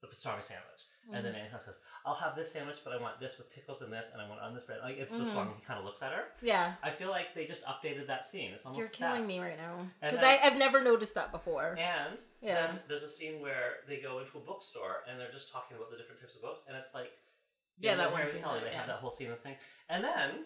the 0.01 0.07
pastrami 0.07 0.43
sandwich," 0.43 0.81
and 1.13 1.25
then 1.25 1.33
Mhm. 1.33 1.37
Annie 1.39 1.49
Hall 1.49 1.61
says, 1.61 1.79
"I'll 2.05 2.15
have 2.15 2.35
this 2.35 2.51
sandwich, 2.51 2.79
but 2.83 2.91
I 2.93 2.97
want 2.97 3.19
this 3.19 3.37
with 3.37 3.49
pickles 3.49 3.81
and 3.81 3.91
this, 3.91 4.09
and 4.11 4.21
I 4.21 4.27
want 4.27 4.41
on 4.41 4.53
this 4.53 4.63
bread." 4.65 4.81
Like 4.81 4.97
it's 4.97 5.13
Mhm. 5.15 5.19
this 5.19 5.33
long. 5.33 5.55
He 5.57 5.63
kind 5.63 5.79
of 5.79 5.85
looks 5.85 6.03
at 6.03 6.11
her. 6.11 6.33
yeah. 6.41 6.75
I 6.83 6.91
feel 6.91 7.09
like 7.09 7.33
they 7.33 7.45
just 7.45 7.63
updated 7.63 8.07
that 8.07 8.25
scene. 8.27 8.51
It's 8.51 8.65
almost 8.65 8.79
You're 8.79 8.89
killing 8.89 9.25
me 9.25 9.39
right 9.39 9.57
now 9.57 9.89
because 10.01 10.19
I've 10.21 10.57
never 10.57 10.81
noticed 10.81 11.15
that 11.15 11.31
before. 11.31 11.75
And 11.79 12.21
Yeah. 12.41 12.67
then 12.67 12.83
there's 12.89 13.03
a 13.03 13.09
scene 13.09 13.39
where 13.39 13.83
they 13.87 14.01
go 14.01 14.19
into 14.19 14.37
a 14.37 14.41
bookstore 14.41 15.05
and 15.07 15.17
they're 15.19 15.31
just 15.31 15.49
talking 15.49 15.77
about 15.77 15.89
the 15.91 15.97
different 15.97 16.19
types 16.21 16.35
of 16.35 16.41
books, 16.41 16.63
and 16.67 16.75
it's 16.75 16.93
like 16.93 17.17
Yeah, 17.79 17.95
that 17.95 18.11
Harry 18.11 18.25
Met 18.25 18.37
Sally, 18.37 18.59
yeah, 18.59 18.63
they 18.69 18.75
have 18.75 18.87
yeah. 18.87 18.93
that 18.93 18.99
whole 19.01 19.11
scene 19.11 19.29
and 19.29 19.39
thing. 19.41 19.55
And 19.89 20.03
then 20.03 20.45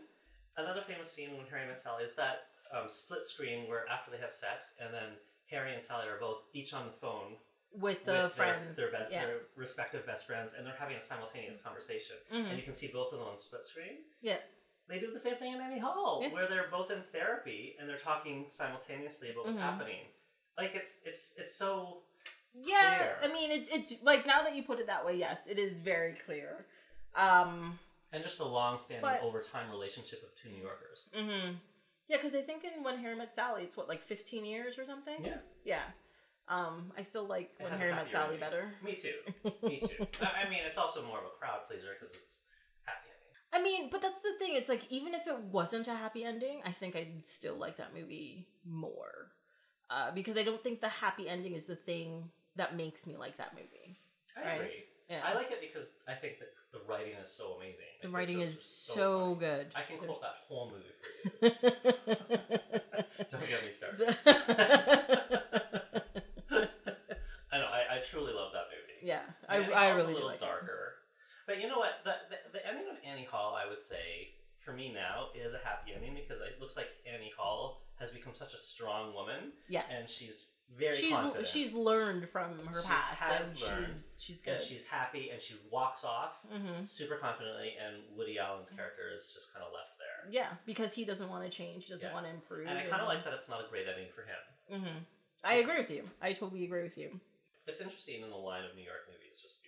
another 0.57 0.81
famous 0.81 1.11
scene 1.11 1.37
when 1.37 1.45
Harry 1.49 1.65
Met 1.67 1.79
Sally 1.79 2.03
is 2.03 2.13
that 2.15 2.43
um, 2.75 2.87
split 2.87 3.23
screen 3.23 3.69
where 3.69 3.87
after 3.89 4.11
they 4.11 4.17
have 4.17 4.31
sex, 4.33 4.73
and 4.83 4.93
then 4.93 5.15
Harry 5.49 5.73
and 5.73 5.81
Sally 5.83 6.07
are 6.07 6.19
both 6.19 6.39
each 6.53 6.73
on 6.73 6.85
the 6.85 6.91
phone 6.93 7.35
with 7.73 8.03
the 8.05 8.23
with 8.23 8.33
friends. 8.33 8.75
their, 8.75 8.91
their, 8.91 8.99
be- 9.07 9.13
yeah. 9.13 9.25
their 9.25 9.35
respective 9.55 10.05
best 10.05 10.25
friends, 10.27 10.53
and 10.57 10.65
they're 10.67 10.75
having 10.77 10.97
a 10.97 11.01
simultaneous 11.01 11.57
conversation, 11.63 12.17
Mhm. 12.33 12.49
and 12.49 12.57
you 12.57 12.63
can 12.63 12.73
see 12.73 12.87
both 12.87 13.13
of 13.13 13.19
them 13.19 13.27
on 13.27 13.37
split 13.37 13.63
screen. 13.65 13.99
Yeah. 14.21 14.37
They 14.89 14.99
do 14.99 15.11
the 15.13 15.19
same 15.19 15.35
thing 15.35 15.53
in 15.53 15.61
Annie 15.61 15.79
Hall, 15.79 16.19
Yeah. 16.21 16.29
where 16.33 16.47
they're 16.47 16.67
both 16.69 16.91
in 16.91 17.01
therapy 17.01 17.77
and 17.79 17.87
they're 17.87 17.97
talking 17.97 18.49
simultaneously 18.49 19.31
about 19.31 19.45
what's 19.45 19.57
Mhm. 19.57 19.61
happening. 19.61 20.05
Like 20.57 20.75
it's 20.75 20.95
it's 21.05 21.33
it's 21.37 21.55
so 21.55 22.03
Yeah, 22.53 22.97
clear. 22.97 23.17
I 23.23 23.27
mean, 23.33 23.51
it's 23.51 23.69
it's 23.71 24.03
like 24.03 24.25
now 24.25 24.41
that 24.41 24.53
you 24.53 24.63
put 24.63 24.79
it 24.79 24.87
that 24.87 25.05
way, 25.05 25.15
yes, 25.15 25.47
it 25.47 25.57
is 25.57 25.79
very 25.79 26.13
clear. 26.13 26.65
Um, 27.15 27.79
and 28.13 28.23
just 28.23 28.37
the 28.37 28.45
long-standing 28.45 29.01
But- 29.01 29.21
over 29.21 29.41
time 29.41 29.69
relationship 29.69 30.23
of 30.23 30.35
two 30.35 30.49
New 30.49 30.61
Yorkers. 30.61 31.05
hmm 31.13 31.55
yeah, 32.07 32.17
because 32.17 32.35
I 32.35 32.41
think 32.41 32.65
in 32.65 32.83
When 32.83 32.97
Harry 32.97 33.15
Met 33.15 33.33
Sally, 33.33 33.63
it's 33.63 33.77
what 33.77 33.87
like 33.87 34.01
fifteen 34.01 34.45
years 34.45 34.77
or 34.77 34.83
something. 34.85 35.23
Yeah, 35.23 35.37
yeah. 35.63 35.83
Um, 36.49 36.91
I 36.97 37.03
still 37.03 37.25
like 37.25 37.51
When 37.57 37.71
Harry 37.71 37.93
Met 37.93 38.11
Sally 38.11 38.35
better. 38.37 38.73
me 38.83 38.95
too, 38.95 39.13
me 39.63 39.79
too. 39.79 40.05
I 40.21 40.45
I 40.45 40.49
mean, 40.49 40.59
it's 40.65 40.77
also 40.77 41.05
more 41.05 41.19
of 41.19 41.25
a 41.25 41.29
crowd 41.39 41.59
pleaser 41.69 41.95
because 41.97 42.13
it's 42.15 42.41
happy 42.83 43.07
ending. 43.07 43.31
I 43.53 43.61
mean, 43.63 43.89
but 43.89 44.01
that's 44.01 44.21
the 44.21 44.33
thing. 44.39 44.55
It's 44.55 44.67
like 44.67 44.83
even 44.89 45.13
if 45.13 45.25
it 45.25 45.37
wasn't 45.39 45.87
a 45.87 45.95
happy 45.95 46.25
ending, 46.25 46.61
I 46.65 46.71
think 46.71 46.97
I'd 46.97 47.25
still 47.25 47.55
like 47.55 47.77
that 47.77 47.93
movie 47.93 48.49
more. 48.65 49.31
Uh, 49.89 50.11
because 50.11 50.37
I 50.37 50.43
don't 50.43 50.61
think 50.61 50.81
the 50.81 50.89
happy 50.89 51.29
ending 51.29 51.53
is 51.53 51.65
the 51.65 51.75
thing 51.77 52.29
that 52.57 52.75
makes 52.75 53.05
me 53.07 53.15
like 53.15 53.37
that 53.37 53.53
movie. 53.53 53.97
I 54.35 54.41
Right. 54.41 54.55
agree. 54.55 54.83
Yeah. 55.11 55.21
I 55.25 55.33
like 55.33 55.51
it 55.51 55.59
because 55.59 55.91
I 56.07 56.13
think 56.13 56.39
that 56.39 56.49
the 56.71 56.79
writing 56.87 57.13
is 57.21 57.29
so 57.29 57.55
amazing. 57.59 57.83
the 58.01 58.07
Like, 58.07 58.15
writing 58.15 58.39
is 58.39 58.53
are 58.53 58.93
so, 58.95 59.35
good. 59.35 59.67
I 59.75 59.81
can 59.83 59.97
quote 59.97 60.21
that 60.21 60.35
whole 60.47 60.71
movie 60.71 60.95
for 61.01 61.45
you. 61.45 61.51
Don't 63.29 63.47
get 63.47 63.65
me 63.65 63.71
started. 63.71 64.15
I 67.51 67.57
know. 67.57 67.67
I, 67.67 67.97
I 67.97 67.99
truly 68.09 68.33
love 68.33 68.51
that 68.53 68.67
movie. 68.71 69.03
yeah, 69.03 69.21
I, 69.49 69.57
Annie 69.57 69.73
I 69.73 69.87
Hall's 69.89 69.97
really 69.99 70.11
a 70.11 70.15
little 70.15 70.29
like 70.29 70.37
it. 70.41 70.45
darker. 70.45 70.93
But 71.47 71.59
you 71.61 71.67
know 71.67 71.77
what? 71.79 71.99
The, 72.05 72.13
the 72.29 72.59
the 72.59 72.67
ending 72.67 72.85
of 72.89 72.95
Annie 73.05 73.25
Hall, 73.29 73.55
I 73.61 73.67
would 73.69 73.81
say, 73.83 74.31
for 74.63 74.71
me 74.71 74.93
now, 74.93 75.27
is 75.35 75.53
a 75.53 75.59
happy 75.63 75.91
ending 75.93 76.13
because 76.15 76.41
it 76.41 76.61
looks 76.61 76.77
like 76.77 76.87
Annie 77.11 77.33
Hall 77.37 77.81
has 77.99 78.09
become 78.11 78.33
such 78.33 78.53
a 78.53 78.57
strong 78.57 79.13
woman, 79.13 79.51
Yes, 79.69 79.85
and 79.91 80.07
she's 80.09 80.45
very 80.77 80.95
she's 80.95 81.13
confident. 81.15 81.47
she's 81.47 81.73
learned 81.73 82.29
from 82.29 82.65
her 82.67 82.81
She 82.81 82.87
past, 82.87 83.17
has 83.19 83.51
and 83.51 83.61
learned, 83.61 83.93
she's 84.17 84.23
she's 84.23 84.41
good. 84.41 84.53
and 84.55 84.61
she's 84.63 84.85
happy, 84.85 85.29
and 85.31 85.41
she 85.41 85.55
walks 85.71 86.03
off 86.03 86.33
hmm 86.51 86.83
super 86.83 87.15
confidently, 87.15 87.73
and 87.83 88.03
Woody 88.17 88.39
Allen's 88.39 88.69
character 88.69 89.11
is 89.15 89.31
just 89.33 89.53
kind 89.53 89.65
of 89.65 89.71
left 89.73 89.97
there. 89.99 90.31
Yeah, 90.31 90.49
because 90.65 90.93
he 90.93 91.05
doesn't 91.05 91.29
want 91.29 91.43
to 91.43 91.49
change, 91.49 91.85
he 91.85 91.93
doesn't 91.93 92.07
Yeah. 92.07 92.13
want 92.13 92.25
to 92.25 92.31
improve. 92.31 92.67
And 92.67 92.77
I 92.77 92.83
kind 92.83 93.01
of 93.01 93.07
like 93.07 93.23
that 93.25 93.33
it's 93.33 93.49
not 93.49 93.63
a 93.65 93.69
great 93.69 93.87
ending 93.87 94.07
for 94.13 94.21
him. 94.23 94.81
hmm 94.81 94.97
I 95.43 95.55
agree 95.55 95.77
with 95.77 95.89
you. 95.89 96.07
I 96.21 96.33
totally 96.33 96.63
agree 96.65 96.83
with 96.83 96.97
you. 96.97 97.19
It's 97.67 97.81
interesting 97.81 98.21
in 98.21 98.29
the 98.29 98.35
line 98.37 98.63
of 98.63 98.75
New 98.75 98.83
York 98.83 99.09
movies, 99.09 99.41
just 99.41 99.63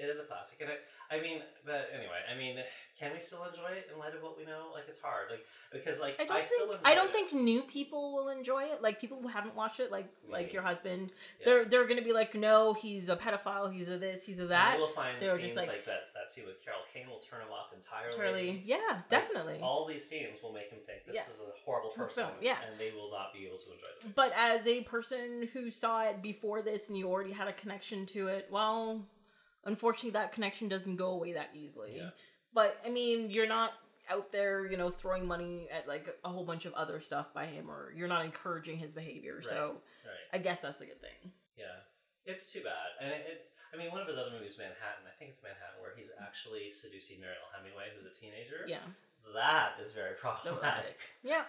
it 0.00 0.08
is 0.08 0.18
a 0.18 0.24
classic, 0.24 0.58
and 0.60 0.70
it, 0.70 0.80
I 1.10 1.20
mean, 1.20 1.42
but 1.66 1.90
anyway, 1.92 2.20
I 2.32 2.38
mean, 2.38 2.56
can 2.98 3.12
we 3.12 3.20
still 3.20 3.44
enjoy 3.44 3.70
it 3.76 3.88
in 3.92 3.98
light 3.98 4.14
of 4.14 4.22
what 4.22 4.38
we 4.38 4.44
know? 4.44 4.70
Like, 4.72 4.84
it's 4.88 5.00
hard, 5.00 5.26
like 5.30 5.44
because 5.72 6.00
like 6.00 6.20
I 6.20 6.24
don't 6.24 6.44
still 6.44 6.58
think 6.68 6.78
enjoy 6.80 6.90
I 6.90 6.94
don't 6.94 7.08
it. 7.08 7.12
think 7.12 7.32
new 7.32 7.62
people 7.62 8.12
will 8.14 8.28
enjoy 8.28 8.64
it. 8.64 8.82
Like 8.82 9.00
people 9.00 9.20
who 9.20 9.28
haven't 9.28 9.54
watched 9.54 9.80
it, 9.80 9.90
like 9.92 10.08
like 10.28 10.52
your 10.52 10.62
husband, 10.62 11.10
Yeah. 11.40 11.44
they're 11.46 11.64
they're 11.64 11.86
gonna 11.86 12.02
be 12.02 12.12
like, 12.12 12.34
no, 12.34 12.72
he's 12.74 13.08
a 13.08 13.16
pedophile, 13.16 13.72
he's 13.72 13.88
a 13.88 13.98
this, 13.98 14.24
he's 14.24 14.38
a 14.38 14.46
that. 14.46 14.74
You 14.76 14.80
will 14.84 14.92
find 14.92 15.20
they 15.20 15.26
were 15.26 15.32
scenes 15.36 15.42
just 15.42 15.56
like, 15.56 15.68
like- 15.68 15.84
that. 15.86 16.00
That 16.14 16.30
scene 16.30 16.44
with 16.46 16.62
Carol 16.64 16.80
Kane 16.92 17.08
will 17.08 17.18
turn 17.18 17.40
him 17.40 17.48
off 17.50 17.72
entirely. 17.74 18.14
Charlie, 18.16 18.62
yeah, 18.66 18.76
Like, 18.90 19.08
definitely. 19.08 19.58
all 19.62 19.86
these 19.86 20.06
scenes 20.06 20.38
will 20.42 20.52
make 20.52 20.68
him 20.70 20.78
think 20.86 21.04
this 21.06 21.14
Yeah. 21.16 21.22
is 21.32 21.40
a 21.40 21.50
horrible 21.64 21.90
person, 21.90 22.24
film, 22.26 22.36
yeah. 22.42 22.58
and 22.70 22.78
they 22.78 22.92
will 22.92 23.10
not 23.10 23.32
be 23.32 23.46
able 23.46 23.56
to 23.58 23.72
enjoy 23.72 23.86
movie. 24.02 24.12
But 24.14 24.32
as 24.36 24.66
a 24.66 24.82
person 24.82 25.48
who 25.54 25.70
saw 25.70 26.02
it 26.04 26.20
before 26.22 26.60
this 26.62 26.88
and 26.88 26.98
you 26.98 27.08
already 27.08 27.32
had 27.32 27.48
a 27.48 27.52
connection 27.54 28.04
to 28.06 28.28
it, 28.28 28.48
well, 28.50 29.02
unfortunately, 29.64 30.10
that 30.12 30.32
connection 30.32 30.68
doesn't 30.68 30.96
go 30.96 31.10
away 31.10 31.32
that 31.32 31.50
easily. 31.54 31.92
Yeah. 31.96 32.10
But 32.52 32.78
I 32.84 32.90
mean, 32.90 33.30
you're 33.30 33.48
not 33.48 33.72
out 34.10 34.32
there, 34.32 34.66
you 34.66 34.76
know, 34.76 34.90
throwing 34.90 35.26
money 35.26 35.68
at 35.72 35.86
like 35.86 36.08
a 36.24 36.28
whole 36.28 36.44
bunch 36.44 36.66
of 36.66 36.72
other 36.74 37.00
stuff 37.00 37.32
by 37.32 37.46
him, 37.46 37.70
or 37.70 37.92
you're 37.96 38.08
not 38.08 38.24
encouraging 38.24 38.76
his 38.78 38.92
behavior. 38.92 39.40
So 39.42 39.76
Right? 40.04 40.38
I 40.40 40.42
guess 40.42 40.62
that's 40.62 40.80
a 40.80 40.86
good 40.86 41.00
thing. 41.00 41.32
Yeah, 41.56 41.86
it's 42.24 42.52
too 42.52 42.60
bad, 42.62 42.98
and 43.00 43.10
it, 43.12 43.26
it. 43.28 43.46
I 43.72 43.76
mean, 43.76 43.92
one 43.92 44.00
of 44.00 44.08
his 44.08 44.18
other 44.18 44.32
movies, 44.32 44.56
Manhattan. 44.58 45.06
I 45.06 45.14
think 45.18 45.30
it's 45.30 45.42
Manhattan, 45.42 45.78
where 45.80 45.92
he's 45.96 46.10
actually 46.20 46.70
seducing 46.70 47.20
Mariel 47.20 47.38
Hemingway, 47.54 47.84
who's 47.94 48.04
a 48.04 48.10
teenager. 48.12 48.66
Yeah. 48.66 48.82
that 49.34 49.74
is 49.80 49.92
very 49.92 50.14
problematic. 50.20 50.98
Yeah. 51.22 51.44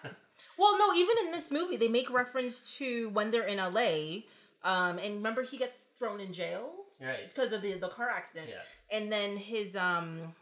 Well, 0.57 0.77
no, 0.77 0.93
even 0.93 1.15
in 1.25 1.31
this 1.31 1.49
movie, 1.49 1.77
they 1.77 1.87
make 1.87 2.11
reference 2.11 2.77
to 2.77 3.09
when 3.09 3.31
they're 3.31 3.47
in 3.47 3.57
LA. 3.57 4.23
Um, 4.63 4.99
and 4.99 5.15
remember, 5.15 5.41
he 5.41 5.57
gets 5.57 5.85
thrown 5.97 6.19
in 6.19 6.33
jail 6.33 6.80
Right. 7.01 7.33
because 7.33 7.51
of 7.53 7.61
the 7.61 7.73
the 7.73 7.87
car 7.89 8.09
accident. 8.09 8.49
Yeah. 8.49 8.97
and 8.97 9.11
then 9.11 9.37
his 9.37 9.75
um 9.75 10.33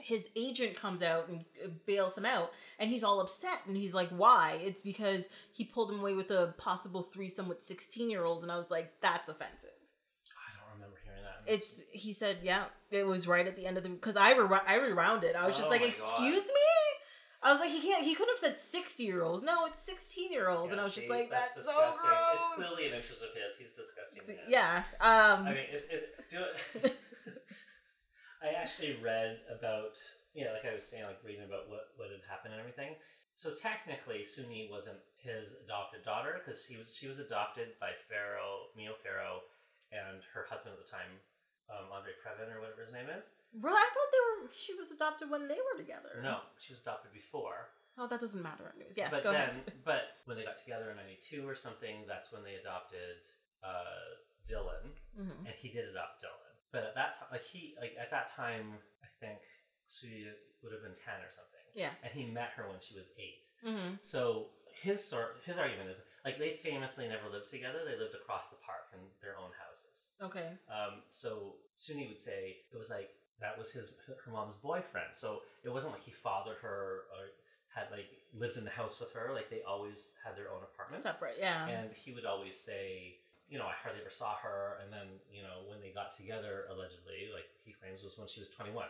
his 0.00 0.30
agent 0.34 0.74
comes 0.74 1.00
out 1.02 1.28
and 1.28 1.44
uh, 1.64 1.68
bails 1.86 2.18
him 2.18 2.24
out 2.26 2.50
and 2.80 2.90
he's 2.90 3.04
all 3.04 3.20
upset 3.20 3.60
and 3.68 3.76
he's 3.76 3.94
like 3.94 4.08
why 4.10 4.58
it's 4.64 4.80
because 4.80 5.26
he 5.52 5.64
pulled 5.64 5.92
him 5.92 6.00
away 6.00 6.14
with 6.14 6.30
a 6.32 6.52
possible 6.58 7.02
threesome 7.02 7.46
with 7.48 7.62
16 7.62 8.10
year 8.10 8.24
olds 8.24 8.42
and 8.42 8.50
i 8.50 8.56
was 8.56 8.68
like 8.70 8.90
that's 9.00 9.28
offensive 9.28 9.70
I 10.36 10.50
don't 10.58 10.74
remember 10.74 10.96
hearing 11.04 11.22
that. 11.22 11.52
it's 11.52 11.80
he 11.92 12.12
said 12.12 12.38
yeah 12.42 12.64
it 12.90 13.06
was 13.06 13.28
right 13.28 13.46
at 13.46 13.54
the 13.54 13.64
end 13.64 13.76
of 13.76 13.84
the 13.84 13.90
because 13.90 14.16
i 14.16 14.32
re- 14.34 14.58
i 14.66 14.74
rewound 14.74 15.22
it 15.22 15.36
i 15.36 15.46
was 15.46 15.54
just 15.54 15.68
Oh 15.68 15.70
like 15.70 15.86
excuse 15.86 16.42
God. 16.42 16.48
me 16.54 16.60
i 17.42 17.52
was 17.52 17.60
like 17.60 17.70
he 17.70 17.80
can't 17.80 18.04
he 18.04 18.14
couldn't 18.14 18.32
have 18.32 18.38
said 18.38 18.58
60 18.58 19.02
year 19.02 19.22
olds 19.22 19.42
no 19.42 19.66
it's 19.66 19.82
16 19.82 20.32
year 20.32 20.48
olds 20.48 20.72
and 20.72 20.80
i 20.80 20.84
was 20.84 20.94
just 20.94 21.08
like 21.08 21.30
that's, 21.30 21.64
so 21.64 21.72
gross 21.72 21.94
It's 21.94 22.54
clearly 22.56 22.88
an 22.88 22.94
interest 22.94 23.22
of 23.22 23.30
his. 23.34 23.56
He's 23.58 23.72
disgusting. 23.72 24.36
man. 24.36 24.44
yeah 24.48 24.82
um 25.00 25.46
I 25.46 25.50
mean, 25.50 25.66
it, 25.72 25.88
it, 25.90 26.02
do 26.30 26.38
it. 26.84 26.96
I 28.42 28.58
actually 28.58 28.98
read 29.02 29.38
about 29.46 29.94
yeah, 30.34 30.56
like 30.56 30.64
I 30.64 30.74
was 30.74 30.88
saying, 30.88 31.04
like 31.04 31.20
reading 31.20 31.44
about 31.44 31.68
what 31.68 31.92
what 32.00 32.08
had 32.08 32.24
happened 32.24 32.56
and 32.56 32.60
everything. 32.60 32.96
So 33.36 33.52
technically, 33.52 34.24
Soon-Yi 34.24 34.68
wasn't 34.68 35.00
his 35.16 35.56
adopted 35.64 36.04
daughter 36.04 36.40
because 36.40 36.64
he 36.64 36.76
was 36.76 36.96
she 36.96 37.06
was 37.06 37.20
adopted 37.20 37.76
by 37.80 37.92
Farrow 38.08 38.72
Mia 38.76 38.96
Farrow 39.04 39.44
and 39.92 40.24
her 40.32 40.48
husband 40.48 40.72
at 40.72 40.80
the 40.80 40.88
time, 40.88 41.20
um, 41.70 41.90
Andre 41.92 42.12
Previn 42.18 42.50
or 42.54 42.60
whatever 42.60 42.82
his 42.82 42.92
name 42.92 43.06
is. 43.12 43.30
Really, 43.60 43.76
I 43.78 43.88
thought 43.92 44.10
they 44.10 44.22
were. 44.26 44.50
She 44.50 44.74
was 44.74 44.90
adopted 44.90 45.30
when 45.30 45.46
they 45.48 45.58
were 45.60 45.76
together. 45.78 46.20
No, 46.22 46.40
she 46.58 46.72
was 46.72 46.82
adopted 46.82 47.12
before. 47.12 47.70
Oh, 47.98 48.06
that 48.08 48.20
doesn't 48.20 48.42
matter. 48.42 48.72
Anyways, 48.74 48.96
yes, 48.96 49.10
but 49.12 49.22
go 49.22 49.32
then, 49.32 49.60
ahead. 49.62 49.72
but 49.84 50.16
when 50.24 50.36
they 50.36 50.44
got 50.44 50.56
together 50.56 50.90
in 50.90 50.96
'92 50.96 51.44
or 51.46 51.54
something, 51.54 52.04
that's 52.08 52.32
when 52.32 52.42
they 52.42 52.56
adopted 52.56 53.20
uh, 53.62 54.16
Dylan, 54.48 54.96
hmm 55.14 55.44
and 55.46 55.54
he 55.60 55.68
did 55.68 55.88
adopt 55.92 56.24
Dylan. 56.24 56.52
But 56.72 56.84
at 56.88 56.94
that 56.96 57.18
time, 57.20 57.28
like 57.30 57.44
he, 57.44 57.74
like 57.80 57.92
at 58.00 58.10
that 58.10 58.32
time, 58.32 58.80
I 59.04 59.08
think 59.20 59.38
Soon-Yi 59.86 60.32
would 60.64 60.72
have 60.72 60.80
been 60.82 60.96
ten 60.96 61.20
or 61.20 61.28
something, 61.30 61.60
Yeah. 61.76 61.92
and 62.02 62.10
he 62.12 62.24
met 62.32 62.56
her 62.56 62.64
when 62.68 62.80
she 62.80 62.94
was 62.96 63.06
eight. 63.20 63.44
hmm 63.60 64.00
So 64.00 64.48
his 64.82 65.04
sort, 65.04 65.36
his 65.44 65.58
argument 65.58 65.90
is 65.90 66.00
like 66.24 66.38
they 66.38 66.54
famously 66.54 67.08
never 67.08 67.28
lived 67.30 67.48
together; 67.48 67.80
they 67.84 67.98
lived 67.98 68.14
across 68.14 68.48
the 68.48 68.56
park 68.64 68.92
in 68.94 69.00
their 69.20 69.38
own 69.38 69.50
houses. 69.58 70.10
Okay. 70.22 70.54
Um, 70.70 71.02
so 71.08 71.54
Soon-Yi 71.74 72.08
would 72.08 72.20
say 72.20 72.62
it 72.72 72.78
was 72.78 72.90
like 72.90 73.10
that 73.40 73.58
was 73.58 73.72
his 73.72 73.92
her 74.06 74.30
mom's 74.30 74.54
boyfriend. 74.56 75.12
So 75.12 75.42
it 75.64 75.68
wasn't 75.68 75.92
like 75.92 76.04
he 76.04 76.12
fathered 76.12 76.58
her 76.62 77.10
or 77.10 77.34
had 77.74 77.90
like 77.90 78.08
lived 78.32 78.56
in 78.56 78.64
the 78.64 78.70
house 78.70 79.00
with 79.00 79.12
her. 79.12 79.30
Like 79.34 79.50
they 79.50 79.62
always 79.66 80.14
had 80.24 80.36
their 80.36 80.48
own 80.48 80.62
apartments. 80.62 81.04
Separate. 81.04 81.36
Yeah. 81.38 81.66
And 81.68 81.90
he 81.92 82.12
would 82.12 82.24
always 82.24 82.56
say, 82.56 83.16
you 83.48 83.58
know, 83.58 83.66
I 83.66 83.74
hardly 83.82 84.00
ever 84.00 84.10
saw 84.10 84.36
her. 84.36 84.78
And 84.82 84.92
then, 84.92 85.18
you 85.30 85.42
know, 85.42 85.68
when 85.68 85.80
they 85.80 85.90
got 85.90 86.16
together, 86.16 86.64
allegedly, 86.70 87.28
like 87.34 87.50
he 87.64 87.72
claims 87.72 88.02
was 88.02 88.16
when 88.16 88.28
she 88.28 88.40
was 88.40 88.48
21, 88.50 88.86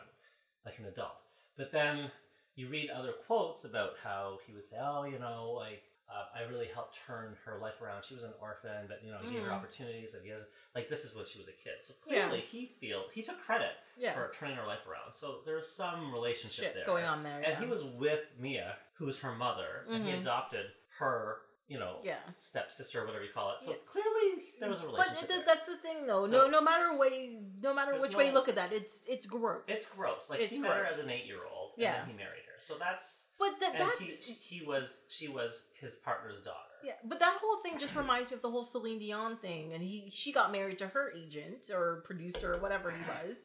like 0.67 0.79
an 0.79 0.87
adult. 0.87 1.23
But 1.57 1.73
then 1.73 2.11
you 2.55 2.69
read 2.69 2.91
other 2.91 3.13
quotes 3.27 3.65
about 3.65 3.95
how 4.03 4.39
he 4.47 4.53
would 4.53 4.65
say, 4.65 4.77
oh, 4.81 5.05
you 5.05 5.19
know, 5.19 5.53
like, 5.57 5.83
uh, 6.15 6.27
I 6.39 6.43
really 6.43 6.67
helped 6.67 6.99
turn 7.07 7.35
her 7.45 7.59
life 7.59 7.81
around. 7.83 8.05
She 8.05 8.15
was 8.15 8.23
an 8.25 8.33
orphan, 8.41 8.87
but 8.89 9.03
you 9.05 9.11
know, 9.11 9.19
he 9.19 9.33
gave 9.33 9.43
her 9.45 9.51
Mhm. 9.51 9.55
opportunities. 9.55 10.15
And 10.15 10.23
he 10.25 10.31
has, 10.31 10.43
like 10.75 10.89
this 10.89 11.05
is 11.05 11.15
when 11.15 11.25
she 11.25 11.39
was 11.39 11.49
a 11.49 11.53
kid, 11.53 11.81
so 11.81 11.95
Yeah. 12.07 12.23
clearly 12.29 12.41
he 12.43 12.67
feel 12.67 13.09
he 13.13 13.23
took 13.23 13.41
credit 13.41 13.73
yeah. 13.97 14.13
for 14.15 14.31
turning 14.35 14.57
her 14.57 14.67
life 14.67 14.87
around. 14.87 15.13
So 15.13 15.41
there's 15.47 15.69
some 15.71 16.13
relationship 16.13 16.65
Shit 16.67 16.75
there 16.75 16.85
going 16.87 17.05
on 17.05 17.23
there. 17.23 17.37
and 17.39 17.47
yeah. 17.55 17.59
he 17.61 17.67
was 17.67 17.83
with 17.85 18.27
Mia, 18.39 18.77
who 18.95 19.07
was 19.07 19.19
her 19.21 19.33
mother, 19.33 19.87
and 19.89 20.05
he 20.05 20.13
Mhm. 20.13 20.21
adopted 20.21 20.67
her, 20.99 21.43
you 21.69 21.79
know, 21.79 22.01
Yeah. 22.03 22.19
stepsister 22.37 23.01
or 23.03 23.07
whatever 23.07 23.25
you 23.25 23.33
call 23.33 23.55
it. 23.55 23.61
So 23.61 23.71
Yeah. 23.71 23.77
clearly 23.87 24.53
there 24.61 24.69
was 24.69 24.81
a 24.81 24.83
But 24.83 24.93
relationship. 24.93 25.29
th- 25.31 25.45
that's 25.47 25.67
the 25.67 25.77
thing, 25.79 26.07
though. 26.07 26.27
So- 26.27 26.33
no, 26.33 26.47
no 26.49 26.61
matter 26.61 26.95
way, 26.97 27.41
no 27.61 27.73
matter 27.73 27.97
which 27.99 28.15
way 28.15 28.27
you 28.27 28.33
look 28.33 28.49
at 28.49 28.57
that, 28.57 28.73
it's 28.73 29.03
it's 29.07 29.27
gross. 29.27 29.63
it's 29.67 29.89
gross. 29.95 30.29
Like 30.29 30.41
It's 30.41 30.53
he 30.55 30.59
met 30.59 30.77
her 30.77 30.85
as 30.85 30.99
an 30.99 31.09
eight-year-old, 31.09 31.62
and 31.62 31.62
Yeah. 31.77 31.93
then 31.99 32.07
he 32.07 32.13
married 32.13 32.45
her. 32.47 32.59
So 32.59 32.75
that's 32.79 33.29
But 33.39 33.59
that 33.61 33.71
and 33.75 33.81
that 33.81 33.95
he 33.99 34.33
he 34.35 34.65
was 34.65 34.99
she 35.09 35.29
was 35.29 35.65
his 35.81 35.97
partner's 35.97 36.41
daughter. 36.41 36.57
yeah, 36.85 36.93
but 37.05 37.19
that 37.21 37.39
whole 37.43 37.61
thing 37.63 37.79
just 37.79 37.95
reminds 37.97 38.31
me 38.31 38.37
of 38.37 38.43
the 38.43 38.51
whole 38.51 38.65
Celine 38.65 38.99
Dion 38.99 39.37
thing, 39.37 39.73
and 39.73 39.83
he 39.83 40.09
she 40.11 40.33
got 40.33 40.53
married 40.53 40.79
to 40.79 40.87
her 40.89 41.13
agent 41.17 41.71
or 41.73 42.03
producer 42.05 42.55
or 42.55 42.59
whatever 42.59 42.91
he 42.91 43.03
was. 43.03 43.39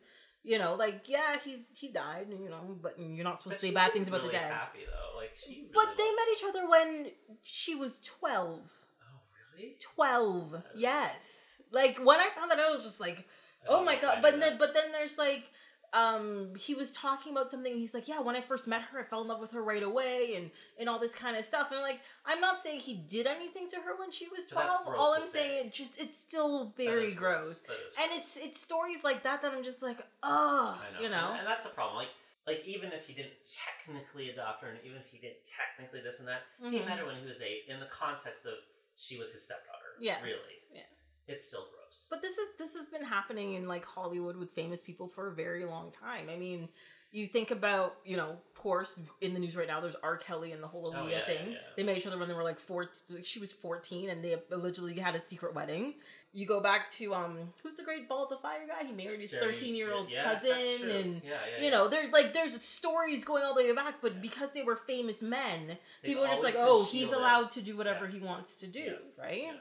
You 0.44 0.60
know, 0.60 0.76
like 0.76 1.10
yeah, 1.10 1.38
he's 1.44 1.60
he 1.74 1.90
died, 1.90 2.28
you 2.30 2.50
know, 2.50 2.78
but 2.82 2.96
you're 3.00 3.24
not 3.24 3.42
supposed 3.42 3.56
But 3.56 3.60
to 3.62 3.68
say 3.68 3.74
bad 3.74 3.92
things 3.92 4.08
about 4.08 4.22
really 4.22 4.34
the 4.34 4.40
dead. 4.40 4.52
Happy 4.52 4.80
though, 4.86 5.18
like 5.18 5.32
she. 5.36 5.52
Really 5.54 5.70
But 5.74 5.98
they 5.98 6.10
met 6.10 6.28
each 6.34 6.44
other 6.48 6.70
when 6.70 7.12
she 7.44 7.76
was 7.76 8.00
twelve. 8.00 8.62
Oh 9.02 9.20
really? 9.58 9.76
12 9.96 10.64
yes 10.76 11.60
like 11.72 11.98
when 11.98 12.20
i 12.20 12.28
found 12.36 12.52
that 12.52 12.60
i 12.60 12.70
was 12.70 12.84
just 12.84 13.00
like 13.00 13.28
I 13.68 13.70
oh 13.70 13.84
my 13.84 13.94
know 13.94 13.98
if 13.98 13.98
I 13.98 14.02
god 14.14 14.22
but 14.22 14.40
then 14.40 14.58
but 14.58 14.74
then 14.74 14.92
there's 14.92 15.18
like 15.18 15.46
um 15.94 16.50
he 16.58 16.76
was 16.76 16.92
talking 16.94 17.32
about 17.32 17.50
something 17.50 17.72
and 17.72 17.80
he's 17.80 17.94
like 17.94 18.08
yeah 18.08 18.20
when 18.20 18.36
i 18.36 18.42
first 18.42 18.68
met 18.68 18.82
her 18.82 19.00
i 19.00 19.04
fell 19.04 19.22
in 19.22 19.28
love 19.28 19.40
with 19.40 19.52
her 19.52 19.64
right 19.64 19.84
away 19.84 20.34
and 20.36 20.52
and 20.80 20.90
all 20.90 21.00
this 21.00 21.16
kind 21.16 21.38
of 21.38 21.46
stuff 21.46 21.72
and 21.72 21.82
like 21.82 22.00
i'm 22.26 22.42
not 22.42 22.62
saying 22.62 22.80
he 22.80 22.96
did 23.08 23.26
anything 23.26 23.68
to 23.70 23.78
her 23.78 23.98
when 23.98 24.12
she 24.12 24.28
was 24.28 24.46
12 24.48 24.86
gross 24.86 25.00
all 25.00 25.14
i'm 25.14 25.22
say. 25.22 25.40
saying 25.40 25.66
it 25.68 25.74
just 25.74 26.00
it's 26.02 26.18
still 26.18 26.74
very 26.76 27.12
gross, 27.14 27.62
That 27.62 27.74
is 27.88 27.96
and 28.02 28.10
gross. 28.10 28.20
it's 28.20 28.38
it's 28.38 28.60
stories 28.60 29.04
like 29.04 29.24
that 29.24 29.42
that 29.42 29.54
i'm 29.54 29.64
just 29.64 29.82
like 29.82 30.00
oh 30.24 30.80
you 31.02 31.10
know 31.10 31.30
and, 31.32 31.40
and 31.40 31.48
that's 31.48 31.64
the 31.64 31.70
problem. 31.70 31.96
Like, 31.98 32.10
like 32.48 32.64
even 32.66 32.92
if 32.92 33.06
he 33.06 33.14
didn't 33.14 33.36
technically 33.52 34.30
adopt 34.30 34.64
her, 34.64 34.70
and 34.70 34.80
even 34.86 34.98
if 34.98 35.08
he 35.12 35.18
didn't 35.20 35.44
technically 35.44 36.00
this 36.00 36.20
and 36.20 36.28
that, 36.30 36.44
he 36.64 36.80
Mhm. 36.80 36.88
met 36.88 36.98
her 37.00 37.06
when 37.06 37.18
he 37.20 37.26
was 37.28 37.36
eight. 37.44 37.66
In 37.68 37.80
the 37.82 37.88
context 37.92 38.46
of 38.46 38.54
she 38.96 39.18
was 39.20 39.32
his 39.34 39.44
stepdaughter. 39.44 40.00
Yeah. 40.00 40.16
Really. 40.24 40.64
Yeah. 40.74 40.88
It's 41.28 41.44
still 41.44 41.68
gross. 41.68 41.77
But 42.10 42.22
this 42.22 42.38
is 42.38 42.50
this 42.58 42.76
has 42.76 42.86
been 42.88 43.04
happening 43.04 43.54
in 43.54 43.68
like 43.68 43.86
Hollywood 43.86 44.36
with 44.38 44.52
famous 44.52 44.82
people 44.82 45.08
for 45.08 45.28
a 45.28 45.34
very 45.34 45.66
long 45.66 45.92
time. 45.92 46.30
I 46.30 46.36
mean, 46.38 46.70
you 47.12 47.26
think 47.26 47.52
about, 47.52 47.96
you 48.06 48.18
know, 48.18 48.32
of 48.32 48.54
course, 48.56 49.00
in 49.22 49.34
the 49.34 49.40
news 49.40 49.56
right 49.56 49.68
now, 49.68 49.80
there's 49.80 49.96
R. 50.04 50.18
Kelly 50.18 50.52
and 50.52 50.62
the 50.62 50.68
whole 50.68 50.92
Aaliyah 50.94 51.04
Oh, 51.04 51.08
yeah, 51.08 51.26
thing. 51.26 51.46
yeah, 51.48 51.52
yeah. 51.54 51.58
They 51.78 51.84
met 51.84 51.98
each 51.98 52.06
other 52.06 52.18
when 52.18 52.28
they 52.28 52.34
were 52.34 52.44
like 52.44 52.60
four. 52.60 52.90
She 53.24 53.40
was 53.40 53.54
14, 53.54 54.10
and 54.10 54.22
they 54.24 54.36
allegedly 54.52 55.00
had 55.00 55.16
a 55.16 55.20
secret 55.20 55.56
wedding. 55.56 55.94
You 56.34 56.46
go 56.46 56.60
back 56.60 56.92
to 56.92 57.16
um, 57.16 57.38
who's 57.64 57.76
the 57.76 57.84
great 57.84 58.10
balls 58.10 58.34
of 58.34 58.42
fire 58.42 58.68
guy? 58.68 58.86
He 58.86 58.92
married 58.92 59.22
his 59.22 59.32
13 59.32 59.74
year 59.74 59.94
old 59.94 60.10
cousin, 60.22 60.90
and 60.92 61.22
you 61.62 61.72
know, 61.72 61.88
there's 61.88 62.12
like 62.12 62.34
there's 62.34 62.62
stories 62.62 63.24
going 63.24 63.44
all 63.44 63.56
the 63.56 63.64
way 63.64 63.74
back. 63.74 63.96
But 64.02 64.22
because 64.22 64.50
they 64.52 64.64
were 64.64 64.76
famous 64.76 65.22
men, 65.22 65.68
They've 65.68 65.78
people 66.04 66.26
are 66.26 66.28
just 66.28 66.44
like, 66.44 66.56
oh, 66.58 66.84
he's 66.84 67.14
allowed 67.14 67.50
to 67.52 67.62
do 67.62 67.78
whatever 67.78 68.06
he 68.06 68.20
wants 68.20 68.60
to 68.60 68.68
do, 68.68 68.98
right? 69.18 69.52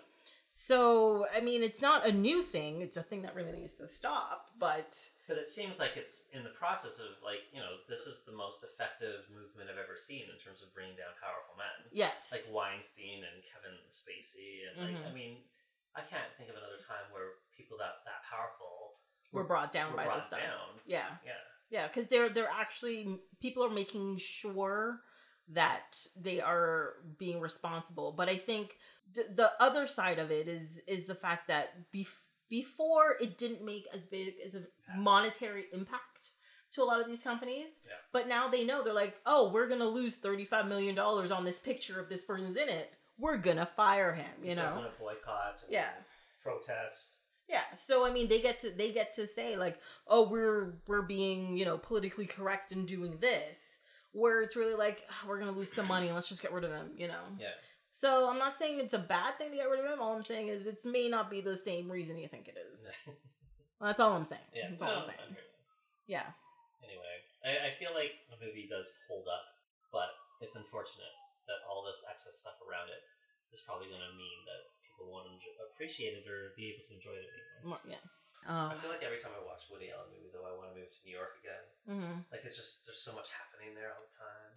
So, 0.56 1.26
I 1.36 1.44
mean, 1.44 1.60
it's 1.62 1.82
not 1.84 2.08
a 2.08 2.12
new 2.12 2.40
thing. 2.40 2.80
It's 2.80 2.96
a 2.96 3.02
thing 3.04 3.20
that 3.28 3.34
really 3.36 3.52
needs 3.52 3.76
to 3.76 3.86
stop. 3.86 4.48
But 4.58 4.96
But 5.28 5.36
it 5.36 5.50
seems 5.52 5.78
like 5.78 6.00
it's 6.00 6.24
in 6.32 6.44
the 6.48 6.56
process 6.56 6.96
of 6.96 7.12
like 7.22 7.44
you 7.52 7.60
know 7.60 7.76
this 7.92 8.08
is 8.08 8.24
the 8.24 8.32
most 8.32 8.64
effective 8.64 9.28
movement 9.28 9.68
I've 9.68 9.76
ever 9.76 10.00
seen 10.00 10.24
in 10.32 10.38
terms 10.40 10.64
of 10.64 10.72
bringing 10.72 10.96
down 10.96 11.12
powerful 11.20 11.60
men. 11.60 11.84
yes, 11.92 12.32
Like 12.32 12.48
Weinstein 12.48 13.20
and 13.20 13.36
Kevin 13.44 13.76
Spacey, 13.92 14.64
and 14.64 14.74
like 14.80 14.96
Mhm. 14.96 15.10
I 15.10 15.12
mean, 15.12 15.44
I 15.94 16.00
can't 16.00 16.32
think 16.40 16.48
of 16.48 16.56
another 16.56 16.80
time 16.88 17.04
where 17.12 17.36
people 17.54 17.76
that 17.76 18.00
that 18.08 18.24
powerful 18.24 18.96
we're 19.32 19.44
brought 19.44 19.72
down 19.72 19.90
were 19.90 19.98
by 19.98 20.04
brought 20.08 20.24
this 20.24 20.32
stuff. 20.32 20.40
down. 20.40 20.80
Yeah, 20.86 21.16
Yeah. 21.22 21.36
yeah, 21.68 21.86
because 21.88 22.08
they're 22.08 22.30
they're 22.30 22.48
actually 22.48 23.20
people 23.44 23.60
are 23.62 23.68
making 23.68 24.16
sure 24.16 25.02
that 25.52 25.96
they 26.20 26.40
are 26.40 26.94
being 27.18 27.40
responsible. 27.40 28.12
But 28.12 28.28
I 28.28 28.36
think 28.36 28.76
th- 29.14 29.28
the 29.34 29.52
other 29.60 29.86
side 29.86 30.18
of 30.18 30.30
it 30.30 30.48
is 30.48 30.80
is 30.86 31.06
the 31.06 31.14
fact 31.14 31.48
that 31.48 31.90
bef- 31.92 32.08
before 32.48 33.16
it 33.20 33.38
didn't 33.38 33.64
make 33.64 33.86
as 33.94 34.04
big 34.06 34.34
as 34.44 34.54
a 34.54 34.62
monetary 34.96 35.66
impact 35.72 36.30
to 36.72 36.82
a 36.82 36.84
lot 36.84 37.00
of 37.00 37.06
these 37.06 37.22
companies. 37.22 37.68
Yeah. 37.84 37.92
But 38.12 38.26
now 38.28 38.48
they 38.48 38.64
know 38.64 38.82
they're 38.82 38.92
like, 38.92 39.16
oh, 39.24 39.50
we're 39.52 39.68
gonna 39.68 39.86
lose 39.88 40.16
thirty 40.16 40.44
five 40.44 40.66
million 40.66 40.94
dollars 40.94 41.30
on 41.30 41.44
this 41.44 41.58
picture 41.58 42.00
if 42.00 42.08
this 42.08 42.24
person's 42.24 42.56
in 42.56 42.68
it. 42.68 42.92
We're 43.18 43.36
gonna 43.38 43.66
fire 43.66 44.12
him. 44.12 44.26
You 44.42 44.50
People 44.50 44.64
know. 44.64 44.74
gonna 44.76 44.90
boycott. 44.98 45.62
And 45.62 45.72
Yeah. 45.72 45.88
Protests. 46.42 47.18
Yeah. 47.48 47.62
So 47.76 48.04
I 48.04 48.10
mean, 48.12 48.28
they 48.28 48.40
get 48.40 48.58
to 48.60 48.70
they 48.70 48.92
get 48.92 49.14
to 49.16 49.26
say 49.26 49.56
like, 49.56 49.78
oh, 50.08 50.28
we're 50.28 50.74
we're 50.86 51.02
being 51.02 51.56
you 51.56 51.64
know 51.64 51.78
politically 51.78 52.26
correct 52.26 52.72
in 52.72 52.84
doing 52.86 53.16
this, 53.20 53.75
where 54.16 54.40
it's 54.42 54.56
really 54.56 54.74
like 54.74 55.04
"Ah, 55.10 55.24
we're 55.28 55.38
gonna 55.38 55.52
lose 55.52 55.72
some 55.72 55.86
money. 55.88 56.10
Let's 56.10 56.28
just 56.28 56.42
get 56.42 56.52
rid 56.52 56.64
of 56.64 56.70
him. 56.72 56.90
You 56.96 57.08
know. 57.08 57.24
Yeah. 57.38 57.54
So 57.92 58.28
I'm 58.28 58.38
not 58.38 58.58
saying 58.58 58.80
it's 58.80 58.92
a 58.92 58.98
bad 58.98 59.38
thing 59.38 59.50
to 59.52 59.56
get 59.56 59.68
rid 59.68 59.80
of 59.84 59.86
him. 59.90 60.00
All 60.00 60.12
I'm 60.16 60.24
saying 60.24 60.48
is 60.48 60.66
it 60.66 60.84
may 60.84 61.08
not 61.08 61.30
be 61.30 61.40
the 61.40 61.56
same 61.56 61.90
reason 61.90 62.18
you 62.18 62.28
think 62.28 62.48
it 62.48 62.56
is. 62.72 62.84
Well, 63.76 63.92
that's 63.92 64.00
all 64.00 64.16
I'm 64.16 64.24
saying. 64.24 64.40
yeah. 64.56 64.72
That's 64.72 64.80
all 64.80 64.88
no, 64.88 65.04
I'm 65.04 65.08
saying. 65.12 65.36
you. 65.36 66.16
Yeah. 66.16 66.32
Anyway, 66.80 67.12
I, 67.44 67.68
I 67.68 67.70
feel 67.76 67.92
like 67.92 68.16
the 68.32 68.40
movie 68.40 68.64
does 68.64 68.88
hold 69.04 69.28
up, 69.28 69.44
but 69.92 70.16
it's 70.40 70.56
unfortunate 70.56 71.12
that 71.44 71.60
all 71.68 71.84
this 71.84 72.00
excess 72.08 72.40
stuff 72.40 72.56
around 72.64 72.88
it 72.88 73.04
is 73.52 73.60
probably 73.68 73.92
going 73.92 74.00
to 74.00 74.16
mean 74.16 74.38
that 74.48 74.64
people 74.80 75.12
won't 75.12 75.28
enjoy, 75.28 75.52
appreciate 75.76 76.16
it 76.16 76.24
or 76.24 76.56
be 76.56 76.72
able 76.72 76.88
to 76.88 76.96
enjoy 76.96 77.20
it 77.20 77.28
anymore. 77.28 77.76
More- 77.76 77.84
Yeah. 78.46 78.70
I 78.70 78.78
feel 78.78 78.90
like 78.90 79.02
every 79.02 79.18
time 79.18 79.34
I 79.34 79.42
watch 79.44 79.66
Woody 79.70 79.90
Allen 79.90 80.08
movie, 80.14 80.30
though, 80.32 80.46
I 80.46 80.54
want 80.54 80.70
to 80.72 80.78
move 80.78 80.90
to 80.90 81.00
New 81.04 81.14
York 81.14 81.34
again. 81.42 81.64
mhm. 81.90 82.24
Like 82.30 82.42
it's 82.44 82.56
just 82.56 82.86
there's 82.86 83.02
so 83.02 83.12
much 83.12 83.28
happening 83.34 83.74
there 83.74 83.90
all 83.92 84.04
the 84.06 84.14
time. 84.14 84.52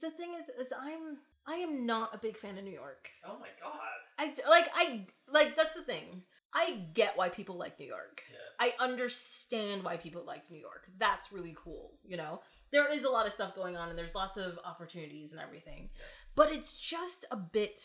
The 0.00 0.10
thing 0.10 0.34
is, 0.40 0.48
is 0.58 0.72
I'm 0.72 1.18
I 1.46 1.56
am 1.56 1.86
not 1.86 2.14
a 2.14 2.18
big 2.18 2.36
fan 2.36 2.58
of 2.58 2.64
New 2.64 2.72
York. 2.74 3.08
Oh 3.24 3.38
my 3.38 3.48
god! 3.60 3.98
I 4.18 4.34
like 4.48 4.68
I 4.74 5.06
like 5.28 5.54
that's 5.56 5.74
the 5.76 5.82
thing. 5.82 6.22
I 6.52 6.82
get 6.94 7.16
why 7.16 7.28
people 7.28 7.56
like 7.56 7.78
New 7.78 7.86
York. 7.86 8.22
Yeah, 8.32 8.38
I 8.58 8.72
understand 8.82 9.84
why 9.84 9.96
people 9.96 10.24
like 10.26 10.50
New 10.50 10.58
York. 10.58 10.88
That's 10.98 11.30
really 11.30 11.54
cool, 11.56 11.92
you 12.04 12.16
know? 12.16 12.40
There 12.72 12.92
is 12.92 13.04
a 13.04 13.08
lot 13.08 13.26
of 13.26 13.32
stuff 13.32 13.54
going 13.54 13.76
on 13.76 13.88
and 13.88 13.96
there's 13.96 14.16
lots 14.16 14.36
of 14.36 14.58
opportunities 14.64 15.32
and 15.32 15.40
everything. 15.40 15.90
Yeah. 15.94 16.02
But 16.34 16.50
it's 16.52 16.76
just 16.76 17.24
a 17.30 17.36
bit 17.36 17.80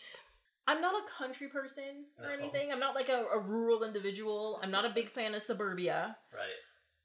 I'm 0.68 0.80
not 0.80 0.94
a 1.00 1.06
country 1.10 1.48
person 1.48 2.06
or 2.18 2.28
No. 2.28 2.32
anything. 2.42 2.72
I'm 2.72 2.80
not 2.80 2.94
like 2.94 3.08
a, 3.08 3.24
a 3.32 3.38
rural 3.38 3.84
individual. 3.84 4.58
I'm 4.62 4.70
not 4.70 4.84
a 4.84 4.90
big 4.90 5.08
fan 5.10 5.34
of 5.34 5.42
suburbia. 5.42 6.16
right. 6.32 6.58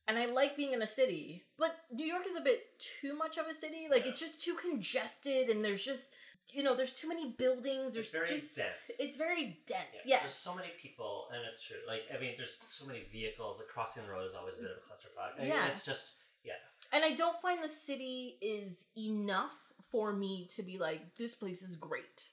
And 0.07 0.17
I 0.17 0.25
like 0.25 0.57
being 0.57 0.73
in 0.73 0.81
a 0.81 0.87
city. 0.87 1.43
But 1.57 1.75
New 1.91 2.05
York 2.05 2.23
is 2.27 2.35
a 2.35 2.41
bit 2.41 2.63
too 2.79 3.15
much 3.15 3.37
of 3.37 3.45
a 3.47 3.53
city. 3.53 3.87
Like 3.89 4.03
Yeah. 4.03 4.09
it's 4.09 4.19
just 4.19 4.41
too 4.41 4.55
congested 4.55 5.49
and 5.49 5.63
there's 5.63 5.83
just 5.85 6.11
you 6.53 6.63
know, 6.63 6.75
there's 6.75 6.91
too 6.91 7.07
many 7.07 7.33
buildings. 7.37 7.93
There's 7.93 8.07
It's 8.07 8.11
very 8.11 8.27
just 8.27 8.57
dense. 8.57 8.91
it's 8.99 9.15
very 9.15 9.59
dense. 9.67 9.85
Yeah, 10.05 10.15
yes. 10.15 10.21
There's 10.23 10.33
so 10.33 10.55
many 10.55 10.69
people, 10.81 11.27
and 11.31 11.43
it's 11.47 11.61
true. 11.61 11.77
Like 11.87 12.01
I 12.13 12.19
mean, 12.19 12.33
there's 12.35 12.57
so 12.67 12.85
many 12.87 13.03
vehicles. 13.11 13.59
Like 13.59 13.67
crossing 13.67 14.03
the 14.07 14.11
road 14.11 14.25
is 14.25 14.33
always 14.33 14.55
a 14.55 14.57
bit 14.57 14.71
of 14.71 14.77
a 14.77 14.81
clusterfuck. 14.81 15.37
Mean, 15.39 15.49
Yeah. 15.49 15.67
it's 15.67 15.85
just 15.85 16.13
yeah. 16.43 16.53
and 16.91 17.05
I 17.05 17.11
don't 17.13 17.39
find 17.39 17.63
the 17.63 17.69
city 17.69 18.37
is 18.41 18.85
enough 18.97 19.53
for 19.91 20.11
me 20.13 20.49
to 20.55 20.63
be 20.63 20.79
like 20.79 21.15
this 21.15 21.35
place 21.35 21.61
is 21.61 21.75
great. 21.75 22.27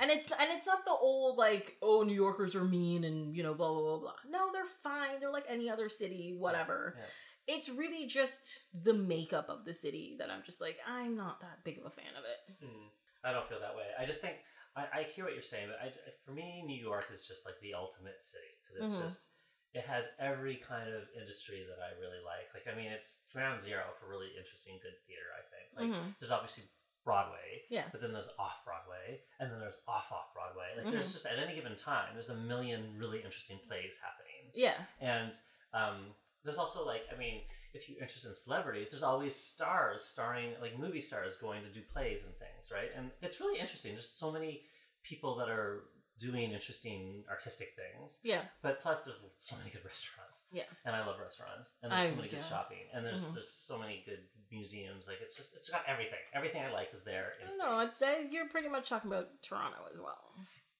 And 0.00 0.10
it's 0.10 0.30
and 0.30 0.50
it's 0.52 0.66
not 0.66 0.84
the 0.84 0.92
old 0.92 1.36
like 1.38 1.76
oh 1.82 2.02
New 2.02 2.14
Yorkers 2.14 2.54
are 2.54 2.64
mean 2.64 3.04
and 3.04 3.34
you 3.36 3.42
know 3.42 3.54
blah 3.54 3.72
blah 3.72 3.82
blah 3.82 3.98
blah. 3.98 4.14
No, 4.28 4.50
they're 4.52 4.64
fine. 4.82 5.20
They're 5.20 5.32
like 5.32 5.46
any 5.48 5.68
other 5.68 5.88
city, 5.88 6.34
whatever. 6.38 6.94
Yeah. 6.96 7.54
It's 7.56 7.68
really 7.68 8.06
just 8.06 8.60
the 8.82 8.92
makeup 8.94 9.48
of 9.48 9.64
the 9.64 9.72
city 9.74 10.16
that 10.18 10.30
I'm 10.30 10.42
just 10.44 10.60
like 10.60 10.78
I'm 10.86 11.16
not 11.16 11.40
that 11.40 11.64
big 11.64 11.78
of 11.78 11.86
a 11.86 11.90
fan 11.90 12.12
of 12.16 12.24
it. 12.24 12.64
Hmm. 12.64 12.88
I 13.24 13.32
don't 13.32 13.48
feel 13.48 13.60
that 13.60 13.74
way. 13.74 13.86
I 13.98 14.04
just 14.06 14.20
think 14.20 14.36
I, 14.76 15.00
I 15.00 15.02
hear 15.02 15.24
what 15.24 15.34
you're 15.34 15.42
saying, 15.42 15.66
but 15.72 15.80
I, 15.84 15.90
for 16.24 16.30
me, 16.30 16.62
New 16.64 16.78
York 16.80 17.06
is 17.12 17.26
just 17.26 17.44
like 17.44 17.58
the 17.60 17.74
ultimate 17.74 18.22
city 18.22 18.52
because 18.62 18.76
it's 18.90 18.98
Mhm. 18.98 19.02
just 19.02 19.30
it 19.74 19.84
has 19.84 20.08
every 20.18 20.56
kind 20.56 20.88
of 20.88 21.02
industry 21.18 21.66
that 21.68 21.82
I 21.82 21.92
really 22.00 22.22
like. 22.24 22.48
Like 22.54 22.72
I 22.72 22.76
mean, 22.78 22.92
it's 22.92 23.24
ground 23.32 23.58
zero 23.60 23.82
for 23.98 24.06
really 24.08 24.30
interesting, 24.38 24.78
good 24.80 24.94
theater. 25.06 25.28
I 25.34 25.42
think 25.50 25.66
like 25.74 25.90
Mhm. 25.90 26.14
there's 26.20 26.30
obviously 26.30 26.64
Broadway, 27.08 27.62
Yes. 27.70 27.88
but 27.90 28.02
then 28.02 28.12
there's 28.12 28.28
off 28.38 28.62
Broadway, 28.66 29.22
and 29.40 29.50
then 29.50 29.58
there's 29.60 29.80
off 29.88 30.12
off 30.12 30.34
Broadway. 30.34 30.68
Like 30.76 30.92
there's 30.92 31.08
Mhm. 31.08 31.12
just 31.12 31.24
at 31.26 31.38
any 31.38 31.54
given 31.54 31.74
time, 31.74 32.14
there's 32.14 32.28
a 32.28 32.34
million 32.34 32.98
really 32.98 33.22
interesting 33.22 33.58
plays 33.66 33.96
happening. 33.96 34.50
Yeah. 34.54 34.84
And 35.00 35.32
um, 35.72 36.14
there's 36.44 36.58
also 36.58 36.84
like, 36.84 37.04
I 37.12 37.16
mean, 37.16 37.44
if 37.72 37.88
you're 37.88 38.00
interested 38.00 38.28
in 38.28 38.34
celebrities, 38.34 38.90
there's 38.90 39.02
always 39.02 39.34
stars 39.34 40.04
starring, 40.04 40.54
like 40.60 40.78
movie 40.78 41.00
stars 41.00 41.36
going 41.36 41.62
to 41.62 41.70
do 41.70 41.80
plays 41.82 42.24
and 42.24 42.34
things, 42.36 42.70
right? 42.70 42.90
And 42.94 43.10
it's 43.22 43.40
really 43.40 43.58
interesting. 43.58 43.96
Just 43.96 44.18
so 44.18 44.30
many 44.30 44.64
people 45.02 45.34
that 45.36 45.48
are 45.48 45.84
doing 46.18 46.50
interesting 46.52 47.24
artistic 47.30 47.74
things. 47.76 48.18
Yeah. 48.22 48.42
But 48.60 48.80
plus, 48.82 49.02
there's 49.04 49.22
so 49.36 49.56
many 49.56 49.70
good 49.70 49.84
restaurants. 49.92 50.42
Yeah. 50.50 50.64
And 50.84 50.94
I 50.96 51.06
love 51.06 51.18
restaurants. 51.20 51.74
And 51.82 51.92
there's 51.92 52.06
I- 52.06 52.10
so 52.10 52.16
many 52.16 52.28
good 52.28 52.44
shopping. 52.44 52.84
And 52.92 53.04
there's 53.06 53.28
Mhm. 53.28 53.34
just 53.34 53.66
so 53.66 53.78
many 53.78 54.02
good 54.04 54.26
museums. 54.50 55.08
Like 55.08 55.18
it's 55.22 55.36
just, 55.36 55.54
it's 55.54 55.68
got 55.68 55.82
everything. 55.86 56.18
Everything 56.34 56.62
I 56.62 56.72
like 56.72 56.88
is 56.94 57.04
there. 57.04 57.32
I 57.40 57.44
In 57.44 57.50
don't 57.50 57.58
know. 57.58 57.80
It's, 57.80 58.02
you're 58.32 58.48
pretty 58.48 58.68
much 58.68 58.88
talking 58.88 59.10
about 59.10 59.28
Toronto 59.42 59.78
as 59.92 59.98
well. 59.98 60.34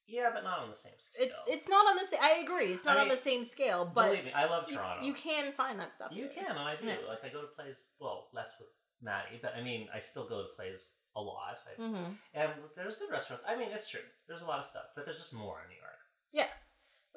yeah, 0.07 0.31
but 0.33 0.45
not 0.45 0.59
on 0.61 0.71
the 0.71 0.77
same 0.77 0.93
scale. 0.99 1.27
It's 1.27 1.39
it's 1.47 1.69
not 1.69 1.89
on 1.89 1.97
the 1.97 2.05
same. 2.05 2.21
I 2.23 2.41
agree. 2.43 2.73
It's 2.73 2.87
I 2.87 2.95
not 2.95 3.03
on 3.03 3.09
the 3.09 3.17
same 3.17 3.45
scale, 3.45 3.91
but 3.93 4.11
Believe 4.11 4.25
me, 4.25 4.33
I 4.33 4.47
love 4.47 4.67
Toronto. 4.67 5.05
you 5.05 5.13
can 5.15 5.53
find 5.53 5.79
that 5.81 5.95
stuff. 5.95 6.11
You 6.13 6.29
can, 6.35 6.47
and 6.51 6.59
I 6.59 6.77
do. 6.77 6.87
Yeah. 6.87 6.97
Like 7.09 7.25
I 7.25 7.29
go 7.29 7.43
to 7.43 7.49
plays. 7.49 7.89
Well, 8.01 8.29
less 8.33 8.53
with 8.59 8.69
Maddie, 9.03 9.39
but 9.43 9.55
I 9.55 9.63
mean, 9.63 9.89
I 9.95 9.99
still 10.01 10.27
go 10.29 10.43
to 10.43 10.49
plays 10.57 10.95
a 11.17 11.21
lot. 11.21 11.59
I 11.67 11.77
just- 11.81 11.93
Mhm. 11.95 12.17
And 12.35 12.51
there's 12.77 12.95
good 12.97 13.11
restaurants. 13.11 13.45
I 13.47 13.57
mean, 13.57 13.69
it's 13.73 13.89
true. 13.91 14.01
There's 14.29 14.43
a 14.43 14.47
lot 14.47 14.59
of 14.61 14.65
stuff, 14.67 14.87
but 14.97 15.05
there's 15.05 15.19
just 15.19 15.33
more 15.35 15.61
in 15.63 15.69
New 15.69 15.77
York. 15.77 16.55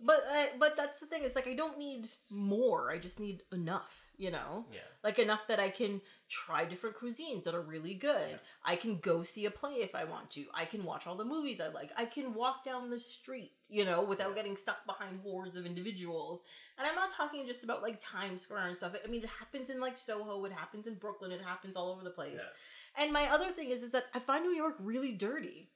But 0.03 0.23
uh, 0.33 0.45
but 0.59 0.75
that's 0.77 0.99
the 0.99 1.05
thing. 1.05 1.21
It's 1.23 1.35
like 1.35 1.47
I 1.47 1.53
don't 1.53 1.77
need 1.77 2.09
more. 2.31 2.91
I 2.91 2.97
just 2.97 3.19
need 3.19 3.43
enough. 3.51 4.07
You 4.17 4.29
know, 4.29 4.65
Yeah. 4.71 4.81
like 5.03 5.17
enough 5.17 5.47
that 5.47 5.59
I 5.59 5.69
can 5.71 5.99
try 6.29 6.63
different 6.63 6.95
cuisines 6.95 7.43
that 7.45 7.55
are 7.55 7.61
really 7.61 7.95
good. 7.95 8.29
Yeah. 8.29 8.37
I 8.63 8.75
can 8.75 8.97
go 8.99 9.23
see 9.23 9.47
a 9.47 9.51
play 9.51 9.77
if 9.81 9.95
I 9.95 10.03
want 10.03 10.29
to. 10.31 10.45
I 10.53 10.65
can 10.65 10.83
watch 10.83 11.07
all 11.07 11.15
the 11.15 11.25
movies 11.25 11.59
I 11.59 11.69
like. 11.69 11.91
I 11.97 12.05
can 12.05 12.35
walk 12.35 12.63
down 12.63 12.91
the 12.91 12.99
street, 12.99 13.53
you 13.67 13.83
know, 13.83 14.03
without 14.03 14.29
Yeah. 14.29 14.35
getting 14.35 14.57
stuck 14.57 14.85
behind 14.85 15.21
hordes 15.21 15.55
of 15.55 15.65
individuals. 15.65 16.41
And 16.77 16.85
I'm 16.87 16.93
not 16.93 17.09
talking 17.09 17.47
just 17.47 17.63
about 17.63 17.81
like 17.81 17.99
Times 17.99 18.43
Square 18.43 18.67
and 18.67 18.77
stuff. 18.77 18.93
I 19.03 19.07
mean, 19.07 19.23
it 19.23 19.29
happens 19.29 19.71
in 19.71 19.79
like 19.79 19.97
Soho. 19.97 20.45
It 20.45 20.53
happens 20.53 20.85
in 20.85 20.95
Brooklyn. 20.95 21.31
It 21.31 21.41
happens 21.41 21.75
all 21.75 21.89
over 21.91 22.03
the 22.03 22.11
place. 22.11 22.35
Yeah. 22.37 23.03
And 23.03 23.11
my 23.11 23.27
other 23.31 23.51
thing 23.51 23.69
is, 23.71 23.81
is 23.81 23.91
that 23.93 24.05
I 24.13 24.19
find 24.19 24.43
New 24.45 24.53
York 24.53 24.75
really 24.79 25.13
dirty. 25.13 25.69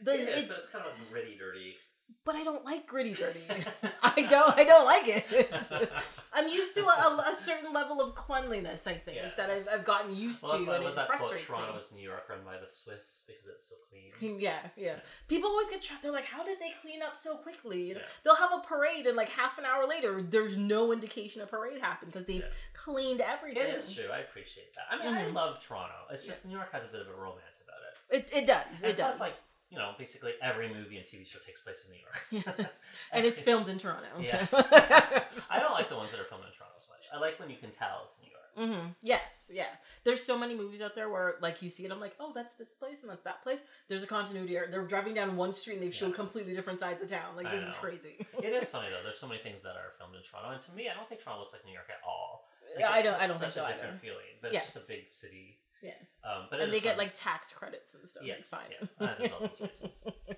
The, 0.00 0.14
is, 0.14 0.44
it's, 0.46 0.56
it's 0.58 0.68
kind 0.70 0.84
of 0.84 0.92
gritty, 1.08 1.36
dirty. 1.38 1.76
But 2.24 2.34
I 2.34 2.44
don't 2.44 2.64
like 2.64 2.86
gritty 2.86 3.14
dirty. 3.14 3.40
I 4.02 4.22
don't. 4.22 4.56
I 4.58 4.64
don't 4.64 4.84
like 4.84 5.08
it. 5.08 5.26
I'm 6.32 6.48
used 6.48 6.74
to 6.76 6.84
a, 6.84 7.24
a 7.30 7.34
certain 7.34 7.72
level 7.72 8.00
of 8.00 8.14
cleanliness. 8.14 8.86
I 8.86 8.94
think 8.94 9.16
Yeah. 9.18 9.30
that 9.36 9.50
I've, 9.50 9.68
I've 9.72 9.84
gotten 9.84 10.14
used 10.16 10.42
well, 10.42 10.58
to, 10.58 10.64
why 10.64 10.76
and 10.76 10.84
was 10.84 10.94
it 10.94 10.96
that 10.96 11.08
quote? 11.08 11.36
Toronto 11.38 11.76
is 11.76 11.92
New 11.92 12.02
York 12.02 12.28
run 12.28 12.38
by 12.44 12.58
the 12.58 12.68
Swiss 12.68 13.22
because 13.26 13.46
it's 13.46 13.68
so 13.68 13.76
clean. 13.88 14.38
Yeah, 14.40 14.58
yeah. 14.76 14.94
People 15.28 15.50
always 15.50 15.68
get 15.70 15.82
shot. 15.84 16.00
They're 16.02 16.12
like, 16.12 16.24
"How 16.26 16.44
did 16.44 16.58
they 16.60 16.70
clean 16.80 17.02
up 17.02 17.16
so 17.16 17.36
quickly?" 17.36 17.90
Yeah. 17.90 17.98
They'll 18.24 18.34
have 18.36 18.52
a 18.52 18.60
parade, 18.60 19.06
and 19.06 19.16
like 19.16 19.28
half 19.28 19.58
an 19.58 19.64
hour 19.64 19.86
later, 19.86 20.22
there's 20.22 20.56
no 20.56 20.92
indication 20.92 21.42
a 21.42 21.46
parade 21.46 21.80
happened 21.80 22.12
because 22.12 22.26
they've 22.26 22.40
Yeah. 22.40 22.46
cleaned 22.74 23.20
everything. 23.20 23.62
It 23.62 23.74
is 23.74 23.94
true. 23.94 24.08
I 24.12 24.18
appreciate 24.18 24.74
that. 24.74 24.84
I 24.90 25.04
mean, 25.04 25.14
I 25.14 25.24
Mhm. 25.24 25.34
love 25.34 25.60
Toronto. 25.60 25.94
It's 26.10 26.26
just 26.26 26.44
New 26.44 26.54
York 26.56 26.72
has 26.72 26.84
a 26.84 26.88
bit 26.88 27.00
of 27.02 27.08
a 27.08 27.14
romance 27.14 27.60
about 27.62 27.76
it. 27.88 28.32
It, 28.32 28.42
it 28.42 28.46
does. 28.46 28.64
And 28.82 28.90
It 28.92 28.96
plus, 28.96 29.14
does. 29.14 29.20
like 29.20 29.34
you 29.72 29.78
know, 29.78 29.92
basically 29.98 30.32
every 30.42 30.68
movie 30.68 30.98
and 30.98 31.06
TV 31.06 31.26
show 31.26 31.38
takes 31.38 31.60
place 31.62 31.82
in 31.86 31.92
New 31.92 31.98
York. 32.00 32.44
Yes. 32.58 32.88
and 33.12 33.24
it's 33.24 33.40
filmed 33.40 33.68
in 33.70 33.78
Toronto. 33.78 34.06
Yeah. 34.20 34.46
I 35.50 35.58
don't 35.58 35.72
like 35.72 35.88
the 35.88 35.96
ones 35.96 36.10
that 36.10 36.20
are 36.20 36.24
filmed 36.24 36.44
in 36.44 36.52
Toronto 36.52 36.74
as 36.76 36.86
much. 36.88 37.08
I 37.12 37.18
like 37.18 37.40
when 37.40 37.48
you 37.48 37.56
can 37.56 37.70
tell 37.70 38.02
it's 38.04 38.18
New 38.22 38.28
York. 38.30 38.38
Mm-hmm. 38.52 38.88
Yes, 39.02 39.48
yeah. 39.50 39.72
There's 40.04 40.22
so 40.22 40.36
many 40.38 40.54
movies 40.54 40.82
out 40.82 40.94
there 40.94 41.08
where, 41.08 41.36
like, 41.40 41.62
you 41.62 41.70
see 41.70 41.86
it, 41.86 41.90
I'm 41.90 42.00
like, 42.00 42.14
oh, 42.20 42.32
that's 42.34 42.52
this 42.54 42.68
place 42.68 42.98
and 43.00 43.08
that's 43.10 43.22
that 43.22 43.42
place. 43.42 43.60
There's 43.88 44.02
a 44.02 44.06
continuity. 44.06 44.54
error. 44.58 44.66
They're 44.70 44.84
driving 44.84 45.14
down 45.14 45.36
one 45.36 45.54
street 45.54 45.74
and 45.74 45.82
they've 45.82 45.94
shown 45.94 46.12
completely 46.12 46.52
different 46.52 46.78
sides 46.78 47.00
of 47.02 47.08
town. 47.08 47.34
Like, 47.34 47.46
I 47.46 47.56
this 47.56 47.70
is 47.70 47.74
crazy. 47.76 48.26
It 48.42 48.52
is 48.52 48.68
funny 48.68 48.88
though. 48.90 49.02
There's 49.02 49.18
so 49.18 49.26
many 49.26 49.40
things 49.40 49.62
that 49.62 49.70
are 49.76 49.92
filmed 49.96 50.16
in 50.16 50.22
Toronto, 50.22 50.50
and 50.50 50.60
to 50.60 50.72
me, 50.72 50.90
I 50.90 50.94
don't 50.94 51.08
think 51.08 51.22
Toronto 51.22 51.40
looks 51.40 51.54
like 51.54 51.64
New 51.64 51.72
York 51.72 51.88
at 51.88 52.04
all. 52.06 52.44
Like, 52.76 52.80
Yeah, 52.80 52.90
I 52.90 53.00
don't. 53.00 53.14
I 53.14 53.26
don't 53.26 53.38
think 53.38 53.52
so. 53.52 53.60
such 53.60 53.70
a 53.70 53.72
either. 53.72 53.80
different 53.80 54.00
feeling, 54.02 54.32
but 54.42 54.52
it's 54.52 54.64
just 54.66 54.76
a 54.76 54.86
big 54.86 55.10
city. 55.10 55.56
Yeah. 55.82 55.90
Um, 56.24 56.46
but 56.50 56.60
And 56.60 56.72
they 56.72 56.80
get 56.80 56.96
like 56.98 57.10
tax 57.16 57.52
credits 57.52 57.94
and 57.94 58.08
stuff. 58.08 58.22
Yes, 58.24 58.38
it's 58.40 58.50
fine. 58.50 58.70
yeah. 59.00 59.28
All 59.32 59.40
reasons. 59.48 60.04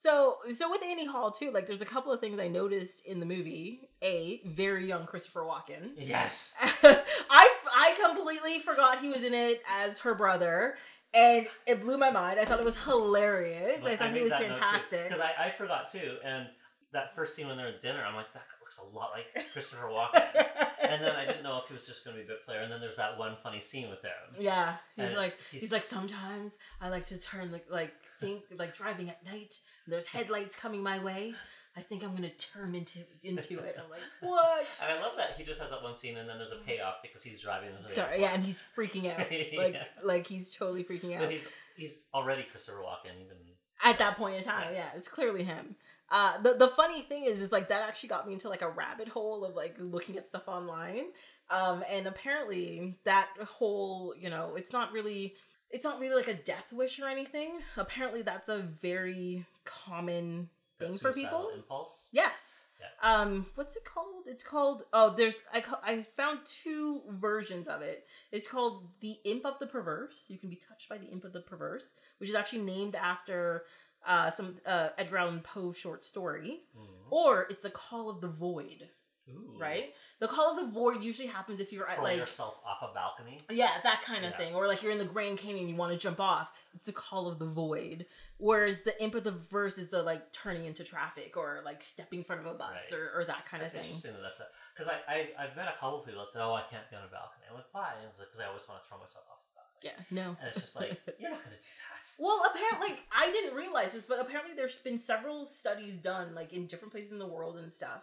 So, 0.00 0.36
so 0.52 0.70
with 0.70 0.80
Annie 0.84 1.06
Hall 1.06 1.32
too, 1.32 1.50
like, 1.50 1.66
there's 1.66 1.82
a 1.82 1.86
couple 1.86 2.12
of 2.12 2.20
things 2.20 2.38
I 2.38 2.46
noticed 2.46 3.04
in 3.04 3.18
the 3.18 3.26
movie. 3.26 3.88
A 4.00 4.40
very 4.46 4.86
young 4.86 5.06
Christopher 5.06 5.40
Walken. 5.42 5.90
Yes. 5.96 6.54
I 6.84 7.52
I 7.76 7.96
completely 8.00 8.60
forgot 8.60 9.00
he 9.00 9.08
was 9.08 9.24
in 9.24 9.34
it 9.34 9.60
as 9.68 9.98
her 9.98 10.14
brother, 10.14 10.76
and 11.12 11.48
it 11.66 11.80
blew 11.80 11.98
my 11.98 12.12
mind. 12.12 12.38
I 12.38 12.44
thought 12.44 12.60
it 12.60 12.64
was 12.64 12.76
hilarious. 12.76 13.84
I 13.84 13.96
thought 13.96 14.14
he 14.14 14.20
was 14.20 14.32
fantastic. 14.32 15.08
Because 15.08 15.20
I, 15.20 15.46
I 15.46 15.50
forgot 15.50 15.90
too, 15.90 16.18
and 16.24 16.46
that 16.92 17.12
first 17.16 17.34
scene 17.34 17.48
when 17.48 17.56
they're 17.56 17.66
at 17.66 17.80
dinner, 17.80 18.04
I'm 18.04 18.14
like, 18.14 18.32
that 18.34 18.44
looks 18.68 18.78
a 18.78 18.96
lot 18.96 19.10
like 19.14 19.46
Christopher 19.52 19.86
Walken. 19.88 20.22
and 20.82 21.02
then 21.02 21.14
I 21.16 21.24
didn't 21.24 21.42
know 21.42 21.58
if 21.62 21.68
he 21.68 21.74
was 21.74 21.86
just 21.86 22.04
going 22.04 22.16
to 22.16 22.22
be 22.22 22.26
a 22.26 22.28
bit 22.28 22.44
player. 22.44 22.60
And 22.60 22.70
then 22.72 22.80
there's 22.80 22.96
that 22.96 23.18
one 23.18 23.36
funny 23.42 23.60
scene 23.60 23.88
with 23.88 24.02
him. 24.02 24.10
yeah, 24.38 24.76
he's 24.96 25.08
And 25.10 25.16
like 25.16 25.36
he's, 25.50 25.62
he's- 25.62 25.72
like 25.72 25.82
sometimes 25.82 26.56
I 26.80 26.88
like 26.88 27.04
to 27.06 27.20
turn 27.20 27.50
like 27.52 27.66
like 27.70 27.94
think 28.20 28.42
like 28.56 28.74
driving 28.74 29.08
at 29.08 29.24
night. 29.24 29.58
And 29.86 29.92
there's 29.92 30.06
headlights 30.06 30.54
coming 30.54 30.82
my 30.82 31.02
way. 31.02 31.34
I 31.76 31.80
think 31.80 32.02
I'm 32.02 32.12
gonna 32.14 32.30
turn 32.30 32.74
into 32.74 32.98
into 33.22 33.58
it. 33.60 33.76
I'm 33.82 33.88
like 33.88 34.00
what? 34.20 34.66
And 34.82 34.92
I 34.98 35.00
love 35.00 35.12
that 35.16 35.34
he 35.38 35.44
just 35.44 35.60
has 35.60 35.70
that 35.70 35.82
one 35.82 35.94
scene, 35.94 36.16
and 36.16 36.28
then 36.28 36.36
there's 36.36 36.50
a 36.50 36.56
payoff 36.56 36.96
because 37.02 37.22
he's 37.22 37.38
driving 37.40 37.68
into 37.70 37.88
the 37.88 37.94
Yeah, 37.94 38.14
yeah, 38.16 38.34
and 38.34 38.44
he's 38.44 38.62
freaking 38.76 39.10
out. 39.10 39.18
Like 39.56 39.74
Yeah. 39.74 39.84
like 40.02 40.26
he's 40.26 40.54
totally 40.54 40.82
freaking 40.82 41.14
out. 41.14 41.20
But 41.20 41.30
he's 41.30 41.46
he's 41.76 42.00
already 42.12 42.42
Christopher 42.50 42.78
Walken. 42.78 43.14
Even 43.24 43.36
at 43.84 43.96
that 44.00 44.16
point 44.16 44.34
in 44.34 44.42
time 44.42 44.74
yeah 44.74 44.88
it's 44.96 45.06
clearly 45.06 45.44
him 45.44 45.76
uh 46.10 46.40
the, 46.40 46.54
the 46.54 46.68
funny 46.68 47.02
thing 47.02 47.24
is 47.24 47.42
is 47.42 47.52
like 47.52 47.68
that 47.68 47.82
actually 47.82 48.08
got 48.08 48.26
me 48.26 48.32
into 48.32 48.48
like 48.48 48.62
a 48.62 48.68
rabbit 48.68 49.08
hole 49.08 49.44
of 49.44 49.54
like 49.54 49.76
looking 49.78 50.16
at 50.16 50.26
stuff 50.26 50.48
online. 50.48 51.06
Um 51.50 51.84
and 51.90 52.06
apparently 52.06 52.96
that 53.04 53.28
whole 53.46 54.14
you 54.18 54.30
know 54.30 54.54
it's 54.56 54.72
not 54.72 54.92
really 54.92 55.34
it's 55.70 55.84
not 55.84 56.00
really 56.00 56.14
like 56.14 56.28
a 56.28 56.34
death 56.34 56.72
wish 56.72 56.98
or 56.98 57.08
anything. 57.08 57.60
Apparently 57.76 58.22
that's 58.22 58.48
a 58.48 58.60
very 58.80 59.44
common 59.64 60.48
thing 60.78 60.96
for 60.96 61.12
people. 61.12 61.50
Impulse. 61.54 62.08
yes. 62.12 62.64
Um 63.02 63.46
what's 63.56 63.76
it 63.76 63.84
called? 63.84 64.24
It's 64.26 64.42
called 64.42 64.84
oh 64.92 65.14
there's 65.14 65.34
i 65.52 65.62
i 65.82 66.02
found 66.16 66.38
two 66.44 67.02
versions 67.08 67.66
of 67.68 67.82
it. 67.82 68.06
It's 68.32 68.46
called 68.46 68.86
the 69.00 69.18
imp 69.24 69.44
of 69.44 69.58
the 69.58 69.66
perverse. 69.66 70.26
You 70.28 70.38
can 70.38 70.48
be 70.48 70.56
touched 70.56 70.88
by 70.88 70.96
the 70.96 71.06
imp 71.06 71.24
of 71.24 71.32
the 71.32 71.40
perverse 71.40 71.92
which 72.18 72.30
is 72.30 72.36
actually 72.36 72.62
named 72.62 72.94
after 72.94 73.64
uh 74.06 74.30
some 74.30 74.56
uh 74.66 74.88
edgar 74.98 75.18
allan 75.18 75.40
poe 75.40 75.72
short 75.72 76.04
story 76.04 76.60
Mhm. 76.76 76.86
or 77.10 77.46
it's 77.50 77.62
the 77.62 77.70
call 77.70 78.08
of 78.10 78.20
the 78.20 78.28
void 78.28 78.88
Ooh. 79.30 79.56
right 79.58 79.92
the 80.20 80.26
call 80.28 80.50
of 80.58 80.64
the 80.64 80.72
void 80.72 81.02
usually 81.02 81.28
happens 81.28 81.60
if 81.60 81.72
you're 81.72 81.88
at 81.88 82.02
like 82.02 82.16
yourself 82.16 82.58
off 82.66 82.82
a 82.82 82.92
balcony. 82.92 83.38
yeah, 83.50 83.78
that 83.84 84.02
kind 84.02 84.24
of 84.24 84.32
Yeah. 84.32 84.36
thing. 84.38 84.52
Or 84.56 84.66
like 84.66 84.82
you're 84.82 84.90
in 84.90 84.98
the 84.98 85.04
Grand 85.04 85.38
Canyon, 85.38 85.68
you 85.68 85.76
want 85.76 85.92
to 85.92 85.98
jump 85.98 86.18
off. 86.18 86.50
It's 86.74 86.86
the 86.86 86.92
call 86.92 87.28
of 87.28 87.38
the 87.38 87.46
void. 87.46 88.04
Whereas 88.38 88.82
the 88.82 89.00
imp 89.00 89.14
of 89.14 89.22
the 89.22 89.30
verse 89.30 89.78
is 89.78 89.90
the 89.90 90.02
like 90.02 90.32
turning 90.32 90.64
into 90.64 90.82
traffic 90.82 91.36
or 91.36 91.62
like 91.64 91.84
stepping 91.84 92.18
in 92.18 92.24
front 92.24 92.40
of 92.40 92.48
a 92.48 92.54
bus 92.54 92.82
Right. 92.90 92.98
or, 92.98 93.12
or 93.14 93.24
that 93.26 93.44
kind 93.46 93.62
That's 93.62 93.70
of 93.74 93.78
thing. 93.78 93.86
interesting 93.86 94.12
that 94.14 94.22
that's 94.26 94.40
because 94.74 94.90
I, 94.90 94.98
I 95.06 95.16
I've 95.38 95.54
met 95.54 95.68
a 95.68 95.78
couple 95.78 96.00
people 96.00 96.18
that 96.26 96.32
said, 96.32 96.42
"Oh, 96.42 96.54
I 96.54 96.62
can't 96.62 96.90
be 96.90 96.96
on 96.96 97.04
a 97.04 97.12
balcony." 97.14 97.46
I'm 97.48 97.54
like, 97.54 97.70
"Why?" 97.70 97.94
And 98.00 98.10
it's 98.10 98.18
like, 98.18 98.26
"Because 98.26 98.40
I 98.42 98.46
always 98.50 98.66
want 98.66 98.82
to 98.82 98.88
throw 98.88 98.98
myself 98.98 99.22
off 99.30 99.37
the 99.37 99.37
balcony." 99.37 99.37
Yeah, 99.82 99.90
no. 100.10 100.36
And 100.40 100.48
it's 100.50 100.60
just 100.60 100.76
like 100.76 101.00
you're 101.18 101.30
not 101.30 101.42
gonna 101.44 101.56
do 101.56 101.62
that. 101.62 102.04
Well, 102.20 102.42
apparently, 102.52 102.88
like, 102.90 103.02
I 103.16 103.30
didn't 103.30 103.54
realize 103.54 103.92
this, 103.92 104.04
but 104.04 104.20
apparently 104.20 104.52
there's 104.56 104.78
been 104.78 104.98
several 104.98 105.44
studies 105.44 105.98
done, 105.98 106.34
like 106.34 106.52
in 106.52 106.66
different 106.66 106.90
places 106.90 107.12
in 107.12 107.18
the 107.20 107.26
world 107.28 107.58
and 107.58 107.72
stuff. 107.72 108.02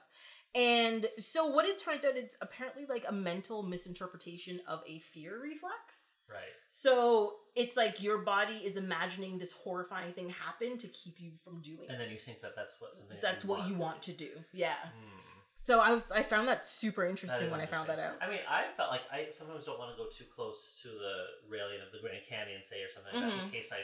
And 0.54 1.08
so 1.20 1.48
what 1.48 1.66
it 1.66 1.78
turns 1.78 2.06
out, 2.06 2.16
it's 2.16 2.38
apparently 2.42 2.86
like 2.88 3.04
a 3.10 3.12
mental 3.12 3.62
misinterpretation 3.62 4.62
of 4.70 4.82
a 4.88 5.00
fear 5.00 5.42
reflex. 5.42 6.14
Right. 6.30 6.40
So 6.70 7.36
it's 7.56 7.76
like 7.76 8.02
your 8.02 8.20
body 8.20 8.56
is 8.64 8.78
imagining 8.78 9.38
this 9.38 9.52
horrifying 9.52 10.14
thing 10.14 10.30
happen 10.30 10.78
to 10.78 10.88
keep 10.88 11.20
you 11.20 11.32
from 11.44 11.60
doing 11.62 11.80
And 11.90 11.96
it. 11.96 12.00
then 12.00 12.10
you 12.10 12.16
think 12.16 12.42
that 12.42 12.56
that's 12.56 12.76
what 12.80 12.96
something. 12.96 13.18
that 13.18 13.22
That's 13.22 13.44
what 13.44 13.68
you 13.68 13.76
to 13.76 13.82
want 13.82 14.02
do. 14.02 14.14
to 14.14 14.18
do. 14.18 14.30
Yeah. 14.54 14.76
Hmm. 14.82 15.20
So 15.66 15.80
I 15.80 15.92
was 15.92 16.06
I 16.12 16.22
found 16.22 16.48
that 16.48 16.68
super 16.68 17.04
interesting 17.06 17.48
is 17.48 17.52
when 17.52 17.60
I 17.60 17.66
found 17.66 17.90
that 17.90 17.98
out. 17.98 18.18
I 18.22 18.30
mean, 18.30 18.42
I 18.48 18.66
felt 18.78 18.92
like 18.92 19.02
I 19.12 19.32
sometimes 19.32 19.66
don't 19.66 19.80
want 19.80 19.90
to 19.90 19.98
go 19.98 20.08
too 20.14 20.26
close 20.30 20.80
to 20.84 20.90
the 20.90 21.16
railing 21.50 21.82
of 21.82 21.92
the 21.92 21.98
Grand 22.06 22.22
Canyon, 22.30 22.62
say, 22.70 22.84
or 22.86 22.90
something 22.94 23.14
like 23.20 23.32
that, 23.34 23.44
in 23.46 23.50
Mhm. 23.50 23.52
case 23.52 23.72
I 23.72 23.82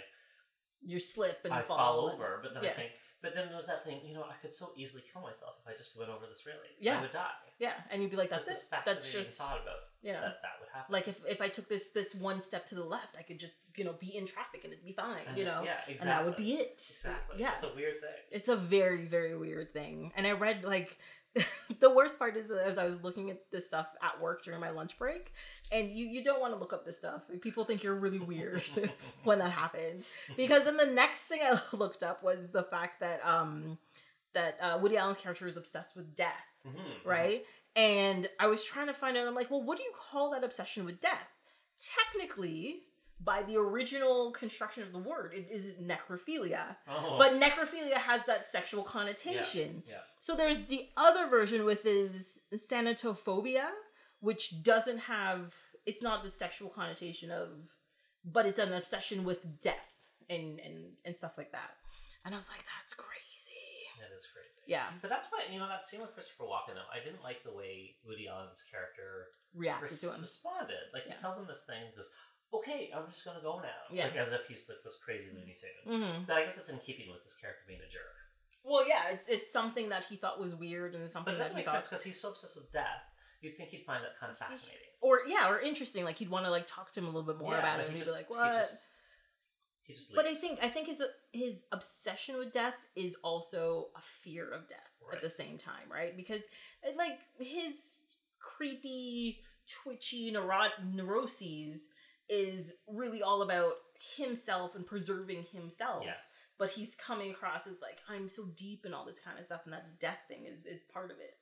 You 0.84 1.00
slip 1.00 1.40
and 1.44 1.52
I 1.54 1.64
fall, 1.64 1.78
fall 1.78 2.08
and- 2.10 2.14
over. 2.22 2.40
But 2.44 2.54
then 2.54 2.64
yeah. 2.64 2.72
I 2.72 2.74
think, 2.74 2.92
but 3.24 3.34
then 3.34 3.50
there's 3.50 3.66
that 3.66 3.84
thing, 3.84 4.06
you 4.06 4.14
know, 4.14 4.24
I 4.24 4.34
could 4.42 4.54
so 4.54 4.74
easily 4.76 5.02
kill 5.12 5.22
myself 5.24 5.56
if 5.62 5.68
I 5.72 5.76
just 5.76 5.96
went 5.98 6.10
over 6.12 6.26
this 6.28 6.46
railing. 6.46 6.70
Yeah. 6.80 7.00
I 7.00 7.02
would 7.02 7.12
die. 7.12 7.32
Yeah, 7.58 7.74
and 7.90 8.02
you'd 8.02 8.10
be 8.12 8.18
like, 8.18 8.30
That's 8.30 8.46
"That's 8.46 8.60
this 8.62 8.68
it. 8.68 8.70
fascinating 8.76 9.02
That's 9.04 9.12
just 9.14 9.38
thought 9.40 9.62
about 9.62 9.78
you 10.04 10.14
know." 10.14 10.22
that 10.22 10.42
that 10.44 10.60
would 10.60 10.70
happen. 10.70 10.92
Like 10.94 11.08
if, 11.08 11.24
if 11.26 11.42
I 11.42 11.48
took 11.50 11.68
this 11.68 11.90
this 11.90 12.14
one 12.16 12.42
step 12.42 12.66
to 12.68 12.76
the 12.76 12.84
left, 12.84 13.18
I 13.18 13.24
could 13.24 13.40
just 13.40 13.54
you 13.76 13.86
know 13.86 13.94
be 13.94 14.16
in 14.18 14.26
traffic 14.28 14.64
and 14.66 14.74
it'd 14.74 14.86
be 14.86 14.94
fine, 14.94 15.22
And 15.28 15.36
you 15.38 15.46
know, 15.46 15.62
yeah, 15.64 15.78
exactly. 15.88 15.98
and 16.02 16.10
that 16.12 16.26
would 16.26 16.36
be 16.36 16.54
it. 16.56 16.76
exactly. 16.80 17.40
Yeah, 17.40 17.54
it's 17.54 17.64
a 17.64 17.74
weird 17.74 18.00
thing. 18.00 18.20
it's 18.32 18.50
a 18.50 18.56
very 18.56 19.06
very 19.06 19.36
weird 19.36 19.74
thing. 19.74 20.12
And 20.16 20.26
I 20.28 20.32
read 20.34 20.64
like 20.64 20.98
the 21.80 21.90
worst 21.90 22.20
part 22.20 22.36
is 22.36 22.52
as 22.52 22.78
I 22.78 22.86
was 22.86 23.02
looking 23.04 23.30
at 23.30 23.50
this 23.52 23.66
stuff 23.66 23.88
at 24.04 24.20
work 24.22 24.44
during 24.44 24.60
my 24.60 24.70
lunch 24.70 24.98
break, 24.98 25.34
and 25.72 25.92
you 25.92 26.06
you 26.06 26.24
don't 26.24 26.42
want 26.42 26.54
to 26.54 26.60
look 26.60 26.74
up 26.74 26.86
this 26.86 26.98
stuff. 26.98 27.24
People 27.42 27.64
think 27.64 27.84
you're 27.84 27.96
really 27.96 28.20
weird 28.20 28.64
when 29.24 29.40
that 29.40 29.52
happened 29.52 30.04
because 30.36 30.66
then 30.66 30.78
the 30.78 30.86
next 30.86 31.24
thing 31.24 31.40
I 31.44 31.60
looked 31.76 32.04
up 32.04 32.24
was 32.24 32.52
the 32.52 32.64
fact 32.64 33.00
that 33.00 33.26
um 33.26 33.78
that 34.34 34.58
uh, 34.62 34.78
Woody 34.82 34.98
Allen's 34.98 35.18
character 35.18 35.48
is 35.48 35.58
obsessed 35.58 35.96
with 35.96 36.16
death 36.16 36.46
Mhm, 36.68 37.06
right? 37.06 37.44
And 37.76 38.30
I 38.40 38.48
was 38.48 38.64
trying 38.64 38.88
to 38.88 38.94
find 38.94 39.18
out, 39.18 39.28
I'm 39.28 39.34
like, 39.34 39.50
well, 39.50 39.64
what 39.64 39.78
do 39.78 39.84
you 39.84 39.92
call 39.96 40.32
that 40.32 40.44
obsession 40.44 40.86
with 40.86 41.00
death? 41.00 41.28
Technically, 41.80 42.84
by 43.24 43.44
the 43.44 43.56
original 43.58 44.32
construction 44.32 44.84
of 44.84 44.92
the 44.92 45.00
word, 45.00 45.34
it 45.36 45.48
is 45.52 45.74
necrophilia. 45.82 46.76
Oh, 46.90 47.18
But 47.18 47.40
necrophilia 47.40 47.94
has 47.94 48.22
that 48.26 48.48
sexual 48.48 48.84
connotation. 48.84 49.84
yeah. 49.88 49.98
So 50.20 50.36
there's 50.36 50.60
the 50.66 50.90
other 50.98 51.28
version 51.28 51.66
with 51.66 51.86
is 51.86 52.40
thanatophobia, 52.54 53.68
which 54.20 54.64
doesn't 54.64 55.00
have 55.00 55.54
it's 55.86 56.02
not 56.02 56.24
the 56.24 56.30
sexual 56.30 56.70
connotation 56.70 57.32
of 57.32 57.50
but 58.24 58.46
it's 58.46 58.60
an 58.60 58.74
obsession 58.74 59.24
with 59.24 59.62
death 59.62 59.92
and 60.30 60.60
and 60.60 60.78
and 61.06 61.16
stuff 61.16 61.38
like 61.38 61.52
that. 61.52 61.72
And 62.26 62.34
I 62.34 62.38
was 62.38 62.50
like, 62.50 62.64
that's 62.78 62.94
crazy. 62.94 63.66
that 64.00 64.16
is 64.16 64.26
crazy. 64.34 64.48
Yeah. 64.68 64.86
But 65.02 65.10
that's 65.10 65.28
why 65.32 65.42
you 65.52 65.58
know 65.60 65.68
that 65.68 65.86
scene 65.86 66.02
with 66.02 66.14
Christopher 66.14 66.44
Walken. 66.44 66.76
Though 66.76 66.90
I 66.94 67.04
didn't 67.04 67.24
like 67.24 67.44
the 67.44 67.52
way 67.54 67.96
Woody 68.06 68.28
Allen's 68.28 68.64
character 68.70 69.28
Reacted 69.56 69.90
res- 69.90 70.02
to 70.02 70.14
him. 70.14 70.22
responded. 70.22 70.86
Like 70.94 71.04
Yeah. 71.08 71.16
he 71.16 71.20
tells 71.22 71.36
him 71.38 71.46
this 71.48 71.62
thing, 71.66 71.82
goes, 71.96 72.10
"Okay, 72.54 72.92
I'm 72.96 73.10
just 73.12 73.24
gonna 73.26 73.42
go 73.42 73.60
now." 73.60 73.82
Yeah. 73.92 74.06
Like 74.06 74.16
as 74.18 74.32
if 74.32 74.48
he's 74.48 74.68
like 74.70 74.80
this 74.84 74.98
crazy 75.04 75.30
Looney 75.34 75.56
Tune. 75.60 75.94
Mm-hmm. 76.02 76.24
But 76.28 76.38
I 76.38 76.44
guess 76.46 76.58
it's 76.58 76.70
in 76.70 76.80
keeping 76.80 77.12
with 77.12 77.24
his 77.24 77.34
character 77.34 77.64
being 77.68 77.80
a 77.80 77.90
jerk. 77.90 78.16
Well, 78.64 78.88
yeah, 78.88 79.10
it's 79.10 79.28
it's 79.30 79.52
something 79.52 79.90
that 79.90 80.04
he 80.04 80.16
thought 80.18 80.40
was 80.40 80.54
weird 80.56 80.94
and 80.96 81.10
something 81.10 81.34
But 81.34 81.38
that 81.40 81.44
doesn't 81.46 81.58
he 81.58 81.62
make 81.62 81.66
thought, 81.66 81.76
sense 81.76 81.88
because 81.88 82.04
he's 82.04 82.20
so 82.22 82.30
obsessed 82.30 82.56
with 82.56 82.72
death. 82.72 83.04
You'd 83.42 83.58
think 83.58 83.70
he'd 83.70 83.84
find 83.84 84.04
that 84.04 84.20
kind 84.20 84.32
of 84.32 84.38
fascinating. 84.38 84.86
or 85.02 85.22
yeah, 85.28 85.50
or 85.50 85.60
interesting. 85.60 86.04
Like 86.06 86.18
he'd 86.18 86.30
want 86.30 86.46
to 86.46 86.52
like 86.52 86.68
talk 86.68 86.92
to 86.94 87.00
him 87.00 87.06
a 87.08 87.10
little 87.10 87.24
bit 87.24 87.40
more 87.40 87.54
Yeah, 87.54 87.60
about 87.60 87.80
it, 87.80 87.88
and 87.88 87.94
he 87.94 88.00
he'd 88.00 88.06
be 88.06 88.12
like, 88.12 88.28
he 88.28 88.34
"What?" 88.36 88.60
just- 88.62 88.86
He 89.84 89.94
just 89.94 90.14
but 90.14 90.28
I 90.28 90.36
think 90.36 90.60
I 90.64 90.70
think 90.70 90.88
his 90.88 91.02
his 91.34 91.64
obsession 91.72 92.38
with 92.38 92.52
death 92.52 92.76
is 92.96 93.16
also 93.24 93.88
a 93.96 94.02
fear 94.02 94.52
of 94.52 94.68
death 94.68 94.78
at 95.12 95.22
the 95.24 95.30
same 95.30 95.58
time, 95.58 95.92
right? 95.92 96.16
Because 96.16 96.42
it, 96.84 96.96
like 96.96 97.18
his 97.40 98.04
creepy, 98.40 99.42
twitchy 99.68 100.30
neuro- 100.32 100.70
neuroses 100.94 101.88
is 102.32 102.74
really 102.88 103.22
all 103.22 103.42
about 103.44 103.74
himself 104.16 104.76
and 104.76 104.86
preserving 104.86 105.46
himself. 105.52 106.04
yes. 106.06 106.26
But 106.58 106.70
he's 106.70 106.96
coming 106.96 107.32
across 107.32 107.68
as 107.68 107.82
like 107.82 108.00
I'm 108.10 108.30
so 108.30 108.46
deep 108.56 108.86
and 108.86 108.94
all 108.96 109.06
this 109.06 109.20
kind 109.20 109.38
of 109.38 109.46
stuff, 109.46 109.62
and 109.66 109.74
that 109.74 110.00
death 110.00 110.20
thing 110.28 110.46
is 110.46 110.66
is 110.66 110.84
part 110.84 111.12
of 111.12 111.18
it. 111.18 111.36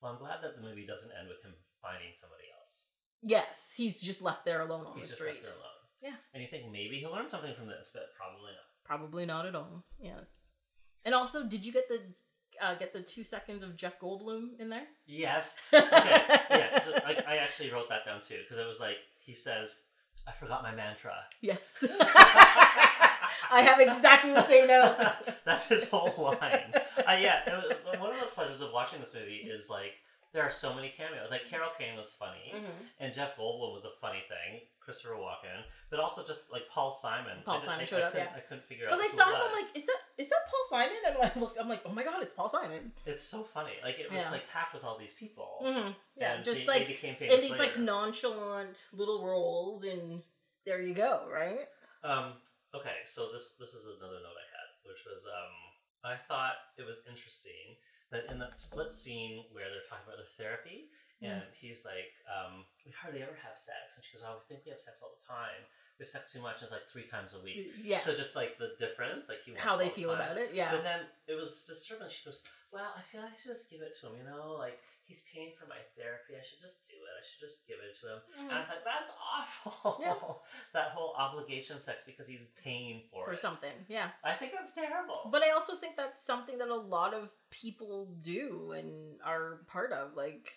Well, 0.00 0.12
I'm 0.12 0.18
glad 0.18 0.38
that 0.42 0.54
the 0.56 0.62
movie 0.62 0.86
doesn't 0.86 1.10
end 1.18 1.28
with 1.28 1.42
him 1.42 1.54
finding 1.82 2.10
somebody 2.14 2.44
else. 2.58 2.86
Yes, 3.22 3.72
he's 3.76 4.00
just 4.02 4.20
left 4.22 4.44
there 4.44 4.60
alone 4.60 4.86
on 4.86 4.92
He's 4.98 5.04
the 5.08 5.08
just 5.08 5.18
street. 5.18 5.34
left 5.36 5.44
there 5.44 5.54
alone. 5.54 5.72
Yeah. 6.02 6.16
And 6.34 6.42
you 6.42 6.48
think 6.50 6.70
maybe 6.70 6.98
he'll 6.98 7.12
learn 7.12 7.28
something 7.28 7.54
from 7.54 7.66
this, 7.68 7.90
but 7.92 8.02
probably 8.16 8.52
not. 8.52 8.68
Probably 8.84 9.24
not 9.26 9.46
at 9.46 9.54
all. 9.54 9.82
Yes. 9.98 10.26
And 11.06 11.14
also, 11.14 11.42
did 11.44 11.64
you 11.64 11.72
get 11.72 11.88
the 11.88 12.00
uh, 12.62 12.74
get 12.74 12.92
the 12.92 13.00
two 13.00 13.24
seconds 13.24 13.62
of 13.62 13.76
Jeff 13.76 13.98
Goldblum 13.98 14.60
in 14.60 14.68
there? 14.68 14.84
Yes. 15.06 15.56
Okay. 15.72 16.22
yeah. 16.50 16.84
I, 17.06 17.22
I 17.26 17.36
actually 17.38 17.70
wrote 17.72 17.88
that 17.88 18.04
down 18.04 18.20
too 18.20 18.38
because 18.42 18.58
it 18.62 18.66
was 18.66 18.78
like 18.80 18.96
he 19.24 19.32
says, 19.32 19.80
"I 20.26 20.32
forgot 20.32 20.62
my 20.62 20.74
mantra." 20.74 21.14
Yes. 21.40 21.84
I 23.48 23.62
have 23.62 23.80
exactly 23.80 24.32
the 24.32 24.44
same 24.44 24.66
note. 24.66 24.96
That's 25.44 25.68
his 25.68 25.84
whole 25.84 26.38
line. 26.40 26.74
Uh, 26.98 27.16
yeah, 27.20 27.42
was, 27.54 28.00
one 28.00 28.10
of 28.10 28.20
the 28.20 28.26
pleasures 28.26 28.60
of 28.60 28.72
watching 28.72 29.00
this 29.00 29.14
movie 29.14 29.48
is 29.48 29.70
like 29.70 29.92
there 30.36 30.44
are 30.44 30.50
so 30.52 30.74
many 30.74 30.92
cameos. 30.94 31.30
Like 31.30 31.48
Carol 31.48 31.70
Kane 31.78 31.96
was 31.96 32.10
funny, 32.10 32.52
Mhm. 32.54 32.88
and 33.00 33.14
Jeff 33.14 33.36
Goldblum 33.38 33.72
was 33.72 33.86
a 33.86 33.90
funny 34.02 34.22
thing. 34.28 34.60
Christopher 34.84 35.14
Walken, 35.16 35.64
but 35.90 35.98
also 35.98 36.22
just 36.22 36.48
like 36.52 36.68
Paul 36.68 36.92
Simon. 36.92 37.42
Paul 37.44 37.56
I 37.56 37.64
Simon 37.64 37.80
I- 37.80 37.84
showed 37.86 38.02
I 38.02 38.06
up, 38.06 38.12
couldn't- 38.12 38.30
yeah. 38.30 38.36
I 38.36 38.40
couldn't 38.40 38.64
figure 38.64 38.84
out 38.86 38.90
Because 38.92 39.04
I 39.04 39.08
saw 39.08 39.24
him, 39.30 39.40
I'm 39.42 39.52
like, 39.64 39.74
is 39.76 39.84
that 39.86 40.00
is 40.18 40.28
that 40.28 40.46
Paul 40.46 40.64
Simon? 40.70 40.96
And 41.06 41.16
I 41.18 41.32
looked, 41.40 41.58
I'm 41.58 41.68
like, 41.68 41.82
oh 41.86 41.90
my 41.90 42.04
god, 42.04 42.22
it's 42.22 42.32
Paul 42.34 42.48
Simon. 42.48 42.92
It's 43.06 43.22
so 43.22 43.42
funny. 43.42 43.72
Like 43.82 43.98
it 43.98 44.12
was 44.12 44.20
Yeah. 44.22 44.30
like 44.30 44.46
packed 44.48 44.74
with 44.74 44.84
all 44.84 44.96
these 44.98 45.14
people. 45.14 45.58
hmm 45.62 45.90
Yeah, 46.20 46.34
and 46.34 46.44
just 46.44 46.60
they, 46.60 46.66
like 46.66 46.82
they 46.86 46.92
became 46.92 47.16
famous 47.16 47.34
in 47.34 47.40
these 47.40 47.58
like 47.58 47.76
nonchalant 47.78 48.86
little 48.92 49.24
roles, 49.26 49.84
and 49.84 50.22
there 50.66 50.80
you 50.80 50.94
go, 50.94 51.26
right? 51.32 51.66
Um. 52.04 52.40
Okay, 52.74 52.98
so 53.06 53.32
this 53.32 53.54
this 53.58 53.72
is 53.74 53.86
another 53.86 54.20
note 54.20 54.36
I 54.36 54.46
had, 54.54 54.68
which 54.84 55.02
was 55.06 55.24
um. 55.26 55.54
I 56.04 56.16
thought 56.28 56.54
it 56.78 56.82
was 56.86 56.98
interesting 57.08 57.76
that 58.10 58.30
in 58.30 58.38
that 58.38 58.58
split 58.58 58.90
scene 58.90 59.44
where 59.52 59.66
they're 59.70 59.86
talking 59.88 60.06
about 60.06 60.18
their 60.22 60.32
therapy, 60.38 60.88
and 61.22 61.42
he's 61.58 61.84
like, 61.84 62.12
um, 62.28 62.64
"We 62.84 62.92
hardly 62.92 63.22
ever 63.22 63.34
have 63.42 63.56
sex," 63.56 63.96
and 63.96 64.04
she 64.04 64.12
goes, 64.16 64.22
"Oh, 64.26 64.38
we 64.38 64.44
think 64.46 64.64
we 64.64 64.70
have 64.70 64.80
sex 64.80 65.00
all 65.02 65.10
the 65.16 65.24
time. 65.24 65.64
We 65.98 66.04
have 66.04 66.10
sex 66.12 66.30
too 66.30 66.40
much, 66.44 66.60
and 66.60 66.64
it's 66.68 66.72
like 66.76 66.86
three 66.92 67.08
times 67.08 67.32
a 67.34 67.40
week." 67.40 67.72
Yeah. 67.82 68.00
So 68.04 68.14
just 68.14 68.36
like 68.36 68.58
the 68.58 68.76
difference, 68.78 69.28
like 69.28 69.40
he 69.44 69.50
wants 69.52 69.64
How 69.64 69.76
they 69.76 69.88
feel 69.88 70.12
time. 70.14 70.20
about 70.20 70.36
it, 70.36 70.52
yeah. 70.52 70.70
But 70.70 70.84
then 70.84 71.00
it 71.26 71.34
was 71.34 71.64
disturbing. 71.64 72.08
She 72.08 72.22
goes, 72.24 72.42
"Well, 72.70 72.92
I 72.94 73.02
feel 73.10 73.22
like 73.22 73.32
I 73.32 73.36
should 73.42 73.52
just 73.56 73.70
give 73.70 73.80
it 73.80 73.96
to 74.00 74.06
him. 74.08 74.16
You 74.20 74.24
know, 74.28 74.52
like 74.60 74.78
he's 75.06 75.22
paying 75.32 75.52
for 75.58 75.66
my 75.66 75.78
therapy. 75.96 76.34
I 76.34 76.42
should 76.44 76.60
just 76.60 76.82
do 76.90 76.96
it. 76.96 77.12
I 77.16 77.22
should 77.24 77.40
just 77.48 77.66
give 77.66 77.78
it 77.80 77.94
to 78.00 78.06
him." 78.14 78.20
And 78.50 78.52
I 78.58 78.62
Mhm. 78.62 78.66
thought 78.68 78.84
that's 78.84 79.10
awful. 79.34 79.96
Yeah. 80.02 80.14
that 80.74 80.90
whole 80.90 81.14
obligation 81.16 81.78
sex 81.80 82.02
because 82.04 82.26
he's 82.26 82.44
paying 82.62 83.02
for, 83.10 83.24
For 83.26 83.32
it. 83.32 83.38
something, 83.38 83.72
yeah. 83.88 84.10
I 84.24 84.34
think 84.34 84.52
that's 84.52 84.72
terrible. 84.72 85.28
But 85.32 85.42
I 85.42 85.50
also 85.50 85.74
think 85.76 85.96
that's 85.96 86.22
something 86.24 86.58
that 86.58 86.68
a 86.68 86.74
lot 86.74 87.14
of 87.14 87.30
people 87.50 88.06
do 88.22 88.72
and 88.72 89.20
are 89.24 89.62
part 89.68 89.92
of. 89.92 90.14
Like 90.14 90.52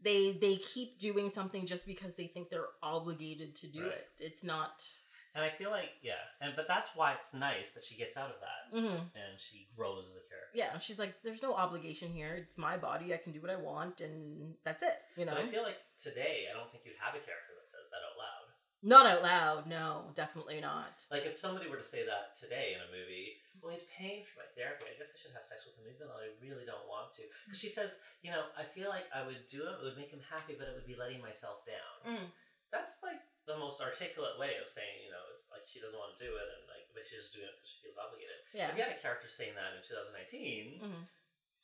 they 0.00 0.32
they 0.32 0.56
keep 0.56 0.98
doing 0.98 1.30
something 1.30 1.64
just 1.66 1.86
because 1.86 2.14
they 2.14 2.26
think 2.26 2.50
they're 2.50 2.68
obligated 2.82 3.54
to 3.56 3.66
do 3.66 3.82
Right. 3.84 3.92
it. 3.92 4.08
It's 4.20 4.44
not. 4.44 4.86
And 5.34 5.44
I 5.44 5.50
feel 5.50 5.70
like 5.70 5.98
yeah, 6.02 6.22
and 6.40 6.52
but 6.56 6.66
that's 6.68 6.90
why 6.94 7.14
it's 7.14 7.32
nice 7.34 7.72
that 7.72 7.84
she 7.84 7.96
gets 7.96 8.16
out 8.16 8.30
of 8.30 8.38
that 8.40 8.62
hmm 8.70 9.00
and 9.14 9.34
she 9.38 9.68
grows 9.76 10.04
as 10.06 10.16
a 10.16 10.24
character. 10.28 10.54
Yeah, 10.54 10.78
she's 10.78 10.98
like, 10.98 11.14
there's 11.22 11.42
no 11.42 11.54
obligation 11.54 12.10
here. 12.12 12.34
It's 12.38 12.58
my 12.58 12.76
body. 12.76 13.12
I 13.12 13.18
can 13.18 13.32
do 13.32 13.40
what 13.42 13.50
I 13.50 13.56
want, 13.56 14.00
and 14.00 14.54
that's 14.64 14.82
it. 14.82 14.98
You 15.16 15.26
know, 15.26 15.34
But 15.34 15.44
I 15.44 15.50
feel 15.50 15.62
like 15.66 15.78
today, 15.98 16.46
I 16.46 16.54
don't 16.56 16.70
think 16.70 16.84
you'd 16.86 16.98
have 17.02 17.14
a 17.14 17.22
character 17.22 17.52
that 17.58 17.66
says 17.66 17.90
that 17.90 18.02
out 18.06 18.14
loud. 18.14 18.46
not 18.84 19.04
out 19.10 19.22
loud. 19.26 19.66
No, 19.66 20.12
definitely 20.14 20.60
not. 20.60 21.02
Like 21.10 21.26
if 21.26 21.38
somebody 21.40 21.66
were 21.70 21.80
to 21.80 21.86
say 21.86 22.06
that 22.06 22.38
today 22.38 22.78
in 22.78 22.80
a 22.84 22.90
movie, 22.94 23.42
well, 23.62 23.72
he's 23.72 23.88
paying 23.90 24.22
for 24.28 24.44
my 24.44 24.48
therapy. 24.54 24.84
I 24.86 24.94
guess 25.00 25.08
I 25.10 25.16
should 25.16 25.32
have 25.34 25.42
sex 25.42 25.64
with 25.66 25.74
him, 25.80 25.88
even 25.88 26.06
though 26.06 26.20
I 26.20 26.36
really 26.38 26.68
don't 26.68 26.84
want 26.86 27.16
to. 27.16 27.24
Because 27.48 27.58
she 27.58 27.72
says, 27.72 27.96
you 28.22 28.28
know, 28.30 28.46
I 28.54 28.62
feel 28.62 28.92
like 28.92 29.08
I 29.10 29.24
would 29.24 29.48
do 29.50 29.64
it, 29.64 29.74
it 29.80 29.82
would 29.82 29.96
make 29.98 30.12
him 30.12 30.20
happy, 30.22 30.54
but 30.54 30.68
it 30.68 30.76
would 30.76 30.86
be 30.86 30.94
letting 31.00 31.18
myself 31.24 31.64
down. 31.64 31.94
Mm. 32.04 32.28
That's 32.70 33.00
like 33.02 33.24
the 33.46 33.56
most 33.58 33.80
articulate 33.80 34.38
way 34.40 34.56
of 34.62 34.68
saying, 34.70 35.04
you 35.04 35.10
know, 35.12 35.20
it's 35.30 35.48
like 35.52 35.62
she 35.68 35.80
doesn't 35.80 35.98
want 35.98 36.16
to 36.16 36.20
do 36.24 36.32
it, 36.32 36.48
and 36.48 36.64
like, 36.68 36.88
but 36.96 37.04
she's 37.04 37.28
just 37.28 37.34
doing 37.36 37.48
it 37.48 37.54
because 37.60 37.68
she 37.68 37.78
feels 37.84 37.98
obligated. 38.00 38.38
Yeah. 38.56 38.72
If 38.72 38.76
you 38.76 38.82
had 38.82 38.92
a 38.96 39.00
character 39.02 39.28
saying 39.28 39.52
that 39.58 39.76
in 39.76 39.82
2019, 39.84 40.80
Mhm. 40.80 41.04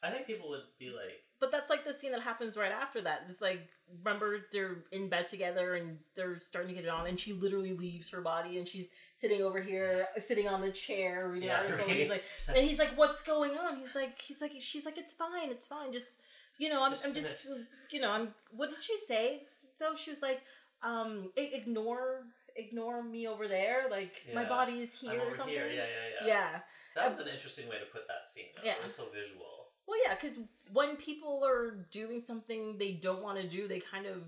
I 0.02 0.10
think 0.10 0.26
people 0.26 0.48
would 0.48 0.64
be 0.78 0.90
like, 0.90 1.24
But 1.40 1.52
that's 1.52 1.68
like 1.68 1.84
the 1.84 1.92
scene 1.92 2.12
that 2.12 2.22
happens 2.22 2.56
right 2.56 2.72
after 2.72 3.00
that. 3.02 3.24
It's 3.28 3.40
like 3.40 3.68
remember 4.04 4.46
they're 4.52 4.84
in 4.92 5.08
bed 5.08 5.26
together 5.28 5.74
and 5.74 5.98
they're 6.14 6.38
starting 6.40 6.68
to 6.68 6.74
get 6.74 6.84
it 6.84 6.90
on, 6.90 7.06
and 7.06 7.18
she 7.18 7.32
literally 7.32 7.72
leaves 7.72 8.10
her 8.10 8.20
body 8.20 8.58
and 8.58 8.66
she's 8.68 8.88
sitting 9.16 9.42
over 9.42 9.60
here, 9.60 10.08
sitting 10.18 10.48
on 10.48 10.60
the 10.60 10.70
chair 10.70 11.28
reading 11.28 11.48
Yeah, 11.48 11.60
article. 11.60 11.86
And 11.88 11.96
he's 11.98 12.08
like, 12.10 12.24
and 12.48 12.56
he's 12.58 12.78
like, 12.78 12.96
"What's 12.96 13.20
going 13.20 13.56
on?" 13.58 13.76
He's 13.76 13.94
like, 13.94 14.20
"He's 14.20 14.40
like, 14.40 14.52
she's 14.60 14.84
like, 14.86 14.96
it's 14.98 15.12
fine, 15.14 15.50
it's 15.50 15.66
fine. 15.66 15.92
Just 15.92 16.20
you 16.58 16.68
know, 16.68 16.82
I'm, 16.82 16.92
Just 16.92 17.06
I'm 17.06 17.14
just, 17.14 17.46
you 17.90 18.00
know, 18.02 18.10
I'm. 18.10 18.34
What 18.50 18.68
did 18.68 18.82
she 18.82 18.98
say? 18.98 19.44
So 19.78 19.96
she 19.96 20.10
was 20.10 20.20
like, 20.20 20.42
um, 20.82 21.30
ignore, 21.36 22.24
ignore 22.56 23.02
me 23.02 23.26
over 23.26 23.48
there. 23.48 23.84
Like 23.90 24.22
my 24.34 24.48
body 24.48 24.80
is 24.80 24.98
here 24.98 25.20
or 25.20 25.34
something. 25.34 25.54
here. 25.54 25.66
Yeah, 25.68 25.82
yeah, 25.82 26.26
yeah. 26.26 26.26
yeah. 26.26 26.60
That 26.96 27.08
was 27.08 27.18
an 27.18 27.28
interesting 27.28 27.68
way 27.68 27.78
to 27.78 27.86
put 27.92 28.06
that 28.08 28.28
scene. 28.28 28.46
Though. 28.56 28.62
Yeah. 28.64 28.72
It 28.72 28.84
was 28.84 28.94
so 28.94 29.04
visual. 29.14 29.60
Well, 29.86 29.98
yeah, 30.06 30.14
because 30.14 30.38
when 30.72 30.96
people 30.96 31.42
are 31.44 31.86
doing 31.90 32.20
something 32.20 32.78
they 32.78 32.92
don't 32.92 33.22
want 33.22 33.40
to 33.40 33.48
do, 33.48 33.66
they 33.66 33.80
kind 33.80 34.06
of 34.06 34.22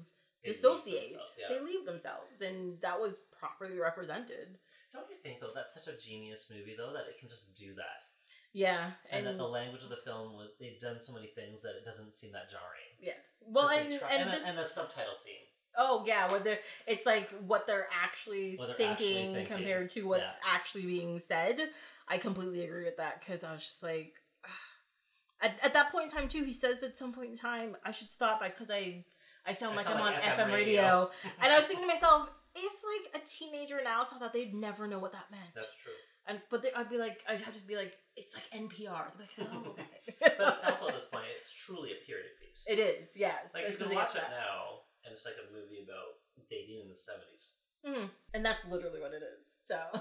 They 0.44 0.50
dissociate. 0.50 1.10
themselves, 1.10 1.32
yeah. 1.38 1.56
They 1.56 1.64
leave 1.64 1.86
themselves, 1.86 2.42
and 2.42 2.80
that 2.80 3.00
was 3.00 3.20
properly 3.38 3.78
represented. 3.78 4.58
Don't 4.92 5.06
you 5.08 5.16
think 5.22 5.40
though 5.40 5.54
that's 5.54 5.72
such 5.72 5.86
a 5.86 5.96
genius 5.96 6.50
movie 6.50 6.74
though 6.76 6.92
that 6.92 7.06
it 7.08 7.18
can 7.18 7.28
just 7.28 7.54
do 7.54 7.74
that? 7.74 8.10
Yeah, 8.52 8.90
and, 9.08 9.26
that 9.26 9.38
the 9.38 9.48
language 9.48 9.82
of 9.82 9.88
the 9.88 10.02
film 10.04 10.34
was 10.34 10.50
they've 10.60 10.78
done 10.78 11.00
so 11.00 11.14
many 11.14 11.28
things 11.28 11.62
that 11.62 11.72
it 11.78 11.86
doesn't 11.86 12.12
seem 12.12 12.32
that 12.32 12.50
jarring. 12.50 12.92
Yeah. 13.00 13.12
well, 13.40 13.70
and 13.70 13.98
try- 13.98 14.10
and, 14.10 14.22
and, 14.24 14.32
this, 14.34 14.42
the, 14.42 14.48
and 14.50 14.58
the 14.58 14.64
subtitle 14.64 15.14
scene. 15.14 15.46
Oh 15.76 16.04
yeah, 16.06 16.30
what 16.30 16.44
they're 16.44 16.58
it's 16.86 17.06
like 17.06 17.30
what 17.46 17.66
they're 17.66 17.88
actually, 17.92 18.56
What 18.56 18.66
they're 18.68 18.76
thinking, 18.76 19.16
actually 19.16 19.34
thinking. 19.34 19.56
compared 19.56 19.90
to 19.90 20.02
what's 20.04 20.32
Yeah. 20.32 20.54
actually 20.54 20.86
being 20.86 21.18
said. 21.18 21.70
I 22.08 22.18
completely 22.18 22.64
agree 22.64 22.84
with 22.84 22.96
that 22.98 23.20
because 23.20 23.44
I 23.44 23.52
was 23.52 23.62
just 23.62 23.82
like, 23.82 24.14
at, 25.40 25.58
at 25.64 25.74
that 25.74 25.90
point 25.92 26.04
in 26.04 26.10
time 26.10 26.28
too. 26.28 26.44
He 26.44 26.52
says 26.52 26.82
at 26.82 26.96
some 26.98 27.12
point 27.12 27.30
in 27.30 27.36
time, 27.36 27.76
I 27.84 27.90
should 27.90 28.10
stop 28.10 28.42
because 28.42 28.70
I 28.70 29.04
I 29.46 29.52
sound 29.52 29.74
I 29.74 29.76
like 29.76 29.86
sound 29.86 29.98
I'm 29.98 30.04
like 30.06 30.16
on 30.16 30.20
FM 30.22 30.36
FM 30.36 30.52
radio. 30.52 30.56
radio. 30.82 31.10
and 31.42 31.52
I 31.52 31.56
was 31.56 31.64
thinking 31.66 31.86
to 31.86 31.92
myself, 31.94 32.28
if 32.54 32.72
like 33.12 33.22
a 33.22 33.26
teenager 33.26 33.80
now 33.82 34.02
saw 34.02 34.18
that, 34.18 34.32
they'd 34.32 34.54
never 34.54 34.86
know 34.86 34.98
what 34.98 35.12
that 35.12 35.30
meant. 35.30 35.54
That's 35.54 35.68
true. 35.82 35.92
And 36.26 36.40
but 36.50 36.62
they, 36.62 36.72
I'd 36.72 36.88
be 36.90 36.98
like, 36.98 37.20
I'd 37.28 37.40
have 37.40 37.54
to 37.54 37.62
be 37.66 37.74
like, 37.76 37.96
it's 38.16 38.34
like 38.34 38.44
NPR. 38.54 39.10
Like, 39.18 39.30
oh, 39.40 39.70
okay. 39.70 40.34
But 40.38 40.54
it's 40.54 40.64
also 40.64 40.88
at 40.88 40.94
this 40.94 41.04
point, 41.12 41.24
it's 41.38 41.52
truly 41.52 41.90
a 41.90 42.06
period 42.06 42.26
piece. 42.40 42.62
it 42.68 42.78
is, 42.78 43.16
yes. 43.16 43.50
like 43.54 43.68
you 43.68 43.74
can 43.76 43.94
watch 43.94 44.10
it 44.14 44.22
that. 44.22 44.30
now, 44.30 44.81
and 45.04 45.12
it's 45.14 45.24
like 45.24 45.38
a 45.40 45.46
movie 45.52 45.82
about 45.84 46.22
dating 46.50 46.80
in 46.84 46.88
the 46.88 46.96
seventies. 46.96 47.54
Mhm. 47.84 48.10
And 48.34 48.44
that's 48.44 48.64
literally 48.66 49.00
what 49.00 49.12
it 49.12 49.22
is. 49.22 49.46
So 49.64 49.76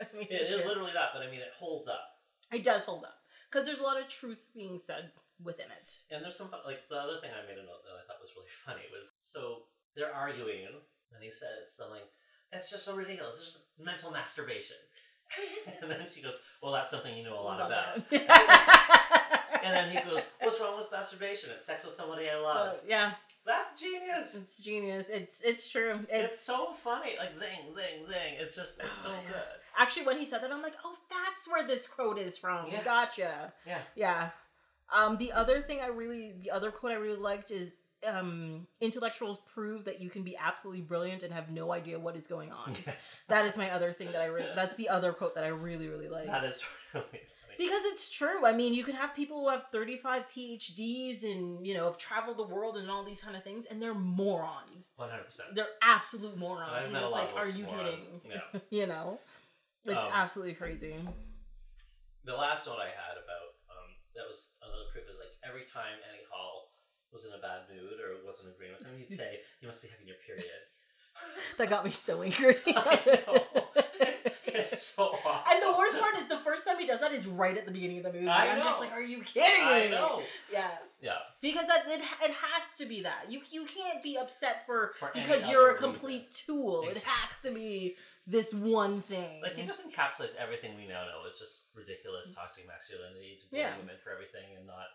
I 0.00 0.06
mean, 0.16 0.26
it's 0.30 0.54
good. 0.54 0.66
literally 0.66 0.92
that, 0.94 1.10
but 1.12 1.22
I 1.22 1.30
mean, 1.30 1.40
it 1.40 1.52
holds 1.56 1.88
up. 1.88 2.22
it 2.52 2.62
does 2.64 2.84
hold 2.84 3.04
up 3.04 3.18
because 3.50 3.66
there's 3.66 3.80
a 3.80 3.86
lot 3.86 4.00
of 4.00 4.08
truth 4.08 4.50
being 4.54 4.78
said 4.78 5.10
within 5.42 5.66
it. 5.70 5.98
And 6.10 6.22
there's 6.22 6.36
some 6.36 6.48
fun, 6.48 6.60
like 6.64 6.88
the 6.88 6.96
other 6.96 7.18
thing 7.20 7.30
I 7.34 7.42
made 7.46 7.58
a 7.58 7.66
note 7.66 7.82
that 7.84 7.98
I 7.98 8.02
thought 8.06 8.22
was 8.22 8.30
really 8.36 8.50
funny 8.66 8.86
was 8.90 9.10
so 9.18 9.66
they're 9.96 10.14
arguing, 10.14 10.66
and 10.66 11.22
he 11.22 11.30
says 11.30 11.70
something. 11.76 12.02
It's 12.52 12.70
just 12.70 12.84
so 12.84 12.94
ridiculous. 12.94 13.36
It's 13.38 13.52
just 13.52 13.64
mental 13.78 14.10
masturbation. 14.12 14.76
and 15.82 15.90
then 15.90 16.02
she 16.12 16.22
goes, 16.22 16.34
"Well, 16.62 16.72
that's 16.72 16.90
something 16.90 17.16
you 17.16 17.24
know 17.24 17.38
a 17.38 17.42
lot 17.42 17.58
about." 17.66 17.98
And 19.64 19.72
then 19.74 19.90
he 19.90 19.98
goes, 20.08 20.22
"What's 20.40 20.60
wrong 20.60 20.76
with 20.78 20.90
masturbation? 20.92 21.50
It's 21.52 21.64
sex 21.64 21.84
with 21.84 21.94
somebody 21.94 22.28
I 22.28 22.36
love." 22.36 22.74
Uh, 22.74 22.78
yeah, 22.86 23.12
That's 23.46 23.80
genius. 23.80 24.34
it's 24.34 24.62
genius. 24.62 25.06
It's 25.10 25.42
it's 25.42 25.68
true. 25.68 26.00
It's, 26.08 26.40
so 26.40 26.72
funny. 26.72 27.12
Like 27.18 27.36
zing, 27.36 27.72
zing, 27.74 28.06
zing. 28.06 28.34
It's 28.38 28.56
just 28.56 28.74
it's 28.78 28.98
so 29.02 29.08
Oh, 29.10 29.20
good. 29.28 29.42
Actually, 29.76 30.06
when 30.06 30.18
he 30.18 30.24
said 30.24 30.42
that, 30.42 30.50
I'm 30.52 30.62
like, 30.62 30.74
oh, 30.84 30.96
that's 31.10 31.48
where 31.48 31.66
this 31.66 31.86
quote 31.86 32.18
is 32.18 32.38
from. 32.38 32.70
Yeah. 32.70 32.82
Gotcha. 32.82 33.52
Yeah. 33.66 33.80
Yeah. 33.96 34.30
Um, 34.94 35.16
the 35.18 35.32
other 35.32 35.60
thing 35.60 35.80
I 35.82 35.88
really, 35.88 36.34
the 36.42 36.50
other 36.50 36.70
quote 36.70 36.92
I 36.92 36.96
really 36.96 37.18
liked 37.18 37.50
is, 37.50 37.70
um, 38.08 38.66
intellectuals 38.80 39.38
prove 39.52 39.84
that 39.86 40.00
you 40.00 40.10
can 40.10 40.22
be 40.22 40.36
absolutely 40.36 40.82
brilliant 40.82 41.22
and 41.22 41.32
have 41.32 41.50
no 41.50 41.72
idea 41.72 41.98
what 41.98 42.16
is 42.16 42.26
going 42.26 42.52
on. 42.52 42.74
Yes. 42.86 43.24
that 43.28 43.46
is 43.46 43.56
my 43.56 43.70
other 43.70 43.92
thing 43.92 44.12
that 44.12 44.20
I 44.20 44.26
really, 44.26 44.50
that's 44.54 44.76
the 44.76 44.88
other 44.90 45.12
quote 45.12 45.34
that 45.34 45.44
I 45.44 45.48
really, 45.48 45.88
really 45.88 46.08
liked. 46.08 46.28
That 46.28 46.44
is 46.44 46.62
really 46.94 47.06
funny. 47.56 47.68
Because 47.68 47.82
it's 47.86 48.08
true. 48.10 48.44
I 48.46 48.52
mean, 48.52 48.74
you 48.74 48.84
can 48.84 48.94
have 48.94 49.14
people 49.14 49.40
who 49.42 49.48
have 49.50 49.64
35 49.72 50.24
PhDs 50.28 51.24
and, 51.24 51.66
you 51.66 51.74
know, 51.74 51.84
have 51.86 51.98
traveled 51.98 52.36
the 52.38 52.46
world 52.46 52.76
and 52.76 52.90
all 52.90 53.04
these 53.04 53.20
kind 53.20 53.36
of 53.36 53.42
things, 53.44 53.66
and 53.66 53.80
they're 53.80 53.94
morons. 53.94 54.92
One 54.96 55.10
hundred 55.10 55.24
percent. 55.26 55.54
They're 55.54 55.68
absolute 55.82 56.36
morons. 56.36 56.86
You're 56.90 57.00
just 57.00 57.12
lot 57.12 57.34
like, 57.34 57.36
are 57.36 57.48
you 57.48 57.64
morons. 57.64 58.04
kidding? 58.22 58.40
Yeah. 58.52 58.60
you 58.70 58.86
know? 58.86 59.18
It's 59.84 59.94
Um, 59.96 60.08
absolutely 60.12 60.54
crazy. 60.54 60.96
The 62.24 62.32
last 62.34 62.66
note 62.66 62.80
I 62.80 62.88
had 62.88 63.20
about 63.20 63.52
um, 63.68 63.88
that 64.16 64.24
was 64.24 64.48
another 64.64 64.88
proof 64.92 65.04
is 65.12 65.20
like 65.20 65.36
every 65.44 65.68
time 65.68 66.00
Annie 66.08 66.24
Hall 66.32 66.72
was 67.12 67.28
in 67.28 67.32
a 67.36 67.40
bad 67.44 67.68
mood 67.68 68.00
or 68.00 68.16
wasn't 68.24 68.48
agreeing 68.48 68.72
with 68.72 68.86
him, 68.88 68.96
he'd 68.96 69.12
say, 69.20 69.44
"You 69.60 69.68
must 69.68 69.84
be 69.84 69.88
having 69.92 70.08
your 70.08 70.16
period." 70.24 70.48
That 71.58 71.68
got 71.70 71.84
me 71.84 71.90
so 71.92 72.22
angry. 72.22 72.56
I 72.66 73.22
know. 73.28 73.44
it's 74.46 74.82
so 74.82 75.04
awful. 75.04 75.32
And 75.52 75.62
the 75.62 75.72
worst 75.78 75.98
part 76.00 76.16
is 76.16 76.26
the 76.26 76.38
first 76.38 76.66
time 76.66 76.78
he 76.78 76.86
does 76.86 77.00
that 77.00 77.12
is 77.12 77.26
right 77.28 77.56
at 77.56 77.64
the 77.66 77.70
beginning 77.72 77.98
of 77.98 78.04
the 78.04 78.12
movie. 78.12 78.28
I 78.28 78.48
I'm 78.50 78.62
just 78.62 78.80
like, 78.80 78.92
are 78.92 79.02
you 79.02 79.20
kidding 79.22 79.64
me? 79.66 79.72
I 79.72 79.88
know. 79.90 80.22
Yeah. 80.52 80.68
Yeah. 81.00 81.12
Because 81.40 81.66
that, 81.66 81.84
it, 81.86 82.00
it 82.00 82.30
has 82.32 82.74
to 82.78 82.86
be 82.86 83.02
that. 83.02 83.26
You 83.28 83.40
you 83.50 83.66
can't 83.66 84.02
be 84.02 84.16
upset 84.16 84.66
for, 84.66 84.94
For 84.98 85.10
because 85.14 85.48
you're 85.48 85.70
a 85.70 85.76
complete 85.76 86.32
tool. 86.32 86.84
It 86.88 87.02
has 87.02 87.30
to 87.42 87.50
be 87.52 87.96
this 88.26 88.52
one 88.54 89.00
thing. 89.02 89.42
Like 89.42 89.54
he 89.54 89.62
just 89.64 89.82
encapsulates 89.86 90.34
everything 90.36 90.76
we 90.76 90.88
now 90.88 91.04
know 91.04 91.26
as 91.28 91.38
just 91.38 91.66
ridiculous 91.76 92.30
toxic 92.34 92.66
masculinity 92.66 93.38
to 93.42 93.46
blame 93.50 93.62
Yeah. 93.62 93.76
women 93.78 93.96
for 94.02 94.10
everything 94.10 94.56
and 94.56 94.66
not 94.66 94.88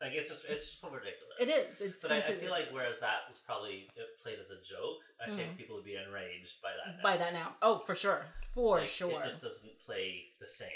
like 0.00 0.12
it's 0.12 0.28
just 0.30 0.44
it's 0.48 0.64
just 0.66 0.80
so 0.80 0.88
ridiculous. 0.88 1.36
it 1.40 1.48
is. 1.48 1.80
It's 1.80 2.02
But 2.02 2.12
I, 2.12 2.18
I 2.18 2.34
feel 2.34 2.50
like 2.50 2.66
whereas 2.72 2.96
that 3.00 3.28
was 3.28 3.38
probably 3.46 3.88
played 4.22 4.38
as 4.40 4.50
a 4.50 4.60
joke, 4.62 4.98
I 5.24 5.30
Mhm. 5.30 5.36
think 5.36 5.56
people 5.56 5.76
would 5.76 5.84
be 5.84 5.96
enraged 5.96 6.60
by 6.62 6.70
that. 6.72 6.96
Now. 6.98 7.02
by 7.02 7.16
that 7.16 7.32
now. 7.32 7.56
Oh, 7.62 7.78
for 7.78 7.94
sure. 7.94 8.26
For 8.54 8.78
Like, 8.80 8.88
sure. 8.88 9.10
It 9.12 9.22
just 9.24 9.40
doesn't 9.40 9.78
play 9.84 10.24
the 10.40 10.46
same. 10.46 10.68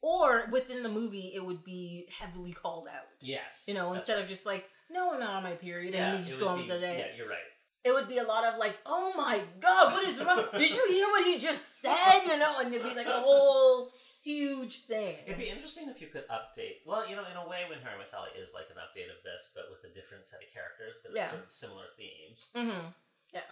or 0.00 0.46
within 0.52 0.82
the 0.84 0.88
movie, 0.88 1.32
it 1.34 1.44
would 1.44 1.64
be 1.64 2.06
heavily 2.16 2.52
called 2.52 2.86
out. 2.86 3.06
Yes. 3.20 3.64
You 3.66 3.74
know, 3.74 3.94
instead 3.94 4.14
right. 4.14 4.22
of 4.22 4.28
just 4.28 4.46
like, 4.46 4.64
no, 4.90 5.12
I'm 5.12 5.18
not 5.20 5.30
on 5.30 5.42
my 5.42 5.54
period, 5.54 5.92
Yeah, 5.94 6.12
and 6.12 6.22
they 6.22 6.26
just 6.26 6.38
go 6.38 6.46
on 6.48 6.58
with 6.60 6.68
the 6.68 6.78
day. 6.78 6.98
Yeah, 6.98 7.16
you're 7.16 7.28
right. 7.28 7.38
It 7.84 7.92
would 7.92 8.06
be 8.08 8.18
a 8.18 8.22
lot 8.24 8.44
of 8.44 8.58
like, 8.58 8.76
oh 8.86 9.12
my 9.16 9.40
god, 9.60 9.92
what 9.92 10.04
is 10.04 10.22
wrong? 10.22 10.44
Did 10.56 10.70
you 10.70 10.86
hear 10.88 11.06
what 11.08 11.24
he 11.26 11.38
just 11.38 11.80
said? 11.80 12.20
You 12.26 12.36
know, 12.36 12.58
and 12.60 12.72
it'd 12.72 12.86
be 12.88 12.94
like 12.94 13.06
a 13.06 13.10
whole 13.20 13.90
huge 14.28 14.84
thing. 14.84 15.16
It'd 15.26 15.38
be 15.38 15.48
interesting 15.48 15.88
if 15.88 16.00
you 16.02 16.08
could 16.08 16.26
update. 16.28 16.84
Well, 16.86 17.08
you 17.08 17.16
know, 17.16 17.24
in 17.30 17.36
a 17.36 17.48
way, 17.48 17.62
when 17.68 17.78
Harry 17.80 17.96
Met 17.98 18.08
Sally 18.08 18.30
is 18.36 18.52
like 18.52 18.68
an 18.70 18.76
update 18.76 19.08
of 19.08 19.20
this, 19.24 19.48
but 19.54 19.64
with 19.72 19.82
a 19.90 19.94
different 19.94 20.26
set 20.26 20.40
of 20.44 20.52
characters, 20.52 21.00
but 21.02 21.10
it's 21.12 21.16
Yeah. 21.16 21.30
sort 21.30 21.44
of 21.44 21.52
similar 21.52 21.86
themes. 21.96 22.40
Mm-hmm. 22.54 22.86
Yeah. 23.32 23.48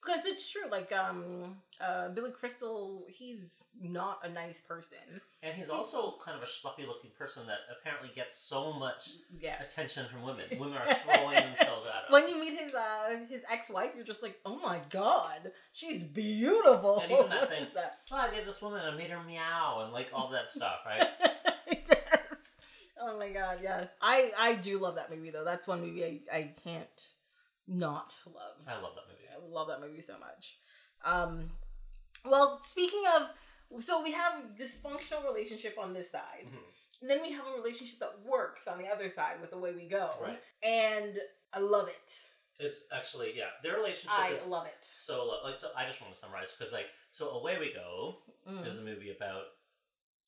Because 0.00 0.26
it's 0.26 0.50
true, 0.50 0.68
like 0.70 0.90
um, 0.92 1.56
uh, 1.80 1.91
Billy 2.14 2.30
Crystal, 2.30 3.04
he's 3.08 3.62
not 3.80 4.18
a 4.24 4.28
nice 4.28 4.60
person. 4.60 4.98
And 5.42 5.54
he's 5.54 5.70
also 5.70 6.14
kind 6.24 6.36
of 6.36 6.42
a 6.42 6.46
schleppy-looking 6.46 7.10
person 7.18 7.46
that 7.46 7.58
apparently 7.76 8.10
gets 8.14 8.36
so 8.38 8.72
much 8.72 9.10
Yes. 9.40 9.72
attention 9.72 10.06
from 10.10 10.22
women. 10.22 10.44
Women 10.58 10.78
are 10.78 10.96
throwing 11.04 11.34
themselves 11.34 11.86
at 11.88 12.06
him. 12.08 12.10
When 12.12 12.28
you 12.28 12.38
meet 12.40 12.58
his 12.58 12.72
uh 12.74 13.16
his 13.28 13.42
ex 13.50 13.68
wife, 13.70 13.90
you're 13.96 14.04
just 14.04 14.22
like, 14.22 14.38
oh 14.46 14.56
my 14.60 14.80
god, 14.90 15.50
she's 15.72 16.04
beautiful. 16.04 17.00
And 17.00 17.10
even 17.12 17.28
that 17.30 17.48
thing- 17.48 17.66
that? 17.74 17.98
oh, 18.10 18.16
I 18.16 18.30
gave 18.34 18.46
this 18.46 18.62
woman, 18.62 18.80
I 18.84 18.96
made 18.96 19.10
her 19.10 19.22
meow, 19.24 19.80
and 19.84 19.92
like 19.92 20.08
all 20.14 20.30
that 20.30 20.50
stuff, 20.50 20.76
right? 20.86 21.08
yes. 21.66 22.08
Oh 23.00 23.18
my 23.18 23.30
god, 23.30 23.58
yeah. 23.62 23.86
I 24.00 24.30
I 24.38 24.54
do 24.54 24.78
love 24.78 24.94
that 24.96 25.10
movie 25.10 25.30
though. 25.30 25.44
That's 25.44 25.66
one 25.66 25.80
movie 25.80 26.04
I 26.04 26.20
I 26.36 26.54
can't 26.62 27.08
not 27.66 28.14
love. 28.26 28.56
I 28.68 28.74
love 28.74 28.92
that 28.94 29.08
movie. 29.08 29.24
I 29.32 29.38
love 29.52 29.68
that 29.68 29.80
movie 29.80 30.02
so 30.02 30.14
much. 30.18 30.58
Um, 31.04 31.50
well, 32.24 32.58
speaking 32.58 33.02
of, 33.16 33.28
so 33.82 34.02
we 34.02 34.12
have 34.12 34.42
dysfunctional 34.58 35.24
relationship 35.24 35.76
on 35.78 35.92
this 35.92 36.10
side. 36.10 36.46
Mhm. 36.46 36.58
And 37.00 37.10
then 37.10 37.20
we 37.22 37.32
have 37.32 37.46
a 37.46 37.52
relationship 37.52 37.98
that 37.98 38.20
works 38.20 38.68
on 38.68 38.78
the 38.78 38.86
other 38.88 39.10
side 39.10 39.40
with 39.40 39.50
the 39.50 39.58
way 39.58 39.72
we 39.72 39.88
go. 39.88 40.14
Right. 40.20 40.40
And 40.62 41.18
I 41.52 41.58
love 41.58 41.88
it. 41.88 42.18
It's 42.60 42.82
actually 42.94 43.32
yeah, 43.36 43.48
their 43.62 43.76
relationship 43.76 44.16
I 44.16 44.28
is 44.34 44.46
love 44.46 44.66
it. 44.66 44.84
so 44.84 45.24
like. 45.44 45.58
So 45.58 45.70
I 45.76 45.84
just 45.86 46.00
want 46.00 46.12
to 46.14 46.18
summarize 46.20 46.52
because 46.56 46.72
like 46.72 46.86
so 47.10 47.30
away 47.30 47.58
we 47.58 47.72
go 47.72 48.18
Mm. 48.48 48.66
is 48.66 48.78
a 48.78 48.82
movie 48.82 49.10
about 49.10 49.44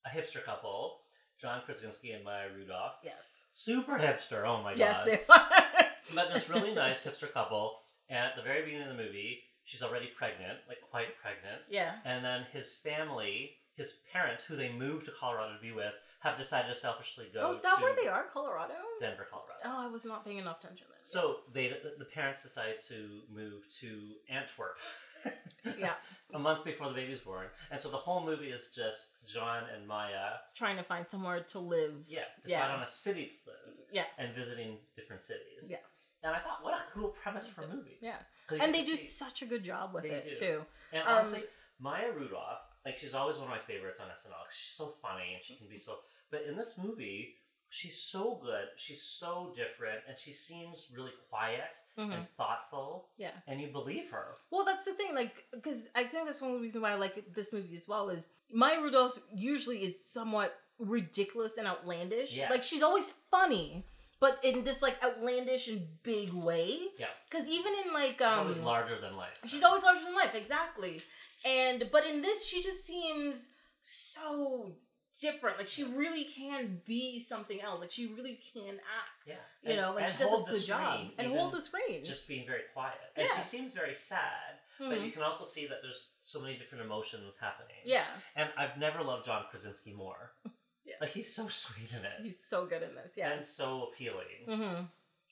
a 0.04 0.08
hipster 0.08 0.42
couple, 0.44 1.00
John 1.40 1.62
Krasinski 1.64 2.12
and 2.12 2.24
Maya 2.24 2.48
Rudolph. 2.54 2.94
Yes. 3.04 3.46
Super 3.52 3.96
hipster. 3.98 4.44
Oh 4.46 4.62
my 4.62 4.72
Yes, 4.74 4.96
god. 4.98 5.06
they 5.06 5.20
are. 5.28 5.86
Met 6.14 6.32
this 6.32 6.48
really 6.48 6.74
nice 6.74 7.04
hipster 7.04 7.30
couple, 7.32 7.78
and 8.08 8.18
at 8.18 8.36
the 8.36 8.42
very 8.42 8.62
beginning 8.64 8.88
of 8.88 8.96
the 8.96 9.02
movie, 9.02 9.42
she's 9.64 9.82
already 9.82 10.06
pregnant, 10.16 10.58
like 10.68 10.78
quite 10.90 11.16
pregnant. 11.20 11.62
yeah. 11.68 11.96
And 12.04 12.24
then 12.24 12.46
his 12.52 12.72
family, 12.72 13.52
his 13.76 13.94
parents, 14.12 14.42
who 14.44 14.56
they 14.56 14.70
moved 14.72 15.06
to 15.06 15.10
Colorado 15.18 15.54
to 15.56 15.60
be 15.62 15.72
with, 15.72 15.92
have 16.20 16.38
decided 16.38 16.68
to 16.68 16.74
selfishly 16.74 17.26
go 17.34 17.56
Oh, 17.56 17.60
that 17.62 17.82
where 17.82 17.94
they 17.94 18.08
are, 18.08 18.24
Colorado. 18.32 18.72
Denver, 19.00 19.26
Colorado. 19.30 19.60
Oh, 19.66 19.86
I 19.86 19.90
was 19.90 20.04
not 20.06 20.24
paying 20.24 20.38
enough 20.38 20.58
attention. 20.64 20.86
Then. 20.90 20.98
So 21.02 21.40
they, 21.52 21.68
the, 21.68 21.94
the 21.98 22.06
parents 22.06 22.42
decide 22.42 22.76
to 22.88 23.20
move 23.32 23.66
to 23.80 24.12
Antwerp. 24.30 24.78
Yeah. 25.78 25.94
a 26.34 26.38
month 26.38 26.62
before 26.66 26.88
the 26.88 26.94
baby's 26.94 27.20
born, 27.20 27.46
and 27.70 27.80
so 27.80 27.90
the 27.90 27.96
whole 27.96 28.22
movie 28.22 28.48
is 28.48 28.68
just 28.68 29.06
John 29.26 29.62
and 29.74 29.88
Maya, 29.88 30.32
trying 30.54 30.76
to 30.76 30.82
find 30.82 31.08
somewhere 31.08 31.40
to 31.40 31.58
live. 31.58 31.94
yeah, 32.06 32.24
decide 32.42 32.58
Yeah. 32.68 32.74
on 32.76 32.82
a 32.82 32.86
city 32.86 33.28
to 33.28 33.34
live 33.46 33.74
Yes. 33.90 34.16
and 34.18 34.30
visiting 34.34 34.76
different 34.94 35.22
cities. 35.22 35.66
Yeah. 35.70 35.78
And 36.24 36.34
I 36.34 36.38
thought, 36.38 36.62
what 36.64 36.74
a 36.74 36.82
cool 36.92 37.08
premise 37.08 37.46
for 37.46 37.62
a 37.64 37.68
movie. 37.68 37.98
Yeah. 38.00 38.16
And 38.60 38.74
they 38.74 38.82
do 38.82 38.96
see- 38.96 39.06
such 39.06 39.42
a 39.42 39.46
good 39.46 39.62
job 39.62 39.92
with 39.94 40.04
They 40.04 40.10
it 40.10 40.30
do. 40.30 40.46
too. 40.46 40.66
And 40.92 41.02
Um, 41.06 41.16
honestly, 41.18 41.44
Maya 41.78 42.10
Rudolph, 42.12 42.60
like 42.86 42.96
she's 42.96 43.14
always 43.14 43.36
one 43.36 43.44
of 43.44 43.50
my 43.50 43.58
favorites 43.58 44.00
on 44.00 44.08
SNL. 44.10 44.46
She's 44.50 44.72
so 44.74 44.88
funny 44.88 45.34
and 45.34 45.44
she 45.44 45.56
can 45.56 45.68
be 45.68 45.76
so. 45.76 46.00
But 46.30 46.42
in 46.42 46.56
this 46.56 46.78
movie, 46.78 47.36
she's 47.68 48.00
so 48.00 48.36
good. 48.36 48.68
She's 48.76 49.02
so 49.02 49.52
different, 49.56 50.00
and 50.08 50.18
she 50.18 50.32
seems 50.32 50.90
really 50.94 51.12
quiet 51.28 51.70
Mhm. 51.98 52.12
and 52.14 52.28
thoughtful, 52.36 53.10
Yeah. 53.16 53.32
and 53.46 53.60
you 53.60 53.68
believe 53.68 54.10
her. 54.10 54.34
Well, 54.50 54.64
that's 54.64 54.84
the 54.84 54.94
thing, 54.94 55.14
like, 55.14 55.46
because 55.52 55.88
I 55.94 56.04
think 56.04 56.26
that's 56.26 56.40
one 56.40 56.60
reason 56.60 56.80
why 56.82 56.92
I 56.92 56.94
like 56.94 57.32
this 57.34 57.52
movie 57.52 57.76
as 57.76 57.86
well. 57.88 58.08
Is 58.10 58.30
Maya 58.50 58.80
Rudolph 58.80 59.18
usually 59.34 59.82
is 59.82 60.04
somewhat 60.08 60.58
ridiculous 60.78 61.56
and 61.58 61.66
outlandish. 61.66 62.32
Yeah. 62.32 62.48
Like 62.50 62.62
she's 62.62 62.82
always 62.82 63.10
funny, 63.30 63.86
but 64.20 64.38
in 64.44 64.64
this 64.64 64.80
like 64.82 65.02
outlandish 65.04 65.68
and 65.68 65.86
big 66.02 66.32
way. 66.32 66.78
Yeah. 66.98 67.08
Because 67.30 67.48
even 67.48 67.72
in 67.86 67.92
like 67.92 68.18
She's 68.18 68.26
um, 68.26 68.38
always 68.40 68.58
larger 68.60 69.00
than 69.00 69.16
life. 69.16 69.38
she's 69.44 69.62
always 69.62 69.82
larger 69.82 70.04
than 70.04 70.14
life, 70.14 70.34
exactly. 70.34 71.00
And 71.46 71.88
but 71.92 72.06
in 72.06 72.22
this, 72.22 72.46
she 72.46 72.62
just 72.62 72.84
seems 72.86 73.50
so 73.82 74.72
different. 75.20 75.58
Like 75.58 75.68
she 75.68 75.84
really 75.84 76.24
can 76.24 76.80
be 76.84 77.20
something 77.20 77.60
else. 77.60 77.80
Like 77.80 77.90
she 77.92 78.06
really 78.06 78.38
can 78.52 78.74
act. 78.74 79.26
Yeah, 79.26 79.34
You 79.70 79.76
know, 79.76 79.96
and, 79.96 80.10
she 80.10 80.18
does 80.18 80.32
a 80.34 80.50
good 80.50 80.64
job. 80.66 81.06
And 81.18 81.32
hold 81.32 81.52
the 81.54 81.60
screen. 81.60 82.02
just 82.04 82.26
being 82.26 82.46
very 82.46 82.62
quiet. 82.72 82.98
And 83.16 83.26
Yeah. 83.28 83.36
she 83.36 83.42
seems 83.42 83.72
very 83.72 83.94
sad, 83.94 84.58
but 84.78 84.98
Mhm. 84.98 85.06
you 85.06 85.12
can 85.12 85.22
also 85.22 85.44
see 85.44 85.66
that 85.66 85.78
there's 85.82 86.12
so 86.22 86.40
many 86.40 86.56
different 86.56 86.84
emotions 86.84 87.36
happening. 87.40 87.76
yeah. 87.84 88.06
And 88.36 88.50
I've 88.56 88.76
never 88.78 89.02
loved 89.02 89.24
John 89.26 89.44
Krasinski 89.50 89.92
more. 89.92 90.32
Yeah. 90.84 90.94
Like 91.00 91.10
he's 91.10 91.34
so 91.34 91.48
sweet 91.48 91.90
in 91.92 92.04
it. 92.04 92.12
He's 92.22 92.38
so 92.42 92.66
good 92.66 92.82
in 92.82 92.94
this. 92.94 93.14
Yeah. 93.16 93.32
And 93.32 93.44
so 93.44 93.88
appealing. 93.92 94.44
Mm-hmm. 94.48 94.82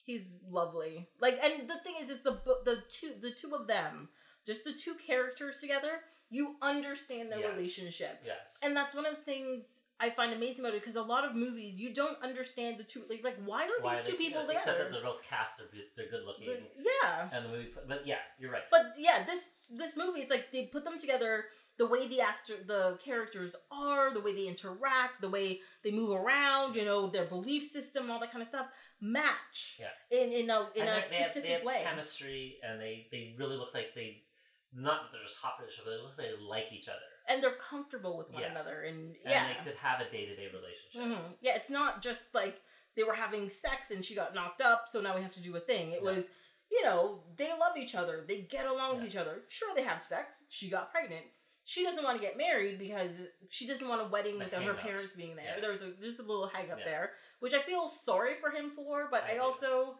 He's 0.05 0.35
lovely. 0.49 1.07
Like, 1.21 1.39
and 1.43 1.69
the 1.69 1.77
thing 1.77 1.95
is, 2.01 2.09
it's 2.09 2.21
the 2.23 2.39
the 2.65 2.83
two 2.89 3.11
the 3.21 3.31
two 3.31 3.53
of 3.55 3.67
them, 3.67 4.09
just 4.45 4.65
the 4.65 4.73
two 4.73 4.95
characters 4.95 5.59
together. 5.59 5.99
You 6.29 6.55
understand 6.61 7.31
their 7.31 7.39
Yes. 7.39 7.55
relationship, 7.55 8.21
Yes. 8.25 8.57
and 8.63 8.75
that's 8.75 8.95
one 8.95 9.05
of 9.05 9.15
the 9.15 9.21
things 9.21 9.81
I 9.99 10.09
find 10.09 10.33
amazing 10.33 10.65
about 10.65 10.73
it. 10.75 10.81
Because 10.81 10.95
a 10.95 11.01
lot 11.01 11.23
of 11.23 11.35
movies, 11.35 11.79
you 11.79 11.93
don't 11.93 12.19
understand 12.23 12.77
the 12.79 12.83
two. 12.83 13.03
Like, 13.09 13.23
like 13.23 13.37
why 13.45 13.65
are 13.65 13.69
Why 13.83 13.95
these 13.95 14.07
are 14.07 14.11
two 14.11 14.17
people 14.17 14.41
together? 14.41 14.57
Except 14.57 14.77
that 14.79 14.91
they're 14.91 15.03
both 15.03 15.23
cast, 15.23 15.57
they're, 15.57 15.67
good- 15.67 15.91
they're 15.95 16.09
good 16.09 16.25
looking. 16.25 16.47
But- 16.47 16.83
yeah, 17.03 17.29
and 17.31 17.45
the 17.45 17.49
movie, 17.49 17.69
but 17.87 18.05
yeah, 18.07 18.17
you're 18.39 18.51
right. 18.51 18.63
but 18.71 18.95
yeah, 18.97 19.23
this 19.23 19.51
this 19.69 19.95
movie 19.95 20.21
is 20.21 20.29
like 20.31 20.51
they 20.51 20.65
put 20.65 20.83
them 20.83 20.97
together. 20.97 21.45
The 21.77 21.87
way 21.87 22.07
the 22.07 22.21
actor, 22.21 22.57
the 22.67 22.99
characters 23.03 23.55
are, 23.71 24.13
the 24.13 24.21
way 24.21 24.33
they 24.35 24.47
interact, 24.47 25.21
the 25.21 25.29
way 25.29 25.61
they 25.83 25.89
move 25.91 26.11
around, 26.11 26.75
you 26.75 26.85
know, 26.85 27.07
their 27.09 27.25
belief 27.25 27.63
system, 27.63 28.11
all 28.11 28.19
that 28.19 28.31
kind 28.31 28.43
of 28.43 28.47
stuff, 28.47 28.67
match 29.01 29.79
Yeah. 29.79 29.89
in 30.11 30.31
in 30.31 30.49
a 30.49 30.69
in 30.75 30.87
and 30.87 30.89
a 30.89 31.01
they- 31.01 31.09
they 31.09 31.15
have, 31.17 31.25
specific 31.25 31.43
they 31.43 31.51
have 31.53 31.63
way. 31.63 31.81
chemistry, 31.83 32.59
and 32.63 32.79
they 32.79 33.07
they 33.11 33.35
really 33.37 33.55
look 33.57 33.73
like 33.73 33.93
they 33.95 34.23
not 34.71 35.03
that 35.03 35.11
they're 35.11 35.23
just 35.23 35.35
hot 35.37 35.57
for 35.59 35.67
each 35.67 35.79
other. 35.79 35.91
They 35.91 35.97
look 35.97 36.17
like 36.17 36.27
they 36.27 36.43
like 36.43 36.71
each 36.71 36.89
other, 36.89 36.99
and 37.27 37.43
they're 37.43 37.55
comfortable 37.55 38.17
with 38.17 38.29
one 38.31 38.41
Yeah. 38.41 38.51
another 38.51 38.83
and 38.83 39.15
and 39.23 39.31
yeah 39.31 39.47
they 39.53 39.63
could 39.63 39.77
have 39.77 39.99
a 40.01 40.09
day 40.09 40.25
to 40.25 40.35
day 40.35 40.47
relationship. 40.53 41.01
Mhm. 41.01 41.37
yeah 41.41 41.55
it's 41.55 41.69
not 41.69 42.01
just 42.01 42.33
like 42.33 42.61
they 42.95 43.03
were 43.03 43.13
having 43.13 43.49
sex 43.49 43.91
and 43.91 44.03
she 44.05 44.13
got 44.15 44.33
knocked 44.35 44.61
up 44.61 44.87
so 44.87 45.01
now 45.01 45.15
we 45.15 45.21
have 45.21 45.31
to 45.33 45.39
do 45.41 45.55
a 45.55 45.59
thing 45.59 45.91
it 45.91 46.01
Yeah. 46.03 46.11
was 46.11 46.29
you 46.71 46.81
know 46.83 47.23
they 47.35 47.51
love 47.53 47.77
each 47.77 47.93
other 47.95 48.23
they 48.27 48.41
get 48.41 48.65
along 48.67 48.97
with 48.97 49.05
each 49.07 49.15
other 49.15 49.43
sure 49.49 49.73
they 49.75 49.83
have 49.83 50.01
sex 50.01 50.43
she 50.49 50.69
got 50.69 50.91
pregnant 50.91 51.25
she 51.65 51.83
doesn't 51.83 52.03
want 52.03 52.19
to 52.19 52.25
get 52.25 52.37
married 52.37 52.77
because 52.79 53.27
she 53.49 53.65
doesn't 53.65 53.87
want 53.87 54.01
a 54.01 54.05
wedding 54.05 54.37
The 54.37 54.45
without 54.45 54.63
her 54.63 54.73
parents 54.73 55.15
being 55.15 55.35
there 55.35 55.45
Yeah. 55.55 55.61
there's 55.61 55.81
a 55.81 55.91
there's 55.99 56.19
a 56.19 56.23
little 56.23 56.47
hang 56.47 56.71
up 56.71 56.79
Yeah. 56.79 56.85
there 56.85 57.11
which 57.39 57.53
i 57.53 57.61
feel 57.61 57.87
sorry 57.87 58.33
for 58.41 58.49
him 58.49 58.71
for 58.75 59.07
but 59.09 59.23
I 59.23 59.35
i 59.35 59.37
also 59.37 59.95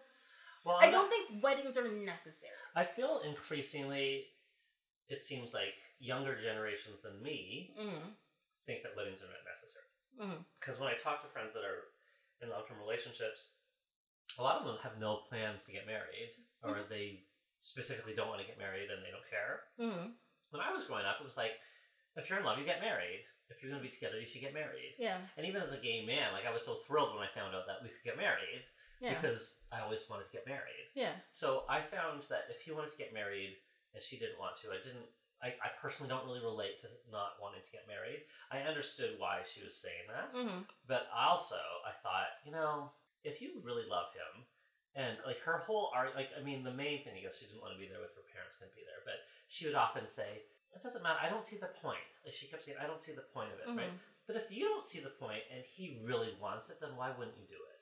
Well, 0.66 0.78
i 0.82 0.90
don't 0.90 1.04
not- 1.04 1.10
think 1.10 1.44
weddings 1.44 1.78
are 1.78 1.88
necessary 1.90 2.52
I 2.76 2.86
feel 2.86 3.22
increasingly, 3.24 4.26
it 5.08 5.22
seems 5.22 5.54
like 5.54 5.78
younger 6.00 6.34
generations 6.42 6.98
than 7.04 7.22
me 7.22 7.70
mm-hmm. 7.80 8.10
think 8.66 8.82
that 8.82 8.98
weddings 8.98 9.22
are 9.22 9.30
not 9.30 9.46
necessary. 9.46 9.90
Mm-hmm. 10.18 10.42
Because 10.60 10.80
when 10.82 10.90
I 10.90 10.98
talk 10.98 11.22
to 11.22 11.30
friends 11.30 11.54
that 11.54 11.62
are 11.62 11.94
in 12.42 12.50
long 12.50 12.66
term 12.68 12.80
relationships, 12.82 13.54
a 14.40 14.42
lot 14.42 14.58
of 14.58 14.66
them 14.66 14.78
have 14.82 14.98
no 14.98 15.22
plans 15.30 15.66
to 15.66 15.72
get 15.72 15.86
married, 15.86 16.34
or 16.66 16.82
Mm-hmm. 16.82 16.90
they 16.90 17.30
specifically 17.62 18.16
don't 18.18 18.28
want 18.28 18.42
to 18.42 18.48
get 18.50 18.58
married 18.58 18.90
and 18.90 19.06
they 19.06 19.14
don't 19.14 19.30
care. 19.30 19.70
When 20.54 20.62
I 20.62 20.72
was 20.72 20.86
growing 20.86 21.06
up, 21.06 21.18
it 21.20 21.26
was 21.26 21.36
like, 21.36 21.58
if 22.16 22.30
you're 22.30 22.38
in 22.38 22.46
love, 22.46 22.62
you 22.62 22.66
get 22.66 22.80
married. 22.80 23.26
If 23.50 23.62
you're 23.62 23.74
going 23.74 23.82
to 23.82 23.88
be 23.90 23.92
together, 23.94 24.22
you 24.22 24.26
should 24.30 24.42
get 24.42 24.54
married. 24.54 24.96
yeah 24.98 25.18
And 25.36 25.46
even 25.46 25.62
as 25.62 25.74
a 25.74 25.82
gay 25.82 26.06
man, 26.06 26.32
like 26.32 26.46
I 26.46 26.54
was 26.54 26.64
so 26.64 26.80
thrilled 26.86 27.14
when 27.14 27.26
I 27.26 27.30
found 27.34 27.54
out 27.54 27.66
that 27.68 27.82
we 27.82 27.90
could 27.90 28.06
get 28.06 28.18
married 28.18 28.64
yeah 29.02 29.20
because 29.20 29.60
I 29.74 29.82
always 29.82 30.08
wanted 30.08 30.32
to 30.32 30.34
get 30.38 30.48
married. 30.48 30.88
yeah 30.96 31.18
So 31.34 31.66
I 31.68 31.82
found 31.82 32.24
that 32.30 32.48
if 32.54 32.62
he 32.62 32.72
wanted 32.72 32.94
to 32.96 33.02
get 33.02 33.14
married 33.14 33.58
and 33.94 34.02
she 34.02 34.18
didn't 34.18 34.40
want 34.40 34.56
to, 34.62 34.72
I 34.72 34.80
didn't. 34.80 35.10
I, 35.44 35.52
I 35.60 35.76
personally 35.76 36.08
don't 36.08 36.24
really 36.24 36.40
relate 36.40 36.80
to 36.80 36.88
not 37.12 37.36
wanting 37.36 37.60
to 37.60 37.74
get 37.76 37.84
married. 37.84 38.24
I 38.48 38.64
understood 38.64 39.20
why 39.20 39.44
she 39.44 39.60
was 39.60 39.76
saying 39.76 40.08
that, 40.08 40.32
mm-hmm. 40.32 40.64
but 40.88 41.12
also 41.12 41.60
I 41.84 41.92
thought, 42.00 42.40
you 42.48 42.56
know, 42.56 42.96
if 43.28 43.44
you 43.44 43.60
really 43.60 43.84
love 43.84 44.16
him, 44.16 44.48
and 44.96 45.20
like 45.28 45.44
her 45.44 45.60
whole 45.68 45.92
art, 45.92 46.16
like 46.16 46.32
I 46.32 46.40
mean, 46.40 46.64
the 46.64 46.72
main 46.72 47.04
thing 47.04 47.20
I 47.20 47.22
guess 47.28 47.44
she 47.44 47.46
didn't 47.52 47.60
want 47.60 47.76
to 47.76 47.82
be 47.82 47.92
there 47.92 48.00
with 48.00 48.16
her 48.16 48.24
parents 48.32 48.56
couldn't 48.56 48.78
be 48.78 48.88
there, 48.88 49.04
but 49.04 49.20
she 49.54 49.66
would 49.68 49.76
often 49.86 50.06
say, 50.08 50.32
"It 50.76 50.82
doesn't 50.82 51.04
matter. 51.04 51.20
I 51.22 51.30
don't 51.30 51.46
see 51.46 51.58
the 51.66 51.72
point." 51.86 52.06
Like 52.26 52.34
she 52.34 52.48
kept 52.48 52.64
saying, 52.64 52.78
"I 52.84 52.88
don't 52.88 53.02
see 53.08 53.14
the 53.14 53.28
point 53.36 53.52
of 53.54 53.60
it." 53.62 53.68
Right? 53.80 53.92
Mhm. 53.94 54.00
But 54.28 54.36
if 54.42 54.48
you 54.58 54.66
don't 54.72 54.88
see 54.88 55.00
the 55.08 55.12
point 55.24 55.44
and 55.54 55.62
he 55.76 56.00
really 56.10 56.34
wants 56.46 56.70
it, 56.72 56.78
then 56.82 56.96
why 57.00 57.12
wouldn't 57.12 57.38
you 57.38 57.46
do 57.58 57.62
it? 57.74 57.82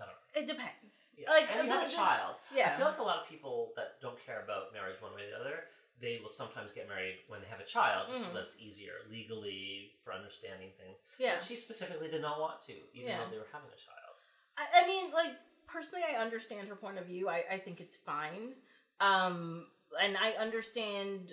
I 0.00 0.06
don't 0.06 0.14
know. 0.14 0.40
it 0.40 0.46
depends 0.46 0.94
Yeah. 1.18 1.28
like 1.30 1.50
and 1.54 1.64
you 1.66 1.74
the- 1.74 1.80
have 1.80 1.90
a 1.92 1.94
child. 1.94 2.36
yeah 2.54 2.72
I 2.72 2.76
feel 2.78 2.86
like 2.86 2.98
a 3.00 3.02
lot 3.02 3.18
of 3.22 3.26
people 3.28 3.72
that 3.76 4.00
don't 4.00 4.18
care 4.24 4.40
about 4.46 4.72
marriage 4.72 4.98
one 5.02 5.12
way 5.14 5.24
or 5.26 5.30
the 5.30 5.38
other, 5.42 5.68
they 5.98 6.14
will 6.22 6.30
sometimes 6.30 6.70
get 6.72 6.88
married 6.88 7.18
when 7.26 7.42
they 7.42 7.48
have 7.48 7.60
a 7.60 7.64
child, 7.76 8.08
just 8.08 8.22
Mhm. 8.24 8.28
so 8.28 8.32
that's 8.38 8.56
easier 8.56 8.94
legally 9.10 9.92
for 10.02 10.12
understanding 10.14 10.72
things. 10.80 10.96
yeah 11.18 11.34
But 11.34 11.42
she 11.42 11.56
specifically 11.56 12.08
did 12.08 12.22
not 12.22 12.40
want 12.40 12.60
to, 12.68 12.72
even 12.94 13.08
Yeah. 13.10 13.18
though 13.24 13.30
they 13.32 13.38
were 13.38 13.52
having 13.52 13.68
a 13.70 13.76
child. 13.76 14.14
I, 14.56 14.64
I 14.80 14.86
mean, 14.86 15.10
like 15.20 15.34
personally, 15.66 16.04
I 16.04 16.14
understand 16.14 16.68
her 16.68 16.76
point 16.76 16.96
of 16.98 17.04
view. 17.06 17.28
I, 17.28 17.38
I 17.50 17.58
think 17.58 17.80
it's 17.80 17.96
fine, 17.98 18.54
um, 19.00 19.70
and 20.02 20.16
I 20.16 20.32
understand. 20.32 21.32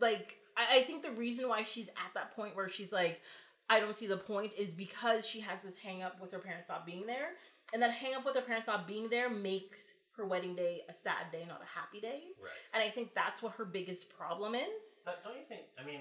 Like, 0.00 0.36
I, 0.56 0.78
I 0.78 0.82
think 0.82 1.02
the 1.02 1.10
reason 1.10 1.48
why 1.48 1.62
she's 1.62 1.88
at 1.88 2.14
that 2.14 2.34
point 2.36 2.54
where 2.54 2.68
she's 2.68 2.92
like, 2.92 3.20
I 3.68 3.80
don't 3.80 3.96
see 3.96 4.06
the 4.06 4.16
point, 4.16 4.54
is 4.56 4.70
because 4.70 5.26
she 5.26 5.40
has 5.40 5.62
this 5.62 5.76
hang 5.76 6.02
up 6.02 6.20
with 6.20 6.32
her 6.32 6.38
parents 6.38 6.68
not 6.68 6.86
being 6.86 7.06
there, 7.06 7.30
and 7.72 7.82
that 7.82 7.90
hang 7.90 8.14
up 8.14 8.24
with 8.24 8.34
her 8.34 8.42
parents 8.42 8.66
not 8.66 8.86
being 8.86 9.08
there 9.08 9.28
makes 9.28 9.94
her 10.16 10.26
wedding 10.26 10.56
day 10.56 10.82
a 10.88 10.92
sad 10.92 11.30
day, 11.30 11.44
not 11.46 11.62
a 11.62 11.78
happy 11.78 12.00
day. 12.00 12.34
Right. 12.42 12.58
And 12.74 12.82
I 12.82 12.88
think 12.88 13.14
that's 13.14 13.42
what 13.42 13.52
her 13.54 13.64
biggest 13.64 14.10
problem 14.10 14.54
is. 14.54 15.02
But 15.04 15.22
don't 15.22 15.36
you 15.36 15.46
think, 15.48 15.62
I 15.78 15.86
mean, 15.86 16.00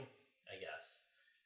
I 0.49 0.57
guess, 0.57 1.05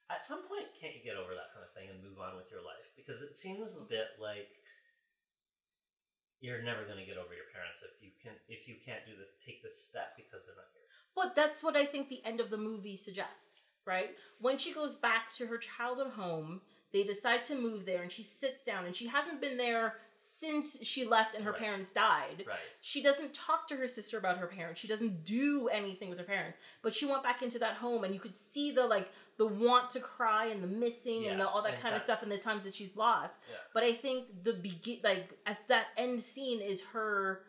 at 0.09 0.23
some 0.23 0.43
point, 0.47 0.71
can't 0.79 0.95
you 0.95 1.03
get 1.03 1.19
over 1.19 1.35
that 1.35 1.51
kind 1.51 1.67
of 1.67 1.71
thing 1.75 1.91
and 1.91 2.03
move 2.03 2.19
on 2.19 2.37
with 2.37 2.51
your 2.51 2.61
life? 2.61 2.87
Because 2.95 3.21
it 3.21 3.35
seems 3.35 3.75
a 3.75 3.83
bit 3.87 4.15
like 4.19 4.60
you're 6.41 6.61
never 6.61 6.83
going 6.85 6.97
to 6.97 7.05
get 7.05 7.17
over 7.17 7.33
your 7.37 7.47
parents 7.53 7.85
if 7.85 7.93
you 8.01 8.09
can 8.21 8.33
if 8.49 8.67
you 8.67 8.75
can't 8.83 9.05
do 9.05 9.13
this 9.15 9.29
take 9.45 9.63
this 9.63 9.77
step 9.77 10.17
because 10.17 10.45
they're 10.45 10.57
not 10.57 10.73
here. 10.73 10.89
But 11.15 11.35
that's 11.35 11.63
what 11.63 11.77
I 11.77 11.85
think 11.85 12.09
the 12.09 12.25
end 12.25 12.39
of 12.39 12.49
the 12.49 12.57
movie 12.57 12.97
suggests, 12.97 13.71
right? 13.85 14.11
When 14.39 14.57
she 14.57 14.73
goes 14.73 14.95
back 14.95 15.31
to 15.37 15.45
her 15.47 15.57
childhood 15.57 16.11
home, 16.11 16.61
they 16.93 17.03
decide 17.03 17.43
to 17.45 17.55
move 17.55 17.85
there 17.85 18.01
and 18.01 18.11
she 18.11 18.23
sits 18.23 18.61
down 18.61 18.85
and 18.85 18.95
she 18.95 19.07
hasn't 19.07 19.39
been 19.39 19.57
there 19.57 19.95
since 20.15 20.77
she 20.83 21.05
left 21.05 21.35
and 21.35 21.43
her 21.43 21.51
Right. 21.51 21.59
parents 21.61 21.89
died. 21.89 22.43
Right. 22.47 22.57
She 22.81 23.01
doesn't 23.01 23.33
talk 23.33 23.67
to 23.69 23.75
her 23.77 23.87
sister 23.87 24.17
about 24.17 24.37
her 24.37 24.47
parents. 24.47 24.79
She 24.79 24.87
doesn't 24.87 25.23
do 25.23 25.67
anything 25.69 26.09
with 26.09 26.17
her 26.19 26.25
parents. 26.25 26.57
But 26.81 26.93
she 26.93 27.05
went 27.05 27.23
back 27.23 27.41
into 27.41 27.59
that 27.59 27.75
home 27.75 28.03
and 28.03 28.13
you 28.13 28.19
could 28.19 28.35
see 28.35 28.71
the 28.71 28.85
like 28.85 29.09
the 29.37 29.45
want 29.47 29.89
to 29.91 29.99
cry 29.99 30.47
and 30.47 30.61
the 30.61 30.67
missing 30.67 31.27
and 31.27 31.39
the, 31.39 31.47
all 31.47 31.61
that 31.63 31.73
and 31.73 31.81
kind 31.81 31.95
of 31.95 32.01
stuff 32.01 32.21
and 32.23 32.31
the 32.31 32.37
times 32.37 32.63
that 32.65 32.75
she's 32.75 32.95
lost. 32.95 33.39
Yeah. 33.49 33.55
But 33.73 33.83
I 33.83 33.93
think 33.93 34.43
the 34.43 34.53
begin 34.53 34.99
like 35.03 35.33
as 35.45 35.61
that 35.69 35.87
end 35.97 36.21
scene 36.21 36.61
is 36.61 36.81
her 36.93 37.43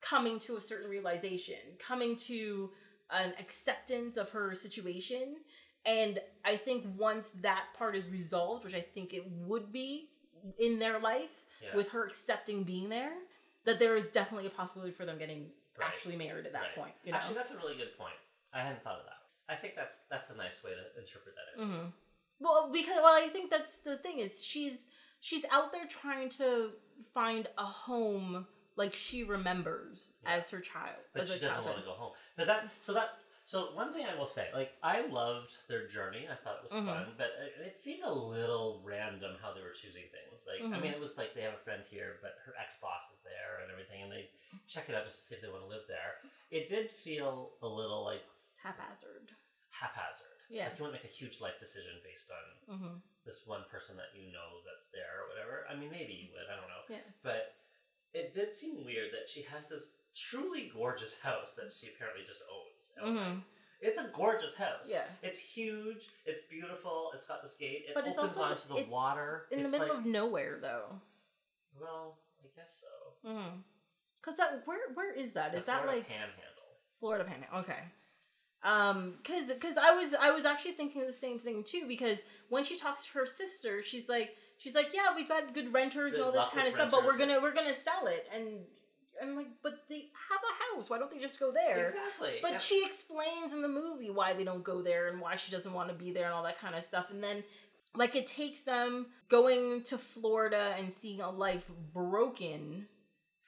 coming 0.00 0.38
to 0.38 0.56
a 0.56 0.60
certain 0.60 0.88
realization, 0.88 1.56
coming 1.78 2.14
to 2.16 2.70
an 3.10 3.32
acceptance 3.38 4.16
of 4.16 4.30
her 4.30 4.54
situation. 4.54 5.36
And 5.86 6.20
I 6.44 6.56
think 6.56 6.86
once 6.96 7.30
that 7.42 7.66
part 7.76 7.94
is 7.96 8.06
resolved, 8.08 8.64
which 8.64 8.74
I 8.74 8.80
think 8.80 9.12
it 9.12 9.24
would 9.30 9.72
be 9.72 10.08
in 10.58 10.78
their 10.78 10.98
life, 10.98 11.44
Yeah. 11.62 11.74
with 11.76 11.90
her 11.90 12.06
accepting 12.06 12.64
being 12.64 12.88
there, 12.88 13.14
that 13.64 13.78
there 13.78 13.96
is 13.96 14.04
definitely 14.12 14.46
a 14.46 14.50
possibility 14.50 14.92
for 14.92 15.06
them 15.06 15.18
getting 15.18 15.52
Right. 15.76 15.88
actually 15.88 16.16
married 16.16 16.46
at 16.46 16.52
that 16.52 16.62
Right. 16.62 16.74
point. 16.74 16.94
You 17.04 17.12
know. 17.12 17.18
Actually, 17.18 17.34
that's 17.36 17.50
a 17.50 17.56
really 17.56 17.76
good 17.76 17.96
point. 17.96 18.14
I 18.52 18.60
hadn't 18.60 18.82
thought 18.82 18.98
of 19.00 19.06
that. 19.06 19.22
I 19.48 19.56
think 19.56 19.74
that's 19.74 20.00
that's 20.10 20.30
a 20.30 20.36
nice 20.36 20.62
way 20.62 20.74
to 20.74 20.98
interpret 20.98 21.34
that. 21.34 21.62
hmm 21.62 21.86
Well, 22.40 22.70
because 22.70 22.96
well, 23.02 23.14
I 23.14 23.28
think 23.28 23.50
that's 23.50 23.78
the 23.78 23.96
thing 23.96 24.18
is 24.18 24.42
she's 24.44 24.88
she's 25.20 25.44
out 25.50 25.72
there 25.72 25.86
trying 25.86 26.28
to 26.30 26.72
find 27.12 27.48
a 27.58 27.64
home 27.64 28.46
like 28.76 28.92
she 28.94 29.22
remembers 29.24 30.12
Yeah. 30.22 30.32
as 30.32 30.50
her 30.50 30.60
child. 30.60 31.02
But 31.12 31.28
she 31.28 31.38
doesn't 31.38 31.64
want 31.64 31.78
to 31.78 31.84
go 31.84 31.92
home. 31.92 32.12
But 32.36 32.46
that 32.46 32.68
so 32.80 32.92
that 32.94 33.18
so 33.44 33.72
one 33.76 33.92
thing 33.92 34.06
I 34.08 34.16
will 34.18 34.26
say, 34.26 34.48
like 34.54 34.72
I 34.82 35.06
loved 35.06 35.52
their 35.68 35.86
journey. 35.86 36.26
I 36.30 36.34
thought 36.34 36.58
it 36.58 36.64
was 36.64 36.72
Mhm. 36.72 36.86
fun, 36.86 37.14
but 37.16 37.30
it, 37.38 37.60
it 37.72 37.78
seemed 37.78 38.02
a 38.02 38.12
little 38.12 38.80
random 38.84 39.36
how 39.40 39.52
they 39.52 39.60
were 39.62 39.70
choosing 39.76 40.08
things. 40.08 40.46
Like 40.46 40.60
I 40.62 40.76
Mhm. 40.78 40.82
mean, 40.82 40.92
it 40.92 41.00
was 41.00 41.16
like 41.18 41.34
they 41.34 41.42
have 41.42 41.54
a 41.54 41.64
friend 41.64 41.84
here, 41.84 42.18
but 42.22 42.38
her 42.44 42.54
ex 42.58 42.76
boss 42.78 43.10
is 43.12 43.20
there 43.20 43.60
and 43.62 43.70
everything, 43.70 44.02
and 44.02 44.10
they 44.12 44.30
check 44.66 44.88
it 44.88 44.94
out 44.94 45.04
just 45.04 45.18
to 45.18 45.22
see 45.22 45.34
if 45.36 45.42
they 45.42 45.48
want 45.48 45.62
to 45.62 45.68
live 45.68 45.86
there. 45.86 46.20
It 46.50 46.68
did 46.68 46.90
feel 46.90 47.56
a 47.62 47.68
little 47.68 48.02
like 48.04 48.24
haphazard. 48.62 49.30
haphazard. 49.70 50.40
Yeah. 50.48 50.68
If 50.68 50.78
you 50.78 50.84
want 50.84 50.94
to 50.94 51.00
make 51.02 51.10
a 51.10 51.12
huge 51.12 51.40
life 51.40 51.58
decision 51.58 52.00
based 52.04 52.30
on 52.30 52.76
hmm 52.76 52.96
this 53.24 53.46
one 53.46 53.64
person 53.70 53.96
that 53.96 54.12
you 54.14 54.30
know 54.30 54.60
that's 54.68 54.88
there 54.92 55.24
or 55.24 55.28
whatever. 55.32 55.64
I 55.70 55.74
mean, 55.74 55.90
maybe 55.90 56.12
you 56.12 56.28
would. 56.36 56.44
I 56.44 56.60
don't 56.60 56.68
know. 56.68 56.84
Yeah. 56.90 57.00
But 57.22 57.53
it 58.14 58.32
did 58.34 58.52
seem 58.54 58.84
weird 58.84 59.10
that 59.12 59.28
she 59.28 59.42
has 59.52 59.68
this 59.68 59.92
truly 60.14 60.70
gorgeous 60.74 61.18
house 61.20 61.54
that 61.56 61.72
she 61.78 61.88
apparently 61.94 62.22
just 62.26 62.40
owns. 62.48 62.92
hmm 63.16 63.38
It's 63.80 63.98
a 63.98 64.08
gorgeous 64.12 64.54
house. 64.54 64.88
Yeah. 64.88 65.04
It's 65.22 65.38
huge. 65.38 66.08
It's 66.24 66.42
beautiful. 66.42 67.10
It's 67.14 67.26
got 67.26 67.42
this 67.42 67.54
gate. 67.54 67.84
It 67.88 67.94
But 67.94 68.06
it's 68.06 68.16
opens 68.16 68.36
also 68.38 68.50
onto 68.50 68.68
the 68.68 68.76
it's 68.82 68.90
water. 68.90 69.46
in 69.50 69.60
It's 69.60 69.70
the 69.72 69.78
middle 69.78 69.94
like- 69.96 70.04
of 70.06 70.10
nowhere, 70.10 70.58
though. 70.62 71.00
Well, 71.80 72.18
I 72.40 72.46
guess 72.56 72.80
so. 72.80 73.28
Mm-hmm. 73.28 73.56
Cause 74.22 74.36
that 74.36 74.62
where 74.64 74.78
where 74.94 75.12
is 75.12 75.32
that? 75.34 75.52
The 75.52 75.58
Is 75.58 75.64
that 75.66 75.82
Florida 75.82 75.96
like 75.98 76.08
Panhandle? 76.08 76.70
Florida 76.98 77.24
Panhandle? 77.24 77.58
Okay. 77.60 77.82
Um, 78.62 79.14
cause, 79.24 79.52
cause 79.60 79.74
I 79.76 79.90
was, 79.94 80.14
I 80.14 80.30
was 80.30 80.46
actually 80.46 80.72
thinking 80.72 81.04
the 81.06 81.12
same 81.12 81.38
thing 81.38 81.62
too. 81.62 81.84
Because 81.86 82.20
when 82.48 82.64
she 82.64 82.78
talks 82.78 83.04
to 83.06 83.12
her 83.18 83.26
sister, 83.26 83.82
she's 83.84 84.08
like, 84.08 84.30
she's 84.64 84.74
like, 84.74 84.94
yeah, 84.94 85.14
we've 85.14 85.28
got 85.28 85.52
good 85.52 85.72
renters 85.74 86.14
and 86.14 86.22
all 86.22 86.32
this 86.32 86.48
kind 86.48 86.66
of 86.66 86.72
stuff, 86.72 86.90
but 86.90 87.04
we're 87.04 87.18
gonna, 87.18 87.38
we're 87.40 87.52
gonna 87.52 87.74
sell 87.74 88.06
it. 88.06 88.26
And 88.34 88.60
I'm 89.22 89.36
like, 89.36 89.48
but 89.62 89.84
they 89.90 90.06
have 90.30 90.40
a 90.40 90.76
house. 90.76 90.88
Why 90.88 90.98
don't 90.98 91.10
they 91.10 91.18
just 91.18 91.38
go 91.38 91.52
there? 91.52 91.82
Exactly. 91.82 92.38
But 92.40 92.52
Yeah. 92.52 92.58
she 92.58 92.82
explains 92.84 93.52
in 93.52 93.60
the 93.60 93.68
movie 93.68 94.08
why 94.08 94.32
they 94.32 94.42
don't 94.42 94.64
go 94.64 94.80
there 94.80 95.08
and 95.08 95.20
why 95.20 95.36
she 95.36 95.52
doesn't 95.52 95.72
want 95.72 95.90
to 95.90 95.94
be 95.94 96.12
there 96.12 96.24
and 96.24 96.32
all 96.32 96.42
that 96.44 96.58
kind 96.58 96.74
of 96.74 96.82
stuff. 96.82 97.10
And 97.10 97.22
then, 97.22 97.44
like, 97.94 98.16
it 98.16 98.26
takes 98.26 98.62
them 98.62 99.06
going 99.28 99.82
to 99.84 99.98
Florida 99.98 100.74
and 100.78 100.90
seeing 100.90 101.20
a 101.20 101.30
life 101.30 101.70
broken 101.92 102.88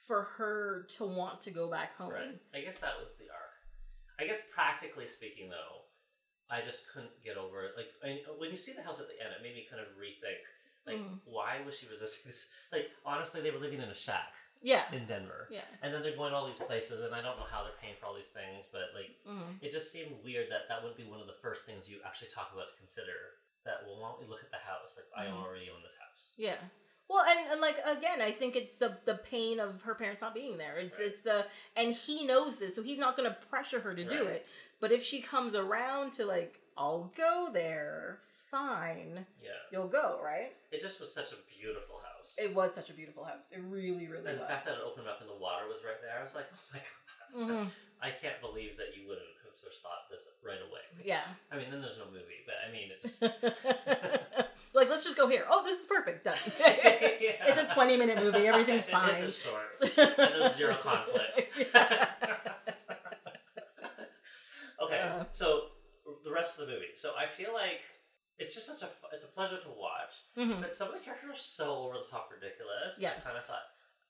for 0.05 0.21
her 0.21 0.85
to 0.97 1.05
want 1.05 1.41
to 1.41 1.51
go 1.51 1.67
back 1.69 1.97
home. 1.97 2.11
Right. 2.11 2.39
I 2.55 2.61
guess 2.61 2.77
that 2.77 2.93
was 3.01 3.15
the 3.15 3.25
arc. 3.25 4.19
I 4.19 4.25
guess 4.25 4.39
practically 4.53 5.07
speaking, 5.07 5.49
though, 5.49 5.81
I 6.49 6.61
just 6.61 6.87
couldn't 6.93 7.11
get 7.25 7.35
over 7.35 7.65
it. 7.65 7.71
Like 7.75 7.91
I, 8.05 8.23
when 8.39 8.51
you 8.51 8.57
see 8.57 8.71
the 8.71 8.83
house 8.83 9.01
at 9.01 9.07
the 9.07 9.19
end, 9.19 9.33
it 9.35 9.43
made 9.43 9.53
me 9.53 9.67
kind 9.69 9.81
of 9.81 9.87
rethink. 9.99 10.39
Like, 10.87 10.97
Mhm. 10.97 11.19
why 11.25 11.61
was 11.65 11.77
she 11.77 11.87
resisting 11.87 12.31
this? 12.31 12.47
Like, 12.71 12.89
honestly, 13.05 13.41
they 13.41 13.51
were 13.51 13.59
living 13.59 13.81
in 13.81 13.89
a 13.89 13.93
shack 13.95 14.33
Yeah. 14.61 14.91
in 14.91 15.05
Denver, 15.05 15.47
Yeah. 15.51 15.63
and 15.81 15.93
then 15.93 16.01
they're 16.01 16.15
going 16.15 16.31
to 16.31 16.37
all 16.37 16.47
these 16.47 16.57
places, 16.59 17.03
and 17.03 17.13
I 17.13 17.21
don't 17.21 17.37
know 17.37 17.45
how 17.45 17.63
they're 17.63 17.77
paying 17.79 17.95
for 17.99 18.07
all 18.07 18.13
these 18.15 18.31
things, 18.31 18.67
but 18.71 18.93
like, 18.95 19.11
hmm 19.25 19.57
it 19.61 19.71
just 19.71 19.91
seemed 19.91 20.23
weird 20.23 20.49
that 20.51 20.67
that 20.69 20.81
wouldn't 20.81 20.97
be 20.97 21.05
one 21.05 21.19
of 21.21 21.27
the 21.27 21.37
first 21.41 21.65
things 21.65 21.89
you 21.89 21.99
actually 22.05 22.29
talk 22.29 22.51
about 22.53 22.71
to 22.71 22.77
consider. 22.77 23.39
That 23.65 23.83
well, 23.85 23.99
why 23.99 24.09
don't 24.09 24.19
we 24.21 24.27
look 24.27 24.43
at 24.43 24.51
the 24.51 24.57
house? 24.57 24.95
Like, 24.95 25.07
I 25.15 25.29
Mhm. 25.29 25.43
already 25.43 25.69
own 25.69 25.81
this 25.83 25.95
house. 25.95 26.31
Yeah. 26.37 26.57
Well, 27.09 27.23
and, 27.25 27.51
and 27.51 27.61
like 27.61 27.77
again, 27.85 28.21
I 28.21 28.31
think 28.31 28.55
it's 28.55 28.75
the 28.77 28.97
the 29.05 29.15
pain 29.15 29.59
of 29.59 29.81
her 29.83 29.95
parents 29.95 30.21
not 30.21 30.33
being 30.33 30.57
there. 30.57 30.77
It's 30.77 30.99
Right. 30.99 31.07
it's 31.07 31.21
the 31.21 31.47
and 31.75 31.93
he 31.93 32.25
knows 32.25 32.57
this, 32.57 32.75
so 32.75 32.83
he's 32.83 32.97
not 32.97 33.15
going 33.15 33.29
to 33.29 33.35
pressure 33.47 33.79
her 33.81 33.93
to 33.95 34.03
do 34.05 34.27
it. 34.27 34.45
But 34.79 34.91
if 34.91 35.03
she 35.03 35.21
comes 35.21 35.55
around 35.55 36.11
to 36.13 36.25
like, 36.25 36.59
I'll 36.77 37.05
go 37.15 37.49
there, 37.51 38.21
fine, 38.51 39.25
Yeah, 39.43 39.51
you'll 39.71 39.87
go, 39.87 40.19
right? 40.23 40.53
it 40.71 40.81
just 40.81 40.99
was 40.99 41.13
such 41.13 41.31
a 41.31 41.37
beautiful 41.59 41.95
house. 42.03 42.35
It 42.37 42.53
was 42.53 42.73
such 42.75 42.89
a 42.89 42.93
beautiful 42.93 43.23
house. 43.23 43.51
It 43.51 43.59
really, 43.69 44.07
really 44.07 44.29
and 44.29 44.39
the 44.39 44.45
fact 44.45 44.65
that 44.65 44.75
it 44.75 44.83
opened 44.85 45.07
up 45.07 45.21
and 45.21 45.29
the 45.29 45.35
water 45.35 45.65
was 45.67 45.79
right 45.85 45.99
there, 46.01 46.19
I 46.19 46.23
was 46.23 46.35
like, 46.35 46.45
oh 46.53 46.65
my 46.73 46.79
god. 46.79 47.65
Mhm. 47.65 47.71
I 48.01 48.11
can't 48.11 48.39
believe 48.41 48.77
that 48.77 48.95
you 48.95 49.07
wouldn't 49.07 49.25
have 49.43 49.53
just 49.63 49.81
thought 49.81 50.05
this 50.11 50.29
right 50.45 50.59
away. 50.61 50.81
Yeah. 51.03 51.21
I 51.51 51.57
mean, 51.57 51.71
then 51.71 51.81
there's 51.81 51.97
no 51.97 52.05
movie, 52.05 52.45
but 52.45 52.55
I 52.61 52.71
mean, 52.71 52.91
it 52.93 53.01
just. 53.01 53.21
like, 54.75 54.87
let's 54.89 55.03
just 55.03 55.17
go 55.17 55.27
here. 55.27 55.45
Oh, 55.49 55.63
this 55.63 55.79
is 55.79 55.85
perfect. 55.87 56.23
Done. 56.25 56.37
It's 56.59 57.59
a 57.59 57.73
20 57.73 57.97
minute 57.97 58.17
movie. 58.23 58.45
Everything's 58.47 58.87
fine. 58.87 59.15
It's 59.15 59.41
short. 59.43 59.81
And 59.97 60.15
there's 60.17 60.55
zero 60.55 60.75
conflict. 60.75 61.41
okay, 64.83 64.99
Uh. 65.01 65.23
so 65.31 65.63
the 66.23 66.31
rest 66.31 66.59
of 66.59 66.67
the 66.67 66.73
movie. 66.73 66.93
So 66.95 67.13
I 67.17 67.25
feel 67.27 67.51
like 67.53 67.81
it's 68.39 68.53
just 68.55 68.67
such 68.67 68.83
a 68.83 68.89
it's 69.13 69.23
a 69.23 69.27
pleasure 69.27 69.57
to 69.59 69.69
watch, 69.69 70.13
Mhm. 70.37 70.61
but 70.61 70.75
some 70.75 70.89
of 70.89 70.93
the 70.93 70.99
characters 70.99 71.31
are 71.31 71.35
so 71.41 71.75
over 71.85 71.97
the 71.99 72.05
top 72.09 72.29
ridiculous. 72.31 72.97
Yes. 72.99 73.21
I 73.21 73.29
kind 73.29 73.37
of 73.37 73.45
thought 73.45 73.65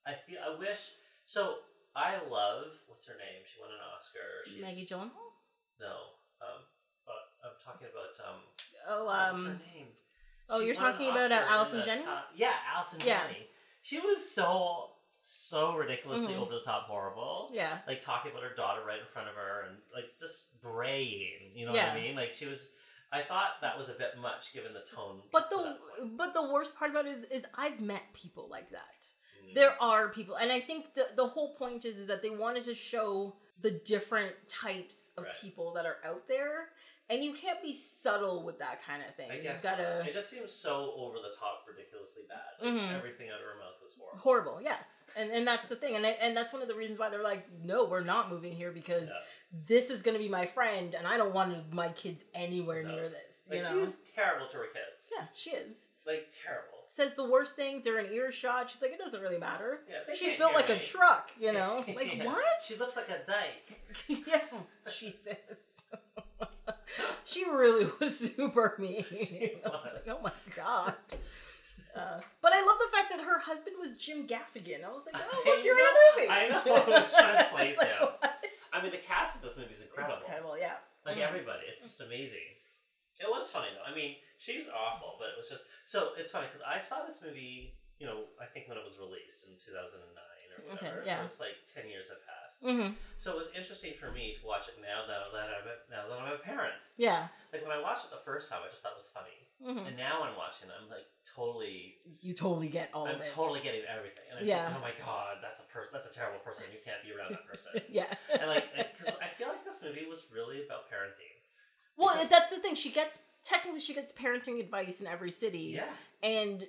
I 0.05 0.13
feel 0.15 0.39
I 0.43 0.55
wish. 0.57 0.91
So 1.25 1.59
I 1.95 2.17
love 2.29 2.65
what's 2.87 3.05
her 3.07 3.15
name? 3.15 3.43
She 3.45 3.59
won 3.59 3.71
an 3.71 3.79
Oscar. 3.95 4.19
She's, 4.45 4.61
Maggie 4.61 4.85
Gyllenhaal? 4.85 5.31
No, 5.79 5.95
um, 6.41 6.63
but 7.05 7.31
I'm 7.43 7.55
talking 7.63 7.87
about 7.87 8.27
um. 8.27 8.41
Oh, 8.87 9.05
what's 9.05 9.41
her 9.43 9.49
um, 9.49 9.61
name? 9.73 9.87
oh, 10.49 10.59
She 10.59 10.65
you're 10.67 10.75
talking 10.75 11.09
about, 11.09 11.31
uh, 11.31 11.45
Allison 11.49 11.83
Janney? 11.83 12.03
top- 12.03 12.31
yeah, 12.35 12.53
Allison 12.73 12.99
Yeah. 13.01 13.25
Janney. 13.27 13.47
She 13.81 13.99
was 13.99 14.29
so 14.29 14.93
so 15.21 15.75
ridiculously 15.75 16.33
Mhm. 16.35 16.39
over 16.39 16.53
the 16.53 16.61
top 16.61 16.83
horrible. 16.87 17.49
yeah. 17.53 17.81
Like 17.87 17.99
talking 17.99 18.31
about 18.31 18.43
her 18.43 18.55
daughter 18.55 18.83
right 18.85 18.99
in 18.99 19.05
front 19.07 19.27
of 19.27 19.35
her 19.35 19.63
and 19.67 19.81
like 19.93 20.17
just 20.17 20.59
braying. 20.61 21.51
You 21.53 21.65
know 21.65 21.73
what 21.73 21.81
I 21.83 21.95
mean? 21.95 22.15
Like 22.15 22.33
she 22.33 22.45
was. 22.45 22.69
I 23.11 23.21
thought 23.23 23.61
that 23.61 23.77
was 23.77 23.89
a 23.89 23.93
bit 23.93 24.17
much 24.21 24.53
given 24.53 24.73
the 24.73 24.81
tone. 24.81 25.21
But 25.31 25.49
the 25.49 25.77
but 26.17 26.33
the 26.33 26.51
worst 26.51 26.75
part 26.75 26.91
about 26.91 27.05
it 27.05 27.17
is, 27.17 27.23
is 27.25 27.45
I've 27.55 27.79
met 27.79 28.03
people 28.13 28.47
like 28.49 28.69
that. 28.71 29.07
Mm. 29.49 29.55
There 29.55 29.81
are 29.81 30.09
people, 30.09 30.35
and 30.35 30.51
I 30.51 30.59
think 30.59 30.93
the 30.93 31.07
the 31.15 31.27
whole 31.27 31.55
point 31.55 31.85
is 31.85 31.97
is 31.97 32.07
that 32.07 32.21
they 32.21 32.29
wanted 32.29 32.63
to 32.65 32.73
show 32.73 33.35
the 33.61 33.71
different 33.71 34.35
types 34.47 35.11
of 35.17 35.23
Right. 35.23 35.33
people 35.41 35.73
that 35.73 35.85
are 35.85 35.97
out 36.05 36.27
there, 36.27 36.69
and 37.09 37.23
you 37.23 37.33
can't 37.33 37.61
be 37.61 37.73
subtle 37.73 38.43
with 38.43 38.59
that 38.59 38.85
kind 38.85 39.01
of 39.07 39.15
thing. 39.15 39.29
I 39.31 39.35
you 39.37 39.43
guess 39.43 39.61
gotta 39.63 40.03
it 40.07 40.13
just 40.13 40.29
seems 40.29 40.51
so 40.51 40.93
over 40.97 41.17
the 41.17 41.33
top, 41.37 41.63
ridiculously 41.67 42.23
bad. 42.27 42.39
Like 42.61 42.73
Mhm. 42.73 42.97
everything 42.97 43.29
out 43.29 43.39
of 43.39 43.45
her 43.45 43.55
mouth 43.59 43.75
was 43.81 43.95
horrible. 43.97 44.19
horrible. 44.19 44.61
Yes, 44.61 44.87
and 45.15 45.31
and 45.31 45.47
that's 45.47 45.69
the 45.69 45.75
thing, 45.75 45.95
and 45.95 46.05
I, 46.05 46.09
and 46.21 46.35
that's 46.35 46.51
one 46.53 46.61
of 46.61 46.67
the 46.67 46.75
reasons 46.75 46.99
why 46.99 47.09
they're 47.09 47.23
like, 47.23 47.45
no, 47.63 47.85
we're 47.85 48.03
not 48.03 48.29
moving 48.29 48.53
here 48.53 48.71
because 48.71 49.09
this 49.65 49.89
is 49.89 50.01
going 50.01 50.15
to 50.17 50.23
be 50.23 50.29
my 50.29 50.45
friend, 50.45 50.95
and 50.95 51.07
I 51.07 51.17
don't 51.17 51.33
want 51.33 51.71
my 51.73 51.89
kids 51.89 52.23
anywhere 52.35 52.83
No. 52.83 52.95
near 52.95 53.09
this. 53.09 53.41
You 53.49 53.57
Like 53.57 53.67
she 53.67 53.73
know? 53.73 53.79
was 53.81 53.95
terrible 54.15 54.47
to 54.49 54.57
her 54.57 54.67
kids. 54.67 55.09
yeah, 55.17 55.27
she 55.33 55.51
is. 55.51 55.87
Like 56.05 56.29
terrible. 56.45 56.83
Says 56.87 57.13
the 57.15 57.25
worst 57.25 57.57
things. 57.57 57.83
They're 57.83 57.99
in 57.99 58.13
earshot. 58.13 58.69
She's 58.69 58.81
like, 58.81 58.91
it 58.93 58.97
doesn't 58.97 59.21
really 59.21 59.37
matter. 59.37 59.81
Yeah, 59.89 60.13
She's 60.15 60.37
built 60.37 60.53
like 60.53 60.69
a 60.69 60.79
truck, 60.79 61.31
you 61.37 61.51
know? 61.51 61.83
Like, 61.95 62.15
Yeah. 62.15 62.25
what? 62.27 62.61
She 62.65 62.77
looks 62.77 62.95
like 62.95 63.09
a 63.09 63.19
dyke. 63.25 63.81
yeah, 64.07 64.39
Jesus. 64.89 65.66
She 67.23 67.45
really 67.45 67.87
was 67.99 68.17
super 68.19 68.75
mean. 68.79 69.05
She 69.09 69.53
I 69.65 69.69
was 69.69 69.81
like, 69.93 70.07
oh 70.09 70.21
my 70.23 70.31
god. 70.55 70.95
Uh, 71.95 72.21
but 72.41 72.53
I 72.53 72.61
love 72.61 72.77
the 72.77 72.95
fact 72.95 73.09
that 73.09 73.21
her 73.25 73.39
husband 73.39 73.75
was 73.79 73.97
Jim 73.97 74.27
Gaffigan. 74.27 74.85
I 74.85 74.89
was 74.93 75.01
like, 75.09 75.17
oh, 75.17 75.43
I 75.45 75.49
look, 75.49 75.65
you're 75.65 75.79
in 75.79 75.85
a 75.85 75.95
movie. 76.13 76.29
I 76.29 76.47
know, 76.49 76.61
I 76.85 77.01
was 77.01 77.09
trying 77.09 77.37
to 77.41 77.49
place 77.49 77.77
like, 77.77 77.87
him. 77.89 78.05
what? 78.21 78.45
I 78.73 78.81
mean, 78.83 78.91
the 78.91 79.01
cast 79.01 79.37
of 79.37 79.41
this 79.41 79.57
movie 79.57 79.73
is 79.73 79.81
incredible. 79.81 80.21
Incredible, 80.21 80.57
yeah. 80.57 80.77
Like 81.05 81.17
Mhm. 81.17 81.25
everybody, 81.27 81.65
it's 81.71 81.81
just 81.81 82.01
amazing. 82.01 82.45
It 83.17 83.25
was 83.25 83.49
funny 83.49 83.73
though. 83.73 83.81
I 83.89 83.95
mean, 83.95 84.13
she's 84.37 84.69
awful, 84.69 85.17
but 85.17 85.33
it 85.33 85.37
was 85.41 85.49
just 85.49 85.65
so. 85.89 86.13
It's 86.21 86.29
funny 86.29 86.45
because 86.45 86.61
I 86.61 86.77
saw 86.77 87.01
this 87.01 87.23
movie. 87.25 87.73
You 87.97 88.05
know, 88.05 88.29
I 88.37 88.45
think 88.45 88.69
when 88.69 88.77
it 88.77 88.85
was 88.85 89.01
released 89.01 89.49
in 89.49 89.57
two 89.57 89.73
thousand 89.73 90.05
and 90.05 90.13
nine 90.13 90.26
or 90.65 90.75
Okay, 90.75 90.91
yeah. 91.05 91.21
So 91.21 91.25
it's 91.25 91.39
like 91.39 91.57
ten 91.69 91.89
years 91.89 92.09
have 92.09 92.21
passed. 92.25 92.63
Mm-hmm. 92.65 92.93
So 93.21 93.31
it 93.33 93.37
was 93.37 93.49
interesting 93.55 93.93
for 93.99 94.09
me 94.11 94.33
to 94.33 94.41
watch 94.45 94.65
it 94.67 94.77
now 94.81 95.05
that 95.05 95.29
that 95.33 95.49
I'm 95.53 95.67
a, 95.69 95.75
now 95.93 96.09
that 96.09 96.17
I'm 96.17 96.33
a 96.33 96.41
parent. 96.41 96.81
Yeah. 96.97 97.27
Like 97.53 97.61
when 97.61 97.71
I 97.71 97.81
watched 97.81 98.05
it 98.05 98.11
the 98.11 98.23
first 98.25 98.49
time, 98.49 98.59
I 98.65 98.69
just 98.69 98.81
thought 98.81 98.97
it 98.97 99.01
was 99.01 99.11
funny, 99.13 99.37
hmm 99.61 99.85
and 99.85 99.95
now 99.95 100.25
I'm 100.25 100.33
watching. 100.35 100.69
I'm 100.73 100.89
like 100.89 101.05
totally. 101.23 102.01
You 102.21 102.33
totally 102.33 102.67
get 102.69 102.89
all 102.93 103.05
I'm 103.07 103.15
of 103.15 103.21
it. 103.21 103.31
totally 103.33 103.61
getting 103.61 103.85
everything, 103.85 104.25
and 104.31 104.39
I'm 104.41 104.45
Yeah. 104.45 104.73
thinking, 104.73 104.81
oh 104.81 104.85
my 104.89 104.95
god, 105.05 105.37
that's 105.41 105.59
a 105.61 105.67
person. 105.69 105.89
That's 105.93 106.07
a 106.09 106.13
terrible 106.13 106.39
person. 106.41 106.65
You 106.73 106.79
can't 106.83 107.01
be 107.05 107.13
around 107.13 107.31
that 107.37 107.45
person. 107.45 107.77
yeah. 107.89 108.09
and 108.33 108.49
like, 108.49 108.65
because 108.97 109.13
I 109.21 109.29
feel 109.37 109.47
like 109.47 109.63
this 109.63 109.79
movie 109.85 110.05
was 110.09 110.25
really 110.33 110.65
about 110.65 110.89
parenting. 110.89 111.33
well, 111.97 112.13
because- 112.17 112.29
that's 112.29 112.49
the 112.49 112.57
thing. 112.61 112.73
She 112.75 112.89
gets 112.89 113.19
technically 113.43 113.79
she 113.79 113.93
gets 113.93 114.11
parenting 114.11 114.59
advice 114.59 114.99
in 115.01 115.07
every 115.07 115.31
city. 115.31 115.77
Yeah. 115.77 115.85
and 116.23 116.65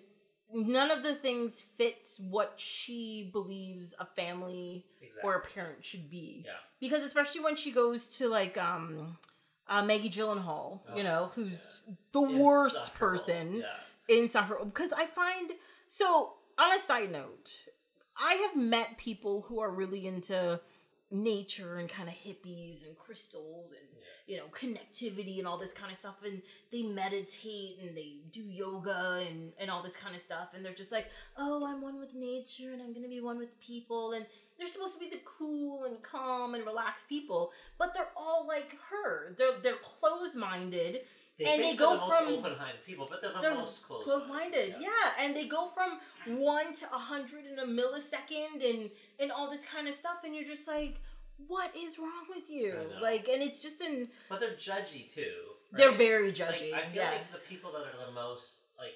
none 0.53 0.91
of 0.91 1.03
the 1.03 1.15
things 1.15 1.61
fit 1.61 2.09
what 2.19 2.55
she 2.57 3.29
believes 3.33 3.95
a 3.99 4.05
family 4.07 4.85
Exactly. 5.01 5.21
or 5.23 5.35
a 5.37 5.41
parent 5.41 5.85
should 5.85 6.11
be. 6.11 6.43
Yeah. 6.47 6.53
Because 6.81 7.03
especially 7.03 7.43
when 7.43 7.57
she 7.57 7.71
goes 7.71 8.09
to 8.19 8.29
like 8.29 8.57
um 8.59 9.17
uh, 9.71 9.83
Maggie 9.85 10.09
Gyllenhaal, 10.11 10.81
you 10.97 11.03
know, 11.03 11.31
who's 11.35 11.67
the 12.13 12.21
Insufferable. 12.21 12.45
worst 12.45 12.95
person 12.95 13.57
Yeah. 13.57 14.17
insufferable. 14.17 14.65
Because 14.67 14.93
I 14.93 15.05
find 15.05 15.53
so 15.89 16.35
on 16.57 16.73
a 16.75 16.79
side 16.79 17.13
note, 17.13 17.53
I 18.17 18.33
have 18.35 18.57
met 18.57 18.97
people 18.97 19.43
who 19.43 19.61
are 19.61 19.71
really 19.71 20.07
into 20.07 20.61
nature 21.11 21.77
and 21.77 21.89
kind 21.89 22.09
of 22.09 22.15
hippies 22.15 22.87
and 22.87 22.97
crystals 22.99 23.73
and 23.73 23.98
you 24.29 24.37
know 24.37 24.45
connectivity 24.53 25.39
and 25.39 25.49
all 25.49 25.59
this 25.59 25.73
kind 25.73 25.91
of 25.91 25.99
stuff 25.99 26.17
and 26.25 26.41
they 26.71 26.83
meditate 26.83 27.79
and 27.83 27.97
they 27.97 28.13
do 28.31 28.43
yoga 28.43 29.25
and 29.29 29.53
and 29.59 29.71
all 29.71 29.83
this 29.83 29.97
kind 29.97 30.15
of 30.15 30.21
stuff 30.21 30.49
and 30.55 30.65
they're 30.65 30.75
just 30.75 30.93
like 30.93 31.07
oh 31.39 31.67
i'm 31.67 31.81
one 31.81 31.99
with 31.99 32.15
nature 32.15 32.71
and 32.73 32.81
i'm 32.83 32.93
gonna 32.93 33.09
be 33.09 33.21
one 33.21 33.39
with 33.39 33.59
people 33.61 34.13
and 34.13 34.25
they're 34.59 34.67
supposed 34.69 34.95
to 34.95 35.01
be 35.01 35.09
the 35.09 35.21
cool 35.25 35.85
and 35.87 36.01
calm 36.03 36.55
and 36.55 36.65
relaxed 36.67 37.09
people 37.09 37.53
but 37.79 37.95
they're 37.95 38.11
all 38.17 38.47
like 38.47 38.77
her 38.91 39.35
they're 39.39 39.59
they're 39.63 39.75
closed-minded 39.77 41.01
They 41.39 41.45
And 41.45 41.63
they 41.63 41.75
go 41.75 41.93
the 41.95 41.99
from- 42.13 42.33
open-minded 42.35 42.85
people, 42.85 43.07
but 43.09 43.21
they're 43.23 43.33
the 43.33 43.39
they're 43.41 43.55
most 43.55 43.83
closed. 43.85 44.05
closed-minded 44.05 44.75
yeah. 44.81 44.91
and 45.21 45.35
they 45.37 45.47
go 45.47 45.69
from 45.69 45.91
one 46.39 46.73
to 46.75 46.85
a 46.87 46.99
hundred 46.99 47.47
in 47.47 47.59
a 47.61 47.67
millisecond 47.67 48.69
and 48.69 48.91
and 49.21 49.31
all 49.33 49.49
this 49.51 49.65
kind 49.65 49.87
of 49.89 49.95
stuff 49.95 50.19
and 50.25 50.35
you're 50.35 50.45
just 50.57 50.67
like 50.67 51.01
what 51.47 51.75
is 51.77 51.99
wrong 51.99 52.27
with 52.35 52.51
you 52.51 52.75
like 53.01 53.29
and 53.29 53.43
it's 53.43 53.63
just 53.63 53.81
an 53.81 54.09
But 54.29 54.41
they're 54.41 54.55
judgy 54.57 55.07
too. 55.13 55.33
they're 55.73 55.91
right? 55.91 55.99
very 55.99 56.27
Like, 56.27 56.35
judgy 56.37 56.73
I 56.75 56.83
feel 56.91 56.95
yes 56.95 57.33
like 57.33 57.41
the 57.43 57.49
people 57.49 57.73
that 57.73 57.83
are 57.83 58.07
the 58.07 58.13
most 58.13 58.61
like 58.79 58.95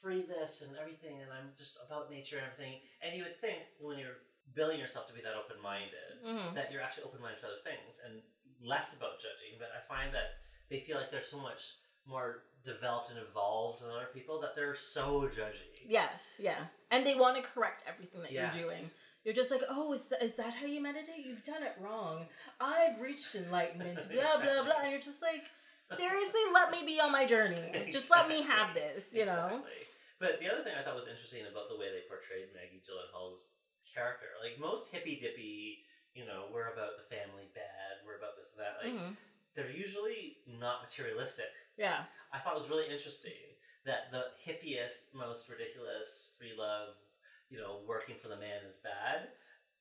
free 0.00 0.22
this 0.22 0.62
and 0.66 0.76
everything, 0.80 1.20
and 1.22 1.30
I'm 1.30 1.50
just 1.56 1.78
about 1.86 2.10
nature 2.10 2.36
and 2.38 2.46
everything. 2.50 2.80
And 3.02 3.16
you 3.16 3.22
would 3.22 3.40
think 3.40 3.60
when 3.80 3.98
you're 3.98 4.18
billing 4.54 4.80
yourself 4.80 5.06
to 5.06 5.14
be 5.14 5.20
that 5.22 5.34
open-minded, 5.38 6.18
Mhm. 6.26 6.54
that 6.56 6.72
you're 6.72 6.82
actually 6.82 7.04
open-minded 7.04 7.38
to 7.40 7.46
other 7.46 7.62
things 7.62 8.00
and 8.04 8.20
less 8.60 8.94
about 8.96 9.20
judging. 9.20 9.58
But 9.60 9.70
I 9.70 9.80
find 9.86 10.12
that 10.12 10.38
they 10.70 10.80
feel 10.80 10.96
like 10.98 11.12
they're 11.12 11.22
so 11.22 11.38
much 11.38 11.74
more 12.04 12.42
developed 12.64 13.10
and 13.10 13.18
evolved 13.20 13.80
than 13.82 13.90
other 13.90 14.10
people 14.12 14.40
that 14.40 14.56
they're 14.56 14.74
so 14.74 15.28
judgy. 15.28 15.86
yes 15.86 16.34
yeah 16.38 16.66
and 16.90 17.06
they 17.06 17.14
want 17.14 17.36
to 17.36 17.42
correct 17.48 17.84
everything 17.86 18.22
that 18.22 18.32
Yes. 18.32 18.54
you're 18.56 18.64
doing 18.64 18.90
You're 19.24 19.34
just 19.34 19.50
like, 19.50 19.62
oh, 19.70 19.92
is 19.92 20.08
that, 20.08 20.22
is 20.22 20.34
that 20.34 20.54
how 20.54 20.66
you 20.66 20.82
meditate? 20.82 21.24
You've 21.24 21.44
done 21.44 21.62
it 21.62 21.76
wrong. 21.80 22.26
I've 22.60 23.00
reached 23.00 23.34
enlightenment, 23.34 24.08
blah, 24.12 24.42
blah, 24.42 24.64
blah. 24.64 24.82
And 24.82 24.90
you're 24.90 25.00
just 25.00 25.22
like, 25.22 25.46
seriously, 25.94 26.40
let 26.52 26.70
me 26.70 26.82
be 26.84 26.98
on 27.00 27.12
my 27.12 27.24
journey. 27.24 27.86
Just 27.90 28.10
let 28.10 28.26
me 28.28 28.42
have 28.42 28.74
this, 28.74 29.14
you 29.14 29.24
know? 29.26 29.62
Exactly. 29.62 29.86
But 30.18 30.38
the 30.42 30.46
other 30.50 30.62
thing 30.62 30.74
I 30.78 30.82
thought 30.82 30.94
was 30.98 31.06
interesting 31.10 31.42
about 31.46 31.66
the 31.70 31.78
way 31.78 31.90
they 31.90 32.06
portrayed 32.06 32.50
Maggie 32.54 32.82
Gyllenhaal's 32.82 33.58
character, 33.86 34.30
like 34.42 34.58
most 34.58 34.90
hippy 34.90 35.18
dippy, 35.18 35.82
you 36.14 36.26
know, 36.26 36.46
we're 36.54 36.70
about 36.74 36.94
the 36.98 37.06
family 37.10 37.50
bad, 37.54 38.02
we're 38.06 38.18
about 38.22 38.38
this 38.38 38.54
and 38.54 38.62
that. 38.62 38.74
Like 38.82 38.94
Mhm. 38.94 39.16
they're 39.54 39.70
usually 39.74 40.38
not 40.46 40.82
materialistic. 40.82 41.50
Yeah. 41.76 42.06
I 42.32 42.38
thought 42.38 42.54
it 42.54 42.62
was 42.62 42.70
really 42.70 42.86
interesting 42.86 43.34
that 43.84 44.10
the 44.14 44.30
hippiest, 44.38 45.10
most 45.14 45.48
ridiculous, 45.48 46.34
free 46.38 46.54
love, 46.56 46.94
you 47.52 47.58
know, 47.58 47.80
working 47.86 48.16
for 48.20 48.28
the 48.28 48.36
man 48.36 48.64
is 48.68 48.80
bad, 48.80 49.28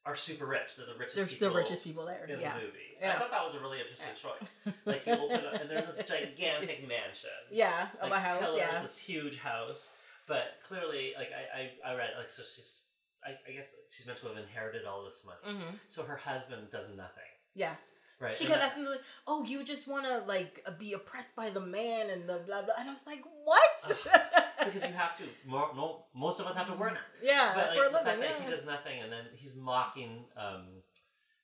are 0.06 0.16
super 0.16 0.46
rich. 0.46 0.76
They're 0.78 0.86
the 0.92 1.00
richest 1.00 1.16
They're 1.16 1.26
people 1.26 1.50
the 1.50 1.56
richest 1.56 1.84
people 1.84 2.06
there. 2.06 2.26
in 2.26 2.40
Yeah. 2.40 2.56
the 2.56 2.66
movie. 2.66 2.92
Yeah. 3.00 3.16
I 3.16 3.20
thought 3.20 3.32
that 3.32 3.46
was 3.46 3.56
a 3.56 3.60
really 3.60 3.80
interesting 3.80 4.14
choice. 4.16 4.56
Like 4.86 5.06
you 5.06 5.14
open 5.14 5.46
up 5.46 5.62
and 5.62 5.70
they're 5.70 5.80
in 5.80 5.86
this 5.88 6.04
gigantic 6.06 6.82
mansion. 6.96 7.30
Yeah, 7.52 7.88
of 8.02 8.10
like, 8.10 8.20
a 8.20 8.22
house, 8.22 8.42
Keller 8.42 8.58
yeah. 8.58 8.76
is 8.78 8.82
this 8.84 8.98
huge 8.98 9.38
house, 9.38 9.94
but 10.28 10.58
clearly, 10.68 11.14
like 11.18 11.30
I, 11.32 11.44
I, 11.88 11.92
I 11.94 11.96
read, 11.96 12.10
like 12.18 12.30
so 12.30 12.44
she's, 12.44 12.84
I, 13.24 13.32
I 13.48 13.54
guess 13.56 13.68
she's 13.90 14.06
meant 14.08 14.20
to 14.20 14.28
have 14.28 14.38
inherited 14.38 14.86
all 14.86 15.04
this 15.06 15.24
money. 15.26 15.58
hmm 15.60 15.76
So 15.88 16.04
her 16.04 16.18
husband 16.18 16.68
does 16.72 16.90
nothing, 16.90 17.32
Yeah. 17.56 17.76
right? 18.20 18.36
She 18.36 18.46
kept 18.46 18.64
asking 18.64 18.86
like, 18.86 19.02
"Oh, 19.28 19.44
you 19.44 19.64
just 19.64 19.88
want 19.88 20.06
to 20.06 20.20
like 20.28 20.66
be 20.80 20.94
oppressed 20.94 21.36
by 21.36 21.50
the 21.52 21.60
man 21.62 22.10
and 22.10 22.28
the 22.28 22.38
blah 22.46 22.62
blah," 22.64 22.74
and 22.80 22.88
I 22.90 22.92
was 22.92 23.06
like, 23.06 23.24
"What?" 23.52 24.66
because 24.66 24.84
you 24.84 24.94
have 24.94 25.16
to. 25.18 25.24
More, 25.46 25.70
no, 25.76 26.06
most 26.16 26.40
of 26.40 26.46
us 26.48 26.56
have 26.56 26.68
to 26.68 26.74
work 26.74 26.98
yeah, 27.22 27.54
but 27.56 27.70
like, 27.70 27.78
for 27.78 27.86
a 27.86 27.92
living. 27.92 28.22
Yeah. 28.22 28.44
he 28.44 28.50
does 28.50 28.66
nothing, 28.66 29.02
and 29.02 29.12
then 29.12 29.26
he's 29.36 29.56
mocking, 29.56 30.26
um, 30.38 30.68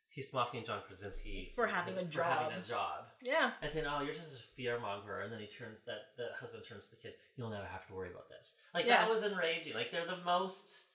he's 0.10 0.32
mocking 0.34 0.64
John 0.64 0.82
Krasinski 0.88 1.52
For 1.56 1.68
having 1.68 1.98
a 1.98 2.06
for 2.12 2.24
having 2.24 2.58
a 2.58 2.62
job. 2.62 2.66
job, 2.68 3.06
yeah, 3.24 3.52
and 3.62 3.72
saying, 3.72 3.86
"Oh, 3.90 4.02
you're 4.02 4.14
just 4.14 4.40
a 4.40 4.44
fear 4.56 4.80
monger," 4.80 5.22
and 5.22 5.32
then 5.32 5.40
he 5.40 5.48
turns 5.48 5.82
that 5.82 6.02
the 6.18 6.28
husband 6.40 6.64
turns 6.68 6.86
to 6.88 6.92
the 6.96 7.02
kid, 7.02 7.14
"You'll 7.36 7.50
never 7.50 7.66
have 7.66 7.86
to 7.88 7.94
worry 7.94 8.10
about 8.12 8.30
this." 8.30 8.54
Like 8.74 8.86
Yeah. 8.86 8.98
that 9.02 9.10
was 9.10 9.24
enraging. 9.24 9.74
Like 9.74 9.92
they're 9.92 10.06
the 10.08 10.24
most 10.24 10.88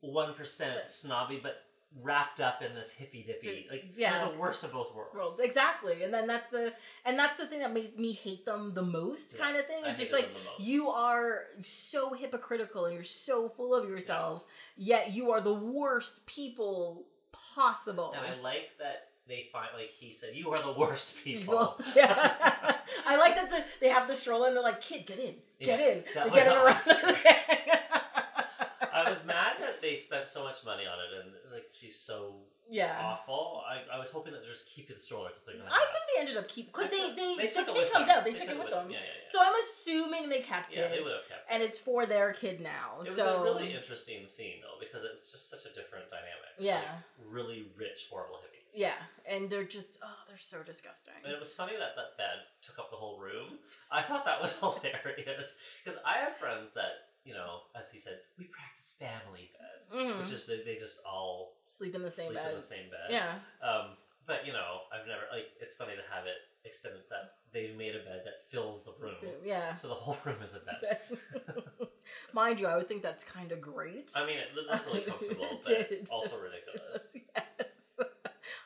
one 0.00 0.34
percent 0.34 0.88
snobby, 0.88 1.40
but 1.42 1.56
wrapped 2.02 2.40
up 2.40 2.62
in 2.62 2.72
this 2.74 2.92
hippy 2.92 3.22
dippy. 3.24 3.66
Like 3.70 3.84
Yeah. 3.96 4.28
the 4.28 4.38
worst 4.38 4.62
of 4.62 4.72
both 4.72 4.94
worlds. 4.94 5.14
roles 5.14 5.40
exactly, 5.40 6.04
and 6.04 6.14
then 6.14 6.26
that's 6.28 6.50
the 6.50 6.72
and 7.04 7.18
that's 7.18 7.36
the 7.38 7.46
thing 7.46 7.58
that 7.60 7.72
made 7.72 7.98
me 7.98 8.12
hate 8.12 8.44
them 8.44 8.72
the 8.74 8.82
most, 8.82 9.34
Yeah, 9.36 9.44
kind 9.44 9.56
of 9.56 9.66
thing. 9.66 9.82
It's 9.86 9.98
just 9.98 10.12
like 10.12 10.32
them 10.32 10.34
the 10.44 10.50
most. 10.50 10.60
you 10.60 10.88
are 10.88 11.44
so 11.62 12.12
hypocritical 12.12 12.84
and 12.84 12.94
you're 12.94 13.02
so 13.02 13.48
full 13.48 13.74
of 13.74 13.88
yourself, 13.88 14.44
yet 14.76 15.10
you 15.12 15.32
are 15.32 15.40
the 15.40 15.54
worst 15.54 16.24
people 16.26 17.06
possible. 17.32 18.14
And 18.16 18.24
I 18.24 18.40
like 18.40 18.70
that 18.78 19.08
they 19.26 19.48
find 19.52 19.68
like 19.76 19.90
he 19.90 20.12
said, 20.12 20.30
"You 20.34 20.50
are 20.52 20.62
the 20.62 20.72
worst 20.72 21.16
people." 21.24 21.54
Well, 21.54 21.80
yeah. 21.96 22.76
I 23.06 23.16
like 23.16 23.34
that 23.34 23.50
the, 23.50 23.64
they 23.80 23.88
have 23.88 24.06
the 24.06 24.14
stroller 24.14 24.46
and 24.46 24.56
they're 24.56 24.62
like, 24.62 24.80
"Kid, 24.80 25.06
get 25.06 25.18
in, 25.18 25.34
get 25.60 25.80
Yeah, 25.80 25.86
in." 25.88 26.04
that 26.14 26.14
They're 26.14 26.24
was 26.26 26.34
getting 26.34 26.52
around. 26.58 26.76
awesome. 26.76 27.16
I 28.92 29.08
was 29.08 29.24
mad 29.24 29.52
that 29.60 29.79
they 29.94 29.98
spent 30.00 30.28
so 30.28 30.44
much 30.44 30.64
money 30.64 30.84
on 30.86 30.98
it, 30.98 31.10
and 31.24 31.32
like 31.52 31.66
she's 31.72 31.96
so 31.98 32.34
yeah. 32.70 32.96
awful. 33.02 33.62
I, 33.68 33.96
I 33.96 33.98
was 33.98 34.08
hoping 34.10 34.32
that 34.32 34.42
they're 34.42 34.52
just 34.52 34.68
keep 34.68 34.88
the 34.88 34.98
stroller 34.98 35.28
because 35.30 35.42
they're 35.46 35.56
gonna. 35.58 35.70
I 35.70 35.78
have- 35.78 35.90
think 35.92 36.04
they 36.14 36.20
ended 36.20 36.36
up 36.36 36.48
keeping 36.48 36.72
because 36.72 36.90
they, 36.90 37.14
they, 37.14 37.36
They 37.36 37.46
the 37.48 37.54
took 37.54 37.68
it 37.68 37.74
kid 37.74 37.82
with 37.84 37.92
comes 37.92 38.06
them. 38.06 38.16
out, 38.18 38.24
they, 38.24 38.32
took 38.34 38.48
it 38.48 38.58
with 38.58 38.70
them. 38.70 38.90
Yeah, 38.90 38.98
yeah, 38.98 39.24
yeah. 39.24 39.30
So 39.32 39.40
I'm 39.42 39.54
assuming 39.58 40.28
they 40.28 40.40
kept 40.40 40.76
yeah, 40.76 40.88
they 40.88 40.96
it, 40.98 41.02
would 41.04 41.12
have 41.12 41.26
kept. 41.28 41.50
it. 41.50 41.54
and 41.54 41.62
it's 41.62 41.78
for 41.80 42.06
their 42.06 42.32
kid 42.32 42.60
now. 42.60 43.02
It 43.02 43.10
was 43.10 43.16
so 43.16 43.42
a 43.42 43.42
really 43.42 43.74
interesting 43.74 44.26
scene 44.28 44.62
though 44.62 44.78
because 44.78 45.02
it's 45.02 45.30
just 45.32 45.50
such 45.50 45.66
a 45.66 45.74
different 45.74 46.06
dynamic. 46.10 46.54
Yeah. 46.58 46.78
Like, 46.78 47.26
really 47.28 47.66
rich, 47.76 48.06
horrible 48.10 48.36
hippies. 48.36 48.74
yeah, 48.78 48.98
and 49.26 49.48
they're 49.50 49.64
just 49.64 49.98
oh, 50.02 50.18
they're 50.28 50.38
so 50.38 50.62
disgusting. 50.62 51.14
And 51.24 51.32
it 51.32 51.40
was 51.40 51.52
funny 51.54 51.74
that 51.78 51.96
that 51.96 52.16
bed 52.18 52.46
took 52.62 52.78
up 52.78 52.90
the 52.90 52.96
whole 52.96 53.18
room. 53.18 53.58
I 53.90 54.02
thought 54.02 54.24
that 54.26 54.40
was 54.40 54.52
hilarious 54.60 55.56
because 55.82 55.98
I 56.06 56.18
have 56.22 56.36
friends 56.36 56.70
that 56.74 57.09
you 57.24 57.34
know, 57.34 57.60
as 57.78 57.90
he 57.90 57.98
said, 57.98 58.18
we 58.38 58.44
practice 58.46 58.92
family 58.98 59.50
bed, 59.58 59.78
Mhm. 59.98 60.18
which 60.20 60.30
is 60.30 60.46
they, 60.46 60.62
they 60.64 60.76
just 60.76 60.98
all 61.04 61.56
Sleep 61.68 61.94
in 61.94 62.02
the 62.02 62.10
same 62.10 62.26
sleep 62.32 62.38
bed. 62.38 62.54
in 62.54 62.60
the 62.60 62.66
same 62.66 62.90
bed. 62.90 63.10
Yeah, 63.10 63.38
Um, 63.62 63.96
but 64.26 64.46
you 64.46 64.52
know, 64.52 64.82
I've 64.92 65.06
never 65.06 65.22
like. 65.32 65.46
It's 65.60 65.74
funny 65.74 65.94
to 65.96 66.02
have 66.14 66.26
it 66.26 66.36
extended 66.64 67.02
that 67.10 67.36
they've 67.52 67.76
made 67.76 67.94
a 67.96 68.00
bed 68.00 68.22
that 68.24 68.50
fills 68.50 68.84
the 68.84 68.92
room, 68.98 69.16
yeah. 69.44 69.74
so 69.74 69.88
the 69.88 69.94
whole 69.94 70.16
room 70.24 70.36
is 70.42 70.52
a 70.54 70.60
bed. 70.60 71.00
Mind 72.32 72.58
you, 72.60 72.66
I 72.66 72.76
would 72.76 72.88
think 72.88 73.02
that's 73.02 73.24
kind 73.24 73.52
of 73.52 73.60
great. 73.60 74.10
I 74.16 74.26
mean, 74.26 74.38
it 74.38 74.48
looks 74.54 74.84
really 74.86 75.02
comfortable, 75.02 75.60
but 75.66 76.08
also 76.10 76.36
ridiculous. 76.38 77.06
yes. 77.14 78.08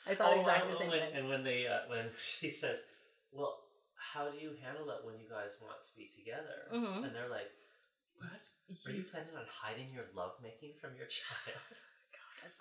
I 0.07 0.15
thought 0.15 0.35
Oh, 0.37 0.41
exactly 0.41 0.73
the 0.73 0.79
same 0.79 0.91
when, 0.91 1.01
thing. 1.01 1.13
And 1.17 1.29
when 1.29 1.43
they, 1.45 1.67
uh, 1.67 1.89
when 1.89 2.11
she 2.23 2.51
says, 2.51 2.79
"Well, 3.33 3.59
how 3.97 4.29
do 4.31 4.37
you 4.37 4.53
handle 4.63 4.91
it 4.91 5.05
when 5.05 5.17
you 5.19 5.29
guys 5.31 5.57
want 5.63 5.83
to 5.83 5.91
be 5.97 6.07
together?" 6.07 6.69
Mhm. 6.73 7.05
and 7.05 7.15
they're 7.15 7.29
like, 7.31 7.51
"What? 8.69 8.79
Are 8.87 8.97
you 8.97 9.03
planning 9.05 9.35
on 9.37 9.45
hiding 9.51 9.93
your 9.95 10.05
lovemaking 10.15 10.73
from 10.81 10.91
your 10.97 11.07
child?" 11.07 11.57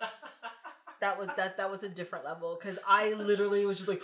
that 1.00 1.18
was 1.18 1.28
that 1.36 1.56
that 1.56 1.70
was 1.70 1.82
a 1.82 1.88
different 1.88 2.24
level 2.24 2.58
because 2.60 2.78
I 2.86 3.12
literally 3.14 3.64
was 3.66 3.76
just 3.78 3.88
like, 3.88 4.02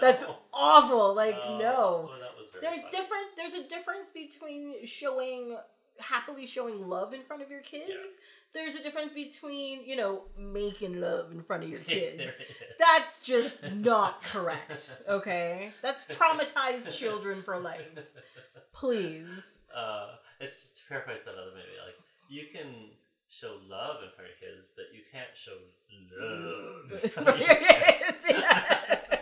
that's 0.00 0.24
awful. 0.52 1.14
Like 1.14 1.36
Oh, 1.42 1.58
no, 1.58 2.08
well, 2.10 2.20
that 2.20 2.36
was 2.38 2.50
very 2.50 2.60
there's 2.62 2.80
funny. 2.82 2.90
different. 2.90 3.26
There's 3.36 3.54
a 3.54 3.68
difference 3.68 4.10
between 4.12 4.84
showing 4.86 5.56
happily 5.98 6.46
showing 6.46 6.88
love 6.88 7.12
in 7.14 7.22
front 7.22 7.42
of 7.42 7.50
your 7.50 7.60
kids. 7.62 7.92
There's 8.52 8.76
a 8.76 8.82
difference 8.82 9.12
between 9.12 9.84
you 9.84 9.96
know 9.96 10.24
making 10.38 11.00
love 11.00 11.32
in 11.32 11.42
front 11.42 11.64
of 11.64 11.70
your 11.70 11.80
kids. 11.80 12.18
There 12.18 12.28
it 12.28 12.40
is. 12.40 12.76
That's 12.78 13.20
just 13.20 13.56
not 13.72 14.22
correct. 14.22 14.98
Okay, 15.08 15.70
that's 15.82 16.06
traumatized 16.06 16.96
children 16.96 17.42
for 17.42 17.58
life. 17.58 17.88
Please. 18.72 19.58
uh, 19.74 20.08
it's 20.40 20.68
to 20.68 20.80
paraphrase 20.88 21.20
that 21.24 21.34
other 21.34 21.50
movie. 21.50 21.78
Like 21.84 21.96
you 22.28 22.44
can 22.52 22.90
show 23.28 23.58
love 23.68 24.02
in 24.02 24.10
front 24.14 24.30
of 24.30 24.36
your 24.40 24.50
kids, 24.50 24.68
but 24.76 24.86
you 24.94 25.02
can't 25.12 25.34
show 25.34 25.56
love 26.18 27.02
in 27.02 27.10
front 27.10 27.28
of 27.28 27.38
your 27.38 27.56
kids. 27.56 28.04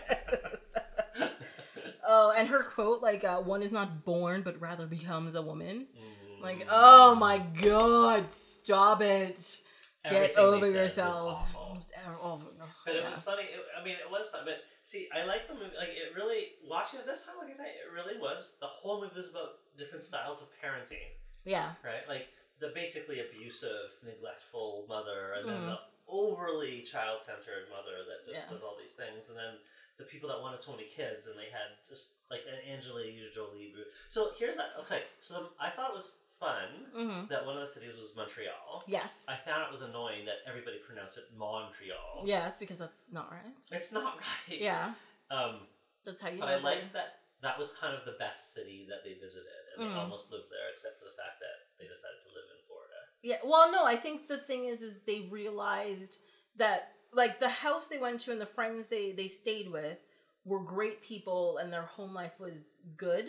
Oh, 2.05 2.31
and 2.37 2.47
her 2.49 2.63
quote, 2.63 3.01
like, 3.01 3.25
uh, 3.25 3.41
one 3.41 3.63
is 3.63 3.73
not 3.73 4.05
born, 4.05 4.43
but 4.43 4.61
rather 4.61 4.87
becomes 4.87 5.35
a 5.35 5.41
woman. 5.41 5.87
Mm. 5.97 6.43
Like, 6.43 6.67
oh 6.71 7.15
my 7.15 7.39
god, 7.39 8.31
stop 8.31 9.01
it. 9.01 9.61
Get 10.05 10.13
Everything 10.35 10.39
over 10.39 10.67
yourself. 10.67 11.47
awful. 11.55 11.75
It 11.75 11.77
was 11.79 11.93
oh, 12.21 12.43
But 12.85 12.97
it 12.97 13.03
yeah. 13.03 13.09
was 13.11 13.19
funny. 13.21 13.45
It, 13.45 13.63
I 13.79 13.85
mean, 13.85 13.95
it 14.03 14.11
was 14.11 14.27
fun. 14.29 14.43
But 14.45 14.67
see, 14.83 15.09
I 15.15 15.23
like 15.25 15.47
the 15.47 15.55
movie. 15.55 15.79
Like, 15.79 15.95
it 15.95 16.11
really 16.19 16.59
watching 16.67 16.99
it 16.99 17.07
this 17.07 17.23
time. 17.25 17.37
Like 17.39 17.51
I 17.51 17.55
said, 17.55 17.67
it 17.71 17.87
really 17.95 18.19
was. 18.19 18.57
The 18.61 18.67
whole 18.67 19.01
movie 19.01 19.15
was 19.15 19.31
about 19.31 19.63
different 19.79 20.03
styles 20.03 20.43
of 20.43 20.49
parenting, 20.59 21.15
Yeah. 21.45 21.79
right? 21.87 22.03
Like 22.09 22.27
the 22.59 22.73
basically 22.75 23.21
abusive, 23.23 23.95
neglectful 24.03 24.87
mother, 24.89 25.35
and 25.39 25.49
then 25.49 25.63
Mhm. 25.63 25.67
the 25.71 25.79
overly 26.09 26.83
child-centered 26.83 27.71
mother 27.71 28.03
that 28.05 28.27
just 28.27 28.43
Yeah. 28.43 28.51
does 28.51 28.63
all 28.63 28.77
these 28.77 28.93
things, 28.95 29.29
and 29.31 29.39
then 29.39 29.59
the 29.99 30.05
people 30.05 30.29
that 30.31 30.41
wanted 30.41 30.63
so 30.63 30.73
many 30.73 30.89
kids, 30.89 31.27
and 31.29 31.39
they 31.39 31.47
had 31.51 31.79
just 31.89 32.11
like 32.31 32.43
an 32.47 32.59
Angelina 32.69 33.31
Jolie. 33.31 33.73
So 34.09 34.33
here's 34.33 34.57
that. 34.57 34.75
Okay, 34.81 35.05
so 35.21 35.35
the, 35.35 35.51
I 35.63 35.71
thought 35.71 35.91
it 35.91 35.95
was 35.95 36.11
fun 36.43 36.69
hmm 36.95 37.21
that 37.31 37.47
one 37.47 37.55
of 37.57 37.63
the 37.63 37.73
cities 37.73 37.95
was 37.97 38.15
Montreal. 38.17 38.83
Yes. 38.87 39.25
I 39.29 39.37
found 39.47 39.63
it 39.63 39.73
was 39.73 39.83
annoying 39.83 40.27
that 40.27 40.43
everybody 40.47 40.79
pronounced 40.87 41.17
it 41.19 41.25
Montreal. 41.39 42.25
Yes, 42.27 42.59
because 42.59 42.79
that's 42.79 43.05
not 43.11 43.31
right. 43.31 43.55
It's 43.71 43.93
not 43.93 44.17
right. 44.51 44.61
Yeah. 44.61 44.93
Um, 45.31 45.67
That's 46.05 46.21
how 46.21 46.29
you 46.29 46.41
but 46.41 46.49
I 46.49 46.59
liked 46.59 46.93
that 46.93 47.23
that 47.43 47.59
was 47.59 47.73
kind 47.73 47.95
of 47.95 48.05
the 48.05 48.17
best 48.19 48.55
city 48.55 48.87
that 48.89 49.03
they 49.05 49.15
visited, 49.15 49.63
and 49.77 49.87
Mhm. 49.87 49.95
they 49.95 50.01
almost 50.01 50.31
lived 50.31 50.51
there, 50.51 50.69
except 50.71 50.99
for 50.99 51.07
the 51.07 51.17
fact 51.23 51.41
that 51.41 51.57
they 51.79 51.87
decided 51.87 52.21
to 52.27 52.31
live 52.35 52.47
in 52.57 52.61
Florida. 52.67 53.01
Yeah, 53.23 53.39
well, 53.45 53.71
no, 53.71 53.85
I 53.85 53.97
think 53.97 54.29
the 54.29 54.39
thing 54.39 54.67
is, 54.67 54.83
is 54.83 55.01
they 55.07 55.21
realized 55.31 56.19
that 56.57 56.93
like 57.13 57.39
the 57.41 57.49
house 57.49 57.89
they 57.89 57.99
went 57.99 58.21
to 58.23 58.33
and 58.33 58.41
the 58.41 58.47
friends 58.59 58.89
they 58.89 59.13
they 59.13 59.29
stayed 59.29 59.71
with 59.71 59.99
were 60.45 60.61
great 60.61 61.03
people 61.03 61.59
and 61.59 61.73
their 61.73 61.87
home 61.97 62.15
life 62.15 62.39
was 62.41 62.79
good, 62.97 63.29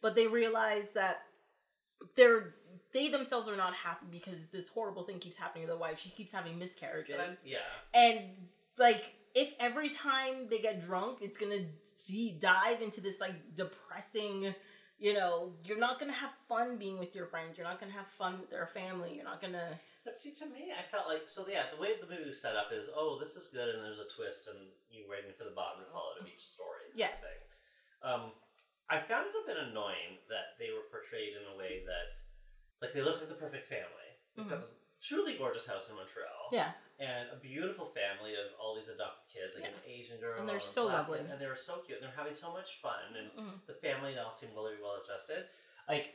but 0.00 0.14
they 0.14 0.26
realized 0.26 0.94
that 0.94 1.22
they're 2.16 2.54
they 2.92 3.08
themselves 3.08 3.48
are 3.48 3.56
not 3.56 3.74
happy 3.74 4.06
because 4.10 4.48
this 4.48 4.68
horrible 4.68 5.04
thing 5.04 5.18
keeps 5.18 5.36
happening 5.36 5.66
to 5.66 5.72
the 5.72 5.78
wife. 5.78 5.98
She 5.98 6.10
keeps 6.10 6.32
having 6.32 6.58
miscarriages, 6.58 7.38
yeah, 7.44 7.58
and 7.94 8.20
like 8.78 9.14
if 9.34 9.54
every 9.60 9.88
time 9.88 10.48
they 10.50 10.58
get 10.58 10.84
drunk, 10.84 11.18
it's 11.20 11.38
gonna 11.38 11.64
de- 12.06 12.38
dive 12.40 12.82
into 12.82 13.00
this 13.00 13.20
like 13.20 13.54
depressing. 13.54 14.54
You 14.98 15.14
know, 15.14 15.52
you're 15.64 15.78
not 15.78 15.98
gonna 15.98 16.12
have 16.12 16.30
fun 16.48 16.76
being 16.76 16.98
with 16.98 17.14
your 17.14 17.26
friends. 17.26 17.56
You're 17.56 17.66
not 17.66 17.80
gonna 17.80 17.92
have 17.92 18.06
fun 18.06 18.38
with 18.40 18.50
their 18.50 18.66
family. 18.66 19.14
You're 19.16 19.24
not 19.24 19.40
gonna. 19.40 19.80
but 20.04 20.18
see, 20.20 20.32
to 20.34 20.46
me, 20.46 20.70
I 20.70 20.88
felt 20.90 21.08
like 21.08 21.22
so. 21.26 21.46
Yeah, 21.48 21.64
the 21.74 21.80
way 21.80 21.96
the 22.00 22.06
movie 22.06 22.28
was 22.28 22.40
set 22.40 22.54
up 22.56 22.68
is, 22.72 22.86
oh, 22.94 23.18
this 23.18 23.34
is 23.34 23.48
good, 23.48 23.68
and 23.74 23.82
there's 23.82 23.98
a 23.98 24.08
twist, 24.14 24.48
and 24.48 24.58
you're 24.90 25.08
waiting 25.08 25.32
for 25.36 25.44
the 25.44 25.56
bottom 25.56 25.82
to 25.84 25.90
fall 25.90 26.12
out 26.14 26.22
of 26.22 26.28
each 26.28 26.44
story. 26.46 26.92
Yes. 26.94 27.18
Um, 28.04 28.32
I 28.90 29.00
found 29.00 29.26
it 29.28 29.34
a 29.36 29.46
bit 29.46 29.56
annoying 29.56 30.18
that 30.28 30.58
they 30.58 30.70
were 30.70 30.84
portrayed 30.90 31.34
in 31.36 31.44
a 31.52 31.56
way 31.56 31.82
that, 31.86 32.06
like, 32.80 32.92
they 32.92 33.00
look 33.02 33.20
like 33.20 33.28
the 33.28 33.34
perfect 33.34 33.66
family. 33.68 34.08
They've 34.36 34.48
got 34.48 34.58
Mhm. 34.58 34.62
this 34.62 34.74
truly 35.00 35.36
gorgeous 35.36 35.66
house 35.66 35.88
in 35.88 35.94
Montreal. 35.96 36.48
Yeah. 36.52 36.72
And 36.98 37.30
a 37.30 37.36
beautiful 37.36 37.86
family 37.90 38.34
of 38.36 38.54
all 38.60 38.74
these 38.76 38.88
adopted 38.88 39.28
kids, 39.32 39.54
like 39.54 39.64
an 39.64 39.74
Asian 39.84 40.20
girl, 40.20 40.38
And 40.38 40.48
they're 40.48 40.56
a 40.56 40.60
so 40.60 40.84
black 40.84 41.08
lovely. 41.08 41.18
and 41.20 41.40
they 41.40 41.46
were 41.46 41.56
so 41.56 41.78
cute. 41.80 41.98
And 41.98 42.06
they're 42.06 42.16
having 42.16 42.34
so 42.34 42.52
much 42.52 42.76
fun, 42.80 43.16
and 43.16 43.32
Mhm. 43.32 43.66
the 43.66 43.74
family 43.74 44.16
all 44.18 44.32
seemed 44.32 44.54
really 44.54 44.76
well 44.80 44.96
adjusted. 44.96 45.48
Like, 45.88 46.14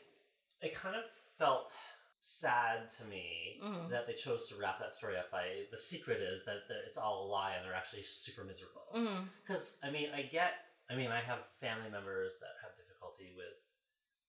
it 0.62 0.74
kind 0.74 0.96
of 0.96 1.10
felt 1.38 1.72
sad 2.20 2.88
to 2.90 3.04
me 3.06 3.60
Mhm. 3.62 3.90
that 3.90 4.08
they 4.08 4.14
chose 4.14 4.48
to 4.50 4.56
wrap 4.56 4.80
that 4.80 4.94
story 4.94 5.18
up 5.18 5.30
by 5.30 5.68
the 5.70 5.78
secret 5.78 6.20
is 6.22 6.44
that 6.46 6.64
it's 6.70 6.98
all 6.98 7.26
a 7.26 7.28
lie 7.28 7.56
and 7.56 7.66
they're 7.66 7.76
actually 7.76 8.02
super 8.04 8.44
miserable. 8.44 8.88
Mhm. 8.94 9.30
Because 9.42 9.80
I 9.84 9.90
mean, 9.92 10.12
I 10.14 10.24
get. 10.24 10.64
I 10.90 10.96
mean, 10.96 11.12
I 11.12 11.20
have 11.20 11.44
family 11.60 11.90
members 11.92 12.40
that 12.40 12.56
have 12.64 12.76
difficulty 12.80 13.34
with 13.36 13.58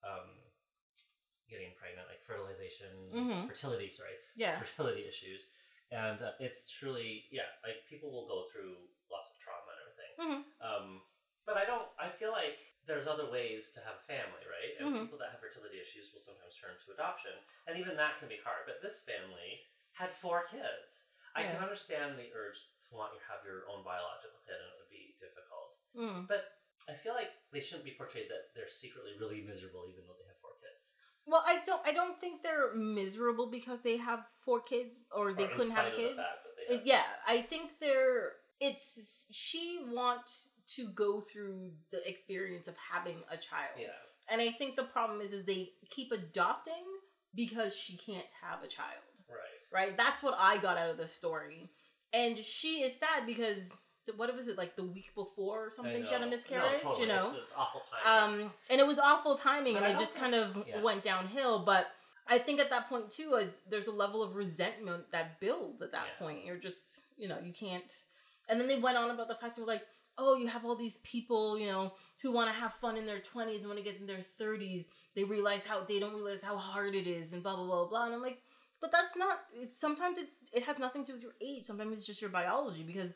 um, 0.02 0.30
getting 1.48 1.72
pregnant, 1.78 2.06
like 2.08 2.22
fertilization, 2.22 2.90
Mhm. 3.14 3.46
fertility. 3.46 3.90
Sorry, 3.90 4.14
Yeah. 4.36 4.58
fertility 4.60 5.06
issues, 5.06 5.48
and 5.90 6.20
uh, 6.22 6.34
it's 6.40 6.66
truly 6.66 7.26
yeah. 7.30 7.48
Like 7.62 7.86
people 7.88 8.10
will 8.10 8.26
go 8.26 8.48
through 8.50 8.76
lots 9.10 9.30
of 9.30 9.38
trauma 9.38 9.70
and 9.72 9.80
everything. 9.80 10.12
Mhm. 10.18 10.40
Um, 10.60 10.86
but 11.46 11.56
I 11.56 11.64
don't. 11.64 11.88
I 11.98 12.10
feel 12.10 12.30
like 12.32 12.58
there's 12.84 13.06
other 13.06 13.30
ways 13.30 13.70
to 13.72 13.80
have 13.80 13.96
a 13.96 14.00
family, 14.06 14.44
right? 14.46 14.76
And 14.78 14.94
Mhm. 14.94 15.00
people 15.06 15.18
that 15.18 15.30
have 15.30 15.40
fertility 15.40 15.80
issues 15.80 16.12
will 16.12 16.20
sometimes 16.20 16.54
turn 16.56 16.78
to 16.78 16.92
adoption, 16.92 17.32
and 17.66 17.78
even 17.78 17.96
that 17.96 18.18
can 18.18 18.28
be 18.28 18.38
hard. 18.38 18.66
But 18.66 18.80
this 18.82 19.02
family 19.02 19.66
had 19.92 20.14
four 20.16 20.44
kids. 20.46 21.04
I 21.34 21.44
can 21.44 21.56
understand 21.62 22.18
the 22.18 22.32
urge 22.32 22.58
to 22.88 22.94
want 22.94 23.12
to 23.14 23.24
have 23.26 23.44
your 23.44 23.68
own 23.68 23.84
biological 23.84 24.40
kid, 24.40 24.56
and 24.60 24.70
it 24.72 24.76
would 24.78 24.87
Mhm. 25.98 26.28
But 26.28 26.44
I 26.88 26.94
feel 26.94 27.14
like 27.14 27.30
they 27.52 27.60
shouldn't 27.60 27.84
be 27.84 27.92
portrayed 27.92 28.28
that 28.30 28.54
they're 28.54 28.68
secretly 28.70 29.12
really 29.18 29.42
miserable, 29.42 29.84
even 29.90 30.04
though 30.06 30.14
they 30.20 30.26
have 30.28 30.38
four 30.40 30.52
kids. 30.62 30.94
Well, 31.26 31.42
I 31.46 31.62
don't. 31.66 31.86
I 31.86 31.92
don't 31.92 32.18
think 32.20 32.42
they're 32.42 32.72
miserable 32.74 33.46
because 33.50 33.82
they 33.82 33.96
have 33.98 34.26
four 34.40 34.60
kids 34.60 35.04
or 35.10 35.32
they 35.32 35.44
Or 35.44 35.48
couldn't 35.48 35.72
have 35.72 35.92
a 35.92 35.96
kid. 35.96 36.12
The 36.12 36.22
fact 36.22 36.44
that 36.44 36.56
they 36.56 36.74
Uh, 36.74 36.78
have- 36.78 36.86
yeah, 36.86 37.06
I 37.26 37.42
think 37.42 37.78
they're. 37.80 38.36
It's 38.60 39.26
she 39.30 39.84
wants 39.84 40.48
to 40.76 40.88
go 40.88 41.20
through 41.20 41.76
the 41.90 42.06
experience 42.08 42.66
of 42.68 42.76
having 42.76 43.22
a 43.30 43.36
child, 43.36 43.78
yeah. 43.78 43.92
and 44.28 44.40
I 44.40 44.50
think 44.52 44.74
the 44.76 44.84
problem 44.84 45.20
is 45.20 45.32
is 45.32 45.44
they 45.44 45.74
keep 45.90 46.12
adopting 46.12 46.84
because 47.34 47.74
she 47.76 47.96
can't 47.96 48.30
have 48.32 48.62
a 48.62 48.66
child. 48.68 49.04
Right. 49.28 49.60
Right. 49.70 49.96
That's 49.96 50.22
what 50.22 50.34
I 50.38 50.56
got 50.58 50.76
out 50.76 50.90
of 50.90 50.96
the 50.96 51.08
story, 51.08 51.70
and 52.12 52.36
she 52.38 52.82
is 52.82 52.98
sad 52.98 53.26
because 53.26 53.74
what 54.16 54.34
was 54.36 54.48
it 54.48 54.56
like 54.56 54.76
the 54.76 54.84
week 54.84 55.14
before 55.14 55.66
or 55.66 55.70
something? 55.70 56.04
She 56.04 56.12
had 56.12 56.22
a 56.22 56.26
miscarriage. 56.26 56.82
No, 56.84 56.90
totally. 56.90 57.02
You 57.02 57.12
know. 57.12 57.20
it's, 57.22 57.30
it's 57.32 57.52
awful 57.56 57.82
timing. 58.04 58.44
Um, 58.46 58.52
and 58.70 58.80
it 58.80 58.86
was 58.86 58.98
awful 58.98 59.34
timing, 59.34 59.74
But 59.74 59.82
and 59.84 59.92
I 59.92 59.94
it 59.96 59.98
just 59.98 60.12
think- 60.12 60.22
kind 60.22 60.34
of 60.34 60.64
yeah. 60.66 60.80
went 60.80 61.02
downhill. 61.02 61.58
But 61.60 61.88
I 62.28 62.38
think 62.38 62.60
at 62.60 62.70
that 62.70 62.88
point 62.88 63.10
too, 63.10 63.40
there's 63.70 63.86
a 63.86 63.92
level 63.92 64.22
of 64.22 64.34
resentment 64.36 65.10
that 65.12 65.40
builds 65.40 65.82
at 65.82 65.92
that 65.92 66.06
Yeah. 66.18 66.26
point. 66.26 66.44
You're 66.44 66.56
just, 66.56 67.02
you 67.16 67.28
know, 67.28 67.38
you 67.42 67.52
can't. 67.52 67.92
And 68.48 68.60
then 68.60 68.68
they 68.68 68.78
went 68.78 68.96
on 68.96 69.10
about 69.10 69.28
the 69.28 69.34
fact 69.34 69.56
they're 69.56 69.64
like, 69.66 69.86
oh, 70.16 70.36
you 70.36 70.46
have 70.48 70.64
all 70.64 70.74
these 70.74 70.98
people, 71.04 71.58
you 71.58 71.66
know, 71.66 71.92
who 72.22 72.32
want 72.32 72.52
to 72.52 72.60
have 72.60 72.72
fun 72.74 72.96
in 72.96 73.06
their 73.06 73.20
20s, 73.20 73.58
and 73.60 73.68
when 73.68 73.76
they 73.76 73.82
get 73.82 74.00
in 74.00 74.06
their 74.06 74.24
30s, 74.40 74.86
they 75.14 75.22
realize 75.22 75.64
how 75.64 75.84
they 75.84 76.00
don't 76.00 76.14
realize 76.14 76.42
how 76.42 76.56
hard 76.56 76.94
it 76.96 77.06
is, 77.06 77.32
and 77.32 77.42
blah 77.42 77.54
blah 77.54 77.64
blah 77.64 77.84
blah. 77.86 78.04
And 78.06 78.14
I'm 78.14 78.22
like, 78.22 78.40
but 78.80 78.90
that's 78.92 79.16
not. 79.16 79.38
Sometimes 79.70 80.18
it's 80.18 80.42
it 80.52 80.64
has 80.64 80.78
nothing 80.78 81.04
to 81.04 81.08
do 81.08 81.12
with 81.14 81.22
your 81.22 81.34
age. 81.40 81.66
Sometimes 81.66 81.96
it's 81.98 82.06
just 82.06 82.20
your 82.20 82.30
biology 82.30 82.82
because. 82.82 83.12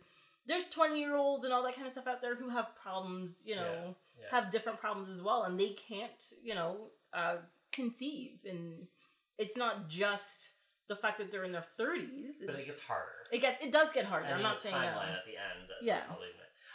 There's 0.47 0.65
20 0.65 0.99
year 0.99 1.17
olds 1.17 1.45
and 1.45 1.53
all 1.53 1.63
that 1.65 1.75
kind 1.75 1.87
of 1.87 1.93
stuff 1.93 2.07
out 2.07 2.21
there 2.21 2.35
who 2.35 2.49
have 2.49 2.75
problems, 2.81 3.43
you 3.45 3.55
know, 3.57 3.97
Yeah. 4.19 4.27
have 4.31 4.51
different 4.51 4.79
problems 4.81 5.09
as 5.09 5.21
well 5.23 5.45
and 5.45 5.59
they 5.59 5.71
can't 5.89 6.23
you 6.43 6.55
know 6.55 6.91
uh 7.13 7.37
conceive 7.73 8.39
and 8.45 8.87
it's 9.39 9.57
not 9.57 9.89
just 9.89 10.53
the 10.89 10.97
fact 10.97 11.17
that 11.19 11.31
they're 11.31 11.45
in 11.45 11.53
their 11.53 11.65
30s 11.79 12.37
but 12.47 12.55
it 12.57 12.67
gets 12.67 12.79
harder. 12.81 13.25
it 13.33 13.41
gets 13.41 13.65
it 13.65 13.73
does 13.73 13.93
get 13.93 14.05
harder 14.05 14.27
and 14.27 14.35
i'm 14.35 14.43
not 14.43 14.61
saying 14.61 14.75
timeline 14.75 15.13
no 15.13 15.21
at 15.21 15.27
the 15.27 15.37
end. 15.37 15.69
That 15.69 15.81
Yeah. 15.83 15.97
yeah. 15.97 16.05
Probably. 16.07 16.29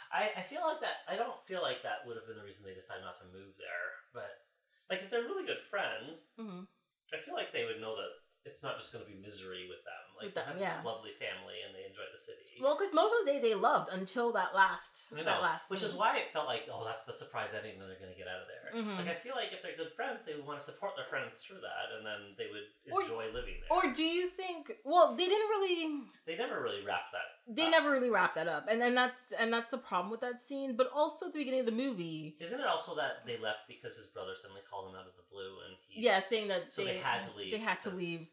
I, 0.08 0.40
I 0.40 0.42
feel 0.42 0.64
like 0.64 0.80
that. 0.80 1.04
I 1.04 1.20
don't 1.20 1.36
feel 1.44 1.60
like 1.60 1.84
that 1.84 2.00
would 2.08 2.16
have 2.16 2.24
been 2.24 2.40
the 2.40 2.44
reason 2.44 2.64
they 2.64 2.72
decided 2.72 3.04
not 3.04 3.20
to 3.20 3.28
move 3.28 3.52
there. 3.60 3.88
But 4.16 4.40
like, 4.88 5.04
if 5.04 5.12
they're 5.12 5.28
really 5.28 5.44
good 5.44 5.60
friends, 5.60 6.32
hmm 6.40 6.64
I 7.12 7.20
feel 7.24 7.36
like 7.36 7.52
they 7.52 7.64
would 7.68 7.80
know 7.80 7.92
that 7.96 8.12
it's 8.48 8.64
not 8.64 8.76
just 8.80 8.92
going 8.92 9.04
to 9.04 9.10
be 9.10 9.16
misery 9.20 9.64
with 9.68 9.80
them. 9.84 10.07
Like 10.18 10.34
With 10.34 10.34
they 10.34 10.42
them, 10.50 10.58
yeah. 10.58 10.76
this 10.76 10.84
lovely 10.84 11.14
family 11.18 11.62
and 11.64 11.70
they 11.74 11.86
enjoy 11.86 12.02
the 12.12 12.18
city. 12.18 12.58
well 12.60 12.74
because 12.76 12.92
most 12.92 13.14
of 13.14 13.26
the 13.26 13.32
day 13.32 13.38
they 13.40 13.54
loved 13.54 13.88
until 13.94 14.32
that 14.34 14.50
last 14.54 15.08
that 15.14 15.40
last 15.42 15.70
which 15.70 15.82
is 15.82 15.94
why 15.94 16.18
it 16.18 16.32
felt 16.32 16.46
like, 16.46 16.66
oh, 16.72 16.82
that's 16.84 17.04
the 17.04 17.12
surprise 17.12 17.54
ending 17.54 17.78
that 17.78 17.86
they're 17.86 18.02
going 18.02 18.10
to 18.12 18.18
get 18.18 18.26
out 18.26 18.42
of 18.42 18.48
there. 18.50 18.66
Mhm. 18.74 18.98
Like, 18.98 19.08
I 19.08 19.14
feel 19.22 19.34
like 19.34 19.52
if 19.54 19.62
they're 19.62 19.76
good 19.78 19.92
friends, 19.94 20.24
they 20.26 20.34
would 20.34 20.44
want 20.44 20.58
to 20.58 20.64
support 20.64 20.92
their 20.96 21.06
friends 21.06 21.40
through 21.40 21.60
that, 21.62 21.86
and 21.96 22.04
then 22.04 22.34
they 22.36 22.48
would 22.52 22.66
Or- 22.92 23.02
enjoy 23.02 23.30
living 23.32 23.60
there. 23.62 23.70
or 23.70 23.92
do 23.92 24.02
you 24.04 24.28
think 24.30 24.72
well 24.84 25.14
they 25.14 25.26
didn't 25.26 25.48
really 25.48 26.02
they 26.26 26.36
never 26.36 26.60
really 26.62 26.82
wrapped 26.84 27.12
that. 27.12 27.28
they 27.48 27.64
up. 27.66 27.70
never 27.70 27.90
really 27.90 28.10
wrapped 28.10 28.34
that 28.34 28.48
up 28.48 28.66
and 28.68 28.82
and 28.82 28.96
that's 28.96 29.20
and 29.38 29.52
that's 29.52 29.70
the 29.70 29.78
problem 29.78 30.10
with 30.10 30.20
that 30.20 30.40
scene 30.40 30.76
but 30.76 30.90
also 30.92 31.26
at 31.26 31.32
the 31.32 31.38
beginning 31.38 31.60
of 31.60 31.66
the 31.66 31.72
movie 31.84 32.36
Isn't 32.40 32.60
it 32.60 32.66
also 32.66 32.94
that 32.96 33.24
they 33.26 33.36
left 33.38 33.68
because 33.68 33.96
his 33.96 34.06
brother 34.08 34.34
suddenly 34.36 34.62
called 34.68 34.90
him 34.90 34.96
out 34.98 35.06
of 35.06 35.14
the 35.16 35.22
blue, 35.30 35.54
and 35.66 35.76
he 35.88 36.02
yeah 36.02 36.20
saying 36.20 36.48
that 36.48 36.72
So 36.72 36.84
they 36.84 36.98
had 36.98 37.24
to 37.28 37.32
leave 37.36 37.52
they 37.52 37.58
had 37.58 37.80
to 37.80 37.90
leave 37.90 38.28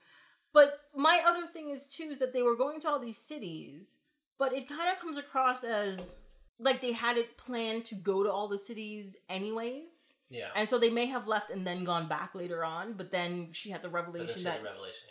But 0.56 0.80
my 0.96 1.22
other 1.28 1.46
thing 1.48 1.70
is 1.72 1.86
too 1.86 2.06
is 2.06 2.20
that 2.20 2.32
they 2.32 2.42
were 2.42 2.56
going 2.56 2.80
to 2.80 2.90
all 2.90 2.98
these 2.98 3.18
cities, 3.18 3.98
but 4.40 4.54
it 4.54 4.70
kind 4.70 4.90
of 4.90 4.98
comes 5.02 5.18
across 5.18 5.66
as 5.66 6.16
like 6.62 6.82
they 6.82 6.94
had 6.94 7.18
it 7.18 7.36
planned 7.36 7.84
to 7.86 7.96
go 7.96 8.24
to 8.24 8.32
all 8.32 8.48
the 8.48 8.58
cities 8.58 9.18
anyways. 9.28 10.16
Yeah. 10.30 10.48
And 10.56 10.70
so 10.70 10.80
they 10.80 10.90
may 10.90 11.08
have 11.08 11.28
left 11.28 11.52
and 11.52 11.68
then 11.68 11.84
gone 11.84 12.08
back 12.08 12.34
later 12.34 12.64
on, 12.64 12.94
but 12.94 13.12
then 13.12 13.50
she 13.52 13.70
had 13.70 13.82
the 13.82 13.90
revelation 13.90 14.44
that 14.44 14.64
revelation, 14.64 15.04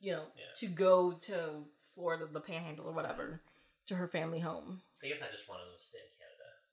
yeah. 0.00 0.06
you 0.08 0.12
know 0.16 0.26
Yeah. 0.36 0.44
to 0.60 0.66
go 0.68 1.12
to 1.12 1.64
Florida, 1.92 2.28
the 2.32 2.40
Panhandle 2.40 2.86
or 2.86 2.92
whatever, 2.92 3.42
to 3.88 3.96
her 3.96 4.06
family 4.06 4.38
home. 4.38 4.82
I 5.02 5.08
guess 5.08 5.18
I 5.20 5.32
just 5.32 5.48
wanted 5.48 5.64
to 5.76 5.84
stay 5.84 5.98
in. 5.98 6.21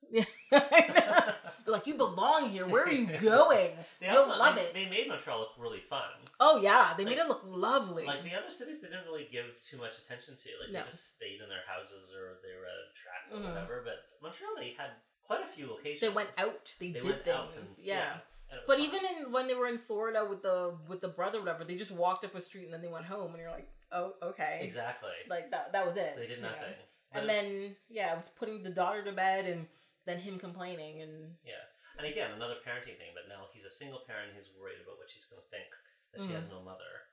Yeah, 0.50 1.34
like 1.66 1.86
you 1.86 1.94
belong 1.94 2.50
here. 2.50 2.66
Where 2.66 2.84
are 2.84 2.90
you 2.90 3.06
going? 3.20 3.70
They 4.00 4.06
You'll 4.08 4.18
also- 4.18 4.36
love 4.38 4.56
they, 4.56 4.62
it. 4.62 4.74
They 4.74 4.86
made 4.88 5.08
Montreal 5.08 5.38
look 5.40 5.50
really 5.58 5.80
fun. 5.88 6.02
Oh 6.40 6.60
yeah, 6.60 6.94
they 6.96 7.04
made 7.04 7.18
it 7.18 7.28
look 7.28 7.42
lovely. 7.46 8.04
Like 8.04 8.24
the 8.24 8.34
other 8.34 8.50
cities, 8.50 8.80
they 8.80 8.88
didn't 8.88 9.04
really 9.06 9.28
give 9.30 9.44
too 9.62 9.76
much 9.78 9.98
attention 9.98 10.34
to. 10.36 10.48
Like 10.60 10.72
No. 10.72 10.80
they 10.84 10.90
just 10.90 11.14
stayed 11.16 11.40
in 11.42 11.48
their 11.48 11.62
houses 11.66 12.10
or 12.16 12.38
they 12.42 12.54
were 12.58 12.66
at 12.66 12.78
a 12.80 12.90
track 12.94 13.22
or 13.30 13.38
Mhm. 13.38 13.54
whatever. 13.54 13.82
But 13.84 14.06
Montreal, 14.22 14.52
they 14.56 14.74
had 14.76 14.90
quite 15.22 15.42
a 15.44 15.46
few 15.46 15.68
locations. 15.68 16.00
they 16.00 16.08
went 16.08 16.30
out. 16.38 16.74
They, 16.80 16.90
They 16.90 17.00
did 17.00 17.24
things. 17.24 17.54
and 17.56 17.66
yeah. 17.84 18.14
was 18.50 18.60
But 18.66 18.78
fun. 18.78 18.86
even 18.86 19.00
in 19.04 19.30
when 19.32 19.46
they 19.46 19.54
were 19.54 19.68
in 19.68 19.78
Florida 19.78 20.24
with 20.24 20.42
the 20.42 20.74
with 20.88 21.00
the 21.00 21.08
brother, 21.08 21.38
or 21.38 21.42
whatever, 21.42 21.62
they 21.64 21.76
just 21.76 21.92
walked 21.92 22.24
up 22.24 22.34
a 22.34 22.40
street 22.40 22.64
and 22.64 22.74
then 22.74 22.82
they 22.82 22.88
went 22.88 23.06
home, 23.06 23.30
and 23.32 23.40
you're 23.40 23.50
like, 23.52 23.68
oh, 23.92 24.14
okay, 24.22 24.58
exactly, 24.62 25.10
like 25.28 25.50
that. 25.52 25.72
That 25.72 25.86
was 25.86 25.94
it. 25.96 26.16
they 26.16 26.26
did 26.26 26.42
nothing. 26.42 26.74
And 27.12 27.28
then 27.28 27.76
yeah, 27.88 28.12
it 28.12 28.16
was 28.16 28.28
putting 28.28 28.62
the 28.62 28.70
daughter 28.70 29.04
to 29.04 29.12
bed, 29.12 29.46
and 29.46 29.66
then 30.10 30.18
him 30.18 30.42
complaining, 30.42 31.06
and 31.06 31.38
yeah, 31.46 31.62
and 31.94 32.06
again 32.10 32.34
another 32.34 32.58
parenting 32.66 32.98
thing. 32.98 33.14
But 33.14 33.30
now 33.30 33.46
he's 33.54 33.64
a 33.64 33.70
single 33.70 34.02
parent. 34.02 34.34
He's 34.34 34.50
worried 34.58 34.82
about 34.82 34.98
what 34.98 35.06
she's 35.06 35.30
going 35.30 35.38
to 35.38 35.46
think 35.46 35.70
that 36.10 36.26
she 36.26 36.34
has 36.34 36.50
no 36.50 36.58
mother. 36.58 37.06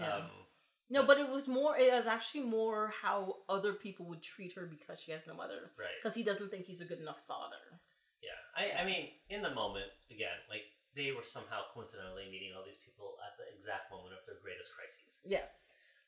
Mm-hmm. 0.00 0.08
Yeah. 0.08 0.24
Um, 0.24 0.48
no, 0.88 1.00
but 1.04 1.20
it 1.20 1.28
was 1.28 1.48
more. 1.48 1.76
It 1.76 1.92
was 1.92 2.08
actually 2.08 2.48
more 2.48 2.92
how 2.92 3.44
other 3.48 3.72
people 3.72 4.08
would 4.08 4.24
treat 4.24 4.52
her 4.56 4.64
because 4.64 5.00
she 5.00 5.12
has 5.12 5.24
no 5.28 5.36
mother, 5.36 5.72
right. 5.76 5.96
because 6.00 6.16
he 6.16 6.24
doesn't 6.24 6.48
think 6.48 6.64
he's 6.64 6.80
a 6.80 6.88
good 6.88 7.00
enough 7.00 7.20
father. 7.28 7.80
Yeah, 8.20 8.38
I, 8.56 8.82
I 8.82 8.84
mean, 8.84 9.12
in 9.28 9.42
the 9.42 9.52
moment, 9.52 9.88
again, 10.08 10.36
like 10.48 10.68
they 10.94 11.12
were 11.12 11.24
somehow 11.24 11.68
coincidentally 11.72 12.28
meeting 12.28 12.52
all 12.52 12.64
these 12.64 12.80
people 12.80 13.16
at 13.24 13.36
the 13.40 13.48
exact 13.56 13.88
moment 13.88 14.12
of 14.12 14.22
their 14.28 14.40
greatest 14.44 14.68
crises. 14.76 15.24
Yes. 15.24 15.48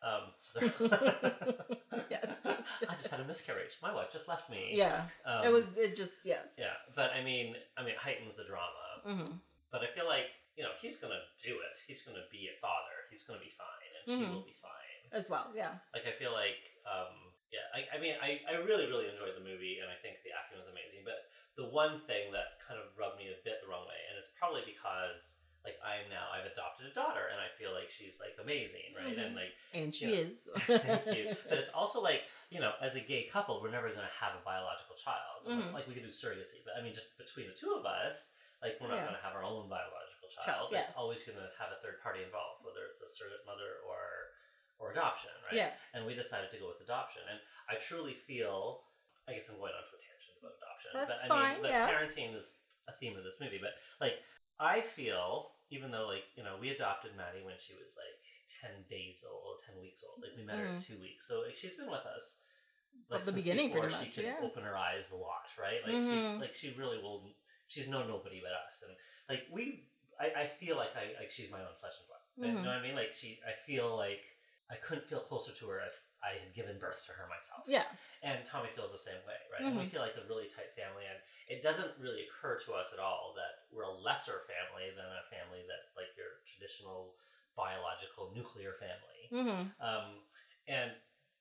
Um, 0.05 0.37
so 0.37 0.61
Yes. 2.11 2.27
I 2.89 2.95
just 3.01 3.09
had 3.09 3.21
a 3.21 3.25
miscarriage. 3.25 3.77
My 3.83 3.93
wife 3.95 4.13
just 4.13 4.29
left 4.29 4.51
me. 4.51 4.73
Yeah. 4.77 5.07
um, 5.25 5.45
it 5.47 5.53
was. 5.53 5.65
It 5.77 5.97
just 5.97 6.21
yes. 6.25 6.45
Yeah, 6.59 6.77
but 6.95 7.11
I 7.17 7.25
mean, 7.25 7.57
I 7.79 7.83
mean, 7.83 7.97
it 7.97 8.01
heightens 8.01 8.37
the 8.37 8.45
drama. 8.45 8.85
hmm 9.05 9.33
But 9.73 9.81
I 9.83 9.89
feel 9.97 10.05
like 10.07 10.29
you 10.57 10.63
know 10.63 10.75
he's 10.83 10.97
gonna 11.01 11.25
do 11.43 11.55
it. 11.57 11.75
He's 11.89 12.03
gonna 12.05 12.27
be 12.31 12.51
a 12.53 12.57
father. 12.61 13.09
He's 13.11 13.25
gonna 13.25 13.41
be 13.41 13.53
fine, 13.57 13.91
and 13.97 14.05
she 14.13 14.25
Mhm. 14.29 14.33
will 14.37 14.45
be 14.47 14.57
fine. 14.61 15.01
As 15.13 15.31
well. 15.31 15.49
Yeah. 15.57 15.79
Like 15.97 16.05
I 16.07 16.13
feel 16.21 16.33
like, 16.35 16.59
um, 16.85 17.15
yeah, 17.55 17.65
I, 17.73 17.97
I 17.97 17.99
mean, 18.03 18.15
I, 18.21 18.43
I 18.51 18.61
really 18.61 18.85
really 18.91 19.09
enjoyed 19.09 19.33
the 19.39 19.47
movie, 19.47 19.79
and 19.81 19.89
I 19.89 19.97
think 20.05 20.21
the 20.27 20.35
acting 20.37 20.59
was 20.59 20.69
amazing. 20.69 21.07
But 21.07 21.31
the 21.57 21.71
one 21.71 21.97
thing 21.97 22.29
that 22.35 22.59
kind 22.61 22.77
of 22.83 22.91
rubbed 22.99 23.17
me 23.23 23.31
a 23.31 23.39
bit 23.47 23.63
the 23.63 23.71
wrong 23.71 23.87
way, 23.87 24.01
and 24.11 24.19
it's 24.21 24.29
probably 24.37 24.67
because 24.67 25.39
like 25.65 25.81
I 25.81 26.05
am 26.05 26.09
now 26.13 26.29
I've 26.29 26.45
adopted 26.45 26.87
a 26.87 26.95
daughter, 26.95 27.33
and 27.33 27.41
I 27.41 27.49
feel 27.57 27.73
like 27.73 27.89
she's 27.89 28.21
like 28.21 28.37
amazing, 28.37 28.93
right? 28.93 29.17
And 29.17 29.33
Mhm. 29.33 29.41
like 29.41 29.55
And 29.73 29.91
she 29.95 30.07
Yeah. 30.13 30.29
is. 30.29 30.47
thank 30.69 31.07
you, 31.09 31.35
but 31.49 31.59
it's 31.59 31.73
also 31.73 32.01
like 32.05 32.29
you 32.53 32.61
know, 32.61 32.77
as 32.79 32.95
a 32.95 33.01
gay 33.01 33.25
couple, 33.27 33.59
we're 33.59 33.73
never 33.73 33.89
going 33.89 34.05
to 34.07 34.17
have 34.21 34.37
a 34.39 34.45
biological 34.45 34.95
child. 34.95 35.43
Mhm. 35.49 35.73
Like 35.73 35.89
we 35.89 35.95
could 35.97 36.05
do 36.05 36.13
surrogacy, 36.13 36.63
but 36.63 36.77
I 36.79 36.83
mean, 36.85 36.95
just 36.95 37.17
between 37.19 37.49
the 37.49 37.57
two 37.57 37.73
of 37.75 37.83
us, 37.85 38.31
like 38.63 38.79
we're 38.79 38.87
not 38.93 39.03
Yeah. 39.03 39.11
going 39.11 39.19
to 39.19 39.25
have 39.27 39.35
our 39.35 39.43
own 39.43 39.67
biological 39.69 40.29
child. 40.31 40.47
Child, 40.47 40.69
yes. 40.71 40.89
It's 40.89 40.97
always 40.97 41.25
going 41.25 41.39
to 41.41 41.51
have 41.59 41.73
a 41.73 41.81
third 41.83 41.99
party 42.05 42.23
involved, 42.23 42.63
whether 42.63 42.85
it's 42.87 43.01
a 43.01 43.09
surrogate 43.09 43.45
mother 43.49 43.81
or 43.89 44.31
or 44.79 44.91
adoption, 44.93 45.31
right? 45.47 45.55
Yes. 45.55 45.79
And 45.95 46.05
we 46.05 46.15
decided 46.15 46.51
to 46.51 46.59
go 46.59 46.69
with 46.69 46.81
adoption, 46.83 47.23
and 47.31 47.41
I 47.71 47.77
truly 47.81 48.13
feel. 48.15 48.85
I 49.27 49.33
guess 49.33 49.49
I'm 49.49 49.57
going 49.57 49.73
on 49.73 49.81
to 49.89 49.97
a 49.97 50.03
tangent 50.05 50.37
about 50.39 50.53
adoption, 50.61 50.91
That's 50.93 51.23
but 51.23 51.25
I 51.25 51.29
fine, 51.29 51.53
mean, 51.55 51.63
but 51.63 51.71
yeah. 51.71 51.89
parenting 51.89 52.37
is 52.37 52.45
a 52.89 52.93
theme 52.93 53.17
of 53.17 53.25
this 53.25 53.41
movie. 53.41 53.57
But 53.59 53.73
like, 54.05 54.21
I 54.61 54.83
feel 54.83 55.54
even 55.71 55.91
though 55.91 56.07
like 56.07 56.25
you 56.37 56.45
know 56.45 56.57
we 56.61 56.71
adopted 56.71 57.17
Maddie 57.17 57.45
when 57.45 57.57
she 57.59 57.75
was 57.75 57.97
like 57.97 58.17
ten 58.49 58.85
days 58.89 59.25
old 59.25 59.61
ten 59.65 59.81
weeks 59.81 60.03
old. 60.05 60.21
Like 60.21 60.37
we 60.37 60.45
met 60.45 60.59
her 60.61 60.73
two 60.77 61.01
weeks, 61.01 61.27
so 61.29 61.43
like 61.47 61.55
she's 61.57 61.77
been 61.77 61.91
with 61.91 62.05
us 62.05 62.41
like 63.11 63.21
the 63.25 63.33
since 63.33 63.45
beginning, 63.45 63.69
before 63.69 63.89
pretty 63.89 63.97
she 63.97 64.07
much, 64.11 64.15
could 64.15 64.25
yeah. 64.25 64.41
open 64.45 64.63
her 64.63 64.77
eyes 64.77 65.11
a 65.13 65.17
lot, 65.17 65.49
right? 65.61 65.81
Like 65.85 65.99
she's 65.99 66.25
Mhm. 66.25 66.41
like 66.41 66.55
she 66.55 66.75
really 66.79 66.99
will. 66.99 67.25
She's 67.69 67.89
known 67.89 68.09
nobody 68.09 68.41
but 68.45 68.53
us, 68.53 68.85
and 68.85 68.93
like 69.29 69.49
we, 69.51 69.89
I, 70.21 70.43
I 70.43 70.47
feel 70.47 70.77
like 70.77 70.93
I 70.97 71.17
like 71.19 71.31
she's 71.31 71.51
my 71.51 71.61
own 71.61 71.75
flesh 71.81 71.97
and 71.99 72.07
blood. 72.07 72.25
You 72.37 72.53
Mhm. 72.53 72.63
know 72.63 72.71
what 72.71 72.79
I 72.79 72.83
mean? 72.83 72.95
Like 72.95 73.13
she, 73.13 73.41
I 73.47 73.53
feel 73.53 73.97
like 73.97 74.23
I 74.71 74.77
couldn't 74.77 75.07
feel 75.07 75.21
closer 75.21 75.53
to 75.53 75.67
her 75.69 75.81
if 75.81 75.97
I 76.25 76.41
had 76.41 76.55
given 76.57 76.79
birth 76.81 77.05
to 77.05 77.13
her 77.13 77.29
myself. 77.29 77.69
Yeah. 77.69 77.85
And 78.25 78.41
Tommy 78.49 78.71
feels 78.73 78.91
the 78.91 78.99
same 78.99 79.21
way, 79.29 79.37
right? 79.53 79.61
And 79.69 79.77
we 79.77 79.85
Mhm. 79.85 79.91
feel 79.93 80.01
like 80.01 80.17
a 80.17 80.25
really 80.27 80.49
tight 80.49 80.73
family, 80.73 81.05
and 81.05 81.21
it 81.53 81.61
doesn't 81.63 81.93
really 82.01 82.25
occur 82.27 82.59
to 82.65 82.73
us 82.73 82.93
at 82.97 82.99
all 82.99 83.35
that 83.37 83.69
we're 83.71 83.85
a 83.85 83.93
lesser 83.93 84.41
family 84.49 84.89
than 84.97 85.05
a 85.05 85.23
family 85.29 85.63
that's 85.69 85.93
like 85.97 86.17
your 86.17 86.41
traditional 86.49 87.15
biological 87.55 88.33
nuclear 88.35 88.73
family. 88.81 89.23
Mm-hmm. 89.31 89.63
Um, 89.85 90.07
and 90.67 90.93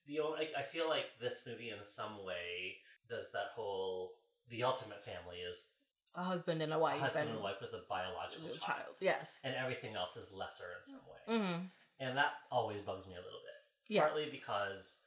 the 0.05 0.19
only, 0.19 0.51
I, 0.55 0.59
I 0.61 0.63
feel 0.63 0.89
like 0.89 1.05
this 1.19 1.43
movie 1.47 1.69
in 1.71 1.83
some 1.85 2.23
way 2.23 2.77
does 3.09 3.31
that 3.31 3.47
whole 3.55 4.15
the 4.49 4.63
ultimate 4.63 5.01
family 5.03 5.37
is 5.39 5.69
A 6.15 6.23
husband 6.23 6.61
and 6.61 6.73
a 6.73 6.77
wife. 6.79 6.97
a 6.99 7.03
husband 7.03 7.29
and 7.29 7.39
a 7.39 7.41
wife 7.41 7.61
with 7.61 7.73
a 7.73 7.83
biological 7.89 8.49
child, 8.49 8.61
child. 8.61 8.95
Yes. 8.99 9.39
and 9.43 9.55
everything 9.55 9.95
else 9.95 10.17
is 10.17 10.31
lesser 10.31 10.69
in 10.77 10.83
some 10.85 11.01
way, 11.07 11.21
Mm-hmm. 11.39 11.65
and 12.01 12.17
that 12.17 12.33
always 12.51 12.81
bugs 12.81 13.07
me 13.07 13.13
a 13.13 13.23
little 13.23 13.39
bit. 13.39 13.52
Yes. 13.89 14.03
Partly 14.03 14.29
because 14.31 14.99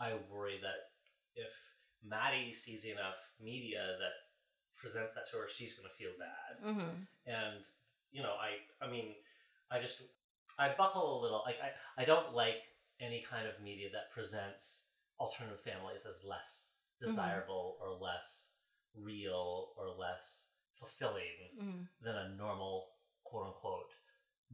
I 0.00 0.14
worry 0.30 0.58
that 0.62 0.90
if 1.36 1.52
Maddie 2.04 2.52
sees 2.52 2.84
enough 2.84 3.16
media 3.40 3.96
that 3.98 4.12
presents 4.76 5.12
that 5.14 5.30
to 5.30 5.36
her, 5.38 5.48
she's 5.48 5.74
going 5.78 5.88
to 5.88 5.94
feel 5.94 6.12
bad. 6.18 6.66
Mm-hmm. 6.66 7.02
And 7.26 7.64
you 8.10 8.22
know, 8.22 8.34
I 8.40 8.84
I 8.84 8.90
mean, 8.90 9.14
I 9.70 9.80
just 9.80 10.02
I 10.58 10.74
buckle 10.76 11.20
a 11.20 11.22
little. 11.22 11.42
Like 11.46 11.56
I 11.62 12.02
I 12.02 12.04
don't 12.04 12.34
like 12.34 12.60
any 13.00 13.22
kind 13.22 13.46
of 13.46 13.62
media 13.62 13.88
that 13.92 14.10
presents 14.12 14.84
alternative 15.20 15.60
families 15.60 16.04
as 16.08 16.22
less 16.24 16.74
Mhm. 17.00 17.06
desirable 17.08 17.78
or 17.80 17.90
less 17.98 18.50
real 18.94 19.72
or 19.76 19.88
less 19.88 20.48
fulfilling 20.78 21.38
Mm-hmm. 21.60 21.82
than 22.00 22.16
a 22.16 22.28
normal 22.36 22.88
quote 23.24 23.46
unquote 23.46 23.92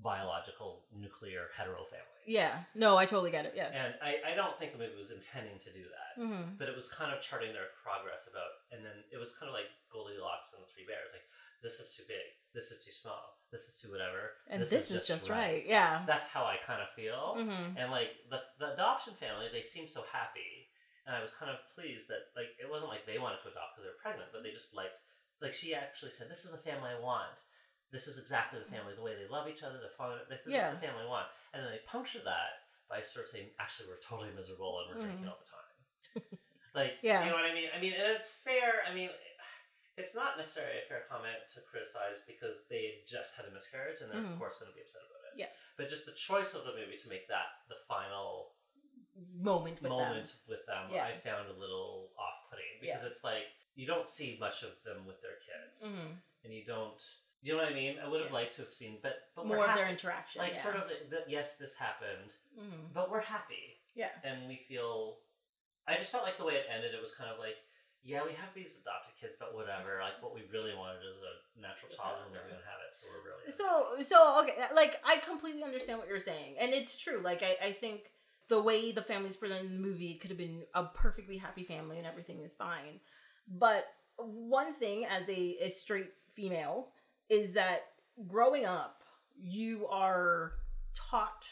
biological 0.08 0.88
nuclear 0.96 1.52
hetero 1.52 1.84
family. 1.84 2.22
Yeah. 2.24 2.64
No, 2.72 2.96
I 2.96 3.04
totally 3.04 3.28
get 3.30 3.44
it. 3.44 3.52
Yes. 3.52 3.76
And 3.76 3.92
I, 4.00 4.32
I 4.32 4.32
don't 4.32 4.56
think 4.56 4.72
the 4.72 4.80
movie 4.80 4.96
was 4.96 5.12
intending 5.12 5.60
to 5.60 5.70
do 5.72 5.84
that. 5.84 6.12
mm-hmm. 6.16 6.56
But 6.56 6.72
it 6.72 6.76
was 6.76 6.88
kind 6.88 7.12
of 7.12 7.20
charting 7.20 7.52
their 7.52 7.68
progress 7.84 8.24
about, 8.24 8.52
and 8.72 8.80
then 8.80 9.04
it 9.12 9.20
was 9.20 9.36
kind 9.36 9.52
of 9.52 9.54
like 9.54 9.68
Goldilocks 9.92 10.56
and 10.56 10.64
the 10.64 10.68
Three 10.72 10.88
Bears. 10.88 11.12
Like, 11.12 11.28
this 11.60 11.76
is 11.82 11.92
too 11.92 12.06
big, 12.08 12.24
this 12.56 12.70
is 12.72 12.80
too 12.86 12.94
small, 12.94 13.42
this 13.50 13.66
is 13.68 13.76
too 13.82 13.90
whatever, 13.90 14.38
And 14.46 14.62
this, 14.62 14.70
is, 14.72 15.04
just 15.04 15.28
right. 15.28 15.60
right. 15.60 15.64
Yeah. 15.66 16.06
That's 16.06 16.30
how 16.30 16.46
I 16.46 16.56
kind 16.62 16.80
of 16.80 16.88
feel. 16.94 17.34
Mm-hmm. 17.36 17.76
And 17.76 17.90
like 17.90 18.14
the 18.32 18.40
the 18.62 18.72
adoption 18.78 19.12
family, 19.18 19.50
they 19.52 19.66
seem 19.66 19.90
so 19.90 20.06
happy, 20.08 20.70
and 21.04 21.12
I 21.12 21.20
was 21.20 21.34
kind 21.34 21.50
of 21.50 21.58
pleased 21.74 22.06
that 22.14 22.30
like 22.38 22.54
it 22.62 22.70
wasn't 22.70 22.94
like 22.94 23.04
they 23.04 23.18
wanted 23.18 23.42
to 23.42 23.50
adopt 23.50 23.74
because 23.74 23.84
they 23.84 23.92
were 23.92 24.04
pregnant, 24.06 24.30
but 24.32 24.40
they 24.46 24.54
just 24.54 24.70
liked. 24.72 24.94
Like 25.42 25.54
she 25.54 25.74
actually 25.74 26.14
said, 26.14 26.30
"This 26.30 26.46
is 26.46 26.54
the 26.54 26.62
family 26.62 26.90
I 26.94 26.98
want. 27.02 27.34
This 27.90 28.06
is 28.06 28.18
exactly 28.18 28.58
the 28.60 28.66
family. 28.70 28.94
The 28.94 29.02
way 29.02 29.14
they 29.14 29.28
love 29.28 29.48
each 29.48 29.62
other, 29.62 29.78
the 29.80 29.88
fun. 29.96 30.18
This, 30.28 30.40
this 30.44 30.52
Yeah. 30.54 30.68
is 30.68 30.74
the 30.80 30.86
family 30.86 31.06
want." 31.06 31.28
And 31.52 31.62
then 31.64 31.70
they 31.72 31.78
puncture 31.86 32.20
that 32.24 32.68
by 32.88 33.00
sort 33.00 33.24
of 33.24 33.30
saying, 33.30 33.50
"Actually, 33.58 33.88
we're 33.88 34.00
totally 34.00 34.30
miserable 34.32 34.80
and 34.80 34.88
we're 34.94 35.02
drinking 35.04 35.24
Mhm. 35.24 35.30
all 35.32 35.38
the 35.40 35.50
time." 35.50 36.38
like, 36.74 36.98
Yeah. 37.02 37.24
you 37.24 37.30
know 37.30 37.36
what 37.36 37.44
I 37.46 37.54
mean? 37.54 37.70
I 37.74 37.78
mean, 37.80 37.92
and 37.94 38.12
it's 38.12 38.28
fair. 38.28 38.82
I 38.86 38.92
mean. 38.94 39.10
It's 39.98 40.14
not 40.14 40.38
necessarily 40.38 40.78
a 40.78 40.82
fair 40.86 41.00
comment 41.10 41.34
to 41.54 41.60
criticize 41.62 42.22
because 42.24 42.54
they 42.70 43.02
just 43.04 43.34
had 43.34 43.46
a 43.46 43.50
miscarriage 43.50 44.00
and 44.00 44.08
they're 44.12 44.20
Mhm. 44.22 44.34
of 44.34 44.38
course 44.38 44.56
going 44.60 44.70
to 44.70 44.74
be 44.76 44.80
upset 44.80 45.02
about 45.02 45.24
it. 45.26 45.36
Yes. 45.36 45.58
But 45.76 45.88
just 45.88 46.06
the 46.06 46.12
choice 46.14 46.54
of 46.54 46.64
the 46.66 46.72
movie 46.72 46.96
to 46.96 47.08
make 47.08 47.26
that 47.26 47.46
the 47.66 47.74
final 47.88 48.54
Moment 49.34 49.82
with 49.82 49.90
moment 49.90 50.26
them. 50.28 50.36
with 50.46 50.64
them, 50.66 50.90
Yeah. 50.92 51.04
I 51.04 51.18
found 51.18 51.48
a 51.48 51.52
little 51.54 52.12
off-putting 52.16 52.78
because 52.80 53.02
it's 53.02 53.24
like 53.24 53.48
you 53.74 53.88
don't 53.88 54.06
see 54.06 54.38
much 54.38 54.62
of 54.62 54.80
them 54.84 55.04
with 55.04 55.20
their 55.20 55.38
kids, 55.40 55.82
Mm-hmm. 55.82 56.14
and 56.44 56.54
you 56.54 56.64
don't. 56.64 57.02
You 57.42 57.52
know 57.52 57.62
what 57.62 57.68
I 57.70 57.74
mean? 57.74 57.98
I 58.02 58.08
would 58.08 58.20
have 58.20 58.30
Yeah. 58.30 58.34
liked 58.34 58.56
to 58.56 58.62
have 58.62 58.74
seen, 58.74 58.98
but 59.02 59.30
but 59.36 59.46
More 59.46 59.58
of 59.62 59.66
happy. 59.70 59.80
their 59.80 59.88
interaction. 59.88 60.40
like 60.42 60.54
yeah. 60.54 60.62
sort 60.62 60.76
of 60.76 60.88
that. 61.10 61.28
Yes, 61.30 61.56
this 61.56 61.74
happened, 61.74 62.32
Mm-hmm. 62.58 62.92
but 62.92 63.10
we're 63.10 63.20
happy, 63.20 63.80
Yeah. 63.94 64.10
and 64.24 64.48
we 64.48 64.56
feel. 64.68 65.20
I 65.86 65.96
just 65.96 66.10
felt 66.10 66.24
like 66.24 66.36
the 66.36 66.44
way 66.44 66.54
it 66.56 66.66
ended. 66.68 66.92
It 66.94 67.00
was 67.00 67.12
kind 67.14 67.30
of 67.30 67.38
like, 67.38 67.56
yeah, 68.02 68.22
we 68.24 68.32
have 68.32 68.52
these 68.54 68.78
adopted 68.80 69.14
kids, 69.20 69.36
but 69.38 69.54
whatever. 69.54 70.00
Like 70.02 70.20
what 70.22 70.34
we 70.34 70.42
really 70.52 70.74
wanted 70.74 71.00
is 71.02 71.22
a 71.22 71.60
natural 71.60 71.90
child, 71.90 72.16
and 72.22 72.30
we're 72.30 72.38
never 72.38 72.48
gonna 72.50 72.64
have 72.68 72.80
it, 72.86 72.94
so 72.94 73.06
we're 73.08 73.22
really 73.30 73.50
So 73.52 74.02
so 74.02 74.40
okay, 74.42 74.56
like 74.74 75.00
I 75.06 75.16
completely 75.18 75.62
understand 75.62 75.98
what 76.00 76.08
you're 76.08 76.18
saying, 76.18 76.56
and 76.58 76.74
it's 76.74 76.98
true. 76.98 77.20
Like 77.22 77.42
I, 77.42 77.56
I 77.62 77.72
think 77.72 78.10
the 78.48 78.60
way 78.60 78.90
the 78.92 79.02
family's 79.02 79.36
presented 79.36 79.66
in 79.66 79.74
the 79.80 79.86
movie 79.88 80.14
could 80.14 80.30
have 80.30 80.38
been 80.38 80.64
a 80.74 80.84
perfectly 80.84 81.36
happy 81.36 81.62
family 81.64 81.98
and 81.98 82.06
everything 82.06 82.42
is 82.42 82.56
fine. 82.56 82.98
But 83.46 83.86
one 84.16 84.72
thing 84.72 85.04
as 85.04 85.28
a, 85.28 85.56
a 85.60 85.68
straight 85.68 86.10
female 86.34 86.88
is 87.28 87.54
that 87.54 87.82
growing 88.26 88.64
up, 88.64 89.02
you 89.40 89.86
are 89.88 90.52
taught 90.94 91.46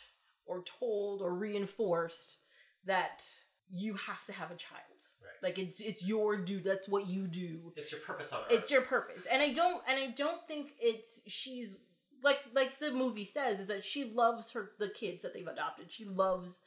or 0.46 0.62
told 0.78 1.22
or 1.22 1.34
reinforced 1.34 2.38
that 2.84 3.24
you 3.72 3.94
have 3.94 4.24
to 4.26 4.32
have 4.32 4.50
a 4.50 4.56
child. 4.56 4.82
Right. 5.20 5.48
Like 5.48 5.58
it's 5.58 5.80
it's 5.80 6.04
your 6.06 6.36
due. 6.36 6.60
That's 6.60 6.88
what 6.88 7.06
you 7.08 7.26
do 7.26 7.72
It's 7.76 7.90
your 7.90 8.00
purpose 8.00 8.32
on 8.32 8.40
earth. 8.40 8.46
it's 8.50 8.70
your 8.70 8.82
purpose 8.82 9.26
and 9.30 9.42
i 9.42 9.52
don't 9.52 9.82
and 9.88 9.98
i 9.98 10.06
don't 10.12 10.46
think 10.46 10.72
it's 10.80 11.20
she's 11.26 11.80
like 12.22 12.38
like 12.54 12.78
the 12.78 12.92
movie 12.92 13.24
says 13.24 13.58
is 13.58 13.66
that 13.66 13.82
she 13.84 14.04
loves 14.04 14.52
her 14.52 14.70
the 14.78 14.88
kids 14.90 15.22
that 15.22 15.34
they've 15.34 15.46
adopted 15.48 15.90
she 15.90 16.04
loves 16.04 16.60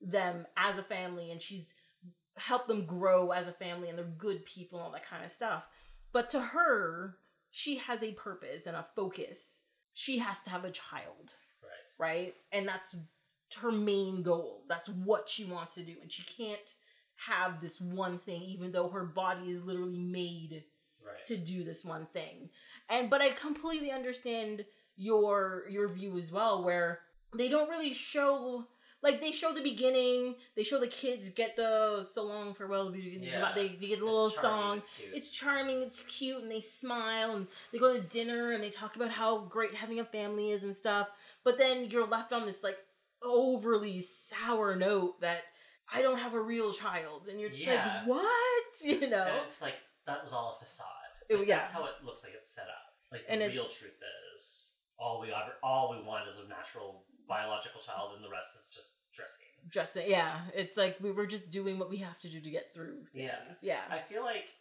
them 0.00 0.46
as 0.56 0.78
a 0.78 0.82
family 0.82 1.32
and 1.32 1.42
she's 1.42 1.74
helped 2.36 2.68
them 2.68 2.86
grow 2.86 3.30
as 3.30 3.48
a 3.48 3.52
family 3.52 3.88
and 3.88 3.98
they're 3.98 4.04
good 4.16 4.44
people 4.44 4.78
and 4.78 4.86
all 4.86 4.92
that 4.92 5.08
kind 5.08 5.24
of 5.24 5.30
stuff 5.32 5.66
but 6.12 6.28
to 6.28 6.40
her 6.40 7.16
she 7.56 7.76
has 7.76 8.02
a 8.02 8.10
purpose 8.12 8.66
and 8.66 8.76
a 8.76 8.84
focus 8.96 9.62
she 9.92 10.18
has 10.18 10.40
to 10.40 10.50
have 10.50 10.64
a 10.64 10.72
child 10.72 11.34
right. 11.62 12.10
right? 12.10 12.34
And 12.50 12.66
that's 12.66 12.96
her 13.60 13.70
main 13.70 14.24
goal. 14.24 14.64
That's 14.68 14.88
what 14.88 15.28
she 15.28 15.44
wants 15.44 15.76
to 15.76 15.84
do. 15.84 15.94
And 16.02 16.10
she 16.10 16.24
can't 16.24 16.74
have 17.14 17.60
this 17.60 17.80
one 17.80 18.18
thing, 18.18 18.42
even 18.42 18.72
though 18.72 18.88
her 18.88 19.04
body 19.04 19.50
is 19.50 19.62
literally 19.62 20.00
made 20.00 20.64
Right. 21.04 21.24
to 21.26 21.36
do 21.36 21.62
this 21.64 21.84
one 21.84 22.06
thing. 22.14 22.48
And 22.88 23.10
but 23.10 23.20
I 23.20 23.28
completely 23.30 23.92
understand 23.92 24.64
your 24.96 25.66
your 25.68 25.86
view 25.88 26.16
as 26.18 26.32
well, 26.32 26.64
where 26.64 27.00
they 27.36 27.48
don't 27.48 27.68
really 27.68 27.92
show 27.92 28.64
like 29.04 29.20
they 29.20 29.30
show 29.30 29.52
the 29.52 29.60
beginning, 29.62 30.34
they 30.56 30.64
show 30.64 30.80
the 30.80 30.88
kids 30.88 31.28
get 31.28 31.54
the 31.54 32.02
so 32.02 32.24
long 32.26 32.54
farewell, 32.54 32.92
Yeah. 32.96 33.52
they, 33.54 33.68
they 33.68 33.86
get 33.86 33.90
a 33.90 33.92
It's 33.92 34.02
little 34.02 34.30
charming, 34.30 34.80
song, 34.80 34.88
It's 35.12 35.16
it's 35.28 35.30
charming, 35.30 35.82
it's 35.82 36.00
cute, 36.00 36.42
and 36.42 36.50
they 36.50 36.60
smile 36.60 37.36
and 37.36 37.46
they 37.70 37.78
go 37.78 37.92
to 37.94 38.00
dinner 38.00 38.50
and 38.52 38.64
they 38.64 38.70
talk 38.70 38.96
about 38.96 39.10
how 39.12 39.38
great 39.40 39.74
having 39.74 40.00
a 40.00 40.04
family 40.04 40.50
is 40.50 40.62
and 40.64 40.74
stuff. 40.74 41.08
But 41.44 41.58
then 41.58 41.90
you're 41.90 42.06
left 42.06 42.32
on 42.32 42.46
this 42.46 42.64
like 42.64 42.78
overly 43.22 44.00
sour 44.00 44.74
note 44.76 45.20
that 45.20 45.42
I 45.92 46.00
don't 46.02 46.18
have 46.18 46.34
a 46.34 46.40
real 46.40 46.72
child, 46.72 47.28
and 47.30 47.38
you're 47.38 47.50
just 47.50 47.66
Yeah. 47.66 47.98
like, 47.98 48.06
what? 48.08 48.64
You 48.82 49.00
And 49.02 49.10
know? 49.10 49.40
it's 49.42 49.60
like 49.62 49.74
that 50.06 50.22
was 50.22 50.32
all 50.32 50.56
a 50.56 50.64
facade. 50.64 50.88
It- 51.28 51.46
yeah. 51.46 51.58
That's 51.58 51.70
how 51.72 51.84
it 51.84 52.02
looks 52.04 52.22
like 52.24 52.32
it's 52.34 52.48
set 52.50 52.64
up. 52.68 52.94
Like 53.12 53.26
the 53.26 53.32
And 53.32 53.42
it- 53.42 53.52
real 53.52 53.68
truth 53.68 54.00
is 54.34 54.66
all 54.98 55.20
we 55.20 55.28
ever, 55.28 55.52
all 55.62 55.90
we 55.90 56.02
want 56.02 56.28
is 56.28 56.38
a 56.38 56.48
natural 56.48 57.04
biological 57.28 57.80
child, 57.80 58.14
and 58.16 58.24
the 58.24 58.28
rest 58.30 58.56
is 58.56 58.68
just 58.74 58.90
dressing. 59.14 59.46
Just 59.70 59.96
yeah, 59.96 60.40
it's 60.54 60.76
like 60.76 60.96
we 61.00 61.10
were 61.10 61.26
just 61.26 61.50
doing 61.50 61.78
what 61.78 61.88
we 61.88 61.96
have 61.98 62.18
to 62.20 62.28
do 62.28 62.40
to 62.40 62.50
get 62.50 62.74
through. 62.74 63.06
Things. 63.14 63.58
Yeah. 63.62 63.80
yeah. 63.88 63.88
I 63.90 64.00
feel 64.00 64.22
like, 64.22 64.52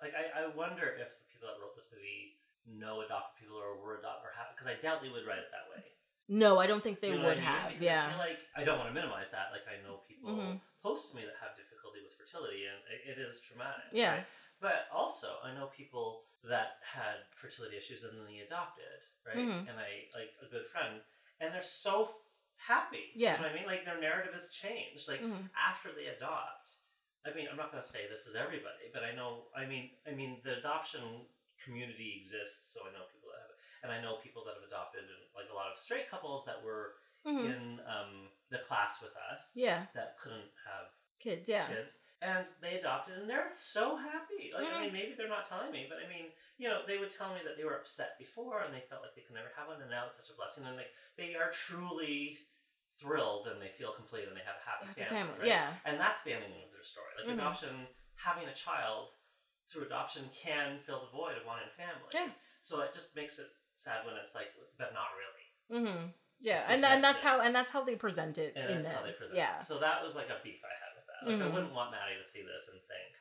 like 0.00 0.12
I, 0.16 0.44
I 0.44 0.56
wonder 0.56 0.88
if 0.96 1.10
the 1.20 1.26
people 1.32 1.48
that 1.52 1.60
wrote 1.60 1.76
this 1.76 1.88
movie 1.92 2.40
know 2.66 3.02
adopted 3.04 3.36
people 3.44 3.56
or 3.60 3.76
were 3.78 3.98
adopted 4.00 4.26
or 4.26 4.32
have 4.34 4.50
because 4.56 4.66
I 4.66 4.74
doubt 4.80 5.02
they 5.04 5.12
would 5.12 5.26
write 5.28 5.38
it 5.44 5.52
that 5.52 5.68
way. 5.70 5.84
no, 6.32 6.58
I 6.58 6.66
don't 6.66 6.82
think 6.82 6.98
they 7.04 7.12
You 7.14 7.20
know 7.22 7.28
would 7.30 7.38
I 7.38 7.44
mean? 7.44 7.52
have. 7.54 7.68
Because 7.76 7.82
I 7.82 7.90
Yeah. 7.92 8.08
feel 8.10 8.18
like 8.24 8.40
I 8.56 8.62
don't 8.64 8.78
want 8.80 8.88
to 8.90 8.96
minimize 8.96 9.30
that. 9.30 9.52
Like 9.54 9.68
I 9.70 9.78
know 9.86 10.02
people 10.08 10.32
Mhm. 10.34 10.60
close 10.82 11.10
to 11.10 11.16
me 11.16 11.22
that 11.28 11.36
have 11.38 11.54
difficulty 11.54 12.00
with 12.02 12.14
fertility, 12.18 12.66
and 12.66 12.78
it, 12.90 13.00
it 13.14 13.18
is 13.22 13.38
traumatic. 13.40 13.92
Yeah. 13.92 14.24
right? 14.24 14.26
But 14.58 14.88
also, 14.90 15.38
I 15.44 15.52
know 15.52 15.68
people 15.76 16.24
that 16.48 16.80
had 16.82 17.28
fertility 17.36 17.76
issues 17.76 18.02
and 18.02 18.16
then 18.16 18.24
they 18.26 18.40
adopted, 18.40 18.98
right? 19.26 19.36
Mhm. 19.36 19.68
And 19.68 19.76
I 19.78 20.08
like 20.16 20.32
a 20.42 20.46
good 20.48 20.66
friend, 20.72 21.02
and 21.40 21.52
they're 21.54 21.62
so 21.62 22.22
happy. 22.56 23.12
Yeah. 23.14 23.36
You 23.36 23.42
know 23.42 23.48
what 23.48 23.52
I 23.52 23.58
mean? 23.60 23.66
Like 23.66 23.84
their 23.84 24.00
narrative 24.00 24.34
has 24.34 24.50
changed. 24.50 25.08
Like 25.08 25.20
Mhm. 25.20 25.48
after 25.56 25.92
they 25.92 26.06
adopt. 26.06 26.70
I 27.26 27.34
mean, 27.34 27.48
I'm 27.50 27.56
not 27.56 27.72
going 27.72 27.82
to 27.82 27.88
say 27.88 28.06
this 28.06 28.26
is 28.26 28.36
everybody, 28.36 28.86
but 28.94 29.02
I 29.02 29.10
know. 29.12 29.50
I 29.56 29.66
mean, 29.66 29.90
I 30.06 30.12
mean, 30.12 30.40
the 30.44 30.58
adoption 30.58 31.26
community 31.64 32.14
exists, 32.22 32.72
so 32.72 32.86
I 32.86 32.92
know 32.92 33.04
people 33.10 33.30
that 33.34 33.40
have 33.42 33.54
and 33.82 33.90
I 33.92 34.00
know 34.00 34.16
people 34.22 34.42
that 34.44 34.54
have 34.54 34.62
adopted, 34.66 35.02
and 35.02 35.22
like 35.34 35.50
a 35.50 35.54
lot 35.54 35.70
of 35.72 35.78
straight 35.78 36.08
couples 36.10 36.44
that 36.46 36.62
were 36.62 36.94
Mhm. 37.26 37.44
in 37.50 37.80
um, 37.86 38.30
the 38.50 38.58
class 38.58 39.02
with 39.02 39.14
us 39.16 39.56
Yeah. 39.56 39.86
that 39.94 40.16
couldn't 40.18 40.50
have 40.64 40.90
Kids. 41.18 41.48
Yeah. 41.48 41.66
kids, 41.66 41.98
and 42.22 42.46
they 42.60 42.78
adopted, 42.78 43.18
and 43.18 43.28
they're 43.28 43.50
so 43.54 43.96
happy. 43.96 44.52
Like, 44.52 44.66
I 44.66 44.70
Mhm. 44.70 44.80
mean, 44.82 44.92
maybe 44.92 45.14
they're 45.14 45.28
not 45.28 45.46
telling 45.48 45.72
me, 45.72 45.86
but 45.88 45.98
I 45.98 46.06
mean, 46.06 46.32
you 46.58 46.68
know, 46.68 46.84
they 46.86 46.98
would 46.98 47.10
tell 47.10 47.34
me 47.34 47.42
that 47.42 47.56
they 47.56 47.64
were 47.64 47.76
upset 47.78 48.16
before, 48.18 48.62
and 48.62 48.72
they 48.74 48.80
felt 48.82 49.02
like 49.02 49.14
they 49.14 49.22
could 49.22 49.34
never 49.34 49.50
have 49.56 49.66
one, 49.68 49.80
and 49.82 49.90
now 49.90 50.06
it's 50.06 50.16
such 50.16 50.30
a 50.30 50.34
blessing, 50.34 50.64
and 50.64 50.76
like 50.76 50.94
they 51.16 51.34
are 51.34 51.50
truly 51.50 52.45
thrilled 52.98 53.48
and 53.48 53.60
they 53.60 53.72
feel 53.76 53.92
complete 53.92 54.26
and 54.28 54.36
they 54.36 54.44
have 54.44 54.56
a 54.60 54.64
happy, 54.64 54.86
Happy 54.88 55.02
family, 55.04 55.16
family, 55.16 55.38
right? 55.40 55.48
yeah. 55.48 55.68
And 55.84 56.00
that's 56.00 56.22
the 56.22 56.32
ending 56.32 56.52
of 56.64 56.72
their 56.72 56.84
story. 56.84 57.12
Like 57.16 57.26
Mhm. 57.28 57.38
adoption, 57.40 57.86
having 58.16 58.48
a 58.48 58.54
child 58.54 59.12
through 59.68 59.84
adoption 59.86 60.30
can 60.32 60.80
fill 60.80 61.04
the 61.04 61.12
void 61.12 61.36
of 61.36 61.44
wanting 61.44 61.68
a 61.68 61.76
family. 61.76 62.10
Yeah. 62.12 62.30
So 62.62 62.80
it 62.80 62.92
just 62.92 63.14
makes 63.14 63.38
it 63.38 63.48
sad 63.74 64.06
when 64.06 64.16
it's 64.16 64.34
like, 64.34 64.48
but 64.78 64.94
not 64.94 65.12
really. 65.14 65.46
Mm-hmm. 65.70 66.06
Yeah, 66.38 66.62
and 66.68 66.84
and 66.84 67.02
that's 67.02 67.22
how 67.22 67.40
and 67.40 67.54
that's 67.54 67.70
how 67.72 67.82
they 67.82 67.96
present 67.96 68.36
it 68.38 68.52
And 68.56 68.68
in 68.68 68.74
that's 68.76 68.86
this. 68.86 68.94
how 68.94 69.02
they 69.02 69.12
present 69.12 69.36
yeah. 69.36 69.58
it. 69.58 69.64
So 69.64 69.78
that 69.80 70.02
was 70.04 70.14
like 70.14 70.28
a 70.28 70.36
beef 70.44 70.60
I 70.62 70.74
had 70.76 70.92
with 70.94 71.06
that. 71.08 71.20
Like 71.26 71.40
I 71.40 71.48
Mhm. 71.48 71.52
wouldn't 71.52 71.72
want 71.74 71.90
Maddie 71.90 72.20
to 72.22 72.28
see 72.28 72.42
this 72.44 72.68
and 72.68 72.78
think, 72.86 73.16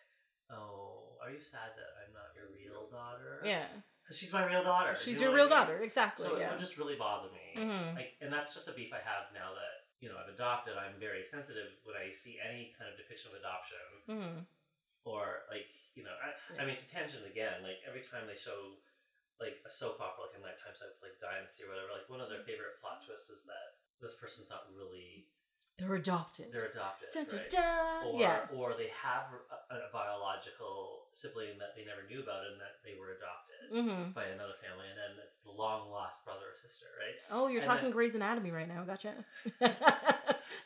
"Oh, 0.51 1.17
are 1.23 1.31
you 1.31 1.39
sad 1.39 1.73
that 1.79 1.95
I'm 2.03 2.13
not 2.13 2.35
your 2.35 2.51
real 2.51 2.89
daughter?" 2.91 3.39
Yeah. 3.43 3.67
She's 4.11 4.33
my 4.33 4.45
real 4.45 4.63
daughter. 4.63 4.95
She's 4.99 5.19
you 5.19 5.27
your 5.27 5.33
real 5.35 5.45
I 5.45 5.49
mean? 5.49 5.57
daughter, 5.57 5.77
exactly. 5.81 6.25
So 6.27 6.35
it 6.35 6.41
yeah. 6.41 6.51
would 6.51 6.59
just 6.59 6.77
really 6.77 6.95
bother 6.95 7.29
me. 7.33 7.61
Mhm. 7.61 7.95
Like, 7.95 8.13
and 8.21 8.31
that's 8.31 8.53
just 8.53 8.67
a 8.67 8.73
beef 8.73 8.93
I 8.93 9.01
have 9.01 9.31
now 9.33 9.53
that 9.55 9.89
you 9.99 10.09
know 10.09 10.17
I've 10.21 10.29
adopted. 10.33 10.77
I'm 10.77 10.99
very 10.99 11.23
sensitive 11.23 11.73
when 11.83 11.95
I 11.97 12.13
see 12.13 12.37
any 12.43 12.73
kind 12.77 12.91
of 12.91 12.97
depiction 12.97 13.31
of 13.33 13.39
adoption, 13.39 13.85
hmm 14.05 14.39
or 15.05 15.45
like 15.53 15.69
you 15.95 16.03
know, 16.03 16.11
I, 16.19 16.35
Yeah. 16.53 16.61
I 16.61 16.65
mean, 16.67 16.75
to 16.75 16.85
tangent 16.89 17.23
again. 17.25 17.63
Like 17.63 17.79
every 17.87 18.03
time 18.03 18.27
they 18.27 18.35
show 18.35 18.75
like 19.39 19.59
a 19.65 19.71
soap 19.71 19.99
opera, 20.03 20.27
like 20.27 20.35
in 20.35 20.41
Nighttime 20.43 20.75
Soap, 20.75 20.99
like 21.03 21.15
Dynasty 21.23 21.63
or 21.63 21.71
whatever. 21.71 21.91
Like 21.95 22.07
one 22.11 22.19
of 22.19 22.27
their 22.27 22.43
Mm-hmm. 22.43 22.51
favorite 22.51 22.79
plot 22.83 23.03
twists 23.03 23.29
is 23.31 23.43
that 23.47 23.79
this 24.03 24.15
person's 24.19 24.51
not 24.51 24.67
really 24.75 25.27
They're 25.77 25.95
adopted. 25.95 26.47
they're 26.53 26.71
adopted, 26.71 27.09
Da, 27.11 27.23
da, 27.27 27.35
right? 27.37 27.49
da. 27.51 28.07
Or, 28.09 28.19
yeah. 28.19 28.39
or 28.55 28.73
they 28.77 28.87
have 28.95 29.27
a, 29.51 29.75
a 29.75 29.79
biological 29.91 31.07
sibling 31.13 31.59
that 31.59 31.75
they 31.75 31.83
never 31.83 32.07
knew 32.07 32.23
about 32.23 32.47
and 32.47 32.59
that 32.61 32.79
they 32.83 32.95
were 32.99 33.11
adopted 33.11 33.43
hmm 33.71 34.11
by 34.13 34.25
another 34.31 34.53
family, 34.63 34.85
and 34.87 34.95
then 34.95 35.19
it's 35.25 35.35
the 35.43 35.51
long 35.51 35.89
lost 35.91 36.23
brother 36.23 36.47
or 36.53 36.55
sister, 36.61 36.85
right? 36.99 37.15
Oh, 37.31 37.47
you're 37.47 37.59
And 37.61 37.67
talking 37.67 37.83
then- 37.85 37.91
Grey's 37.91 38.15
Anatomy 38.15 38.51
right 38.51 38.67
now. 38.67 38.83
Gotcha. 38.83 39.13
they 39.59 39.67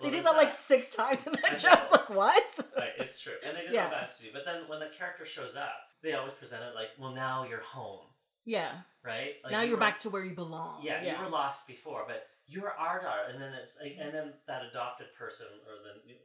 did 0.04 0.14
there's 0.14 0.26
that 0.26 0.36
like 0.38 0.54
six 0.54 0.94
times 0.94 1.26
in 1.26 1.36
I 1.38 1.50
that 1.50 1.62
show. 1.62 1.70
I 1.70 1.82
was 1.82 1.92
like, 1.92 2.10
what? 2.10 2.44
Right, 2.78 2.90
it's 3.00 3.22
true. 3.22 3.34
And 3.46 3.56
they 3.58 3.62
did 3.62 3.74
Yeah. 3.74 3.90
best 3.90 4.20
to 4.20 4.26
do. 4.26 4.30
But 4.34 4.44
then 4.46 4.64
when 4.68 4.80
the 4.80 4.90
character 4.98 5.26
shows 5.26 5.56
up, 5.56 5.74
they 6.04 6.14
always 6.14 6.34
present 6.34 6.62
it 6.64 6.76
like, 6.76 6.90
well, 7.00 7.14
now 7.14 7.46
you're 7.50 7.62
home, 7.62 8.06
Yeah. 8.46 8.72
right? 9.04 9.36
Like, 9.44 9.52
now 9.52 9.62
you 9.62 9.70
you're 9.70 9.78
were- 9.78 9.82
back 9.82 10.00
to 10.00 10.10
where 10.10 10.24
you 10.24 10.34
belong. 10.36 10.82
Yeah, 10.84 11.02
Yeah. 11.04 11.18
you 11.18 11.24
were 11.24 11.30
lost 11.32 11.68
before, 11.68 12.04
but 12.08 12.28
you're 12.50 12.74
our 12.74 12.98
daughter. 13.02 13.30
And 13.32 13.42
then 13.42 13.54
it's 13.54 13.78
like, 13.82 13.96
and 14.02 14.14
then 14.14 14.34
that 14.48 14.64
adopted 14.66 15.08
person 15.18 15.46
or 15.70 15.78
the 15.86 16.16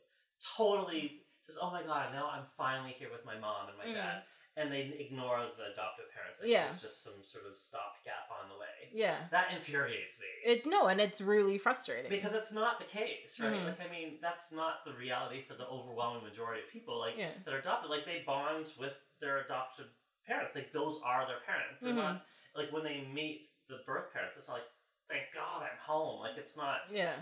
totally 0.56 1.22
says, 1.46 1.58
oh 1.60 1.70
my 1.70 1.82
god, 1.82 2.12
now 2.12 2.28
I'm 2.32 2.44
finally 2.56 2.94
here 2.98 3.08
with 3.12 3.24
my 3.24 3.38
mom 3.38 3.68
and 3.68 3.78
my 3.78 3.84
Mm. 3.86 3.94
dad. 3.94 4.22
And 4.56 4.70
they 4.70 4.82
ignore 5.02 5.44
the 5.58 5.72
adoptive 5.74 6.06
parents. 6.14 6.40
Like 6.40 6.48
Yeah. 6.48 6.66
It's 6.70 6.80
just 6.80 7.02
some 7.02 7.24
sort 7.24 7.44
of 7.44 7.58
stopgap 7.58 8.30
on 8.30 8.48
the 8.48 8.54
way. 8.56 8.88
yeah. 8.92 9.26
That 9.32 9.52
infuriates 9.52 10.18
me. 10.20 10.26
It 10.44 10.64
no, 10.64 10.86
and 10.86 11.00
it's 11.00 11.20
really 11.20 11.58
frustrating. 11.58 12.08
because 12.08 12.32
it's 12.34 12.52
not 12.52 12.78
the 12.78 12.84
case, 12.86 13.38
right? 13.40 13.52
Mhm. 13.52 13.64
Like, 13.66 13.80
I 13.80 13.88
mean, 13.90 14.18
that's 14.22 14.52
not 14.52 14.84
the 14.84 14.92
reality 14.94 15.42
for 15.42 15.54
the 15.54 15.66
overwhelming 15.66 16.22
majority 16.22 16.62
of 16.62 16.68
people. 16.70 16.98
Like, 17.00 17.16
Yeah. 17.16 17.32
that 17.44 17.52
are 17.52 17.58
adopted, 17.58 17.90
like 17.90 18.04
they 18.04 18.22
bond 18.22 18.72
with 18.78 18.94
their 19.20 19.38
adopted 19.38 19.86
parents. 20.24 20.54
Like 20.54 20.70
those 20.72 21.00
are 21.04 21.26
their 21.26 21.40
parents. 21.40 21.82
They're 21.82 21.92
Mhm. 21.92 21.96
not 21.96 22.26
like 22.54 22.70
when 22.70 22.84
they 22.84 23.00
meet 23.00 23.44
the 23.66 23.78
birth 23.84 24.12
parents. 24.12 24.36
It's 24.36 24.46
not 24.48 24.54
like, 24.58 24.68
thank 25.08 25.24
God 25.34 25.62
I'm 25.62 25.78
home. 25.84 26.20
Like 26.20 26.36
it's 26.38 26.56
not. 26.56 26.90
yeah. 26.92 27.14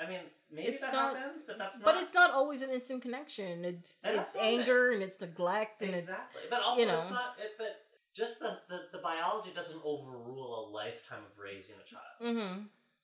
I 0.00 0.08
mean, 0.08 0.20
maybe 0.50 0.68
It's 0.68 0.82
that 0.82 0.92
not- 0.92 1.16
happens, 1.16 1.42
but 1.42 1.58
that's 1.58 1.80
not. 1.80 1.84
But 1.84 2.00
it's 2.00 2.14
not 2.14 2.30
always 2.30 2.62
an 2.62 2.70
instant 2.70 3.02
connection. 3.02 3.64
It's 3.64 3.96
And 4.04 4.16
it's 4.16 4.36
anger 4.36 4.92
and 4.92 5.02
it's 5.02 5.20
neglect 5.20 5.82
and 5.82 5.94
exactly. 5.94 6.42
But 6.48 6.62
also, 6.62 6.82
you 6.82 6.88
it's 6.88 7.10
not. 7.10 7.34
It, 7.38 7.52
but 7.58 7.82
just 8.14 8.38
the, 8.38 8.58
the 8.68 8.78
the 8.92 8.98
biology 8.98 9.50
doesn't 9.54 9.80
overrule 9.84 10.48
a 10.54 10.62
lifetime 10.70 11.22
of 11.26 11.36
raising 11.38 11.74
a 11.76 11.86
child. 11.86 12.36
mm-hmm. 12.36 12.62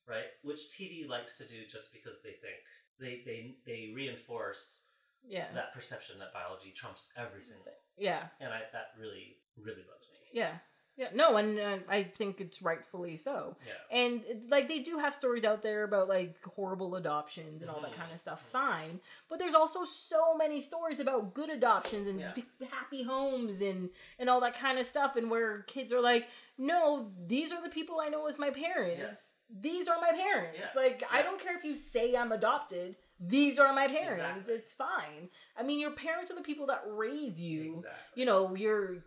right? 0.09 0.31
Which 0.43 0.69
TV 0.69 1.09
likes 1.09 1.37
to 1.39 1.47
do 1.49 1.67
just 1.69 1.93
because 1.93 2.23
they 2.23 2.39
think 2.39 2.63
they 3.01 3.23
they 3.27 3.57
they 3.67 3.93
reinforce 3.95 4.81
yeah. 5.27 5.47
that 5.55 5.75
perception 5.75 6.19
that 6.21 6.33
biology 6.33 6.73
trumps 6.75 7.11
everything, 7.17 7.59
yeah. 7.99 8.29
and 8.41 8.53
I 8.53 8.63
that 8.73 8.95
really 8.99 9.39
really 9.59 9.83
bugs 9.83 10.07
me. 10.13 10.19
Yeah. 10.33 10.53
Yeah. 10.97 11.09
No, 11.13 11.37
and 11.39 11.59
uh, 11.59 11.79
I 11.89 12.05
think 12.05 12.41
it's 12.41 12.63
rightfully 12.63 13.17
so. 13.17 13.57
Yeah, 13.67 13.73
And 13.91 14.23
like 14.49 14.69
they 14.69 14.79
do 14.79 14.97
have 14.99 15.13
stories 15.13 15.45
out 15.45 15.61
there 15.63 15.83
about 15.83 16.09
like 16.09 16.37
horrible 16.45 16.95
adoptions 16.95 17.63
and 17.63 17.71
all 17.71 17.81
that 17.81 17.91
Mhm. 17.93 17.97
kind 17.97 18.13
of 18.13 18.21
stuff. 18.21 18.41
Mhm. 18.47 18.51
Fine, 18.53 19.01
but 19.29 19.39
there's 19.41 19.55
also 19.55 19.85
so 19.85 20.37
many 20.37 20.61
stories 20.61 21.01
about 21.01 21.35
good 21.35 21.51
adoptions 21.51 22.07
and 22.07 22.21
Yeah. 22.21 22.33
b- 22.35 22.47
happy 22.71 23.03
homes 23.03 23.61
and 23.61 23.91
and 24.21 24.31
all 24.31 24.41
that 24.43 24.55
kind 24.55 24.79
of 24.79 24.87
stuff. 24.87 25.17
And 25.17 25.31
where 25.31 25.63
kids 25.63 25.93
are 25.93 26.01
like, 26.01 26.29
no, 26.59 27.11
these 27.27 27.53
are 27.53 27.61
the 27.63 27.69
people 27.71 27.99
I 28.01 28.09
know 28.09 28.27
as 28.29 28.39
my 28.39 28.51
parents. 28.51 29.35
These 29.51 29.89
are 29.89 30.01
my 30.01 30.13
parents. 30.13 30.59
Yeah. 30.59 30.71
Like 30.77 31.03
I 31.11 31.19
Yeah. 31.19 31.23
don't 31.25 31.41
care 31.41 31.57
if 31.57 31.65
you 31.65 31.75
say 31.75 32.15
I'm 32.17 32.31
adopted. 32.33 32.97
These 33.21 33.59
are 33.59 33.73
my 33.73 33.87
parents. 33.89 34.47
Exactly. 34.49 34.55
It's 34.57 34.73
fine. 34.73 35.29
I 35.57 35.63
mean, 35.63 35.79
your 35.79 35.93
parents 35.93 36.31
are 36.31 36.35
the 36.35 36.43
people 36.43 36.67
that 36.67 36.83
raise 36.89 37.41
you 37.41 37.75
exactly. 37.77 37.91
you 38.17 38.27
know 38.27 38.55
your 38.55 39.05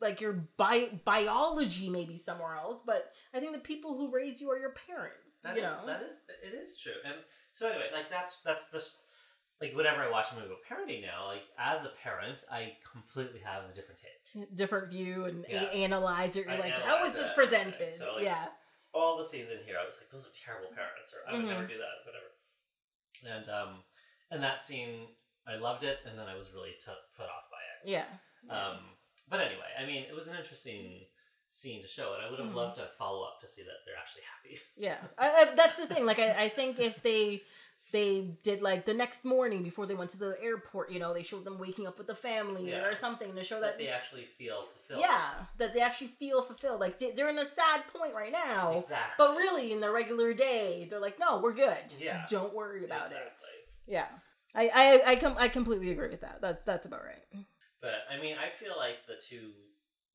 like 0.00 0.20
your 0.20 0.32
bi- 0.56 0.90
biology 1.04 1.88
maybe 1.88 2.16
somewhere 2.16 2.56
else 2.56 2.82
but 2.84 3.12
i 3.32 3.38
think 3.38 3.52
the 3.52 3.58
people 3.60 3.96
who 3.96 4.10
raise 4.10 4.40
you 4.40 4.50
are 4.50 4.58
your 4.58 4.74
parents 4.88 5.40
That 5.44 5.56
you 5.56 5.62
is 5.62 5.76
that 5.86 6.02
is 6.02 6.16
it 6.42 6.54
is 6.56 6.76
true. 6.76 6.92
And 7.04 7.14
so 7.52 7.68
anyway, 7.68 7.86
like 7.92 8.08
that's 8.10 8.38
that's 8.44 8.66
this 8.66 8.96
like 9.60 9.76
whenever 9.76 10.00
I 10.02 10.10
watch 10.10 10.32
a 10.32 10.34
movie 10.34 10.46
about 10.46 10.64
parenting 10.68 11.02
now, 11.02 11.28
like 11.28 11.42
as 11.58 11.84
a 11.84 11.92
parent, 12.02 12.42
I 12.50 12.72
completely 12.90 13.38
have 13.44 13.62
a 13.70 13.74
different 13.76 14.00
take. 14.02 14.56
different 14.56 14.90
view 14.90 15.26
and 15.26 15.44
Yeah. 15.48 15.64
a- 15.70 15.74
analyze 15.86 16.34
it 16.36 16.46
you're 16.46 16.50
I 16.50 16.58
like 16.58 16.72
how 16.78 17.04
is 17.04 17.12
analyze 17.12 17.14
this 17.14 17.30
presented 17.36 17.94
so, 17.96 18.14
like, 18.16 18.24
yeah 18.24 18.46
All 18.92 19.16
the 19.18 19.24
scenes 19.24 19.50
in 19.50 19.62
here, 19.64 19.76
I 19.80 19.86
was 19.86 19.96
like, 20.00 20.10
those 20.10 20.24
are 20.26 20.34
terrible 20.34 20.68
parents, 20.74 21.14
or 21.14 21.20
I 21.28 21.32
would 21.36 21.44
never 21.46 21.64
Mhm. 21.64 21.68
do 21.68 21.78
that, 21.78 22.04
whatever. 22.04 22.26
And 23.24 23.48
um, 23.48 23.82
and 24.30 24.42
that 24.42 24.62
scene, 24.64 25.06
I 25.46 25.56
loved 25.56 25.84
it, 25.84 25.98
and 26.08 26.18
then 26.18 26.26
I 26.28 26.34
was 26.36 26.48
really 26.54 26.74
t- 26.80 27.04
put 27.16 27.26
off 27.26 27.46
by 27.50 27.58
it. 27.72 27.90
yeah 27.90 28.04
Um, 28.50 28.78
but 29.28 29.40
anyway, 29.40 29.70
I 29.80 29.86
mean, 29.86 30.02
it 30.08 30.14
was 30.14 30.26
an 30.26 30.36
interesting 30.36 31.06
scene 31.50 31.82
to 31.82 31.88
show, 31.88 32.14
and 32.14 32.24
I 32.24 32.30
would 32.30 32.38
have 32.40 32.48
Mhm. 32.48 32.54
loved 32.54 32.76
to 32.76 32.88
follow 32.98 33.22
up 33.24 33.40
to 33.42 33.48
see 33.48 33.62
that 33.62 33.78
they're 33.86 33.96
actually 33.98 34.22
happy. 34.34 34.60
yeah 34.76 34.98
I, 35.18 35.30
I, 35.30 35.54
that's 35.54 35.76
the 35.76 35.86
thing 35.86 36.04
like 36.06 36.18
I, 36.18 36.44
I 36.44 36.48
think 36.48 36.78
if 36.78 37.02
they 37.02 37.42
they 37.90 38.36
did 38.42 38.62
like 38.62 38.86
the 38.86 38.94
next 38.94 39.24
morning 39.24 39.62
before 39.62 39.84
they 39.86 39.94
went 39.94 40.10
to 40.10 40.16
the 40.16 40.36
airport 40.40 40.90
you 40.90 40.98
know 41.00 41.12
they 41.12 41.22
showed 41.22 41.44
them 41.44 41.58
waking 41.58 41.86
up 41.86 41.98
with 41.98 42.06
the 42.06 42.14
family 42.14 42.70
Yeah. 42.70 42.84
or 42.84 42.94
something 42.94 43.34
to 43.34 43.42
show 43.44 43.60
that 43.60 43.72
that, 43.72 43.78
they 43.78 43.88
actually 43.88 44.26
feel 44.38 44.64
fulfilled. 44.86 45.00
yeah 45.06 45.30
that 45.58 45.74
they 45.74 45.80
actually 45.80 46.06
feel 46.08 46.42
fulfilled 46.42 46.80
like 46.80 46.98
they- 46.98 47.10
they're 47.10 47.28
in 47.28 47.38
a 47.38 47.44
sad 47.44 47.82
point 47.92 48.14
right 48.14 48.32
now 48.32 48.78
exactly. 48.78 49.14
But 49.18 49.36
really, 49.36 49.72
in 49.72 49.80
the 49.80 49.90
regular 49.90 50.32
day, 50.32 50.86
they're 50.88 51.00
like, 51.00 51.18
"No, 51.18 51.38
we're 51.40 51.52
good. 51.52 51.92
Yeah. 51.98 52.24
don't 52.30 52.54
worry 52.54 52.84
about 52.84 53.06
exactly. 53.06 53.58
it." 53.58 53.68
Yeah, 53.86 54.08
I 54.54 54.64
I 54.72 55.10
I, 55.12 55.16
com- 55.16 55.36
I 55.38 55.48
completely 55.48 55.90
agree 55.90 56.08
with 56.08 56.20
that. 56.22 56.40
That's 56.40 56.62
that's 56.64 56.86
about 56.86 57.02
right. 57.04 57.24
But 57.80 58.06
I 58.08 58.16
mean, 58.22 58.36
I 58.38 58.48
feel 58.50 58.74
like 58.76 59.04
the 59.06 59.16
two 59.20 59.52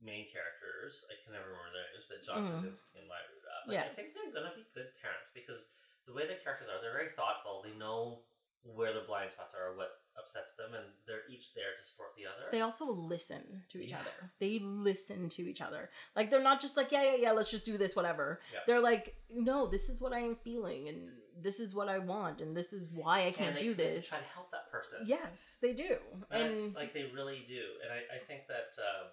main 0.02 0.26
characters, 0.32 1.04
I 1.12 1.16
can 1.24 1.34
never 1.34 1.50
remember 1.50 1.74
their 1.74 1.90
names, 1.94 2.06
but 2.10 2.22
John 2.26 2.38
Mhm. 2.48 2.52
Krasinski 2.54 3.00
and 3.02 3.08
Maya 3.10 3.26
Rudolph, 3.34 3.66
like, 3.68 3.76
Yeah. 3.76 3.86
I 3.90 3.94
think 3.98 4.14
they're 4.14 4.32
gonna 4.32 4.54
be 4.56 4.64
good 4.74 4.94
parents 5.02 5.30
because 5.34 5.70
the 6.08 6.14
way 6.14 6.24
the 6.26 6.40
characters 6.44 6.68
are, 6.72 6.82
they're 6.82 6.94
very 6.96 7.12
thoughtful. 7.16 7.62
They 7.64 7.76
know 7.78 8.24
where 8.64 8.92
their 8.94 9.06
blind 9.06 9.32
spots 9.32 9.54
are, 9.56 9.76
what 9.78 9.92
upsets 10.20 10.52
them, 10.58 10.74
and 10.74 10.84
they're 11.06 11.24
each 11.32 11.54
there 11.54 11.72
to 11.78 11.84
support 11.84 12.10
the 12.18 12.26
other. 12.26 12.50
They 12.52 12.62
also 12.62 12.86
listen 12.92 13.64
to 13.70 13.80
each 13.80 13.92
Yeah. 13.92 14.02
other. 14.02 14.32
They 14.40 14.60
listen 14.60 15.30
to 15.30 15.44
each 15.48 15.62
other. 15.62 15.90
Like 16.16 16.30
they're 16.30 16.42
not 16.44 16.60
just 16.60 16.76
like, 16.76 16.92
"Yeah, 16.92 17.04
yeah, 17.04 17.16
yeah, 17.16 17.32
let's 17.32 17.52
just 17.52 17.64
do 17.66 17.78
this, 17.78 17.96
whatever." 17.96 18.42
Yeah. 18.52 18.60
They're 18.66 18.82
like, 18.82 19.16
"No, 19.30 19.68
this 19.68 19.90
is 19.90 20.02
what 20.02 20.12
I 20.12 20.20
am 20.20 20.36
feeling, 20.36 20.90
and 20.90 21.12
this 21.38 21.60
is 21.60 21.76
what 21.76 21.88
I 21.88 22.00
want, 22.00 22.42
and 22.42 22.58
this 22.58 22.74
is 22.74 22.90
why 22.90 23.28
I 23.28 23.32
can't 23.32 23.52
and 23.56 23.60
do 23.60 23.74
this. 23.74 23.88
to 23.88 23.94
this." 24.02 24.08
try 24.10 24.20
to 24.20 24.26
help 24.26 24.52
that 24.52 24.70
person. 24.72 25.00
Yes, 25.06 25.58
they 25.62 25.74
do, 25.74 26.00
and, 26.32 26.48
it's 26.48 26.60
and, 26.62 26.74
like 26.76 26.94
they 26.94 27.04
really 27.14 27.46
do, 27.48 27.64
and 27.84 27.92
I, 27.94 28.16
I 28.16 28.20
think 28.20 28.48
that. 28.48 28.76
Um, 28.80 29.12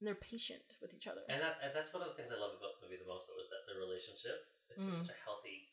they're 0.00 0.14
patient 0.20 0.76
with 0.82 0.92
each 0.92 1.06
other. 1.06 1.22
And 1.30 1.40
that 1.40 1.56
and 1.64 1.72
that's 1.72 1.94
one 1.94 2.02
of 2.02 2.08
the 2.12 2.14
things 2.18 2.28
I 2.28 2.36
love 2.36 2.52
about 2.60 2.76
the 2.76 2.84
movie 2.84 3.00
the 3.00 3.08
most 3.08 3.24
though 3.24 3.40
is 3.40 3.48
that 3.48 3.64
their 3.64 3.80
relationship 3.80 4.36
it's 4.68 4.84
just 4.84 4.98
Mhm. 5.00 5.06
such 5.06 5.16
a 5.16 5.20
healthy. 5.24 5.72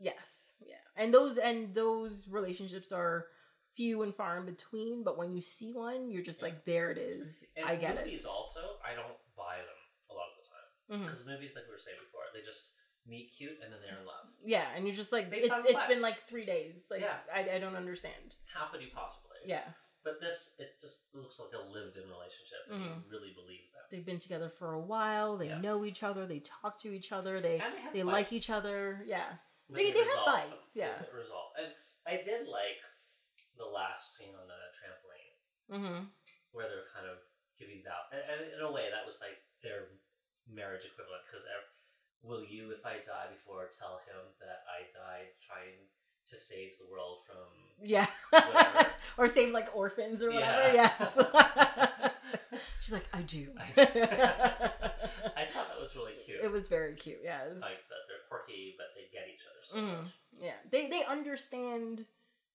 Yes, 0.00 0.52
yeah, 0.60 0.74
and 0.96 1.12
those 1.12 1.38
and 1.38 1.74
those 1.74 2.28
relationships 2.28 2.92
are 2.92 3.26
few 3.74 4.02
and 4.02 4.14
far 4.14 4.38
in 4.38 4.46
between. 4.46 5.02
But 5.04 5.18
when 5.18 5.34
you 5.34 5.40
see 5.42 5.72
one, 5.72 6.10
you're 6.10 6.22
just 6.22 6.40
Yeah. 6.40 6.48
like, 6.48 6.64
there 6.64 6.90
it 6.90 6.98
is. 6.98 7.44
And 7.56 7.66
I 7.66 7.76
get 7.76 7.96
movies 7.96 8.24
it. 8.24 8.28
also, 8.28 8.78
I 8.84 8.94
don't 8.94 9.16
buy 9.36 9.56
them 9.58 9.80
a 10.10 10.14
lot 10.14 10.28
of 10.32 10.36
the 10.42 10.48
time 10.98 11.02
because 11.04 11.26
movies, 11.26 11.54
like 11.54 11.64
we 11.66 11.72
were 11.72 11.78
saying 11.78 11.98
before, 12.04 12.22
they 12.32 12.40
just 12.42 12.72
meet 13.06 13.30
cute 13.36 13.58
and 13.62 13.70
then 13.72 13.80
they're 13.82 14.00
in 14.00 14.06
love. 14.06 14.26
Yeah, 14.44 14.66
and 14.74 14.86
you're 14.86 14.96
just 14.96 15.12
like, 15.12 15.30
Based 15.30 15.44
it's 15.44 15.52
on 15.54 15.64
it's 15.66 15.86
been 15.86 16.00
like 16.00 16.26
three 16.26 16.46
days. 16.46 16.86
Like, 16.90 17.02
Yeah. 17.02 17.18
I, 17.32 17.56
I 17.56 17.58
don't 17.58 17.76
understand. 17.76 18.34
How 18.52 18.66
could 18.68 18.80
you 18.80 18.88
possibly? 18.94 19.36
Yeah, 19.44 19.64
But 20.02 20.20
this, 20.20 20.54
it 20.58 20.80
just 20.80 21.00
looks 21.12 21.38
like 21.38 21.52
a 21.52 21.62
lived-in 21.70 22.08
relationship, 22.08 22.58
and 22.70 22.80
Mhm. 22.80 22.86
you 23.04 23.10
really 23.10 23.32
believe 23.34 23.60
them. 23.72 23.82
they've 23.90 24.04
been 24.06 24.18
together 24.18 24.48
for 24.48 24.72
a 24.72 24.80
while. 24.80 25.36
They 25.36 25.46
Yeah. 25.48 25.60
know 25.60 25.84
each 25.84 26.02
other. 26.02 26.26
They 26.26 26.40
talk 26.40 26.78
to 26.80 26.92
each 26.92 27.12
other. 27.12 27.40
They 27.40 27.60
And 27.60 27.74
they 27.92 27.98
they 27.98 28.02
like 28.02 28.32
each 28.32 28.50
other. 28.50 29.02
Yeah, 29.06 29.36
They- 29.70 29.90
they 29.90 30.04
have 30.04 30.24
fights, 30.24 30.72
yeah. 30.74 30.98
get 31.00 31.12
resolved. 31.14 31.58
And 31.58 31.72
I 32.06 32.22
did 32.22 32.46
like 32.46 32.78
the 33.58 33.66
last 33.66 34.14
scene 34.16 34.34
on 34.36 34.46
the 34.46 34.60
trampoline. 34.78 35.34
mm-hmm. 35.66 36.00
where 36.52 36.68
they're 36.70 36.86
kind 36.94 37.04
of 37.10 37.18
giving 37.58 37.82
vow, 37.82 38.06
and, 38.12 38.22
and 38.30 38.40
in 38.54 38.60
a 38.62 38.70
way 38.70 38.86
that 38.92 39.02
was 39.04 39.18
like 39.20 39.42
their 39.62 39.90
marriage 40.46 40.86
equivalent 40.86 41.24
because 41.26 41.42
will 42.22 42.44
you, 42.44 42.70
if 42.70 42.84
I 42.84 43.02
die 43.06 43.30
before, 43.32 43.70
tell 43.78 44.02
him 44.06 44.22
that 44.40 44.66
I 44.66 44.86
died 44.90 45.30
trying 45.42 45.78
to 46.30 46.36
save 46.36 46.78
the 46.78 46.90
world 46.90 47.22
from 47.26 47.46
Yeah. 47.82 48.06
Whatever. 48.30 48.86
or 49.18 49.28
save 49.28 49.52
like 49.52 49.74
orphans 49.74 50.22
or 50.22 50.32
whatever. 50.32 50.72
Yeah. 50.74 50.90
Yes. 50.98 51.18
She's 52.80 52.92
like, 52.92 53.08
I 53.12 53.22
do. 53.22 53.48
I 53.58 53.70
do. 53.72 53.82
I 54.02 55.44
thought 55.52 55.68
that 55.70 55.80
was 55.80 55.94
really 55.94 56.14
cute. 56.24 56.40
it 56.42 56.50
was 56.50 56.66
very 56.68 56.94
cute. 56.94 57.18
Yeah. 57.22 57.42
like 57.60 57.82
that 57.88 58.05
quirky, 58.44 58.74
but 58.78 58.86
they 58.94 59.08
get 59.12 59.28
each 59.28 59.42
other 59.46 59.60
so 59.64 59.76
Mhm. 59.76 60.02
much. 60.04 60.12
yeah. 60.38 60.56
They 60.70 60.88
they 60.88 61.04
understand. 61.04 62.06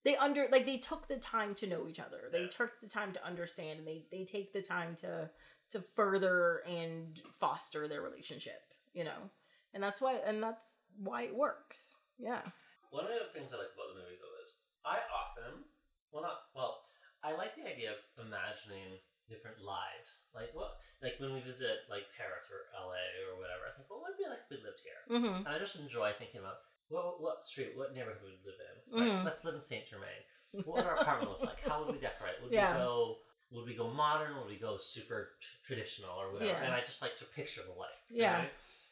They 0.04 0.16
under 0.16 0.48
like 0.48 0.66
they 0.66 0.78
took 0.78 1.06
the 1.06 1.18
time 1.18 1.54
to 1.56 1.66
know 1.66 1.86
each 1.88 2.00
other. 2.00 2.28
They 2.30 2.42
Yeah. 2.42 2.48
took 2.48 2.80
the 2.80 2.88
time 2.88 3.12
to 3.12 3.24
understand, 3.24 3.78
and 3.80 3.86
they 3.88 4.06
they 4.10 4.24
take 4.24 4.52
the 4.52 4.62
time 4.62 4.96
to 4.96 5.30
to 5.70 5.80
further 5.94 6.58
and 6.66 7.20
foster 7.32 7.88
their 7.88 8.02
relationship. 8.02 8.62
You 8.92 9.04
know, 9.04 9.30
and 9.72 9.82
that's 9.82 10.00
why 10.00 10.14
and 10.16 10.42
that's 10.42 10.76
why 10.96 11.22
it 11.22 11.34
works. 11.34 11.96
Yeah. 12.18 12.42
One 12.90 13.04
of 13.06 13.18
the 13.18 13.30
things 13.32 13.54
I 13.54 13.58
like 13.58 13.72
about 13.74 13.88
the 13.94 14.00
movie 14.02 14.16
though 14.20 14.42
is 14.44 14.54
I 14.84 15.00
often, 15.08 15.64
well 16.10 16.22
not 16.22 16.50
well, 16.54 16.84
I 17.22 17.32
like 17.32 17.54
the 17.56 17.66
idea 17.66 17.92
of 17.92 17.98
imagining 18.18 18.98
different 19.30 19.58
lives. 19.62 20.26
Like 20.34 20.50
what, 20.54 20.78
like 21.02 21.18
when 21.18 21.34
we 21.34 21.40
visit 21.42 21.86
like 21.90 22.06
Paris 22.14 22.46
or 22.50 22.70
LA 22.74 23.02
or 23.30 23.38
whatever, 23.38 23.66
I 23.68 23.72
think, 23.74 23.86
well, 23.90 24.00
what 24.02 24.14
would 24.14 24.18
it 24.18 24.22
be 24.22 24.28
like 24.30 24.42
if 24.46 24.50
we 24.50 24.58
lived 24.62 24.82
here? 24.82 25.02
Mm-hmm. 25.10 25.46
And 25.46 25.52
I 25.52 25.58
just 25.58 25.76
enjoy 25.76 26.14
thinking 26.16 26.40
about 26.42 26.62
what 26.88 27.20
what 27.22 27.44
street, 27.44 27.72
what 27.74 27.94
neighborhood 27.96 28.20
would 28.22 28.36
we 28.36 28.44
live 28.44 28.60
in? 28.60 28.76
Mhm. 28.92 29.24
Let's 29.24 29.44
live 29.44 29.54
in 29.56 29.64
Saint 29.64 29.86
Germain. 29.88 30.22
What 30.66 30.84
would 30.84 30.88
our 30.88 31.00
apartment 31.00 31.32
look 31.32 31.44
like? 31.48 31.64
How 31.64 31.80
would 31.80 31.92
we 31.94 32.00
decorate? 32.00 32.36
Would 32.44 32.52
Yeah. 32.52 32.76
we 32.76 32.84
go? 32.84 33.18
Would 33.52 33.66
we 33.68 33.76
go 33.76 33.88
modern? 33.92 34.36
Would 34.40 34.48
we 34.48 34.56
go 34.56 34.76
super 34.80 35.36
tr- 35.40 35.60
traditional 35.72 36.12
or 36.16 36.32
whatever? 36.32 36.52
Yeah. 36.56 36.64
And 36.64 36.72
I 36.72 36.80
just 36.80 37.00
like 37.04 37.16
to 37.20 37.26
picture 37.36 37.60
the 37.64 37.76
life. 37.76 38.00
Yeah. 38.08 38.44
know? 38.44 38.48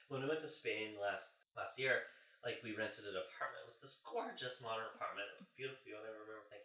When 0.08 0.20
we 0.22 0.28
went 0.28 0.40
to 0.44 0.48
Spain 0.48 0.96
last 1.00 1.32
last 1.56 1.78
year, 1.78 2.04
like 2.44 2.60
we 2.64 2.72
rented 2.76 3.04
an 3.04 3.16
apartment. 3.16 3.64
It 3.64 3.68
was 3.68 3.80
this 3.80 4.00
gorgeous 4.04 4.60
modern 4.64 4.88
apartment, 4.96 5.28
beautiful 5.56 5.80
I 5.96 6.08
remember 6.08 6.40
thinking, 6.48 6.59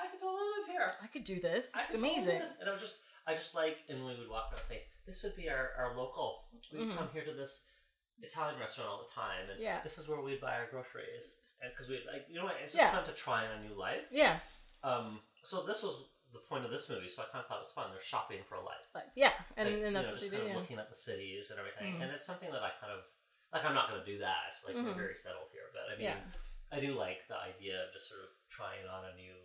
I 0.00 0.06
could 0.08 0.20
totally 0.20 0.48
live 0.58 0.68
here. 0.68 0.92
I 1.02 1.06
could 1.06 1.24
do 1.24 1.40
this. 1.40 1.66
I 1.74 1.82
It's 1.82 1.92
could 1.92 2.00
totally 2.00 2.14
do 2.14 2.22
amazing. 2.22 2.40
this. 2.40 2.52
And 2.60 2.68
I 2.68 2.72
was 2.72 2.80
just, 2.82 2.94
I 3.26 3.34
just 3.34 3.54
like, 3.54 3.78
and 3.88 4.04
we 4.04 4.16
would 4.18 4.28
walk 4.28 4.50
around 4.52 4.60
and 4.60 4.68
say, 4.68 4.82
this 5.06 5.22
would 5.22 5.36
be 5.36 5.48
our, 5.48 5.70
our 5.78 5.96
local. 5.96 6.48
We'd 6.72 6.88
Mhm. 6.88 6.96
come 6.96 7.10
here 7.12 7.24
to 7.24 7.32
this 7.34 7.64
Italian 8.22 8.58
restaurant 8.58 8.90
all 8.90 9.04
the 9.04 9.10
time, 9.12 9.50
and 9.50 9.60
Yeah. 9.60 9.80
this 9.82 9.98
is 9.98 10.08
where 10.08 10.20
we'd 10.20 10.40
buy 10.40 10.54
our 10.56 10.66
groceries. 10.66 11.34
And 11.60 11.70
because 11.72 11.88
we, 11.88 12.02
like, 12.06 12.26
you 12.28 12.36
know 12.38 12.44
what, 12.44 12.56
it's 12.56 12.74
just 12.74 12.82
Yeah. 12.82 12.92
fun 12.92 13.04
to 13.04 13.12
try 13.12 13.46
on 13.46 13.58
a 13.58 13.60
new 13.68 13.74
life. 13.74 14.06
Yeah. 14.10 14.40
Um, 14.82 15.22
so 15.44 15.62
this 15.64 15.82
was 15.82 16.08
the 16.32 16.38
point 16.40 16.64
of 16.64 16.70
this 16.70 16.88
movie, 16.88 17.08
so 17.08 17.22
I 17.22 17.26
kind 17.26 17.42
of 17.42 17.46
thought 17.46 17.58
it 17.58 17.68
was 17.68 17.72
fun. 17.72 17.90
They're 17.92 18.00
shopping 18.02 18.42
for 18.44 18.56
a 18.56 18.64
life. 18.64 18.88
Like, 18.94 19.10
yeah. 19.14 19.32
And, 19.56 19.68
Like, 19.68 19.74
and 19.74 19.86
you 19.86 19.90
that's 19.92 19.92
know, 19.94 20.12
what 20.12 20.20
just 20.20 20.30
they 20.30 20.36
kind 20.36 20.42
of 20.42 20.48
Yeah. 20.48 20.58
looking 20.58 20.78
at 20.78 20.88
the 20.88 20.96
cities 20.96 21.50
and 21.50 21.58
everything, 21.58 21.98
Mhm. 21.98 22.02
and 22.02 22.10
it's 22.12 22.24
something 22.24 22.50
that 22.50 22.62
I 22.62 22.70
kind 22.80 22.92
of 22.92 23.04
like. 23.52 23.64
I'm 23.64 23.74
not 23.74 23.90
going 23.90 24.00
to 24.00 24.06
do 24.06 24.18
that. 24.18 24.56
Like 24.64 24.74
we're 24.74 24.82
Mhm. 24.94 24.96
very 24.96 25.14
settled 25.22 25.50
here, 25.52 25.68
but 25.74 25.82
I 25.90 25.96
mean, 25.96 26.00
Yeah. 26.08 26.24
I 26.72 26.80
do 26.80 26.94
like 26.94 27.28
the 27.28 27.36
idea 27.36 27.84
of 27.84 27.92
just 27.92 28.08
sort 28.08 28.22
of 28.22 28.30
trying 28.48 28.86
on 28.88 29.04
a 29.04 29.14
new 29.14 29.36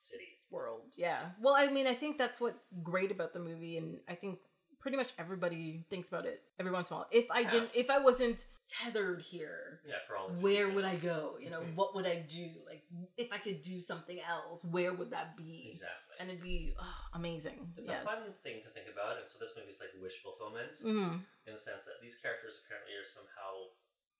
city. 0.00 0.24
world. 0.50 0.94
Yeah. 0.96 1.28
Well, 1.42 1.54
I 1.54 1.66
mean, 1.68 1.86
I 1.86 1.92
think 1.92 2.16
that's 2.16 2.40
what's 2.40 2.72
great 2.82 3.10
about 3.10 3.34
the 3.34 3.38
movie, 3.38 3.76
and 3.76 3.98
I 4.08 4.14
think 4.14 4.38
pretty 4.80 4.96
much 4.96 5.12
everybody 5.18 5.84
thinks 5.90 6.08
about 6.08 6.24
it 6.24 6.40
every 6.58 6.72
once 6.72 6.88
in 6.88 6.94
a 6.94 6.98
while. 7.00 7.08
If 7.12 7.30
I 7.30 7.40
Yeah. 7.40 7.50
didn't, 7.50 7.70
if 7.74 7.90
I 7.90 7.98
wasn't 7.98 8.46
tethered 8.66 9.20
here, 9.20 9.82
Yeah, 9.84 9.96
for 10.06 10.16
all. 10.16 10.28
the 10.30 10.38
where 10.40 10.70
would 10.70 10.86
I 10.86 10.96
go? 10.96 11.36
You 11.38 11.50
know, 11.50 11.60
Mhm. 11.60 11.74
what 11.74 11.94
would 11.94 12.06
I 12.06 12.20
do? 12.20 12.48
Like, 12.64 12.86
if 13.18 13.30
I 13.30 13.36
could 13.38 13.60
do 13.60 13.82
something 13.82 14.20
else, 14.20 14.64
where 14.64 14.94
would 14.94 15.10
that 15.10 15.36
be? 15.36 15.72
Exactly. 15.74 16.16
And 16.18 16.30
it'd 16.30 16.42
be 16.42 16.74
oh, 16.78 17.08
amazing. 17.12 17.74
It's 17.76 17.88
yes. 17.88 18.02
a 18.02 18.06
fun 18.06 18.32
thing 18.42 18.62
to 18.62 18.70
think 18.70 18.88
about, 18.88 19.18
and 19.18 19.28
so 19.28 19.38
this 19.38 19.54
movie's 19.54 19.80
like 19.80 19.90
wish 20.00 20.22
fulfillment 20.22 20.78
hmm 20.80 21.18
in 21.46 21.52
the 21.52 21.58
sense 21.58 21.84
that 21.84 22.00
these 22.00 22.16
characters 22.16 22.62
apparently 22.64 22.94
are 22.94 23.04
somehow 23.04 23.68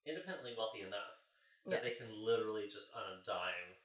independently 0.05 0.55
wealthy 0.57 0.83
enough 0.83 1.25
that 1.67 1.83
Yes. 1.83 1.93
they 1.93 2.05
can 2.05 2.13
literally 2.13 2.69
just 2.69 2.93
on 2.93 3.19
a 3.19 3.23
dime 3.25 3.77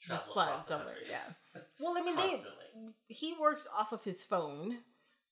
Just 0.00 0.24
travel 0.32 0.32
fly 0.32 0.56
somewhere. 0.58 0.96
Yeah. 1.08 1.18
Well, 1.80 1.94
I 1.98 2.02
mean, 2.02 2.16
they 2.16 2.38
he 3.08 3.34
works 3.38 3.66
off 3.76 3.92
of 3.92 4.02
his 4.04 4.24
phone, 4.24 4.78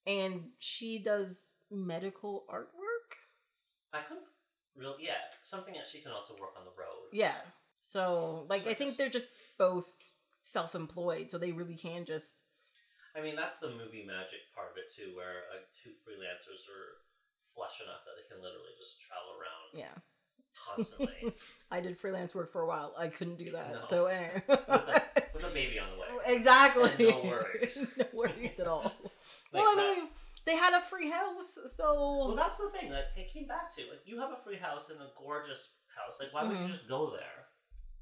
and 0.06 0.50
she 0.58 1.02
does 1.02 1.38
medical 1.70 2.44
artwork. 2.52 3.14
I 3.92 4.02
couldn't 4.02 4.26
really, 4.76 5.04
yeah, 5.04 5.22
something 5.42 5.74
that 5.74 5.86
she 5.86 6.00
can 6.00 6.12
also 6.12 6.34
work 6.34 6.54
on 6.58 6.64
the 6.64 6.74
road. 6.76 7.10
Yeah. 7.12 7.38
So, 7.82 8.46
like, 8.48 8.66
I 8.66 8.74
think 8.74 8.96
they're 8.96 9.10
just 9.10 9.30
both 9.58 9.90
self-employed, 10.42 11.30
so 11.30 11.38
they 11.38 11.52
really 11.52 11.76
can 11.76 12.04
just. 12.04 12.42
I 13.16 13.20
mean, 13.20 13.36
that's 13.36 13.58
the 13.58 13.68
movie 13.68 14.06
magic 14.06 14.48
part 14.54 14.72
of 14.72 14.76
it 14.78 14.88
too, 14.94 15.14
where 15.16 15.50
uh, 15.52 15.62
two 15.82 15.92
freelancers 16.06 16.64
are 16.70 17.02
flush 17.54 17.84
enough 17.84 18.02
that 18.08 18.16
they 18.16 18.24
can 18.32 18.40
literally 18.40 18.72
just 18.80 19.00
travel 19.04 19.36
around 19.36 19.76
Yeah. 19.76 19.96
Constantly 20.66 21.34
I 21.70 21.80
did 21.80 21.98
freelance 21.98 22.34
work 22.34 22.52
for 22.52 22.62
a 22.62 22.66
while. 22.66 22.94
I 22.98 23.08
couldn't 23.08 23.38
do 23.38 23.50
that. 23.52 23.72
No. 23.72 23.82
So, 23.84 24.06
eh. 24.06 24.40
with 24.46 25.44
a 25.44 25.50
baby 25.54 25.78
on 25.78 25.88
the 25.92 26.00
way. 26.00 26.06
exactly. 26.36 26.90
And 26.90 26.98
no 26.98 27.22
worries. 27.24 27.78
no 27.96 28.04
worries 28.12 28.60
at 28.60 28.66
all. 28.66 28.82
Like 29.52 29.62
well, 29.62 29.66
I 29.68 29.76
mean, 29.76 30.08
they 30.44 30.56
had 30.56 30.74
a 30.74 30.80
free 30.80 31.10
house, 31.10 31.58
so 31.74 32.26
Well, 32.28 32.36
that's 32.36 32.58
the 32.58 32.68
thing 32.70 32.90
that 32.90 33.14
they 33.16 33.24
came 33.32 33.46
back 33.46 33.74
to. 33.76 33.82
Like, 33.82 34.00
you 34.04 34.20
have 34.20 34.30
a 34.32 34.42
free 34.44 34.56
house 34.58 34.90
in 34.90 34.96
a 34.96 35.08
gorgeous 35.16 35.70
house. 35.96 36.18
Like, 36.20 36.32
why 36.34 36.42
would 36.44 36.56
Mhm. 36.56 36.62
you 36.62 36.68
just 36.68 36.88
go 36.88 37.10
there? 37.10 37.46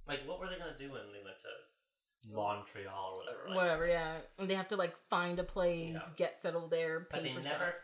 Like, 0.08 0.26
what 0.26 0.40
were 0.40 0.48
they 0.48 0.56
gonna 0.58 0.76
do 0.76 0.90
when 0.90 1.02
they 1.12 1.22
went 1.22 1.38
to 1.40 2.28
Montreal 2.34 3.14
or 3.14 3.16
whatever? 3.18 3.48
Like, 3.48 3.56
whatever. 3.56 3.86
Yeah, 3.86 4.18
and 4.38 4.50
they 4.50 4.54
have 4.54 4.68
to 4.68 4.76
like 4.76 4.96
find 5.08 5.38
a 5.38 5.44
place, 5.44 5.94
Yeah. 5.94 6.08
get 6.16 6.40
settled 6.40 6.70
there, 6.70 7.06
But 7.10 7.22
pay 7.22 7.28
they 7.28 7.34
for 7.34 7.40
never, 7.42 7.64
stuff. 7.70 7.74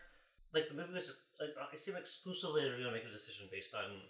like, 0.53 0.67
the 0.69 0.75
movie 0.75 0.93
was 0.93 1.07
just, 1.07 1.19
like, 1.39 1.49
it 1.73 1.79
seemed 1.79 1.97
exclusively 1.97 2.63
they 2.63 2.69
were 2.69 2.77
gonna 2.77 2.91
make 2.91 3.05
a 3.05 3.11
decision 3.11 3.47
based 3.51 3.73
on 3.73 4.01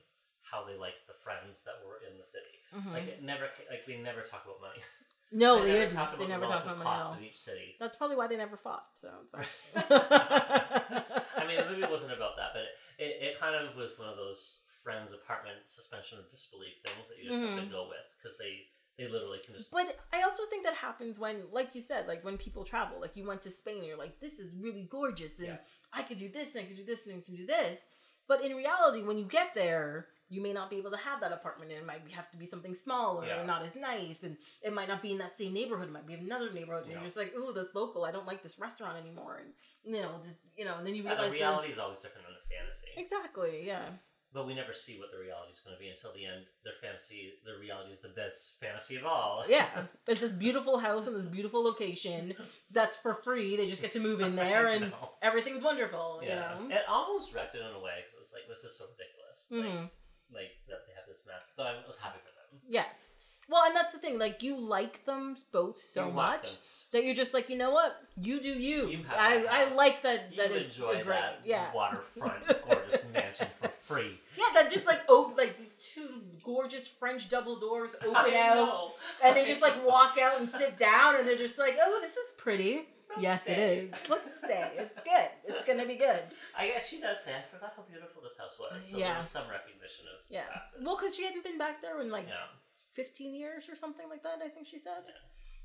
how 0.50 0.64
they 0.66 0.78
liked 0.78 1.08
the 1.08 1.14
friends 1.14 1.64
that 1.64 1.76
were 1.86 2.00
in 2.10 2.18
the 2.18 2.26
city. 2.26 2.62
Mhm. 2.74 2.94
Like, 2.94 3.08
it 3.08 3.24
never, 3.24 3.48
like, 3.70 3.86
they 3.86 3.98
never 3.98 4.22
talk 4.22 4.46
about 4.46 4.62
money. 4.62 4.80
no, 5.32 5.60
they 5.60 5.66
they, 5.66 5.74
never 5.74 5.84
didn't. 5.86 5.96
talked 5.96 6.12
They 6.18 6.24
about 6.26 6.30
never 6.30 6.46
the 6.46 6.48
relative 6.50 6.72
about 6.72 6.84
cost 6.84 7.18
of 7.18 7.24
each 7.24 7.38
city. 7.40 7.76
That's 7.80 7.96
probably 7.96 8.16
why 8.16 8.28
they 8.28 8.38
never 8.38 8.58
fought. 8.58 8.86
So. 8.96 9.10
I 9.76 11.46
mean, 11.48 11.58
the 11.58 11.70
movie 11.70 11.88
wasn't 11.90 12.14
about 12.14 12.36
that, 12.38 12.52
but 12.54 12.64
it, 12.64 12.72
it, 13.00 13.24
it 13.24 13.40
kind 13.40 13.56
of 13.56 13.76
was 13.76 13.98
one 13.98 14.10
of 14.10 14.16
those 14.18 14.62
friends 14.84 15.12
apartment 15.14 15.58
suspension 15.66 16.18
of 16.18 16.30
disbelief 16.32 16.78
things 16.86 17.10
that 17.10 17.18
you 17.22 17.30
just 17.30 17.42
have 17.42 17.56
to 17.60 17.62
Mhm. 17.68 17.72
go 17.72 17.88
with 17.90 18.06
because 18.18 18.38
they 18.38 18.68
they 18.98 19.08
literally 19.08 19.38
can 19.46 19.54
just 19.54 19.70
But 19.70 19.96
I 20.12 20.24
also 20.24 20.44
think 20.50 20.64
that 20.64 20.74
happens 20.74 21.20
when, 21.20 21.44
like 21.52 21.76
you 21.76 21.82
said, 21.82 22.08
like 22.08 22.24
when 22.26 22.36
people 22.38 22.64
travel. 22.64 23.00
Like 23.00 23.16
you 23.16 23.28
went 23.28 23.42
to 23.44 23.52
Spain 23.52 23.78
and 23.78 23.86
you're 23.86 23.98
like, 23.98 24.20
this 24.20 24.40
is 24.40 24.56
really 24.56 24.88
gorgeous, 24.90 25.38
and 25.40 25.50
Yeah. 25.50 25.58
I 25.94 26.02
could 26.02 26.18
do 26.18 26.30
this, 26.30 26.56
and 26.56 26.64
I 26.64 26.68
could 26.68 26.78
do 26.78 26.84
this, 26.86 27.06
and 27.06 27.16
I 27.16 27.22
can 27.22 27.36
do 27.36 27.46
this. 27.46 27.80
But 28.28 28.42
in 28.44 28.56
reality, 28.56 29.04
when 29.04 29.18
you 29.20 29.26
get 29.26 29.54
there, 29.54 30.08
you 30.30 30.42
may 30.42 30.52
not 30.54 30.70
be 30.70 30.78
able 30.78 30.92
to 30.92 30.98
have 30.98 31.22
that 31.22 31.32
apartment, 31.32 31.72
and 31.72 31.80
it 31.80 31.86
might 31.86 32.02
have 32.12 32.30
to 32.32 32.38
be 32.38 32.46
something 32.46 32.76
smaller 32.76 33.26
Yeah. 33.26 33.42
or 33.42 33.46
not 33.46 33.64
as 33.64 33.76
nice, 33.76 34.24
and 34.24 34.38
it 34.62 34.74
might 34.74 34.88
not 34.90 35.02
be 35.02 35.12
in 35.14 35.18
that 35.20 35.38
same 35.38 35.54
neighborhood. 35.54 35.88
It 35.88 35.92
might 35.92 36.06
be 36.08 36.14
in 36.16 36.20
another 36.22 36.52
neighborhood. 36.52 36.84
And 36.84 36.92
Yeah. 36.92 36.98
you're 37.00 37.06
just 37.06 37.18
like, 37.18 37.34
oh, 37.36 37.52
this 37.54 37.74
local. 37.74 38.04
I 38.06 38.12
don't 38.12 38.28
like 38.28 38.44
this 38.44 38.60
restaurant 38.60 38.98
anymore, 38.98 39.38
and 39.38 39.54
you 39.84 40.02
know, 40.02 40.20
just 40.22 40.38
you 40.56 40.66
know, 40.66 40.76
and 40.78 40.86
then 40.86 40.96
you 40.96 41.04
Yeah, 41.04 41.12
realize 41.12 41.30
the 41.32 41.38
reality 41.38 41.72
is 41.72 41.80
always 41.80 42.00
different 42.00 42.28
than 42.28 42.36
the 42.36 42.56
fantasy. 42.56 42.88
exactly, 42.98 43.66
yeah, 43.66 43.90
But 44.34 44.46
we 44.46 44.54
never 44.54 44.74
see 44.74 45.00
what 45.00 45.10
the 45.12 45.18
reality 45.18 45.54
is 45.54 45.62
going 45.62 45.76
to 45.76 45.80
be 45.80 45.88
until 45.90 46.12
the 46.14 46.26
end. 46.26 46.46
Their 46.66 46.74
fantasy, 46.82 47.40
their 47.46 47.58
reality 47.58 47.92
is 47.92 48.02
the 48.02 48.10
best 48.10 48.60
fantasy 48.60 48.98
of 48.98 49.06
all. 49.06 49.46
yeah. 49.50 49.86
It's 50.06 50.20
this 50.20 50.34
beautiful 50.34 50.78
house 50.80 51.08
in 51.08 51.14
this 51.14 51.26
beautiful 51.26 51.64
location 51.64 52.36
that's 52.72 52.98
for 52.98 53.14
free. 53.14 53.56
They 53.56 53.68
just 53.70 53.82
get 53.82 53.92
to 53.92 54.02
move 54.02 54.20
in 54.20 54.36
there, 54.44 54.68
and 54.68 54.92
everything's 55.22 55.64
wonderful. 55.64 56.20
yeah, 56.22 56.60
You 56.62 56.68
know. 56.68 56.76
it 56.76 56.82
almost 56.90 57.34
wrecked 57.34 57.56
it 57.56 57.62
in 57.62 57.74
a 57.74 57.80
way 57.80 57.94
because 58.04 58.14
it 58.16 58.20
was 58.20 58.34
like 58.34 58.44
this 58.50 58.66
is 58.66 58.78
so 58.78 58.86
ridiculous. 58.92 59.48
Mhm. 59.50 59.82
Like, 59.84 59.92
like 60.34 60.52
that 60.70 60.86
they 60.88 60.94
have 60.96 61.08
this 61.08 61.22
massive. 61.26 61.54
But 61.58 61.68
I 61.68 61.74
was 61.86 61.98
happy 61.98 62.20
for 62.20 62.32
them. 62.32 62.62
Yes. 62.68 63.14
Well, 63.50 63.64
and 63.66 63.74
that's 63.74 63.94
the 63.94 64.00
thing. 64.00 64.20
Like 64.20 64.44
you 64.44 64.58
like 64.60 65.06
them 65.06 65.38
both 65.54 65.80
so 65.80 66.08
You 66.08 66.14
want 66.14 66.42
much 66.42 66.44
them 66.52 66.52
to- 66.62 66.92
that 66.92 67.06
you're 67.06 67.16
just 67.16 67.34
like, 67.34 67.50
you 67.50 67.56
know 67.58 67.72
what? 67.72 67.96
You 68.22 68.42
do 68.42 68.50
you. 68.50 68.88
You 68.90 69.04
have 69.08 69.18
I, 69.20 69.46
I 69.50 69.66
house. 69.66 69.76
like 69.76 70.02
that. 70.02 70.28
you 70.32 70.38
that 70.38 70.52
it's 70.52 70.76
enjoy 70.76 70.90
a 71.00 71.04
great. 71.04 71.20
that 71.20 71.40
yeah. 71.46 71.72
waterfront 71.74 72.46
gorgeous 72.70 73.06
mansion 73.14 73.48
for 73.62 73.70
free. 73.84 74.20
Yeah, 74.38 74.46
that 74.54 74.70
just 74.70 74.86
like 74.86 75.02
oh, 75.08 75.34
like 75.38 75.56
these 75.58 75.76
two 75.94 76.22
gorgeous 76.44 76.88
French 76.90 77.30
double 77.30 77.58
doors 77.58 77.96
open 78.02 78.16
I 78.16 78.36
out, 78.50 78.56
know. 78.56 78.92
and 79.24 79.36
they 79.36 79.46
just 79.46 79.62
like 79.62 79.86
walk 79.88 80.18
out 80.22 80.40
and 80.42 80.50
sit 80.50 80.78
down, 80.78 81.16
and 81.16 81.26
they're 81.26 81.38
just 81.38 81.58
like, 81.58 81.78
oh, 81.82 82.00
this 82.02 82.18
is 82.18 82.34
pretty. 82.38 82.82
Let's 83.10 83.22
yes, 83.22 83.42
stay. 83.44 83.54
it 83.54 83.60
is. 83.94 83.94
Let's 84.10 84.38
stay. 84.40 84.72
It's 84.78 85.00
good. 85.02 85.30
It's 85.48 85.64
gonna 85.64 85.86
be 85.86 85.96
good. 85.96 86.24
I 86.58 86.68
guess 86.68 86.88
she 86.88 87.00
does 87.00 87.24
say, 87.24 87.32
I 87.34 87.44
forgot 87.54 87.74
how 87.76 87.84
beautiful 87.84 88.22
this 88.22 88.36
house 88.38 88.58
was. 88.60 88.84
So 88.86 88.98
Yeah. 88.98 89.10
there 89.10 89.18
was 89.20 89.30
some 89.30 89.48
recognition 89.50 90.06
of 90.12 90.26
Yeah. 90.30 90.46
that. 90.52 90.84
Well, 90.84 90.98
because 90.98 91.16
she 91.16 91.24
hadn't 91.24 91.44
been 91.44 91.58
back 91.58 91.82
there 91.82 92.02
in 92.02 92.10
like 92.12 92.28
yeah. 92.28 92.52
15 92.94 93.34
years 93.34 93.70
or 93.70 93.76
something 93.76 94.10
like 94.10 94.24
that. 94.24 94.40
I 94.44 94.50
think 94.50 94.68
she 94.68 94.78
said. 94.80 95.04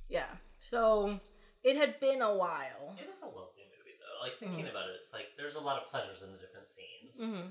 Yeah. 0.08 0.30
So 0.58 1.18
it 1.64 1.76
had 1.76 1.98
been 2.00 2.22
a 2.22 2.34
while. 2.34 2.96
It 2.98 3.10
is 3.10 3.20
a 3.22 3.26
lovely 3.26 3.66
movie, 3.70 3.96
though. 3.98 4.22
Like, 4.22 4.38
thinking 4.38 4.68
about 4.70 4.88
it, 4.90 4.96
it's 4.98 5.12
like 5.12 5.26
there's 5.36 5.54
a 5.56 5.60
lot 5.60 5.82
of 5.82 5.88
pleasures 5.90 6.22
in 6.22 6.30
the 6.32 6.38
different 6.38 6.68
scenes. 6.68 7.16
hmm 7.18 7.50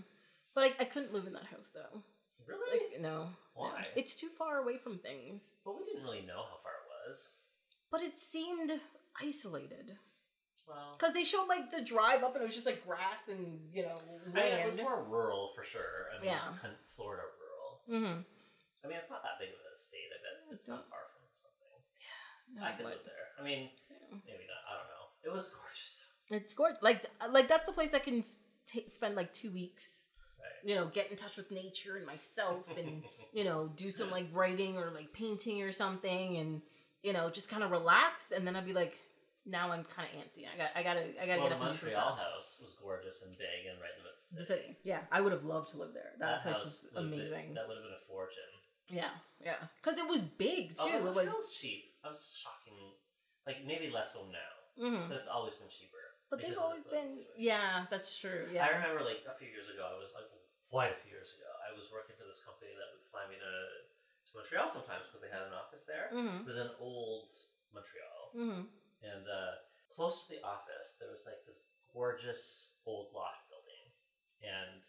But 0.55 0.63
I, 0.79 0.83
I 0.83 0.85
couldn't 0.85 1.13
live 1.13 1.27
in 1.27 1.33
that 1.33 1.45
house 1.45 1.71
though. 1.73 2.01
Really? 2.47 2.79
Like 2.93 3.01
no. 3.01 3.29
Why? 3.55 3.69
no. 3.81 3.85
It's 3.95 4.15
too 4.15 4.29
far 4.29 4.57
away 4.63 4.77
from 4.77 4.97
things. 4.99 5.57
but 5.65 5.77
we 5.77 5.83
didn't 5.85 6.03
really 6.03 6.21
know 6.25 6.43
how 6.47 6.57
far 6.63 6.71
it 6.79 6.87
was. 7.09 7.29
But 7.91 8.01
it 8.01 8.17
seemed 8.17 8.71
isolated. 9.19 9.97
Well, 10.67 10.95
Because 10.97 11.13
they 11.13 11.23
showed 11.25 11.47
like 11.49 11.71
the 11.71 11.81
drive 11.81 12.23
up 12.23 12.35
and 12.35 12.43
it 12.43 12.45
was 12.45 12.53
just 12.55 12.65
like 12.65 12.85
grass 12.85 13.27
and 13.27 13.59
you 13.73 13.83
know 13.83 13.95
I 13.97 14.29
mean, 14.31 14.45
it 14.45 14.65
was 14.65 14.77
more 14.77 15.03
rural 15.03 15.51
for 15.55 15.63
sure. 15.65 16.07
I 16.15 16.21
mean, 16.21 16.31
Yeah. 16.31 16.53
con- 16.61 16.77
Florida 16.95 17.23
rural. 17.41 17.71
mm-hmm. 17.89 18.21
I 18.83 18.87
mean, 18.87 18.97
it's 18.97 19.09
not 19.09 19.21
that 19.23 19.37
big 19.39 19.49
of 19.49 19.59
a 19.59 19.75
state. 19.77 20.09
I 20.09 20.17
bet 20.23 20.53
it's 20.53 20.63
It's 20.63 20.67
not 20.69 20.75
not- 20.77 20.89
far 20.89 20.99
from 21.11 21.23
something. 21.43 22.55
Yeah. 22.55 22.65
I 22.67 22.71
could 22.77 22.85
live 22.85 23.03
there. 23.05 23.27
I 23.39 23.43
mean, 23.43 23.69
maybe 24.25 24.45
not. 24.47 24.63
I 24.69 24.77
don't 24.79 24.87
know. 24.87 25.05
It 25.23 25.33
was 25.33 25.49
gorgeous. 25.55 26.01
It's 26.29 26.53
gorgeous. 26.53 26.81
Like 26.81 27.05
like 27.29 27.47
that's 27.47 27.65
the 27.65 27.73
place 27.73 27.93
I 27.93 27.99
can 27.99 28.21
ta 28.21 28.79
spend 28.87 29.15
like 29.15 29.33
two 29.33 29.51
weeks. 29.51 30.05
Right. 30.39 30.69
You 30.69 30.75
know, 30.75 30.87
get 30.87 31.11
in 31.11 31.17
touch 31.17 31.35
with 31.37 31.51
nature 31.51 31.97
and 31.97 32.05
myself, 32.05 32.65
and 32.77 33.03
you 33.33 33.43
know, 33.43 33.67
do 33.75 33.91
some 33.91 34.09
like 34.09 34.27
writing 34.31 34.77
or 34.77 34.89
like 34.91 35.11
painting 35.13 35.61
or 35.63 35.71
something, 35.71 36.37
and 36.37 36.61
you 37.03 37.13
know, 37.13 37.29
just 37.29 37.49
kind 37.49 37.63
of 37.63 37.71
relax. 37.71 38.31
And 38.31 38.45
then 38.45 38.55
I'd 38.55 38.65
be 38.65 38.73
like, 38.73 38.97
now 39.45 39.71
I'm 39.71 39.83
kind 39.85 40.07
of 40.13 40.21
antsy. 40.21 40.45
I 40.45 40.57
got 40.57 40.69
I 40.75 40.83
gotta 40.83 41.05
I 41.21 41.25
gotta 41.25 41.41
well, 41.41 41.49
get 41.49 41.57
the 41.59 41.65
up 41.65 41.75
some 41.77 41.89
Montreal 41.89 42.15
house 42.15 42.57
was 42.61 42.73
gorgeous 42.81 43.23
and 43.25 43.33
big 43.37 43.65
and 43.69 43.81
right 43.81 43.89
in 43.97 44.03
the 44.03 44.05
middle 44.05 44.21
of 44.21 44.29
the 44.29 44.37
The 44.37 44.45
city. 44.45 44.61
city. 44.61 44.77
Yeah, 44.85 45.01
I 45.11 45.21
would 45.21 45.33
have 45.33 45.43
loved 45.45 45.69
to 45.73 45.77
live 45.81 45.93
there. 45.97 46.13
That, 46.21 46.43
place 46.45 46.61
was 46.61 46.85
have 46.93 47.09
been- 47.09 47.13
amazing. 47.19 47.53
that 47.57 47.65
would 47.67 47.77
have 47.77 47.85
been 47.85 47.97
a 47.97 48.05
fortune. 48.05 48.53
Yeah, 48.91 49.15
yeah, 49.39 49.57
because 49.81 49.97
it 49.97 50.05
was 50.07 50.21
big 50.21 50.75
too. 50.77 50.83
Although 50.83 51.15
it 51.23 51.31
was. 51.31 51.49
Cheap. 51.55 51.95
I 52.03 52.09
was 52.09 52.35
shocking. 52.37 52.77
Like 53.47 53.65
maybe 53.65 53.89
less 53.89 54.13
so 54.13 54.27
now, 54.29 54.53
Mhm. 54.77 55.09
but 55.09 55.17
it's 55.17 55.27
always 55.31 55.55
been 55.57 55.69
cheaper. 55.71 55.97
But 56.29 56.37
they've 56.39 56.53
of 56.53 56.61
the 56.61 56.61
always 56.61 56.83
been. 56.85 57.09
situation. 57.09 57.41
Yeah, 57.41 57.85
that's 57.89 58.13
true. 58.19 58.45
Yeah. 58.53 58.63
I 58.67 58.69
remember 58.77 59.01
like 59.01 59.25
a 59.25 59.33
few 59.41 59.49
years 59.49 59.67
ago, 59.73 59.89
I 59.89 59.97
was 59.97 60.13
like 60.13 60.29
quite 60.69 60.91
a 60.93 60.97
few 61.01 61.09
years 61.11 61.33
ago, 61.33 61.49
I 61.65 61.73
was 61.73 61.89
working 61.91 62.15
for 62.15 62.23
this 62.29 62.39
company 62.45 62.71
that 62.77 62.87
would 62.93 63.03
fly 63.09 63.25
me 63.27 63.35
to, 63.41 63.51
to 64.31 64.39
Montreal 64.39 64.67
sometimes 64.71 65.05
because 65.11 65.19
they 65.21 65.29
had 65.31 65.43
an 65.45 65.53
office 65.55 65.83
there. 65.83 66.07
Mm-hmm. 66.15 66.47
It 66.47 66.49
was 66.49 66.59
an 66.59 66.71
old 66.79 67.27
Montreal, 67.75 68.19
Mm-hmm. 68.31 68.63
and 69.03 69.23
uh, 69.27 69.59
close 69.91 70.23
to 70.23 70.31
the 70.31 70.41
office 70.47 70.95
there 70.99 71.11
was 71.11 71.27
like 71.27 71.43
this 71.43 71.67
gorgeous 71.91 72.79
old 72.87 73.11
loft 73.11 73.43
building, 73.51 73.85
and 74.39 74.79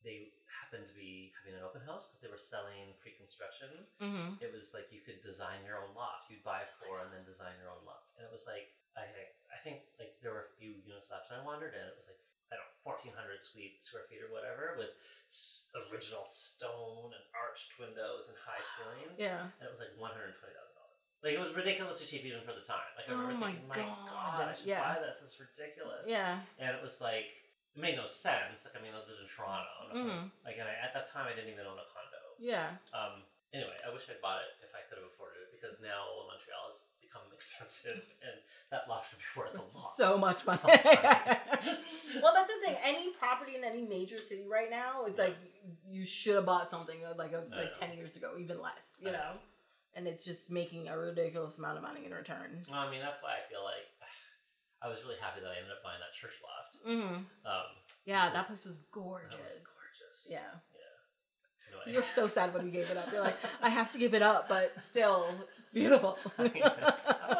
they 0.00 0.32
happened 0.48 0.88
to 0.88 0.96
be 0.96 1.28
having 1.36 1.60
an 1.60 1.64
open 1.66 1.84
house 1.84 2.08
because 2.08 2.24
they 2.24 2.32
were 2.32 2.40
selling 2.40 2.96
pre-construction. 3.04 3.68
Mm-hmm. 4.00 4.40
It 4.40 4.48
was 4.56 4.72
like 4.72 4.88
you 4.88 5.04
could 5.04 5.20
design 5.20 5.60
your 5.68 5.84
own 5.84 5.92
loft. 5.92 6.32
You'd 6.32 6.40
buy 6.46 6.64
a 6.64 6.70
floor 6.80 7.04
and 7.04 7.12
then 7.12 7.22
design 7.28 7.52
your 7.60 7.68
own 7.68 7.84
loft, 7.84 8.16
and 8.16 8.24
it 8.24 8.32
was 8.32 8.48
like 8.48 8.72
I 8.96 9.04
I 9.52 9.58
think 9.60 9.84
like 10.00 10.16
there 10.24 10.32
were 10.32 10.48
a 10.48 10.54
few 10.56 10.72
units 10.88 11.12
left, 11.12 11.28
and 11.28 11.36
I 11.38 11.44
wandered 11.44 11.76
in. 11.76 11.84
It 11.84 11.96
was 12.00 12.08
like 12.08 12.20
I 12.86 12.94
don't 12.94 12.94
know, 12.94 12.94
fourteen 12.94 13.14
hundred 13.18 13.42
sweet 13.42 13.82
square 13.82 14.06
feet 14.06 14.22
or 14.22 14.30
whatever, 14.30 14.78
with 14.78 14.94
original 15.90 16.22
stone 16.22 17.10
and 17.10 17.24
arched 17.34 17.74
windows 17.82 18.30
and 18.30 18.38
high 18.38 18.62
ceilings. 18.78 19.18
Yeah. 19.18 19.50
and 19.58 19.66
it 19.66 19.72
was 19.74 19.82
like 19.82 19.90
one 19.98 20.14
hundred 20.14 20.38
twenty 20.38 20.54
thousand 20.54 20.74
dollars. 20.78 20.94
Like 21.26 21.34
it 21.34 21.42
was 21.42 21.50
ridiculously 21.58 22.06
cheap 22.06 22.22
even 22.22 22.46
for 22.46 22.54
the 22.54 22.62
time. 22.62 22.86
Like 22.94 23.10
I 23.10 23.18
Oh 23.18 23.26
remember 23.26 23.42
my 23.42 23.52
thinking, 23.58 23.66
my 23.66 24.06
God, 24.06 24.06
god, 24.38 24.46
I 24.46 24.54
should 24.54 24.70
yeah. 24.70 24.86
buy 24.86 25.02
this. 25.02 25.18
It's 25.18 25.34
ridiculous. 25.42 26.06
Yeah. 26.06 26.38
and 26.62 26.70
it 26.70 26.80
was 26.80 27.02
like 27.02 27.26
it 27.74 27.82
made 27.82 27.98
no 27.98 28.06
sense. 28.06 28.64
Like 28.64 28.78
I 28.78 28.80
mean, 28.80 28.94
I 28.94 29.02
lived 29.02 29.18
in 29.18 29.26
Toronto. 29.28 29.76
Mm-hmm. 29.90 30.30
Like 30.46 30.56
and 30.62 30.70
I, 30.70 30.74
at 30.78 30.94
that 30.94 31.10
time, 31.10 31.26
I 31.26 31.34
didn't 31.34 31.50
even 31.50 31.66
own 31.66 31.76
a 31.76 31.86
condo. 31.90 32.22
Yeah. 32.38 32.78
Um, 32.94 33.26
anyway, 33.52 33.76
I 33.82 33.90
wish 33.90 34.06
I'd 34.08 34.22
bought 34.22 34.44
it 34.46 34.54
if 34.62 34.70
I 34.72 34.84
could 34.86 34.96
have 35.02 35.08
afforded 35.10 35.42
it 35.44 35.50
because 35.52 35.76
now 35.82 36.06
Montreal 36.30 36.70
become 36.72 36.86
expensive 37.40 38.02
and 38.22 38.36
that 38.70 38.88
lot 38.88 39.04
should 39.04 39.18
be 39.18 39.40
worth 39.40 39.54
a 39.54 39.76
lot. 39.76 39.92
So 39.94 40.18
much 40.18 40.44
money. 40.50 40.60
Oh, 40.64 40.70
well, 42.22 42.32
that's 42.34 42.50
the 42.52 42.58
thing. 42.64 42.76
Any 42.84 43.12
property 43.12 43.54
in 43.56 43.62
any 43.64 43.82
major 43.86 44.20
city 44.20 44.44
right 44.50 44.70
now, 44.70 45.04
it's 45.06 45.18
like 45.18 45.36
you 45.88 46.04
should 46.04 46.34
have 46.36 46.46
bought 46.46 46.70
something 46.70 46.96
uh, 47.04 47.14
like 47.16 47.32
a, 47.32 47.44
like 47.54 47.78
ten 47.78 47.96
years 47.96 48.16
ago, 48.16 48.32
even 48.38 48.60
less. 48.60 48.98
You 49.00 49.10
I 49.10 49.12
know, 49.12 49.30
and 49.94 50.06
it's 50.08 50.24
just 50.24 50.50
making 50.50 50.88
a 50.88 50.98
ridiculous 50.98 51.58
amount 51.58 51.76
of 51.78 51.82
money 51.84 52.04
in 52.04 52.12
return. 52.12 52.62
Well, 52.70 52.80
I 52.80 52.90
mean, 52.90 53.00
that's 53.00 53.22
why 53.22 53.30
I 53.38 53.48
feel 53.48 53.62
like 53.62 53.86
I 54.82 54.88
was 54.88 54.98
really 55.04 55.20
happy 55.20 55.40
that 55.40 55.48
I 55.48 55.56
ended 55.56 55.70
up 55.72 55.82
buying 55.84 56.00
that 56.02 56.12
church 56.12 56.34
loft. 56.42 56.72
Mm-hmm. 56.86 57.22
Um, 57.46 57.68
Yeah, 58.04 58.30
that 58.32 58.46
place 58.48 58.64
was 58.64 58.78
that 58.78 58.90
gorgeous. 58.92 59.38
was 59.38 59.64
gorgeous. 59.64 60.26
Yeah, 60.28 60.50
You're 61.86 62.02
so 62.04 62.28
sad 62.28 62.52
when 62.54 62.64
you 62.66 62.72
gave 62.72 62.90
it 62.90 62.96
up. 62.96 63.10
You're 63.12 63.22
like, 63.22 63.36
I 63.62 63.68
have 63.68 63.90
to 63.92 63.98
give 63.98 64.14
it 64.14 64.22
up, 64.22 64.48
but 64.48 64.72
still, 64.84 65.26
it's 65.58 65.70
beautiful. 65.70 66.18
I 66.38 66.44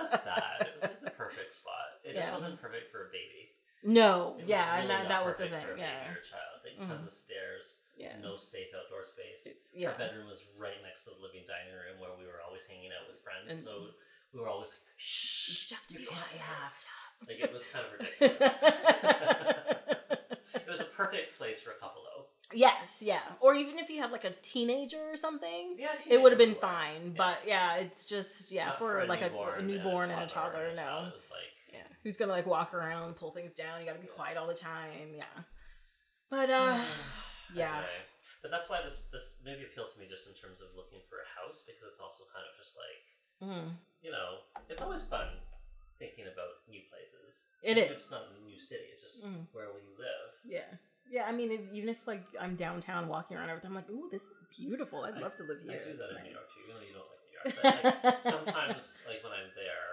was 0.00 0.10
sad. 0.10 0.42
It 0.60 0.68
was 0.74 0.82
like 0.82 1.00
the 1.02 1.10
perfect 1.10 1.54
spot. 1.54 1.72
It 2.04 2.14
just 2.14 2.32
wasn't 2.32 2.60
perfect 2.60 2.90
for 2.92 3.02
a 3.06 3.10
baby. 3.10 3.50
no, 3.82 4.36
It 4.40 4.46
yeah, 4.48 4.70
really 4.70 4.82
and 4.82 4.90
that, 4.90 5.08
that 5.08 5.24
was 5.24 5.36
the 5.36 5.48
thing. 5.48 5.62
For 5.62 5.72
a 5.72 5.76
baby 5.76 5.80
Yeah, 5.82 6.08
or 6.10 6.18
a 6.18 6.24
child. 6.26 6.56
Like 6.64 6.76
Mhm. 6.78 6.88
tons 6.88 7.06
of 7.06 7.12
stairs, 7.12 7.78
yeah, 7.96 8.12
no 8.22 8.36
safe 8.36 8.68
outdoor 8.74 9.02
space. 9.04 9.54
yeah. 9.74 9.88
Our 9.90 9.98
bedroom 9.98 10.26
was 10.28 10.44
right 10.58 10.80
next 10.82 11.04
to 11.04 11.10
the 11.10 11.20
living 11.22 11.44
dining 11.46 11.72
room 11.74 11.98
where 12.00 12.10
we 12.18 12.26
were 12.26 12.42
always 12.46 12.64
hanging 12.66 12.90
out 12.92 13.06
with 13.08 13.18
friends. 13.22 13.50
And- 13.50 13.58
so 13.58 13.90
we 14.32 14.40
were 14.40 14.48
always 14.48 14.68
like, 14.70 14.80
You 14.80 14.98
shh, 14.98 15.70
have 15.72 15.86
to 15.88 15.94
you 15.94 16.00
be 16.00 16.06
quiet. 16.06 16.76
Like 17.28 17.40
it 17.40 17.52
was 17.52 17.64
kind 17.72 17.84
of 17.86 17.92
ridiculous. 17.98 18.54
it 20.54 20.68
was 20.68 20.80
a 20.80 20.84
perfect 20.96 21.36
place 21.38 21.60
for 21.60 21.70
a 21.72 21.78
couple 21.80 22.02
though. 22.02 22.15
Yes, 22.52 22.98
yeah. 23.00 23.20
Or 23.40 23.54
even 23.54 23.78
if 23.78 23.88
you 23.90 24.00
had 24.00 24.10
like 24.12 24.24
a 24.24 24.30
teenager 24.42 25.00
or 25.12 25.16
something, 25.16 25.76
Yeah, 25.78 25.88
it 26.08 26.20
would 26.20 26.32
have 26.32 26.38
been 26.38 26.54
teenager 26.54 26.60
would 26.66 26.72
fine. 26.76 27.14
But 27.16 27.38
yeah, 27.46 27.76
it's 27.76 28.04
just 28.04 28.50
yeah 28.52 28.66
Not 28.66 28.78
for, 28.78 29.04
like 29.06 29.22
a, 29.22 29.28
newborn 29.28 29.58
a 29.58 29.62
newborn 29.62 30.10
and 30.10 30.22
a 30.22 30.26
toddler. 30.26 30.64
and 30.66 30.78
a 30.78 30.82
child. 30.82 31.02
No, 31.04 31.08
It 31.08 31.14
like 31.30 31.52
yeah, 31.72 31.88
who's 32.02 32.16
gonna 32.16 32.32
like 32.32 32.46
walk 32.46 32.74
around, 32.74 33.16
pull 33.16 33.30
things 33.32 33.54
down? 33.54 33.80
You 33.80 33.86
got 33.86 33.94
to 33.96 34.00
be 34.00 34.06
quiet 34.08 34.36
all 34.36 34.46
the 34.46 34.54
time. 34.54 35.14
Yeah, 35.14 35.24
but 36.30 36.50
uh, 36.50 36.78
yeah, 37.54 37.76
Anyway, 37.76 38.00
but 38.42 38.50
that's 38.50 38.68
why 38.68 38.80
this 38.82 39.02
this 39.12 39.38
movie 39.44 39.64
appealed 39.64 39.88
to 39.94 39.98
me 40.00 40.06
just 40.08 40.26
in 40.28 40.34
terms 40.34 40.60
of 40.60 40.68
looking 40.76 41.00
for 41.08 41.16
a 41.22 41.28
house 41.40 41.64
because 41.66 41.88
it's 41.88 42.00
also 42.00 42.24
kind 42.32 42.44
of 42.46 42.54
just 42.58 42.74
like 42.76 43.00
Mhm. 43.36 43.68
you 44.02 44.10
know 44.10 44.40
it's 44.70 44.80
always 44.80 45.02
fun 45.02 45.28
thinking 45.98 46.24
about 46.28 46.60
new 46.68 46.80
places. 46.92 47.44
It 47.62 47.76
Even 47.76 47.84
if 47.84 47.90
is. 47.90 47.96
It's 48.04 48.10
not 48.10 48.28
a 48.32 48.44
new 48.44 48.58
city. 48.60 48.84
It's 48.92 49.02
just 49.02 49.24
Mhm. 49.24 49.46
where 49.52 49.68
will 49.72 49.80
you 49.80 49.96
live. 49.98 50.30
yeah, 50.44 50.72
yeah. 51.10 51.24
I 51.26 51.32
mean, 51.32 51.50
if, 51.52 51.60
even 51.72 51.88
if 51.88 51.98
like 52.06 52.24
I'm 52.40 52.56
downtown 52.56 53.08
walking 53.08 53.36
around 53.36 53.50
everything, 53.50 53.70
I'm 53.70 53.76
like, 53.76 53.90
ooh, 53.90 54.08
this 54.10 54.22
is 54.22 54.30
beautiful. 54.56 55.04
I'd 55.04 55.14
I- 55.16 55.20
love 55.20 55.36
to 55.36 55.44
live 55.44 55.60
here. 55.62 55.80
I 55.80 55.90
do 55.90 55.96
that 55.98 56.10
in 56.18 56.24
New 56.24 56.32
York 56.32 56.48
too. 56.52 56.60
You 56.62 56.68
know 56.74 56.80
you 56.82 56.94
don't 56.94 57.08
like 57.10 57.22
New 57.26 57.34
York, 57.36 57.46
but 57.56 58.04
like, 58.04 58.22
sometimes 58.34 58.98
like 59.06 59.20
when 59.24 59.32
I'm 59.32 59.50
there, 59.54 59.88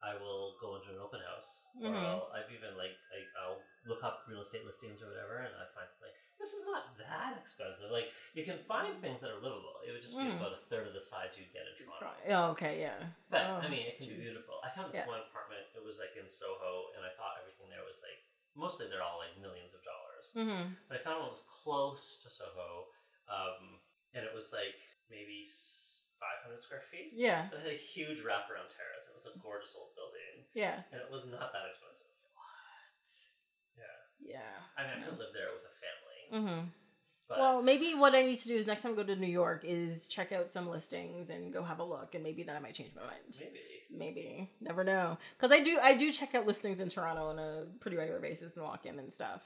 I 0.00 0.16
will 0.16 0.56
go 0.60 0.80
into 0.80 0.90
an 0.96 1.00
open 1.02 1.20
house, 1.20 1.68
or 1.76 1.92
Mhm. 1.92 2.00
I'll, 2.08 2.32
I've 2.32 2.48
even 2.50 2.72
like 2.80 2.96
I, 3.12 3.20
I'll 3.36 3.60
look 3.84 4.00
up 4.04 4.24
real 4.28 4.40
estate 4.40 4.64
listings 4.64 5.00
or 5.04 5.08
whatever, 5.12 5.44
and 5.44 5.52
I 5.60 5.68
find 5.76 5.88
something. 5.88 6.08
This 6.40 6.56
is 6.56 6.64
not 6.64 6.96
that 6.96 7.36
expensive. 7.36 7.92
Like 7.92 8.08
you 8.32 8.48
can 8.48 8.56
find 8.64 8.96
things 9.04 9.20
that 9.20 9.28
are 9.28 9.40
livable. 9.44 9.76
It 9.84 9.92
would 9.92 10.00
just 10.00 10.16
be 10.16 10.24
Mm. 10.24 10.40
about 10.40 10.56
a 10.56 10.62
third 10.72 10.88
of 10.88 10.96
the 10.96 11.04
size 11.04 11.36
you'd 11.36 11.52
get 11.52 11.68
in 11.68 11.76
Toronto. 11.84 12.16
Oh, 12.32 12.44
okay, 12.56 12.80
yeah. 12.80 12.96
But 13.28 13.44
Oh, 13.44 13.60
I 13.60 13.68
mean, 13.68 13.84
it 13.84 14.00
can 14.00 14.08
be 14.08 14.16
beautiful. 14.24 14.56
I 14.64 14.72
found 14.72 14.88
this 14.88 15.04
Yeah. 15.04 15.08
one 15.12 15.20
apartment. 15.20 15.68
It 15.76 15.84
was 15.84 16.00
like 16.00 16.16
in 16.16 16.24
Soho, 16.32 16.96
and 16.96 17.04
I 17.04 17.12
thought 17.20 17.36
everything 17.44 17.68
there 17.68 17.84
was 17.84 18.00
like 18.00 18.24
mostly 18.56 18.88
they're 18.88 19.04
all 19.04 19.20
like 19.20 19.36
millions 19.36 19.76
of 19.76 19.84
dollars. 19.84 20.09
Mm-hmm. 20.36 20.76
But 20.88 20.94
I 20.96 21.00
found 21.00 21.24
one 21.24 21.32
that 21.32 21.38
was 21.38 21.46
close 21.48 22.20
to 22.24 22.28
Soho, 22.30 22.92
um, 23.28 23.80
and 24.14 24.24
it 24.24 24.34
was 24.34 24.52
like 24.52 24.76
maybe 25.10 25.48
500 26.20 26.60
square 26.60 26.84
feet. 26.92 27.16
Yeah, 27.16 27.48
But 27.50 27.64
it 27.64 27.72
had 27.72 27.74
a 27.74 27.80
huge 27.80 28.20
wraparound 28.20 28.68
terrace. 28.72 29.08
It 29.08 29.14
was 29.16 29.26
a 29.26 29.34
gorgeous 29.40 29.72
old 29.72 29.96
building, 29.96 30.44
yeah. 30.52 30.84
and 30.92 31.00
it 31.00 31.08
was 31.10 31.26
not 31.26 31.52
that 31.56 31.64
expensive. 31.72 32.10
What? 32.36 33.08
Yeah, 33.76 34.36
Yeah. 34.36 34.56
I 34.76 34.84
mean, 34.84 35.00
I 35.00 35.08
could 35.08 35.18
live 35.18 35.32
there 35.32 35.50
with 35.54 35.64
a 35.64 35.74
family. 35.80 36.20
Mm-hmm. 36.30 36.62
But 37.28 37.38
Well, 37.38 37.62
maybe 37.62 37.94
what 37.94 38.14
I 38.14 38.22
need 38.22 38.38
to 38.38 38.48
do 38.48 38.56
is 38.56 38.66
next 38.66 38.82
time 38.82 38.92
I 38.92 38.96
go 38.96 39.04
to 39.04 39.16
New 39.16 39.26
York 39.26 39.62
is 39.64 40.08
check 40.08 40.32
out 40.32 40.50
some 40.50 40.68
listings 40.68 41.30
and 41.30 41.52
go 41.52 41.62
have 41.62 41.78
a 41.78 41.84
look, 41.84 42.14
and 42.14 42.24
maybe 42.24 42.42
then 42.42 42.56
I 42.56 42.58
might 42.58 42.74
change 42.74 42.90
my 42.94 43.02
mind. 43.02 43.38
maybe. 43.38 43.60
Maybe, 43.92 44.50
never 44.60 44.84
know. 44.84 45.18
Because 45.36 45.52
I 45.56 45.62
do, 45.62 45.78
I 45.82 45.96
do 45.96 46.12
check 46.12 46.34
out 46.34 46.46
listings 46.46 46.78
in 46.80 46.88
Toronto 46.88 47.26
on 47.26 47.38
a 47.38 47.64
pretty 47.80 47.96
regular 47.96 48.20
basis 48.20 48.54
and 48.56 48.64
walk 48.64 48.86
in 48.86 48.98
and 48.98 49.12
stuff. 49.12 49.42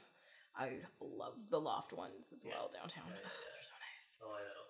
I 0.57 0.79
love 1.01 1.33
the 1.49 1.59
loft 1.59 1.91
ones 1.93 2.31
as 2.35 2.43
well 2.45 2.69
downtown. 2.73 3.03
Yeah, 3.07 3.15
Ugh, 3.25 3.31
yeah. 3.43 3.51
they're 3.51 3.63
so 3.63 3.75
nice. 3.75 4.07
Oh, 4.23 4.31
I 4.33 4.41
know. 4.41 4.61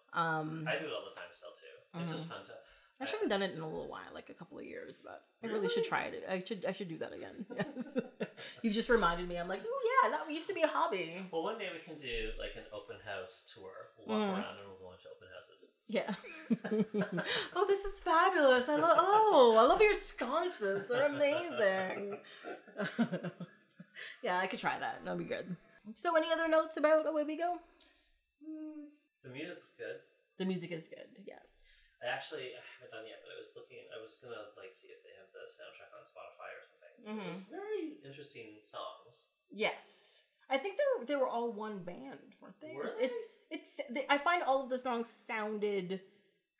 Um, 0.41 0.67
I 0.67 0.79
do 0.79 0.85
it 0.87 0.91
all 0.91 1.05
the 1.07 1.15
time 1.15 1.29
still 1.31 1.53
too. 1.53 1.99
It's 2.01 2.11
just 2.11 2.23
Mhm. 2.25 2.29
fun 2.29 2.45
to. 2.45 2.51
I 2.97 3.03
actually 3.03 3.17
haven't 3.17 3.29
done 3.29 3.41
it 3.43 3.51
in 3.53 3.59
a 3.61 3.67
little 3.67 3.89
while, 3.89 4.07
like 4.13 4.29
a 4.29 4.33
couple 4.33 4.57
of 4.57 4.63
years, 4.63 5.01
but 5.03 5.25
I 5.43 5.47
really 5.47 5.67
should 5.67 5.83
try 5.83 6.03
it. 6.03 6.23
I 6.29 6.41
should, 6.41 6.63
I 6.65 6.71
should 6.71 6.87
do 6.87 6.97
that 6.99 7.11
again. 7.11 7.45
Yes. 7.55 7.87
You've 8.63 8.73
just 8.73 8.87
reminded 8.89 9.27
me. 9.27 9.35
I'm 9.37 9.47
like, 9.49 9.61
oh 9.67 9.81
yeah, 10.03 10.11
that 10.11 10.31
used 10.31 10.47
to 10.47 10.53
be 10.53 10.61
a 10.61 10.67
hobby. 10.67 11.21
Well, 11.31 11.43
one 11.43 11.57
day 11.59 11.67
we 11.73 11.79
can 11.79 11.99
do 12.01 12.31
like 12.39 12.51
an 12.55 12.63
open 12.73 12.95
house 13.05 13.51
tour. 13.53 13.91
We'll 13.97 14.17
walk 14.17 14.29
Mhm. 14.29 14.33
around 14.33 14.57
and 14.59 14.67
we'll 14.69 14.79
go 14.79 14.93
into 14.93 15.09
open 15.11 15.27
houses. 15.35 15.69
Yeah. 15.87 17.35
oh, 17.55 17.65
this 17.67 17.83
is 17.85 17.99
fabulous. 17.99 18.69
I 18.69 18.75
love. 18.77 18.97
Oh, 18.97 19.55
I 19.59 19.63
love 19.67 19.81
your 19.81 19.93
sconces. 19.93 20.87
They're 20.89 21.07
amazing. 21.07 22.17
yeah, 24.21 24.39
I 24.39 24.47
could 24.47 24.59
try 24.59 24.79
that. 24.79 25.03
That'd 25.03 25.19
be 25.19 25.25
good. 25.25 25.55
So, 25.93 26.15
any 26.17 26.31
other 26.31 26.47
notes 26.47 26.77
about 26.77 27.07
Away 27.07 27.23
We 27.23 27.37
Go? 27.37 27.59
The 29.23 29.29
music's 29.29 29.71
good. 29.77 30.01
The 30.37 30.45
music 30.45 30.71
is 30.71 30.87
good. 30.87 31.07
Yes. 31.25 31.45
I 32.03 32.07
actually 32.07 32.53
I 32.53 32.61
haven't 32.77 32.91
done 32.93 33.07
yet, 33.07 33.23
but 33.25 33.33
I 33.33 33.37
was 33.39 33.53
looking. 33.55 33.81
I 33.89 33.97
was 34.01 34.19
gonna 34.21 34.53
like 34.59 34.69
see 34.75 34.93
if 34.93 35.01
they 35.01 35.13
have 35.17 35.31
the 35.33 35.47
soundtrack 35.49 35.89
on 35.95 36.03
Spotify 36.05 36.49
or 36.53 36.61
something. 36.61 36.93
Mhm. 37.01 37.29
It's 37.31 37.45
very 37.49 37.97
interesting 38.05 38.59
songs. 38.61 39.29
Yes. 39.49 40.21
I 40.49 40.57
think 40.57 40.77
they 40.77 40.83
were 40.99 41.05
they 41.05 41.15
were 41.15 41.27
all 41.27 41.51
one 41.53 41.79
band, 41.81 42.35
weren't 42.41 42.59
they? 42.61 42.73
Were 42.75 42.93
it's, 42.99 43.79
it's 43.79 44.05
I 44.09 44.17
find 44.19 44.43
all 44.43 44.61
of 44.63 44.69
the 44.69 44.77
songs 44.77 45.09
sounded 45.09 46.01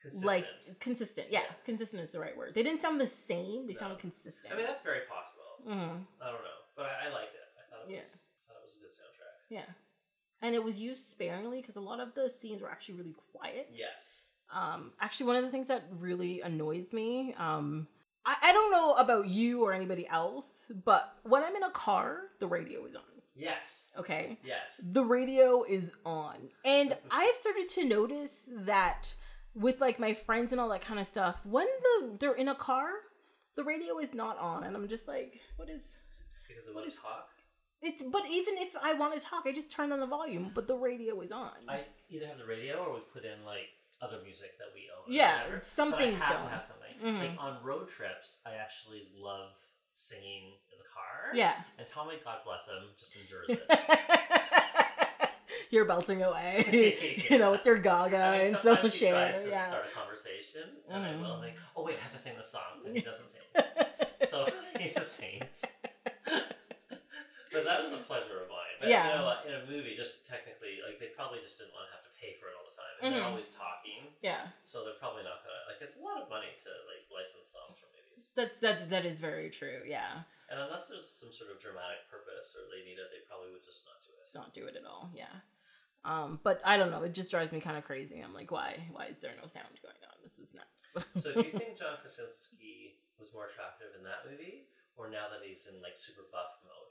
Consistent. 0.02 0.26
like 0.26 0.48
consistent. 0.80 1.28
Yeah, 1.30 1.42
Yeah. 1.42 1.54
consistent 1.66 2.02
is 2.02 2.12
the 2.12 2.20
right 2.20 2.36
word. 2.36 2.54
They 2.56 2.64
didn't 2.64 2.82
sound 2.82 3.00
the 3.02 3.06
same. 3.06 3.68
They 3.68 3.74
No. 3.74 3.80
sounded 3.82 4.00
consistent. 4.00 4.54
I 4.54 4.58
mean, 4.58 4.66
that's 4.66 4.82
very 4.82 5.02
possible. 5.06 5.62
hmm 5.66 6.02
I 6.22 6.32
don't 6.32 6.42
know, 6.46 6.60
but 6.76 6.86
I, 6.86 7.06
I 7.06 7.10
liked 7.14 7.36
it. 7.36 7.46
I 7.60 7.64
thought 7.70 7.86
it 7.90 7.94
Yeah. 7.94 8.02
was 8.02 8.30
I 8.50 8.54
thought 8.54 8.62
it 8.62 8.66
was 8.66 8.76
a 8.78 8.82
good 8.82 8.94
soundtrack. 8.94 9.34
Yeah. 9.50 9.66
And 10.42 10.54
it 10.54 10.64
was 10.64 10.80
used 10.80 11.08
sparingly 11.08 11.62
because 11.62 11.76
a 11.76 11.80
lot 11.82 12.00
of 12.00 12.14
the 12.14 12.30
scenes 12.30 12.62
were 12.62 12.70
actually 12.70 12.96
really 12.96 13.16
quiet. 13.34 13.70
Yes. 13.74 14.26
Um, 14.54 14.92
actually, 15.02 15.28
one 15.28 15.36
of 15.38 15.44
the 15.44 15.50
things 15.52 15.68
that 15.70 15.86
really 16.00 16.42
annoys 16.42 16.94
me, 16.94 17.34
um, 17.38 17.88
I, 18.26 18.36
I 18.44 18.52
don't 18.54 18.72
know 18.72 18.94
about 18.94 19.28
you 19.28 19.64
or 19.64 19.74
anybody 19.74 20.08
else, 20.08 20.72
but 20.84 21.16
when 21.24 21.44
I'm 21.44 21.56
in 21.56 21.64
a 21.64 21.72
car, 21.72 22.22
the 22.40 22.48
radio 22.48 22.86
is 22.86 22.96
on. 22.96 23.02
Yes. 23.36 23.92
Okay. 23.98 24.38
Yes. 24.46 24.82
The 24.92 25.04
radio 25.04 25.64
is 25.64 25.92
on. 26.06 26.36
And 26.64 26.96
I've 27.12 27.36
started 27.36 27.68
to 27.70 27.86
notice 27.86 28.50
that 28.66 29.14
with 29.56 29.82
like 29.82 30.00
my 30.00 30.14
friends 30.14 30.52
and 30.52 30.62
all 30.62 30.70
that 30.70 30.82
kind 30.82 31.00
of 31.00 31.08
stuff, 31.08 31.42
when 31.46 31.66
the 31.82 32.18
they're 32.20 32.34
in 32.36 32.50
a 32.50 32.56
car, 32.56 32.90
the 33.56 33.64
radio 33.64 33.98
is 34.00 34.14
not 34.14 34.38
on. 34.38 34.64
And 34.64 34.76
I'm 34.76 34.88
just 34.88 35.08
like, 35.08 35.40
what 35.58 35.70
is 35.70 35.82
Because 36.48 36.64
they 36.66 36.72
What 36.72 36.76
want 36.84 36.88
is- 36.88 36.94
to 36.94 37.00
talk. 37.02 37.30
It's 37.86 38.02
but 38.02 38.24
even 38.30 38.56
if 38.58 38.70
I 38.82 38.94
want 38.94 39.14
to 39.14 39.20
talk, 39.26 39.44
I 39.46 39.52
just 39.52 39.70
turn 39.72 39.92
on 39.92 40.00
the 40.00 40.06
volume, 40.08 40.52
but 40.54 40.68
the 40.68 40.76
radio 40.76 41.20
is 41.22 41.32
on. 41.32 41.52
I 41.68 41.82
either 42.10 42.28
have 42.28 42.38
the 42.38 42.46
radio 42.46 42.78
or 42.84 42.94
we 42.96 43.00
put 43.14 43.24
in 43.26 43.44
like 43.46 43.70
other 44.02 44.18
music 44.24 44.58
that 44.60 44.68
we 44.74 44.82
own. 44.96 45.06
Yeah, 45.14 45.44
whatever, 45.44 45.62
something's 45.64 46.20
but 46.20 46.28
I 46.28 46.32
have 46.32 46.38
going. 46.38 46.50
to 46.50 46.56
have 46.56 46.66
something. 46.66 46.82
Mhm. 47.04 47.20
Like 47.32 47.40
on 47.40 47.64
road 47.64 47.88
trips, 47.90 48.42
I 48.46 48.56
actually 48.56 49.08
love 49.18 49.52
singing 49.94 50.44
in 50.72 50.78
the 50.78 50.90
car. 50.94 51.32
yeah. 51.34 51.54
And 51.80 51.88
Tommy, 51.88 52.16
God 52.24 52.40
bless 52.46 52.68
him, 52.68 52.84
just 52.98 53.16
endures 53.16 53.48
it. 53.50 53.64
You're 55.72 55.86
belting 55.86 56.22
away, 56.24 57.24
you 57.30 57.38
know, 57.38 57.52
with 57.52 57.66
your 57.66 57.78
Gaga 57.78 58.18
I 58.24 58.38
mean, 58.38 58.48
and 58.48 58.56
so 58.58 58.74
sometimes 58.76 58.94
he 58.94 59.00
share. 59.00 59.32
tries 59.32 59.44
to 59.44 59.50
Yeah. 59.50 59.68
start 59.68 59.86
a 59.92 59.98
conversation, 59.98 60.62
and 60.90 61.04
I 61.04 61.16
will 61.16 61.38
like, 61.40 61.56
oh 61.76 61.84
wait, 61.84 61.98
I 62.00 62.04
have 62.04 62.12
to 62.12 62.18
sing 62.18 62.34
the 62.38 62.44
song, 62.44 62.62
and 62.86 62.96
he 62.96 63.02
doesn't 63.02 63.30
sing. 63.30 63.42
so 64.28 64.46
he 64.80 64.88
just 64.90 65.16
sings. 65.16 65.64
That 67.66 67.84
was 67.84 67.94
a 67.94 68.02
pleasure 68.06 68.42
of 68.46 68.50
mine. 68.50 68.78
But, 68.80 68.90
Yeah. 68.90 69.10
You 69.10 69.14
know, 69.20 69.34
in 69.50 69.54
a 69.60 69.64
movie, 69.70 69.96
just 69.98 70.24
technically, 70.26 70.80
like 70.86 70.98
they 71.02 71.12
probably 71.12 71.42
just 71.44 71.58
didn't 71.58 71.74
want 71.74 71.90
to 71.90 71.94
have 71.98 72.06
to 72.06 72.14
pay 72.16 72.38
for 72.40 72.48
it 72.50 72.56
all 72.56 72.64
the 72.70 72.76
time, 72.76 72.96
and 73.02 73.08
Mhm. 73.10 73.14
they're 73.18 73.30
always 73.30 73.50
talking, 73.52 74.14
yeah, 74.24 74.50
so 74.64 74.84
they're 74.86 75.00
probably 75.02 75.24
not 75.28 75.44
gonna 75.44 75.64
like. 75.68 75.82
It's 75.84 75.98
a 76.00 76.04
lot 76.04 76.22
of 76.22 76.30
money 76.32 76.54
to 76.64 76.70
like 76.88 77.04
license 77.12 77.48
songs 77.52 77.78
for 77.82 77.88
movies, 77.92 78.28
that's 78.36 78.58
that. 78.64 78.88
That 78.90 79.04
is 79.06 79.20
very 79.20 79.50
true. 79.50 79.84
Yeah, 79.86 80.24
and 80.50 80.60
unless 80.60 80.88
there's 80.88 81.08
some 81.08 81.32
sort 81.32 81.52
of 81.52 81.60
dramatic 81.60 82.08
purpose 82.10 82.56
or 82.56 82.68
they 82.72 82.84
need 82.88 82.98
it, 83.02 83.10
they 83.12 83.22
probably 83.28 83.52
would 83.52 83.64
just 83.66 83.84
not 83.86 84.00
do 84.06 84.12
it. 84.16 84.28
not 84.36 84.54
do 84.54 84.64
it 84.68 84.76
at 84.76 84.86
all. 84.86 85.10
Yeah. 85.14 85.32
Um, 86.06 86.40
but 86.44 86.62
I 86.64 86.78
don't 86.78 86.92
know. 86.92 87.02
It 87.02 87.14
just 87.18 87.32
drives 87.34 87.52
me 87.52 87.60
kind 87.60 87.78
of 87.78 87.84
crazy. 87.84 88.20
I'm 88.22 88.34
like, 88.34 88.52
why? 88.52 88.78
Why 88.94 89.08
is 89.08 89.18
there 89.26 89.34
no 89.42 89.48
sound 89.48 89.74
going 89.82 89.98
on? 90.06 90.16
This 90.22 90.38
is 90.38 90.54
nuts. 90.54 90.70
So, 91.24 91.34
do 91.34 91.42
you 91.42 91.52
think 91.58 91.76
John 91.80 91.98
Krasinski 92.02 93.00
was 93.18 93.34
more 93.34 93.48
attractive 93.48 93.90
in 93.98 94.04
that 94.06 94.22
movie, 94.30 94.70
or 94.96 95.10
now 95.10 95.28
that 95.34 95.42
he's 95.44 95.66
in 95.68 95.82
like 95.82 95.98
super 95.98 96.24
buff 96.32 96.62
mode? 96.64 96.85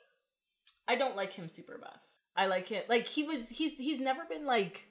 I 0.89 0.97
don't 0.97 1.17
like 1.17 1.33
him 1.33 1.49
super 1.49 1.79
buff. 1.79 2.01
I 2.37 2.47
like 2.47 2.69
him 2.69 2.83
Like 2.89 3.07
he 3.07 3.23
was. 3.23 3.49
He's 3.49 3.79
he's 3.79 4.01
never 4.01 4.25
been 4.25 4.45
like 4.45 4.87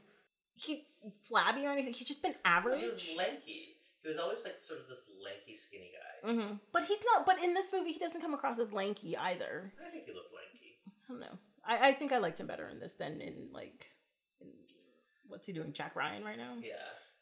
he's 0.55 0.79
flabby 1.27 1.65
or 1.65 1.71
anything. 1.71 1.93
He's 1.93 2.07
just 2.07 2.21
been 2.21 2.35
average. 2.45 2.81
he 2.81 2.87
was 2.87 3.17
lanky. 3.17 3.77
He 4.01 4.09
was 4.09 4.17
always 4.17 4.43
like 4.43 4.55
sort 4.59 4.79
of 4.81 4.87
this 4.87 5.01
lanky, 5.23 5.55
skinny 5.55 5.91
guy. 5.91 6.29
Mm-hmm. 6.29 6.55
But 6.71 6.83
he's 6.83 6.99
not. 7.13 7.25
But 7.25 7.41
in 7.43 7.53
this 7.53 7.71
movie, 7.71 7.91
he 7.91 7.99
doesn't 7.99 8.21
come 8.21 8.33
across 8.33 8.59
as 8.59 8.73
lanky 8.73 9.15
either. 9.15 9.71
I 9.85 9.91
think 9.91 10.05
he 10.05 10.13
looked 10.13 10.33
lanky. 10.33 10.77
I 10.87 11.11
don't 11.11 11.19
know. 11.19 11.37
I, 11.65 11.89
I 11.89 11.93
think 11.93 12.11
I 12.11 12.17
liked 12.17 12.39
him 12.39 12.47
better 12.47 12.67
in 12.67 12.79
this 12.79 12.93
than 12.93 13.21
in 13.21 13.47
like 13.53 13.89
in, 14.41 14.47
what's 15.27 15.47
he 15.47 15.53
doing? 15.53 15.71
Jack 15.73 15.95
Ryan 15.95 16.23
right 16.23 16.37
now? 16.37 16.55
Yeah. 16.61 16.73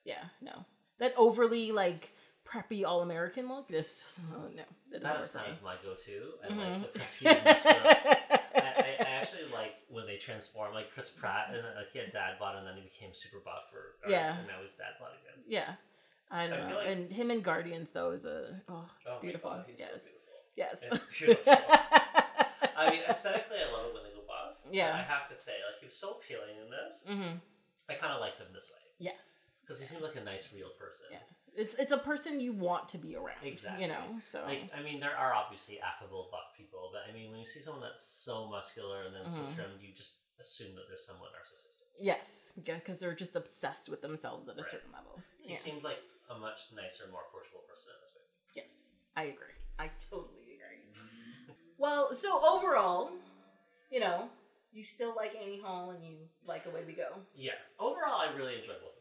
Yeah, 0.03 0.23
no. 0.41 0.65
That 0.99 1.14
overly 1.18 1.72
like 1.72 2.11
preppy 2.47 2.85
all 2.85 3.01
American 3.01 3.47
look. 3.47 3.68
This 3.68 4.19
oh, 4.34 4.47
no. 4.55 4.63
that's 4.91 5.03
That 5.03 5.03
doesn't 5.03 5.23
is 5.23 5.34
work 5.35 5.43
kind 5.45 5.57
for 5.57 5.59
of 5.59 5.63
my 5.63 5.76
go-to. 5.84 6.31
I 6.43 6.47
Mhm. 6.51 6.81
like 7.26 7.43
the 7.43 7.55
syrup. 7.55 7.85
I, 8.53 8.95
I, 8.99 9.03
actually 9.03 9.47
like 9.53 9.76
when 9.89 10.05
they 10.05 10.18
transform, 10.18 10.73
like 10.73 10.91
Chris 10.93 11.09
Pratt, 11.09 11.49
and 11.53 11.63
like 11.76 11.91
he 11.93 11.99
had 11.99 12.11
dad 12.11 12.38
bod, 12.39 12.57
and 12.57 12.68
then 12.68 12.76
he 12.76 12.81
became 12.84 13.13
super 13.13 13.39
buff 13.43 13.69
for 13.72 14.09
Yeah. 14.09 14.38
and 14.38 14.47
now 14.47 14.55
he's 14.61 14.76
dad 14.76 14.93
bod 14.99 15.09
again. 15.22 15.43
yeah. 15.47 15.73
I 16.34 16.47
don't 16.47 16.59
I 16.61 16.69
know. 16.69 16.76
like- 16.77 16.88
and 16.88 17.11
him 17.11 17.30
in 17.30 17.41
Guardians 17.41 17.91
though 17.91 18.11
is 18.11 18.23
a 18.26 18.61
oh, 18.69 18.85
it's 19.05 19.18
Oh 19.18 19.19
beautiful. 19.22 19.49
God, 19.51 19.65
yes. 19.77 19.89
so 19.91 19.99
beautiful. 19.99 20.38
Yes. 20.55 20.84
It's 20.84 21.18
beautiful. 21.19 21.53
I 22.77 22.89
mean, 22.89 23.01
aesthetically, 23.09 23.57
I 23.59 23.72
love 23.72 23.88
it 23.88 23.93
when 23.93 24.03
they 24.03 24.09
go 24.15 24.23
buff. 24.27 24.55
Yeah. 24.72 24.95
I 24.95 25.01
have 25.03 25.27
to 25.30 25.35
say, 25.35 25.51
like 25.68 25.80
he 25.81 25.88
was 25.88 25.95
so 25.97 26.19
appealing 26.19 26.55
in 26.63 26.69
this. 26.72 27.05
hmm 27.07 27.38
I 27.89 27.95
kind 27.95 28.13
of 28.13 28.22
liked 28.22 28.39
him 28.39 28.47
this 28.53 28.69
way 28.72 28.80
Yes. 28.99 29.43
because 29.61 29.77
he 29.80 29.85
seemed 29.85 30.01
like 30.01 30.15
a 30.15 30.23
nice, 30.23 30.47
real 30.55 30.69
person. 30.80 31.07
Yeah. 31.11 31.19
It's 31.56 31.73
it's 31.76 31.91
a 31.91 31.98
person 31.98 32.40
you 32.40 32.53
want 32.53 32.88
to 32.90 32.98
be 32.98 33.15
around. 33.15 33.44
Exactly. 33.44 33.82
You 33.84 33.90
know. 33.90 34.19
So 34.32 34.41
Like, 34.45 34.72
I 34.78 34.82
mean, 34.82 34.99
there 34.99 35.15
are 35.15 35.34
obviously 35.34 35.80
affable 35.82 36.30
buff 36.32 36.56
people, 36.57 36.90
but 36.94 37.02
I 37.10 37.14
mean, 37.14 37.32
when 37.32 37.40
you 37.40 37.45
see 37.45 37.60
someone 37.61 37.82
that's 37.82 38.06
so 38.06 38.48
muscular 38.48 39.03
and 39.03 39.14
then 39.15 39.26
Mhm. 39.26 39.32
so 39.49 39.53
trimmed, 39.53 39.82
you 39.82 39.94
just 39.94 40.14
assume 40.40 40.76
that 40.76 40.88
they're 40.88 40.98
somewhat 40.98 41.32
narcissistic. 41.34 41.88
yes, 41.99 42.53
because 42.64 42.98
they're 42.98 43.14
just 43.14 43.36
obsessed 43.36 43.88
with 43.90 44.02
themselves 44.02 44.48
at 44.49 44.57
a 44.57 44.61
Right. 44.61 44.72
certain 44.72 44.91
level. 44.91 45.22
He 45.44 45.52
Yeah. 45.52 45.57
seemed 45.57 45.84
like 45.84 45.99
a 46.30 46.36
much 46.40 46.72
nicer, 46.72 47.06
more 47.07 47.23
approachable 47.28 47.61
person 47.61 47.91
in 47.94 47.99
this 48.02 48.11
movie. 48.15 48.28
Yes, 48.53 49.03
I 49.15 49.23
agree. 49.26 49.53
I 49.78 49.90
totally 50.10 50.53
agree. 50.56 50.94
Well, 51.78 52.14
so 52.14 52.40
overall, 52.45 53.11
you 53.90 53.99
know, 53.99 54.30
you 54.72 54.84
still 54.84 55.15
like 55.15 55.36
Annie 55.36 55.60
Hall 55.60 55.90
and 55.91 56.06
you 56.06 56.30
like 56.45 56.65
Away 56.68 56.84
We 56.86 56.94
Go. 56.94 57.26
Yeah. 57.34 57.53
Overall, 57.80 58.22
I 58.22 58.32
really 58.36 58.56
enjoyed 58.57 58.80
both 58.82 58.90
of 58.91 58.95
these 58.95 59.01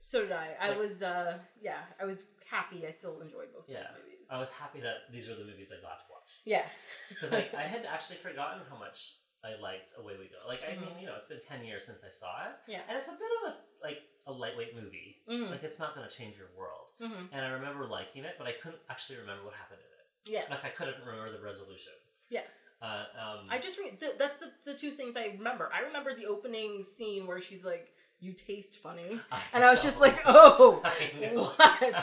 So 0.00 0.22
did 0.22 0.32
I. 0.32 0.56
I 0.60 0.68
Like- 0.70 0.78
was, 0.78 1.02
uh, 1.02 1.38
yeah, 1.60 1.82
I 2.00 2.04
was 2.04 2.26
happy. 2.48 2.86
I 2.86 2.90
still 2.90 3.20
enjoyed 3.20 3.52
both 3.52 3.68
Yeah. 3.68 3.80
of 3.80 3.94
those 3.94 4.04
movies. 4.04 4.26
I 4.30 4.38
was 4.38 4.48
happy 4.50 4.80
that 4.80 5.10
these 5.12 5.28
were 5.28 5.34
the 5.34 5.44
movies 5.44 5.70
I 5.72 5.80
got 5.80 5.98
to 5.98 6.04
watch 6.10 6.30
Yeah. 6.44 6.66
because 7.08 7.32
like 7.32 7.52
I 7.54 7.62
had 7.74 7.84
actually 7.84 8.16
forgotten 8.18 8.62
how 8.68 8.76
much 8.76 9.16
I 9.42 9.54
liked 9.56 9.92
Away 9.96 10.16
We 10.18 10.28
Go. 10.28 10.36
Like, 10.46 10.60
I 10.62 10.76
mean, 10.76 10.84
Mhm. 10.90 11.00
you 11.00 11.06
know, 11.06 11.16
it's 11.16 11.24
been 11.26 11.40
ten 11.40 11.64
years 11.64 11.84
since 11.86 12.02
I 12.04 12.10
saw 12.10 12.46
it, 12.48 12.56
yeah. 12.66 12.82
and 12.88 12.96
it's 12.98 13.08
a 13.08 13.12
bit 13.12 13.30
of 13.42 13.52
a 13.52 13.56
like 13.82 14.02
a 14.26 14.32
lightweight 14.32 14.74
movie. 14.76 15.22
Mm-hmm. 15.28 15.50
Like, 15.50 15.62
it's 15.64 15.78
not 15.78 15.94
going 15.94 16.06
to 16.08 16.14
change 16.14 16.36
your 16.36 16.50
world. 16.56 16.88
hmm 17.00 17.26
And 17.32 17.40
I 17.44 17.48
remember 17.48 17.86
liking 17.86 18.24
it, 18.24 18.34
but 18.36 18.46
I 18.46 18.52
couldn't 18.52 18.82
actually 18.90 19.18
remember 19.18 19.44
what 19.44 19.54
happened 19.54 19.80
in 19.80 19.86
it. 19.98 20.32
Yeah. 20.34 20.44
Like, 20.50 20.64
I 20.64 20.68
couldn't 20.68 21.00
remember 21.00 21.32
the 21.32 21.42
resolution. 21.42 21.94
Yeah. 22.28 22.42
Uh, 22.82 23.04
um, 23.18 23.46
I 23.48 23.58
just 23.58 23.78
re- 23.78 23.90
th- 23.98 24.18
that's 24.18 24.38
the, 24.38 24.52
the 24.64 24.74
two 24.74 24.90
things 24.92 25.16
I 25.16 25.28
remember. 25.38 25.70
I 25.72 25.80
remember 25.80 26.14
the 26.14 26.26
opening 26.26 26.84
scene 26.84 27.26
where 27.26 27.40
she's 27.40 27.64
like, 27.64 27.92
"You 28.20 28.32
taste 28.32 28.78
funny," 28.78 29.20
and 29.52 29.64
I 29.64 29.70
was 29.70 29.80
just 29.82 30.00
like, 30.00 30.20
"Oh, 30.26 30.80
I 30.84 30.90
what?" 31.34 31.54
I 31.58 32.00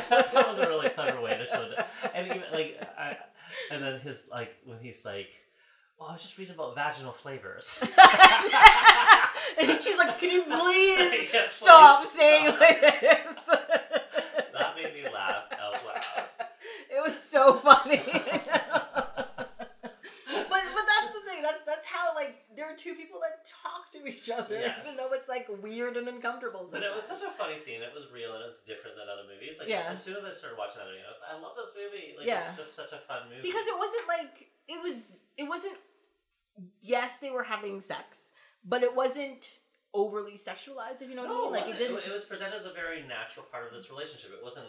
thought 0.00 0.32
that 0.32 0.48
was 0.48 0.58
a 0.58 0.68
really 0.68 0.88
clever 0.90 1.20
way 1.20 1.36
to 1.36 1.46
show 1.46 1.68
that. 1.76 1.90
And 2.14 2.26
even 2.26 2.42
like, 2.52 2.80
I, 2.98 3.16
and 3.70 3.82
then 3.82 4.00
his 4.00 4.24
like 4.30 4.56
when 4.64 4.78
he's 4.80 5.04
like, 5.04 5.30
"Well, 5.98 6.08
I 6.08 6.12
was 6.12 6.22
just 6.22 6.38
reading 6.38 6.54
about 6.54 6.74
vaginal 6.74 7.12
flavors." 7.12 7.76
and 7.80 7.90
she's 9.80 9.96
like, 9.98 10.18
"Can 10.18 10.30
you 10.30 10.42
please 10.44 11.30
Yes, 11.32 11.52
stop 11.52 12.00
please 12.00 12.10
saying 12.10 12.46
stop. 12.46 12.60
like 12.60 12.80
this?" 12.80 13.36
that 14.52 14.74
made 14.76 14.94
me 14.94 15.04
laugh 15.12 15.44
out 15.60 15.74
loud. 15.84 16.24
It 16.90 17.02
was 17.02 17.18
so 17.18 17.58
funny. 17.60 18.02
but 18.04 18.46
but 20.44 20.84
that's 20.86 21.14
the 21.14 21.20
thing. 21.30 21.42
That's 21.42 21.60
that's 21.66 21.86
how 21.86 22.14
like 22.14 22.44
there 22.48 22.56
are 22.70 22.76
two 22.76 22.94
people 22.94 23.18
that 23.20 23.44
talk 23.44 23.90
to 23.92 24.06
each 24.06 24.30
other, 24.30 24.54
Yes. 24.54 24.78
even 24.86 24.96
though 24.96 25.12
it's 25.12 25.28
like 25.28 25.48
weird 25.62 25.96
and 25.96 26.06
uncomfortable. 26.08 26.68
But 26.70 26.82
it 26.82 26.94
was 26.94 27.04
such 27.04 27.22
a 27.22 27.30
funny 27.30 27.58
scene. 27.58 27.82
It 27.82 27.92
was 27.94 28.04
real 28.14 28.34
and 28.34 28.44
it's 28.46 28.62
different 28.62 28.96
than 28.96 29.06
other 29.10 29.26
movies. 29.26 29.56
Like 29.58 29.68
Yeah. 29.68 29.90
as 29.90 30.02
soon 30.02 30.16
as 30.16 30.24
I 30.24 30.30
started 30.30 30.56
watching 30.58 30.78
that 30.78 30.86
movie, 30.88 31.02
I, 31.02 31.10
was, 31.10 31.20
I 31.26 31.34
love 31.42 31.56
this 31.58 31.72
movie. 31.74 32.14
Like 32.16 32.26
Yeah. 32.26 32.48
it's 32.48 32.56
just 32.56 32.74
such 32.76 32.92
a 32.92 32.98
fun 32.98 33.28
movie. 33.28 33.42
because 33.42 33.66
it 33.66 33.76
wasn't 33.78 34.06
like 34.08 34.48
it 34.68 34.80
was 34.82 35.18
it 35.36 35.48
wasn't 35.48 35.76
yes 36.80 37.18
they 37.18 37.30
were 37.30 37.42
having 37.42 37.80
sex 37.80 38.30
but 38.64 38.82
it 38.82 38.94
wasn't 38.94 39.58
overly 39.94 40.36
sexualized 40.38 41.00
if 41.00 41.08
you 41.08 41.16
know 41.16 41.24
what 41.24 41.30
i 41.32 41.34
mean 41.42 41.52
like 41.52 41.62
it 41.66 41.70
wasn't. 41.72 41.78
didn't 41.96 42.06
It 42.08 42.12
was 42.12 42.24
presented 42.24 42.54
as 42.54 42.66
a 42.66 42.72
very 42.72 43.02
natural 43.06 43.46
part 43.50 43.66
of 43.66 43.72
this 43.72 43.90
relationship. 43.90 44.30
It 44.36 44.42
wasn't. 44.44 44.68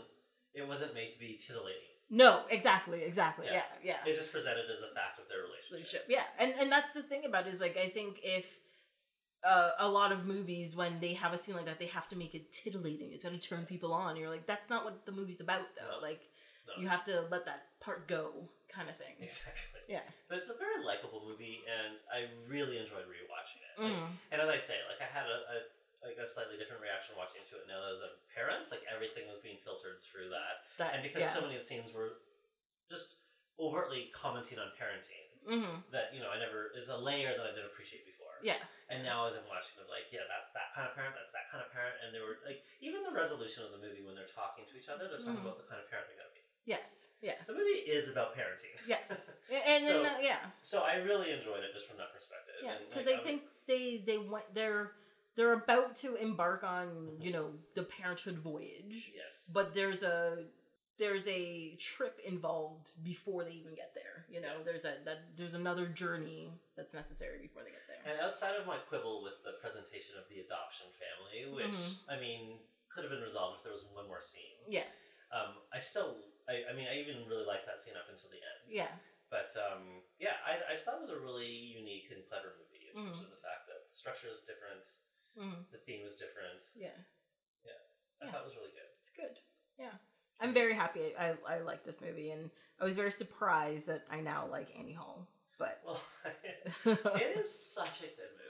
It 0.53 0.67
wasn't 0.67 0.93
made 0.93 1.11
to 1.13 1.19
be 1.19 1.37
titillating. 1.37 1.90
No 2.11 2.41
exactly 2.49 3.01
exactly 3.03 3.47
yeah 3.47 3.63
Yeah. 3.81 3.95
yeah, 4.05 4.11
It 4.11 4.15
just 4.15 4.31
presented 4.31 4.65
as 4.71 4.81
a 4.81 4.93
fact 4.93 5.17
of 5.19 5.25
their 5.29 5.41
relationship. 5.49 6.05
yeah 6.07 6.23
and 6.37 6.53
and 6.59 6.71
that's 6.71 6.91
the 6.91 7.01
thing 7.01 7.25
about 7.25 7.47
it 7.47 7.53
is 7.53 7.59
like 7.59 7.77
i 7.77 7.87
think 7.87 8.19
if 8.23 8.59
uh, 9.43 9.71
a 9.79 9.89
lot 9.89 10.11
of 10.11 10.25
movies 10.25 10.75
when 10.75 10.99
they 10.99 11.13
have 11.13 11.33
a 11.33 11.37
scene 11.37 11.55
like 11.55 11.65
that 11.65 11.79
they 11.79 11.87
have 11.87 12.07
to 12.09 12.15
make 12.15 12.35
it 12.35 12.51
titillating 12.51 13.09
it's 13.11 13.23
got 13.23 13.33
to 13.33 13.39
turn 13.39 13.65
people 13.65 13.91
on 13.91 14.15
you're 14.15 14.29
like 14.29 14.45
that's 14.45 14.69
not 14.69 14.83
what 14.85 15.03
the 15.07 15.11
movie's 15.11 15.41
about 15.41 15.65
though 15.75 15.97
No. 15.97 16.01
like 16.09 16.21
No. 16.67 16.73
you 16.81 16.87
have 16.87 17.03
to 17.05 17.25
let 17.31 17.45
that 17.45 17.61
part 17.79 18.07
go 18.07 18.47
kind 18.69 18.87
of 18.89 18.95
thing 18.97 19.15
Exactly. 19.19 19.81
yeah 19.89 20.05
But 20.29 20.37
it's 20.39 20.49
a 20.49 20.53
very 20.55 20.79
likable 20.85 21.23
movie, 21.27 21.59
and 21.67 21.97
I 22.07 22.29
really 22.47 22.77
enjoyed 22.77 23.03
rewatching 23.03 23.59
it. 23.67 23.75
Like, 23.83 23.91
Mhm. 23.99 24.09
And 24.31 24.37
as 24.41 24.47
I 24.47 24.57
say, 24.59 24.77
like 24.87 25.01
I 25.03 25.09
had 25.11 25.25
a, 25.27 25.37
a 25.55 25.57
like 26.01 26.17
a 26.17 26.25
slightly 26.25 26.57
different 26.57 26.81
reaction 26.81 27.13
watching 27.17 27.45
to 27.49 27.61
it 27.61 27.65
now 27.69 27.81
as 27.89 28.01
a 28.01 28.17
parent. 28.33 28.67
Like 28.73 28.81
everything 28.89 29.29
was 29.29 29.37
being 29.41 29.61
filtered 29.61 30.01
through 30.01 30.33
that, 30.33 30.65
that, 30.81 30.97
and 30.97 31.01
because 31.05 31.21
yeah. 31.25 31.33
so 31.33 31.41
many 31.45 31.55
of 31.57 31.61
the 31.61 31.67
scenes 31.69 31.93
were 31.93 32.21
just 32.89 33.21
overtly 33.61 34.09
commenting 34.11 34.57
on 34.57 34.73
parenting, 34.73 35.25
Mhm. 35.45 35.83
that 35.93 36.09
you 36.13 36.19
know 36.21 36.29
I 36.33 36.37
never 36.41 36.73
is 36.73 36.89
a 36.89 36.97
layer 36.97 37.33
that 37.37 37.45
I 37.45 37.51
didn't 37.53 37.69
appreciate 37.69 38.05
before. 38.05 38.33
yeah 38.41 38.57
And 38.89 39.05
now 39.05 39.25
as 39.29 39.37
I'm 39.37 39.45
watching 39.47 39.77
it, 39.77 39.87
like 39.89 40.09
yeah, 40.11 40.25
that 40.27 40.49
that 40.57 40.73
kind 40.73 40.89
of 40.89 40.93
parent, 40.97 41.13
that's 41.15 41.31
that 41.31 41.47
kind 41.53 41.61
of 41.63 41.69
parent, 41.71 41.95
and 42.03 42.09
they 42.13 42.19
were 42.19 42.41
like 42.45 42.65
even 42.81 43.03
the 43.05 43.13
resolution 43.13 43.61
of 43.63 43.71
the 43.71 43.77
movie 43.81 44.01
when 44.01 44.15
they're 44.17 44.29
talking 44.33 44.65
to 44.65 44.73
each 44.77 44.89
other, 44.89 45.07
they're 45.07 45.21
talking 45.21 45.37
Mhm. 45.41 45.45
about 45.45 45.61
the 45.61 45.67
kind 45.69 45.77
of 45.81 45.87
parent 45.89 46.09
they're 46.09 46.17
gonna 46.17 46.33
be. 46.33 46.41
Yes. 46.65 47.09
Yeah. 47.21 47.37
The 47.45 47.53
movie 47.53 47.85
is 47.85 48.09
about 48.09 48.33
parenting. 48.35 48.73
Yes. 48.89 49.33
And 49.49 49.83
So- 49.85 50.01
uh, 50.01 50.17
yeah. 50.19 50.49
So 50.63 50.81
I 50.81 50.95
really 51.05 51.29
enjoyed 51.31 51.63
it 51.63 51.71
just 51.73 51.85
from 51.87 51.97
that 52.01 52.09
perspective. 52.11 52.55
Yeah, 52.65 52.77
because 52.81 53.05
like, 53.05 53.19
I 53.21 53.23
think 53.23 53.43
they 53.67 53.97
they 54.05 54.17
went 54.17 54.51
they're 54.53 54.93
they're 55.35 55.53
about 55.53 55.95
to 55.97 56.15
embark 56.15 56.63
on 56.63 57.17
you 57.19 57.31
know 57.31 57.51
the 57.75 57.83
parenthood 57.83 58.37
voyage, 58.39 59.11
yes. 59.15 59.49
but 59.53 59.73
there's 59.73 60.03
a 60.03 60.45
there's 60.99 61.27
a 61.27 61.73
trip 61.79 62.19
involved 62.23 62.91
before 63.03 63.43
they 63.43 63.51
even 63.51 63.73
get 63.73 63.91
there. 63.95 64.25
You 64.29 64.41
know, 64.41 64.61
there's 64.63 64.85
a 64.85 64.95
that 65.05 65.35
there's 65.35 65.53
another 65.55 65.87
journey 65.87 66.51
that's 66.77 66.93
necessary 66.93 67.39
before 67.41 67.63
they 67.63 67.71
get 67.71 67.81
there. 67.87 68.01
And 68.13 68.21
outside 68.21 68.53
of 68.59 68.67
my 68.67 68.77
quibble 68.89 69.23
with 69.23 69.41
the 69.43 69.57
presentation 69.61 70.13
of 70.19 70.29
the 70.29 70.41
adoption 70.45 70.87
family, 71.01 71.49
which 71.53 71.73
Mhm. 71.73 71.95
I 72.09 72.19
mean 72.19 72.59
could 72.89 73.03
have 73.07 73.11
been 73.11 73.23
resolved 73.23 73.57
if 73.59 73.63
there 73.63 73.71
was 73.71 73.85
one 73.95 74.05
more 74.05 74.21
scene. 74.21 74.59
yes, 74.67 74.91
Um, 75.31 75.55
I 75.71 75.79
still, 75.79 76.19
I, 76.51 76.67
I 76.69 76.73
mean, 76.75 76.91
I 76.91 76.99
even 76.99 77.23
really 77.25 77.47
like 77.47 77.63
that 77.65 77.79
scene 77.79 77.95
up 77.95 78.09
until 78.11 78.27
the 78.29 78.43
end. 78.43 78.67
yeah, 78.67 78.91
But 79.31 79.47
um, 79.55 80.03
yeah, 80.19 80.35
I, 80.43 80.59
I 80.67 80.75
just 80.75 80.83
thought 80.83 80.99
it 80.99 81.07
was 81.07 81.15
a 81.15 81.23
really 81.23 81.47
unique 81.47 82.11
and 82.11 82.19
clever 82.27 82.51
movie 82.59 82.91
in 82.91 82.99
terms 82.99 83.23
Mhm. 83.23 83.23
of 83.23 83.31
the 83.31 83.39
fact 83.39 83.63
that 83.71 83.87
the 83.87 83.95
structure 83.95 84.27
is 84.27 84.43
different, 84.43 84.83
hmm 85.37 85.61
the 85.71 85.77
theme 85.85 86.05
is 86.05 86.15
different. 86.15 86.59
yeah, 86.75 86.89
I 88.21 88.25
Yeah. 88.25 88.31
thought 88.31 88.41
it 88.41 88.45
was 88.45 88.55
really 88.55 88.71
good. 88.71 88.89
it's 88.99 89.09
good. 89.09 89.39
Yeah, 89.79 89.93
I'm 90.39 90.53
very 90.53 90.73
happy. 90.73 91.15
I 91.17 91.35
I 91.47 91.59
like 91.59 91.83
this 91.83 92.01
movie, 92.01 92.31
and 92.31 92.49
I 92.79 92.85
was 92.85 92.95
very 92.95 93.11
surprised 93.11 93.87
that 93.87 94.03
I 94.09 94.21
now 94.21 94.47
like 94.49 94.77
Annie 94.77 94.93
Hall. 94.93 95.27
But 95.57 95.81
Well, 95.85 96.01
it 96.85 97.37
is 97.37 97.53
such 97.53 97.99
a 97.99 98.03
good 98.03 98.31
movie. 98.37 98.40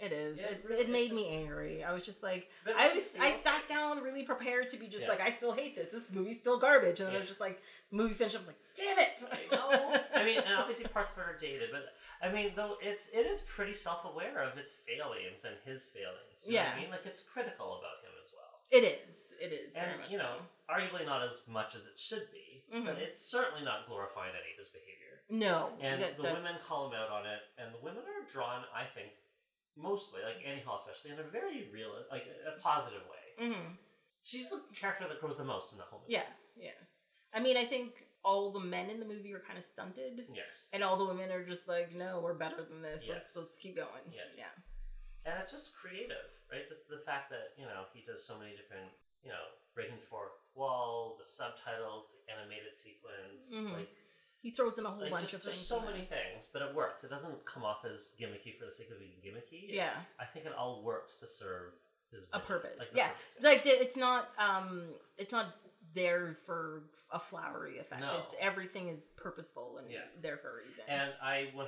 It 0.00 0.12
is. 0.12 0.38
Yeah, 0.38 0.44
it, 0.46 0.50
it 0.52 0.64
really- 0.68 0.80
it 0.82 0.90
made 0.90 1.12
me 1.12 1.28
angry. 1.28 1.82
I 1.82 1.92
was 1.92 2.04
just 2.04 2.22
like, 2.22 2.50
I 2.66 2.92
was, 2.92 3.02
I 3.20 3.30
sat 3.30 3.66
down 3.66 4.02
really 4.02 4.22
prepared 4.22 4.68
to 4.70 4.76
be 4.76 4.86
just 4.86 5.04
Yeah. 5.04 5.10
like, 5.10 5.20
I 5.20 5.30
still 5.30 5.52
hate 5.52 5.74
this. 5.74 5.88
This 5.88 6.12
movie's 6.12 6.38
still 6.38 6.58
garbage. 6.58 7.00
And 7.00 7.08
then 7.08 7.16
I 7.16 7.18
was 7.20 7.28
just 7.28 7.40
like, 7.40 7.60
movie 7.90 8.14
finished. 8.14 8.36
I 8.36 8.38
was 8.38 8.46
like, 8.46 8.60
damn 8.76 8.98
it. 8.98 9.22
I 9.32 9.54
know. 9.54 10.00
I 10.14 10.24
mean, 10.24 10.38
and 10.38 10.54
obviously 10.56 10.84
parts 10.94 11.10
of 11.10 11.18
it 11.18 11.22
are 11.22 11.36
dated, 11.40 11.70
but 11.72 11.94
I 12.22 12.32
mean, 12.32 12.52
though 12.54 12.76
it's 12.82 13.08
it 13.12 13.26
is 13.26 13.40
pretty 13.42 13.72
self-aware 13.74 14.42
of 14.42 14.56
its 14.58 14.74
failings 14.86 15.44
and 15.44 15.54
his 15.64 15.84
failings. 15.84 16.44
What 16.44 16.50
I 16.50 16.54
Yeah. 16.54 16.76
mean, 16.80 16.90
like 16.90 17.04
it's 17.06 17.20
critical 17.20 17.78
about 17.78 18.02
him 18.06 18.12
as 18.22 18.30
well. 18.32 18.60
it 18.70 18.84
is. 18.84 19.34
It 19.40 19.52
is. 19.52 19.74
very 19.74 19.92
And 19.92 20.00
much 20.02 20.10
you 20.10 20.18
know, 20.18 20.34
so. 20.68 20.74
arguably 20.74 21.06
not 21.06 21.22
as 21.24 21.40
much 21.48 21.74
as 21.76 21.86
it 21.86 21.98
should 21.98 22.26
be, 22.32 22.62
but 22.70 22.96
Mhm. 22.96 22.98
it's 22.98 23.24
certainly 23.24 23.64
not 23.64 23.86
glorifying 23.86 24.30
any 24.34 24.52
of 24.52 24.58
his 24.58 24.68
behavior. 24.68 25.22
no. 25.30 25.72
And 25.80 26.02
that- 26.02 26.16
the 26.16 26.22
that's- 26.24 26.36
women 26.42 26.58
call 26.66 26.88
him 26.88 26.94
out 26.94 27.08
on 27.10 27.24
it, 27.26 27.40
and 27.58 27.72
the 27.74 27.78
women 27.78 28.02
are 28.02 28.22
drawn, 28.32 28.64
I 28.74 28.84
think, 28.84 29.12
mostly 29.80 30.20
like 30.24 30.42
Annie 30.46 30.62
Hall, 30.66 30.82
especially 30.82 31.12
in 31.14 31.20
a 31.20 31.28
very 31.30 31.68
real, 31.72 31.90
like 32.10 32.26
a 32.46 32.60
positive 32.60 33.02
way. 33.08 33.46
Mm-hmm. 33.46 33.72
She's 34.22 34.50
the 34.50 34.60
character 34.74 35.06
that 35.08 35.20
grows 35.20 35.36
the 35.36 35.44
most 35.44 35.72
in 35.72 35.78
the 35.78 35.84
whole 35.84 36.00
movie. 36.00 36.12
Yeah. 36.14 36.26
Yeah. 36.58 36.76
I 37.32 37.40
mean, 37.40 37.56
I 37.56 37.64
think 37.64 38.04
all 38.24 38.50
the 38.50 38.60
men 38.60 38.90
in 38.90 38.98
the 38.98 39.06
movie 39.06 39.32
are 39.32 39.38
kind 39.40 39.56
of 39.56 39.64
stunted. 39.64 40.26
Yes. 40.34 40.68
And 40.72 40.82
all 40.82 40.96
the 40.98 41.04
women 41.06 41.30
are 41.30 41.44
just 41.44 41.68
like, 41.68 41.94
no, 41.94 42.20
we're 42.20 42.34
better 42.34 42.64
than 42.68 42.82
this. 42.82 43.04
Yes. 43.06 43.14
Let's 43.14 43.36
let's 43.36 43.56
keep 43.58 43.76
going. 43.76 44.04
Yeah. 44.10 44.26
Yeah. 44.36 44.52
and 45.26 45.38
it's 45.38 45.52
just 45.52 45.70
creative, 45.76 46.28
right? 46.50 46.66
The, 46.68 46.76
the 46.96 47.02
fact 47.04 47.30
that 47.30 47.52
you 47.56 47.66
know 47.66 47.84
he 47.94 48.02
does 48.06 48.24
so 48.26 48.38
many 48.38 48.56
different, 48.56 48.88
you 49.22 49.30
know, 49.30 49.44
breaking 49.74 49.96
the 50.00 50.06
fourth 50.08 50.34
wall, 50.54 51.16
the 51.20 51.24
subtitles, 51.24 52.10
the 52.16 52.20
animated 52.32 52.74
sequence, 52.74 53.52
Mhm. 53.54 53.76
like, 53.78 53.92
He 54.40 54.50
throws 54.50 54.78
in 54.78 54.86
a 54.86 54.90
whole 54.90 55.00
like 55.02 55.10
bunch 55.10 55.22
just, 55.32 55.34
of 55.34 55.42
just 55.42 55.56
things. 55.56 55.66
so 55.66 55.80
many 55.84 56.04
things. 56.06 56.48
But 56.52 56.62
it 56.62 56.74
works. 56.74 57.02
It 57.04 57.10
doesn't 57.10 57.44
come 57.44 57.64
off 57.64 57.84
as 57.90 58.14
gimmicky 58.20 58.56
for 58.58 58.66
the 58.66 58.72
sake 58.72 58.90
of 58.92 58.98
being 58.98 59.18
gimmicky. 59.24 59.66
Yeah. 59.68 59.94
I 60.20 60.24
think 60.26 60.46
it 60.46 60.52
all 60.56 60.82
works 60.84 61.16
to 61.16 61.26
serve 61.26 61.74
his 62.12 62.28
A 62.32 62.38
vision, 62.38 62.46
purpose. 62.46 62.78
like 62.78 62.88
yeah. 62.94 63.08
purpose, 63.08 63.42
like 63.44 63.62
it's 63.66 63.96
not 63.96 64.30
um 64.38 64.94
it's 65.18 65.32
not 65.32 65.56
there 65.94 66.36
for 66.46 66.84
a 67.12 67.18
flowery 67.18 67.78
effect 67.78 68.00
No. 68.00 68.24
It- 68.32 68.38
everything 68.40 68.88
is 68.88 69.10
purposeful 69.16 69.78
and 69.78 69.90
Yeah. 69.90 70.04
there 70.22 70.36
for 70.38 70.60
a 70.60 70.64
reason 70.64 70.84
And 70.88 71.12
I 71.20 71.50
100% 71.56 71.64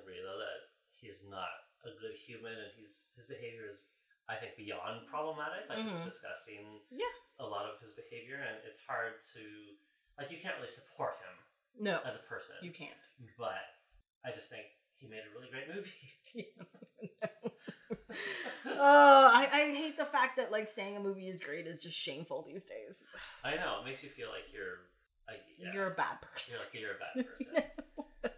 agree, 0.00 0.20
though, 0.22 0.38
that 0.38 0.60
he's 0.94 1.24
not 1.28 1.48
a 1.84 1.90
good 2.00 2.14
human, 2.16 2.52
and 2.52 2.72
he's 2.78 3.00
his 3.16 3.26
behavior 3.26 3.68
is, 3.68 3.80
I 4.28 4.36
think, 4.36 4.56
beyond 4.56 5.06
problematic. 5.08 5.68
Like 5.68 5.78
Mhm. 5.78 5.96
it's 5.96 6.04
disgusting. 6.04 6.80
Yeah. 6.90 7.12
A 7.40 7.44
lot 7.44 7.66
of 7.66 7.80
his 7.80 7.92
behavior, 7.92 8.36
and 8.40 8.64
it's 8.64 8.78
hard 8.86 9.20
to, 9.34 9.42
like, 10.16 10.30
you 10.30 10.38
can't 10.40 10.56
really 10.56 10.70
support 10.70 11.16
him 11.18 11.43
no 11.80 11.98
as 12.04 12.14
a 12.16 12.18
person. 12.20 12.54
you 12.62 12.70
can't 12.70 12.92
But 13.38 13.54
I 14.24 14.30
just 14.34 14.48
think 14.48 14.64
he 14.96 15.06
made 15.08 15.20
a 15.26 15.30
really 15.36 15.50
great 15.50 15.68
movie. 15.74 15.92
oh 18.66 19.30
I, 19.32 19.48
I 19.52 19.74
hate 19.74 19.96
the 19.96 20.04
fact 20.04 20.36
that 20.36 20.50
like 20.52 20.68
saying 20.68 20.96
a 20.96 21.00
movie 21.00 21.28
is 21.28 21.40
great 21.40 21.66
is 21.66 21.82
just 21.82 21.96
shameful 21.96 22.42
these 22.46 22.64
days 22.64 23.02
I 23.44 23.56
know 23.56 23.80
it 23.82 23.84
makes 23.84 24.02
you 24.02 24.08
feel 24.10 24.28
like 24.28 24.48
you're, 24.52 24.88
like, 25.28 25.40
yeah, 25.58 25.72
you're 25.72 25.86
a 25.88 25.94
bad 25.94 26.18
you're 26.22 26.30
person 26.32 26.54
like 26.58 26.80
you're 26.80 26.96
a 26.96 27.00
bad 27.00 27.26
person. 27.26 27.64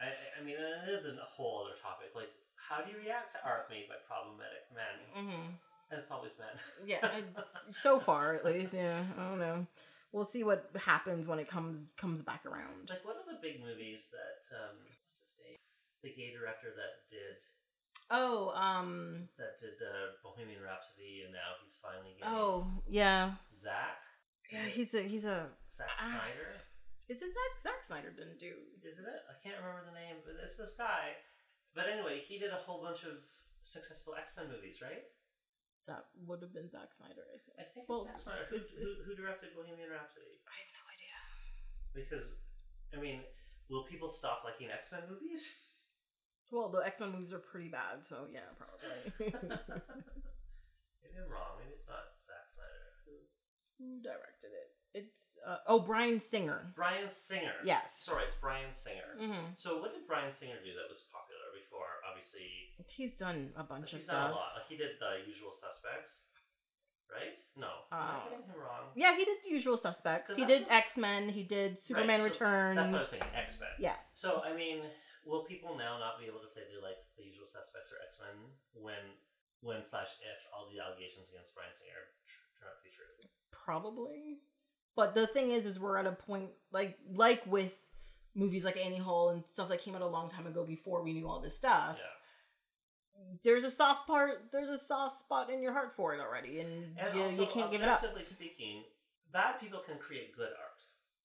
I, 0.00 0.06
I- 0.40 0.44
mean, 0.44 0.54
it 0.56 0.88
is 0.90 1.04
a 1.06 1.14
whole 1.26 1.64
other 1.66 1.74
topic. 1.82 2.08
Like, 2.14 2.30
how 2.56 2.80
do 2.82 2.90
you 2.90 2.98
react 2.98 3.32
to 3.32 3.38
art 3.44 3.66
made 3.70 3.86
by 3.88 3.96
problematic 4.06 4.64
men? 4.74 4.96
hmm 5.14 5.50
And 5.90 6.00
it's 6.00 6.10
always 6.10 6.32
men. 6.38 6.54
yeah 6.86 7.18
it's, 7.38 7.78
so 7.78 7.98
far 7.98 8.34
at 8.34 8.44
least 8.44 8.74
yeah 8.74 9.02
i 9.18 9.28
don't 9.28 9.38
know 9.38 9.66
we'll 10.12 10.24
see 10.24 10.44
what 10.44 10.70
happens 10.80 11.28
when 11.28 11.38
it 11.38 11.48
comes 11.48 11.90
comes 11.96 12.22
back 12.22 12.44
around 12.46 12.88
Like 12.88 13.04
one 13.04 13.16
of 13.16 13.26
the 13.26 13.38
big 13.42 13.60
movies 13.60 14.08
that 14.12 14.40
um 14.56 14.76
what's 15.06 15.20
his 15.20 15.36
name? 15.44 15.58
The 16.02 16.10
gay 16.16 16.32
director 16.32 16.68
that 16.74 17.04
did 17.10 17.36
oh 18.10 18.50
um 18.56 19.28
that 19.36 19.60
did 19.60 19.76
uh, 19.84 20.16
Bohemian 20.24 20.62
Rhapsody 20.64 21.22
and 21.24 21.32
now 21.32 21.60
he's 21.62 21.76
finally 21.82 22.16
gay. 22.16 22.24
oh 22.26 22.66
yeah 22.88 23.32
Zach? 23.52 24.00
yeah 24.52 24.64
he's 24.64 24.94
a 24.94 25.02
he's 25.02 25.24
a 25.26 25.48
Zack 25.68 25.92
ass. 26.00 26.08
Snyder? 26.08 26.52
Is 27.08 27.20
it 27.24 27.32
Zack? 27.32 27.52
Zack 27.62 27.80
Snyder 27.84 28.12
didn't 28.12 28.36
do. 28.40 28.52
Isn't 28.84 29.04
it? 29.08 29.22
I 29.28 29.36
can't 29.40 29.56
remember 29.60 29.88
the 29.88 29.96
name, 29.96 30.20
but 30.28 30.36
it's 30.44 30.60
this 30.60 30.76
guy. 30.76 31.16
But 31.72 31.88
anyway, 31.88 32.20
he 32.20 32.36
did 32.36 32.52
a 32.52 32.60
whole 32.60 32.84
bunch 32.84 33.04
of 33.04 33.24
successful 33.64 34.12
X 34.12 34.32
Men 34.36 34.52
movies, 34.52 34.80
right? 34.84 35.08
That 35.88 36.04
would 36.28 36.44
have 36.44 36.52
been 36.52 36.68
Zack 36.68 36.92
Snyder, 36.92 37.24
I 37.32 37.40
think. 37.40 37.56
I 37.58 37.64
think 37.72 37.88
Well, 37.88 38.04
it's 38.04 38.12
Zack 38.12 38.20
Snyder. 38.36 38.44
Who, 38.52 38.56
it's- 38.60 38.76
who, 38.76 38.92
who 39.08 39.16
directed 39.16 39.56
Bohemian 39.56 39.88
Rhapsody? 39.88 40.36
I 40.44 40.52
have 40.60 40.72
no 40.76 40.84
idea. 40.92 41.16
Because, 41.96 42.36
I 42.92 43.00
mean, 43.00 43.24
will 43.72 43.88
people 43.88 44.08
stop 44.12 44.44
liking 44.44 44.68
X 44.70 44.92
Men 44.92 45.08
movies? 45.08 45.48
Well, 46.50 46.70
the 46.72 46.80
X 46.80 46.96
Men 47.00 47.12
movies 47.12 47.32
are 47.36 47.44
pretty 47.44 47.68
bad, 47.68 48.00
so 48.00 48.24
yeah, 48.32 48.48
probably. 48.56 49.04
Maybe 49.20 49.36
I'm 51.20 51.28
wrong. 51.28 51.60
Maybe 51.60 51.76
it's 51.76 51.84
not 51.84 52.16
Zack 52.24 52.48
Snyder. 52.56 52.88
Who? 53.04 54.00
Directed 54.00 54.56
it? 54.56 54.68
It's 54.96 55.36
uh, 55.46 55.60
oh 55.68 55.80
Bryan 55.84 56.18
Singer. 56.24 56.72
Bryan 56.74 57.10
Singer. 57.12 57.52
Yes. 57.68 58.00
Sorry, 58.00 58.24
it's 58.24 58.34
Bryan 58.40 58.72
Singer. 58.72 59.12
hmm 59.20 59.52
So 59.60 59.76
what 59.78 59.92
did 59.92 60.08
Bryan 60.08 60.32
Singer 60.32 60.56
do 60.64 60.72
that 60.72 60.88
was 60.88 61.04
popular 61.12 61.37
before? 61.68 62.00
Obviously, 62.08 62.72
He's 62.88 63.14
done 63.14 63.52
a 63.56 63.62
bunch 63.64 63.92
of 63.92 64.00
he's 64.00 64.08
done 64.08 64.16
stuff. 64.16 64.30
a 64.32 64.34
lot. 64.34 64.50
Like 64.56 64.66
he 64.68 64.76
did 64.76 64.96
The 64.98 65.28
Usual 65.28 65.52
Suspects, 65.52 66.24
right? 67.12 67.36
No, 67.60 67.68
am 67.92 67.98
I 68.00 68.16
Oh. 68.24 68.30
getting 68.30 68.46
him 68.48 68.56
wrong? 68.60 68.92
Yeah, 68.96 69.12
he 69.16 69.24
did 69.24 69.38
The 69.44 69.50
Usual 69.50 69.76
Suspects. 69.76 70.28
'Cause 70.28 70.36
He 70.36 70.44
that's 70.44 70.60
did 70.64 70.70
X 70.72 70.96
Men. 70.96 71.28
He 71.28 71.42
did 71.44 71.78
Superman 71.78 72.20
so 72.20 72.24
Returns. 72.26 72.76
That's 72.76 72.90
what 72.92 72.98
I 72.98 73.00
was 73.04 73.10
thinking. 73.10 73.34
X 73.34 73.58
Men. 73.60 73.68
Yeah. 73.78 73.96
So 74.14 74.40
I 74.42 74.54
mean, 74.56 74.82
will 75.24 75.44
people 75.44 75.76
now 75.76 75.98
not 75.98 76.18
be 76.18 76.26
able 76.26 76.40
to 76.40 76.48
say 76.48 76.62
they 76.64 76.80
like 76.80 76.96
The 77.16 77.24
Usual 77.24 77.46
Suspects 77.46 77.92
or 77.92 78.00
X 78.06 78.18
Men 78.18 78.34
when 78.72 79.04
when 79.60 79.82
slash 79.82 80.14
if 80.22 80.38
all 80.54 80.70
the 80.70 80.78
allegations 80.80 81.28
against 81.30 81.54
Bryan 81.54 81.72
Singer 81.72 82.14
tr- 82.26 82.58
turn 82.60 82.68
out 82.70 82.78
to 82.78 82.84
be 82.84 82.90
true? 82.94 83.30
Probably. 83.50 84.40
But 84.94 85.14
the 85.14 85.26
thing 85.26 85.50
is, 85.52 85.66
is 85.66 85.78
we're 85.78 85.98
at 85.98 86.06
a 86.06 86.12
point 86.12 86.50
like 86.72 86.98
like 87.10 87.44
with 87.46 87.72
movies 88.38 88.64
like 88.64 88.76
Annie 88.76 88.98
Hall 88.98 89.30
and 89.30 89.42
stuff 89.48 89.68
that 89.68 89.80
came 89.80 89.94
out 89.96 90.02
a 90.02 90.06
long 90.06 90.30
time 90.30 90.46
ago 90.46 90.64
before 90.64 91.02
we 91.02 91.12
knew 91.12 91.28
all 91.28 91.40
this 91.40 91.56
stuff. 91.56 91.96
Yeah. 91.98 92.04
There's 93.42 93.64
a 93.64 93.70
soft 93.70 94.06
part. 94.06 94.44
There's 94.52 94.68
a 94.68 94.78
soft 94.78 95.20
spot 95.20 95.50
in 95.50 95.60
your 95.60 95.72
heart 95.72 95.92
for 95.96 96.14
it 96.14 96.20
already, 96.20 96.60
and, 96.60 96.96
And 96.98 97.14
you, 97.16 97.22
also, 97.24 97.40
you 97.42 97.46
can't 97.48 97.70
give 97.70 97.80
it 97.82 97.88
up. 97.88 97.98
objectively 97.98 98.24
speaking, 98.24 98.84
bad 99.32 99.58
people 99.60 99.80
can 99.86 99.98
create 99.98 100.34
good 100.36 100.48
art. 100.48 100.80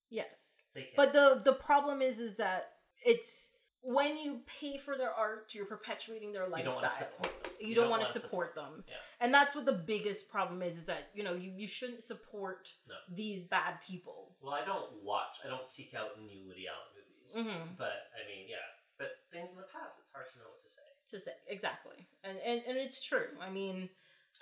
Yes, 0.09 0.35
They 0.73 0.81
can. 0.81 0.91
but 0.97 1.13
the 1.13 1.41
the 1.45 1.53
problem 1.53 2.01
is, 2.01 2.19
is 2.19 2.37
that 2.37 2.71
it's 3.05 3.51
when 3.85 4.17
you 4.17 4.39
pay 4.59 4.77
for 4.77 4.97
their 4.97 5.11
art, 5.11 5.51
you're 5.53 5.65
perpetuating 5.65 6.31
their 6.31 6.43
you 6.45 6.63
don't 6.63 6.65
lifestyle. 6.65 6.81
want 6.81 6.89
to 6.91 6.97
support 6.97 7.43
them. 7.43 7.51
You 7.59 7.75
don't, 7.75 7.89
want 7.89 8.05
to 8.05 8.11
support 8.19 8.55
them, 8.55 8.83
Yeah. 8.87 8.95
and 9.21 9.33
that's 9.33 9.55
what 9.55 9.65
the 9.65 9.73
biggest 9.73 10.29
problem 10.29 10.61
is. 10.61 10.77
Is 10.77 10.85
that 10.85 11.09
you 11.13 11.23
know 11.23 11.33
you, 11.33 11.51
you 11.55 11.67
shouldn't 11.67 12.01
support 12.01 12.69
No. 12.87 12.95
these 13.15 13.43
bad 13.43 13.75
people. 13.87 14.35
Well, 14.41 14.53
I 14.53 14.65
don't 14.65 15.03
watch. 15.03 15.35
I 15.45 15.47
don't 15.47 15.65
seek 15.65 15.93
out 15.93 16.19
new 16.19 16.47
Woody 16.47 16.65
Allen 16.67 16.89
movies. 16.95 17.02
Mhm. 17.31 17.77
But 17.77 18.11
I 18.13 18.27
mean, 18.27 18.47
yeah. 18.49 18.65
But 18.97 19.23
things 19.31 19.51
in 19.51 19.57
the 19.57 19.63
past, 19.71 19.97
it's 19.99 20.11
hard 20.11 20.27
to 20.33 20.37
know 20.39 20.49
what 20.51 20.61
to 20.63 20.69
say. 20.69 20.81
To 21.11 21.19
say 21.19 21.33
exactly, 21.47 22.07
and 22.23 22.37
and 22.39 22.61
and 22.67 22.77
it's 22.77 23.01
true. 23.01 23.29
I 23.41 23.49
mean, 23.49 23.89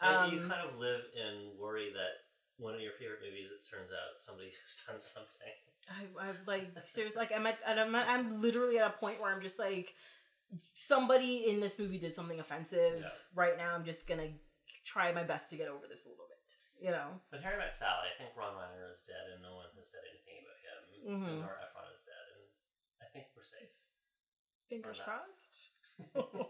And 0.01 0.31
you 0.33 0.41
um, 0.41 0.49
kind 0.49 0.67
of 0.67 0.77
live 0.77 1.01
in 1.15 1.57
worry 1.57 1.91
that 1.93 2.25
one 2.57 2.75
of 2.75 2.81
your 2.81 2.93
favorite 2.93 3.21
movies, 3.21 3.49
it 3.51 3.63
turns 3.69 3.91
out 3.91 4.19
somebody 4.21 4.51
has 4.61 4.83
done 4.87 4.99
something. 4.99 5.53
I, 5.89 6.29
I 6.29 6.33
like 6.45 6.69
seriously 6.85 7.17
like 7.17 7.31
I'm 7.33 7.47
at, 7.47 7.59
I'm 7.65 7.95
at, 7.95 8.07
I'm 8.07 8.41
literally 8.41 8.77
at 8.77 8.87
a 8.87 8.93
point 8.97 9.19
where 9.19 9.33
I'm 9.33 9.41
just 9.41 9.57
like 9.59 9.95
somebody 10.61 11.49
in 11.49 11.59
this 11.59 11.79
movie 11.79 11.97
did 11.97 12.13
something 12.13 12.39
offensive. 12.39 13.01
Yeah. 13.01 13.09
Right 13.35 13.57
now, 13.57 13.73
I'm 13.73 13.85
just 13.85 14.07
gonna 14.07 14.29
try 14.83 15.11
my 15.11 15.23
best 15.23 15.49
to 15.51 15.55
get 15.55 15.67
over 15.67 15.87
this 15.87 16.05
a 16.05 16.09
little 16.09 16.25
bit. 16.29 16.37
you 16.81 16.89
know. 16.89 17.13
But 17.29 17.41
Harry 17.45 17.57
Met 17.61 17.73
Sally, 17.77 18.09
I 18.09 18.17
think 18.17 18.33
Rob 18.33 18.57
Reiner 18.57 18.89
is 18.89 19.05
dead, 19.05 19.29
and 19.33 19.41
no 19.45 19.53
one 19.61 19.69
has 19.77 19.85
said 19.89 20.01
anything 20.09 20.41
about 20.41 20.59
him. 20.65 20.79
Mhm. 21.05 21.29
And 21.29 21.39
Nora 21.45 21.61
Ephron 21.69 21.93
is 21.93 22.01
dead, 22.01 22.25
and 22.33 22.43
I 23.00 23.00
think 23.13 23.25
we're 23.35 23.43
safe. 23.43 23.69
Fingers 24.69 24.99
not. 25.05 25.07
crossed. 25.07 25.69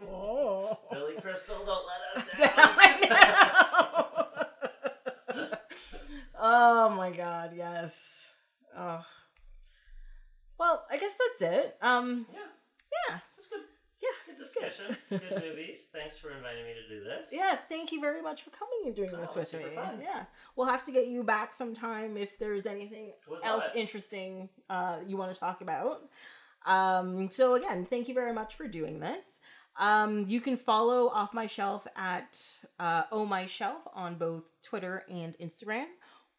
oh. 0.10 0.78
Billy 0.92 1.16
Crystal, 1.22 1.58
don't 1.66 1.86
let 1.86 2.24
us 2.24 2.30
Down 2.38 2.56
down. 2.56 3.10
now. 3.10 4.28
oh 6.40 6.90
my 6.90 7.12
god, 7.12 7.52
yes. 7.56 8.32
Oh. 8.78 9.04
Well, 10.60 10.86
I 10.92 10.98
guess 10.98 11.14
that's 11.40 11.52
it. 11.54 11.78
Um, 11.82 12.26
yeah, 12.32 12.40
yeah, 13.10 13.20
it's 13.36 13.48
good. 13.48 13.62
yeah, 14.02 14.10
Good 14.28 14.42
it's 14.42 14.54
good. 14.54 14.66
discussion. 14.66 14.98
Good 15.10 15.42
movies. 15.44 15.88
Thanks 15.92 16.18
for 16.20 16.30
inviting 16.32 16.64
me 16.66 16.74
to 16.74 16.88
do 17.00 17.04
this. 17.04 17.32
Yeah, 17.34 17.58
thank 17.68 17.92
you 17.92 18.00
very 18.00 18.22
much 18.22 18.44
for 18.44 18.52
coming 18.52 18.82
and 18.86 18.96
doing 18.96 19.10
Oh, 19.12 19.18
this 19.18 19.32
it 19.32 19.36
was 19.36 19.52
with 19.52 19.62
super 19.64 19.70
me. 19.70 19.76
fun. 19.76 20.00
Yeah, 20.02 20.26
we'll 20.56 20.68
have 20.68 20.84
to 20.86 20.92
get 20.92 21.08
you 21.08 21.24
back 21.24 21.54
sometime 21.56 22.16
if 22.16 22.38
there's 22.38 22.68
anything 22.68 23.14
Would 23.28 23.44
else 23.44 23.64
it. 23.74 23.80
interesting 23.80 24.50
uh, 24.70 24.98
you 25.08 25.18
want 25.18 25.34
to 25.34 25.40
talk 25.40 25.62
about. 25.62 26.02
Um, 26.66 27.30
so 27.30 27.56
again, 27.56 27.86
thank 27.86 28.08
you 28.08 28.14
very 28.14 28.34
much 28.34 28.56
for 28.56 28.68
doing 28.68 29.00
this. 29.00 29.26
Um, 29.80 30.26
you 30.28 30.42
can 30.42 30.58
follow 30.58 31.08
Off 31.10 31.34
My 31.34 31.48
Shelf 31.48 31.88
at 31.96 32.42
uh, 32.80 33.04
Oh 33.12 33.26
My 33.26 33.46
Shelf 33.46 33.82
on 33.94 34.16
both 34.16 34.44
Twitter 34.64 35.04
and 35.10 35.36
Instagram, 35.40 35.86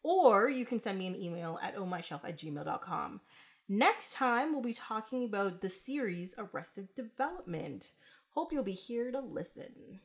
or 0.03 0.49
you 0.49 0.65
can 0.65 0.79
send 0.79 0.97
me 0.97 1.07
an 1.07 1.15
email 1.15 1.59
at 1.61 1.75
ohmyshelf 1.75 2.23
at 2.23 2.37
gmail.com. 2.37 3.21
Next 3.69 4.13
time, 4.13 4.51
we'll 4.51 4.61
be 4.61 4.73
talking 4.73 5.25
about 5.25 5.61
the 5.61 5.69
series 5.69 6.35
Arrested 6.37 6.93
Development. 6.95 7.91
Hope 8.29 8.51
you'll 8.51 8.63
be 8.63 8.71
here 8.71 9.11
to 9.11 9.19
listen. 9.19 9.99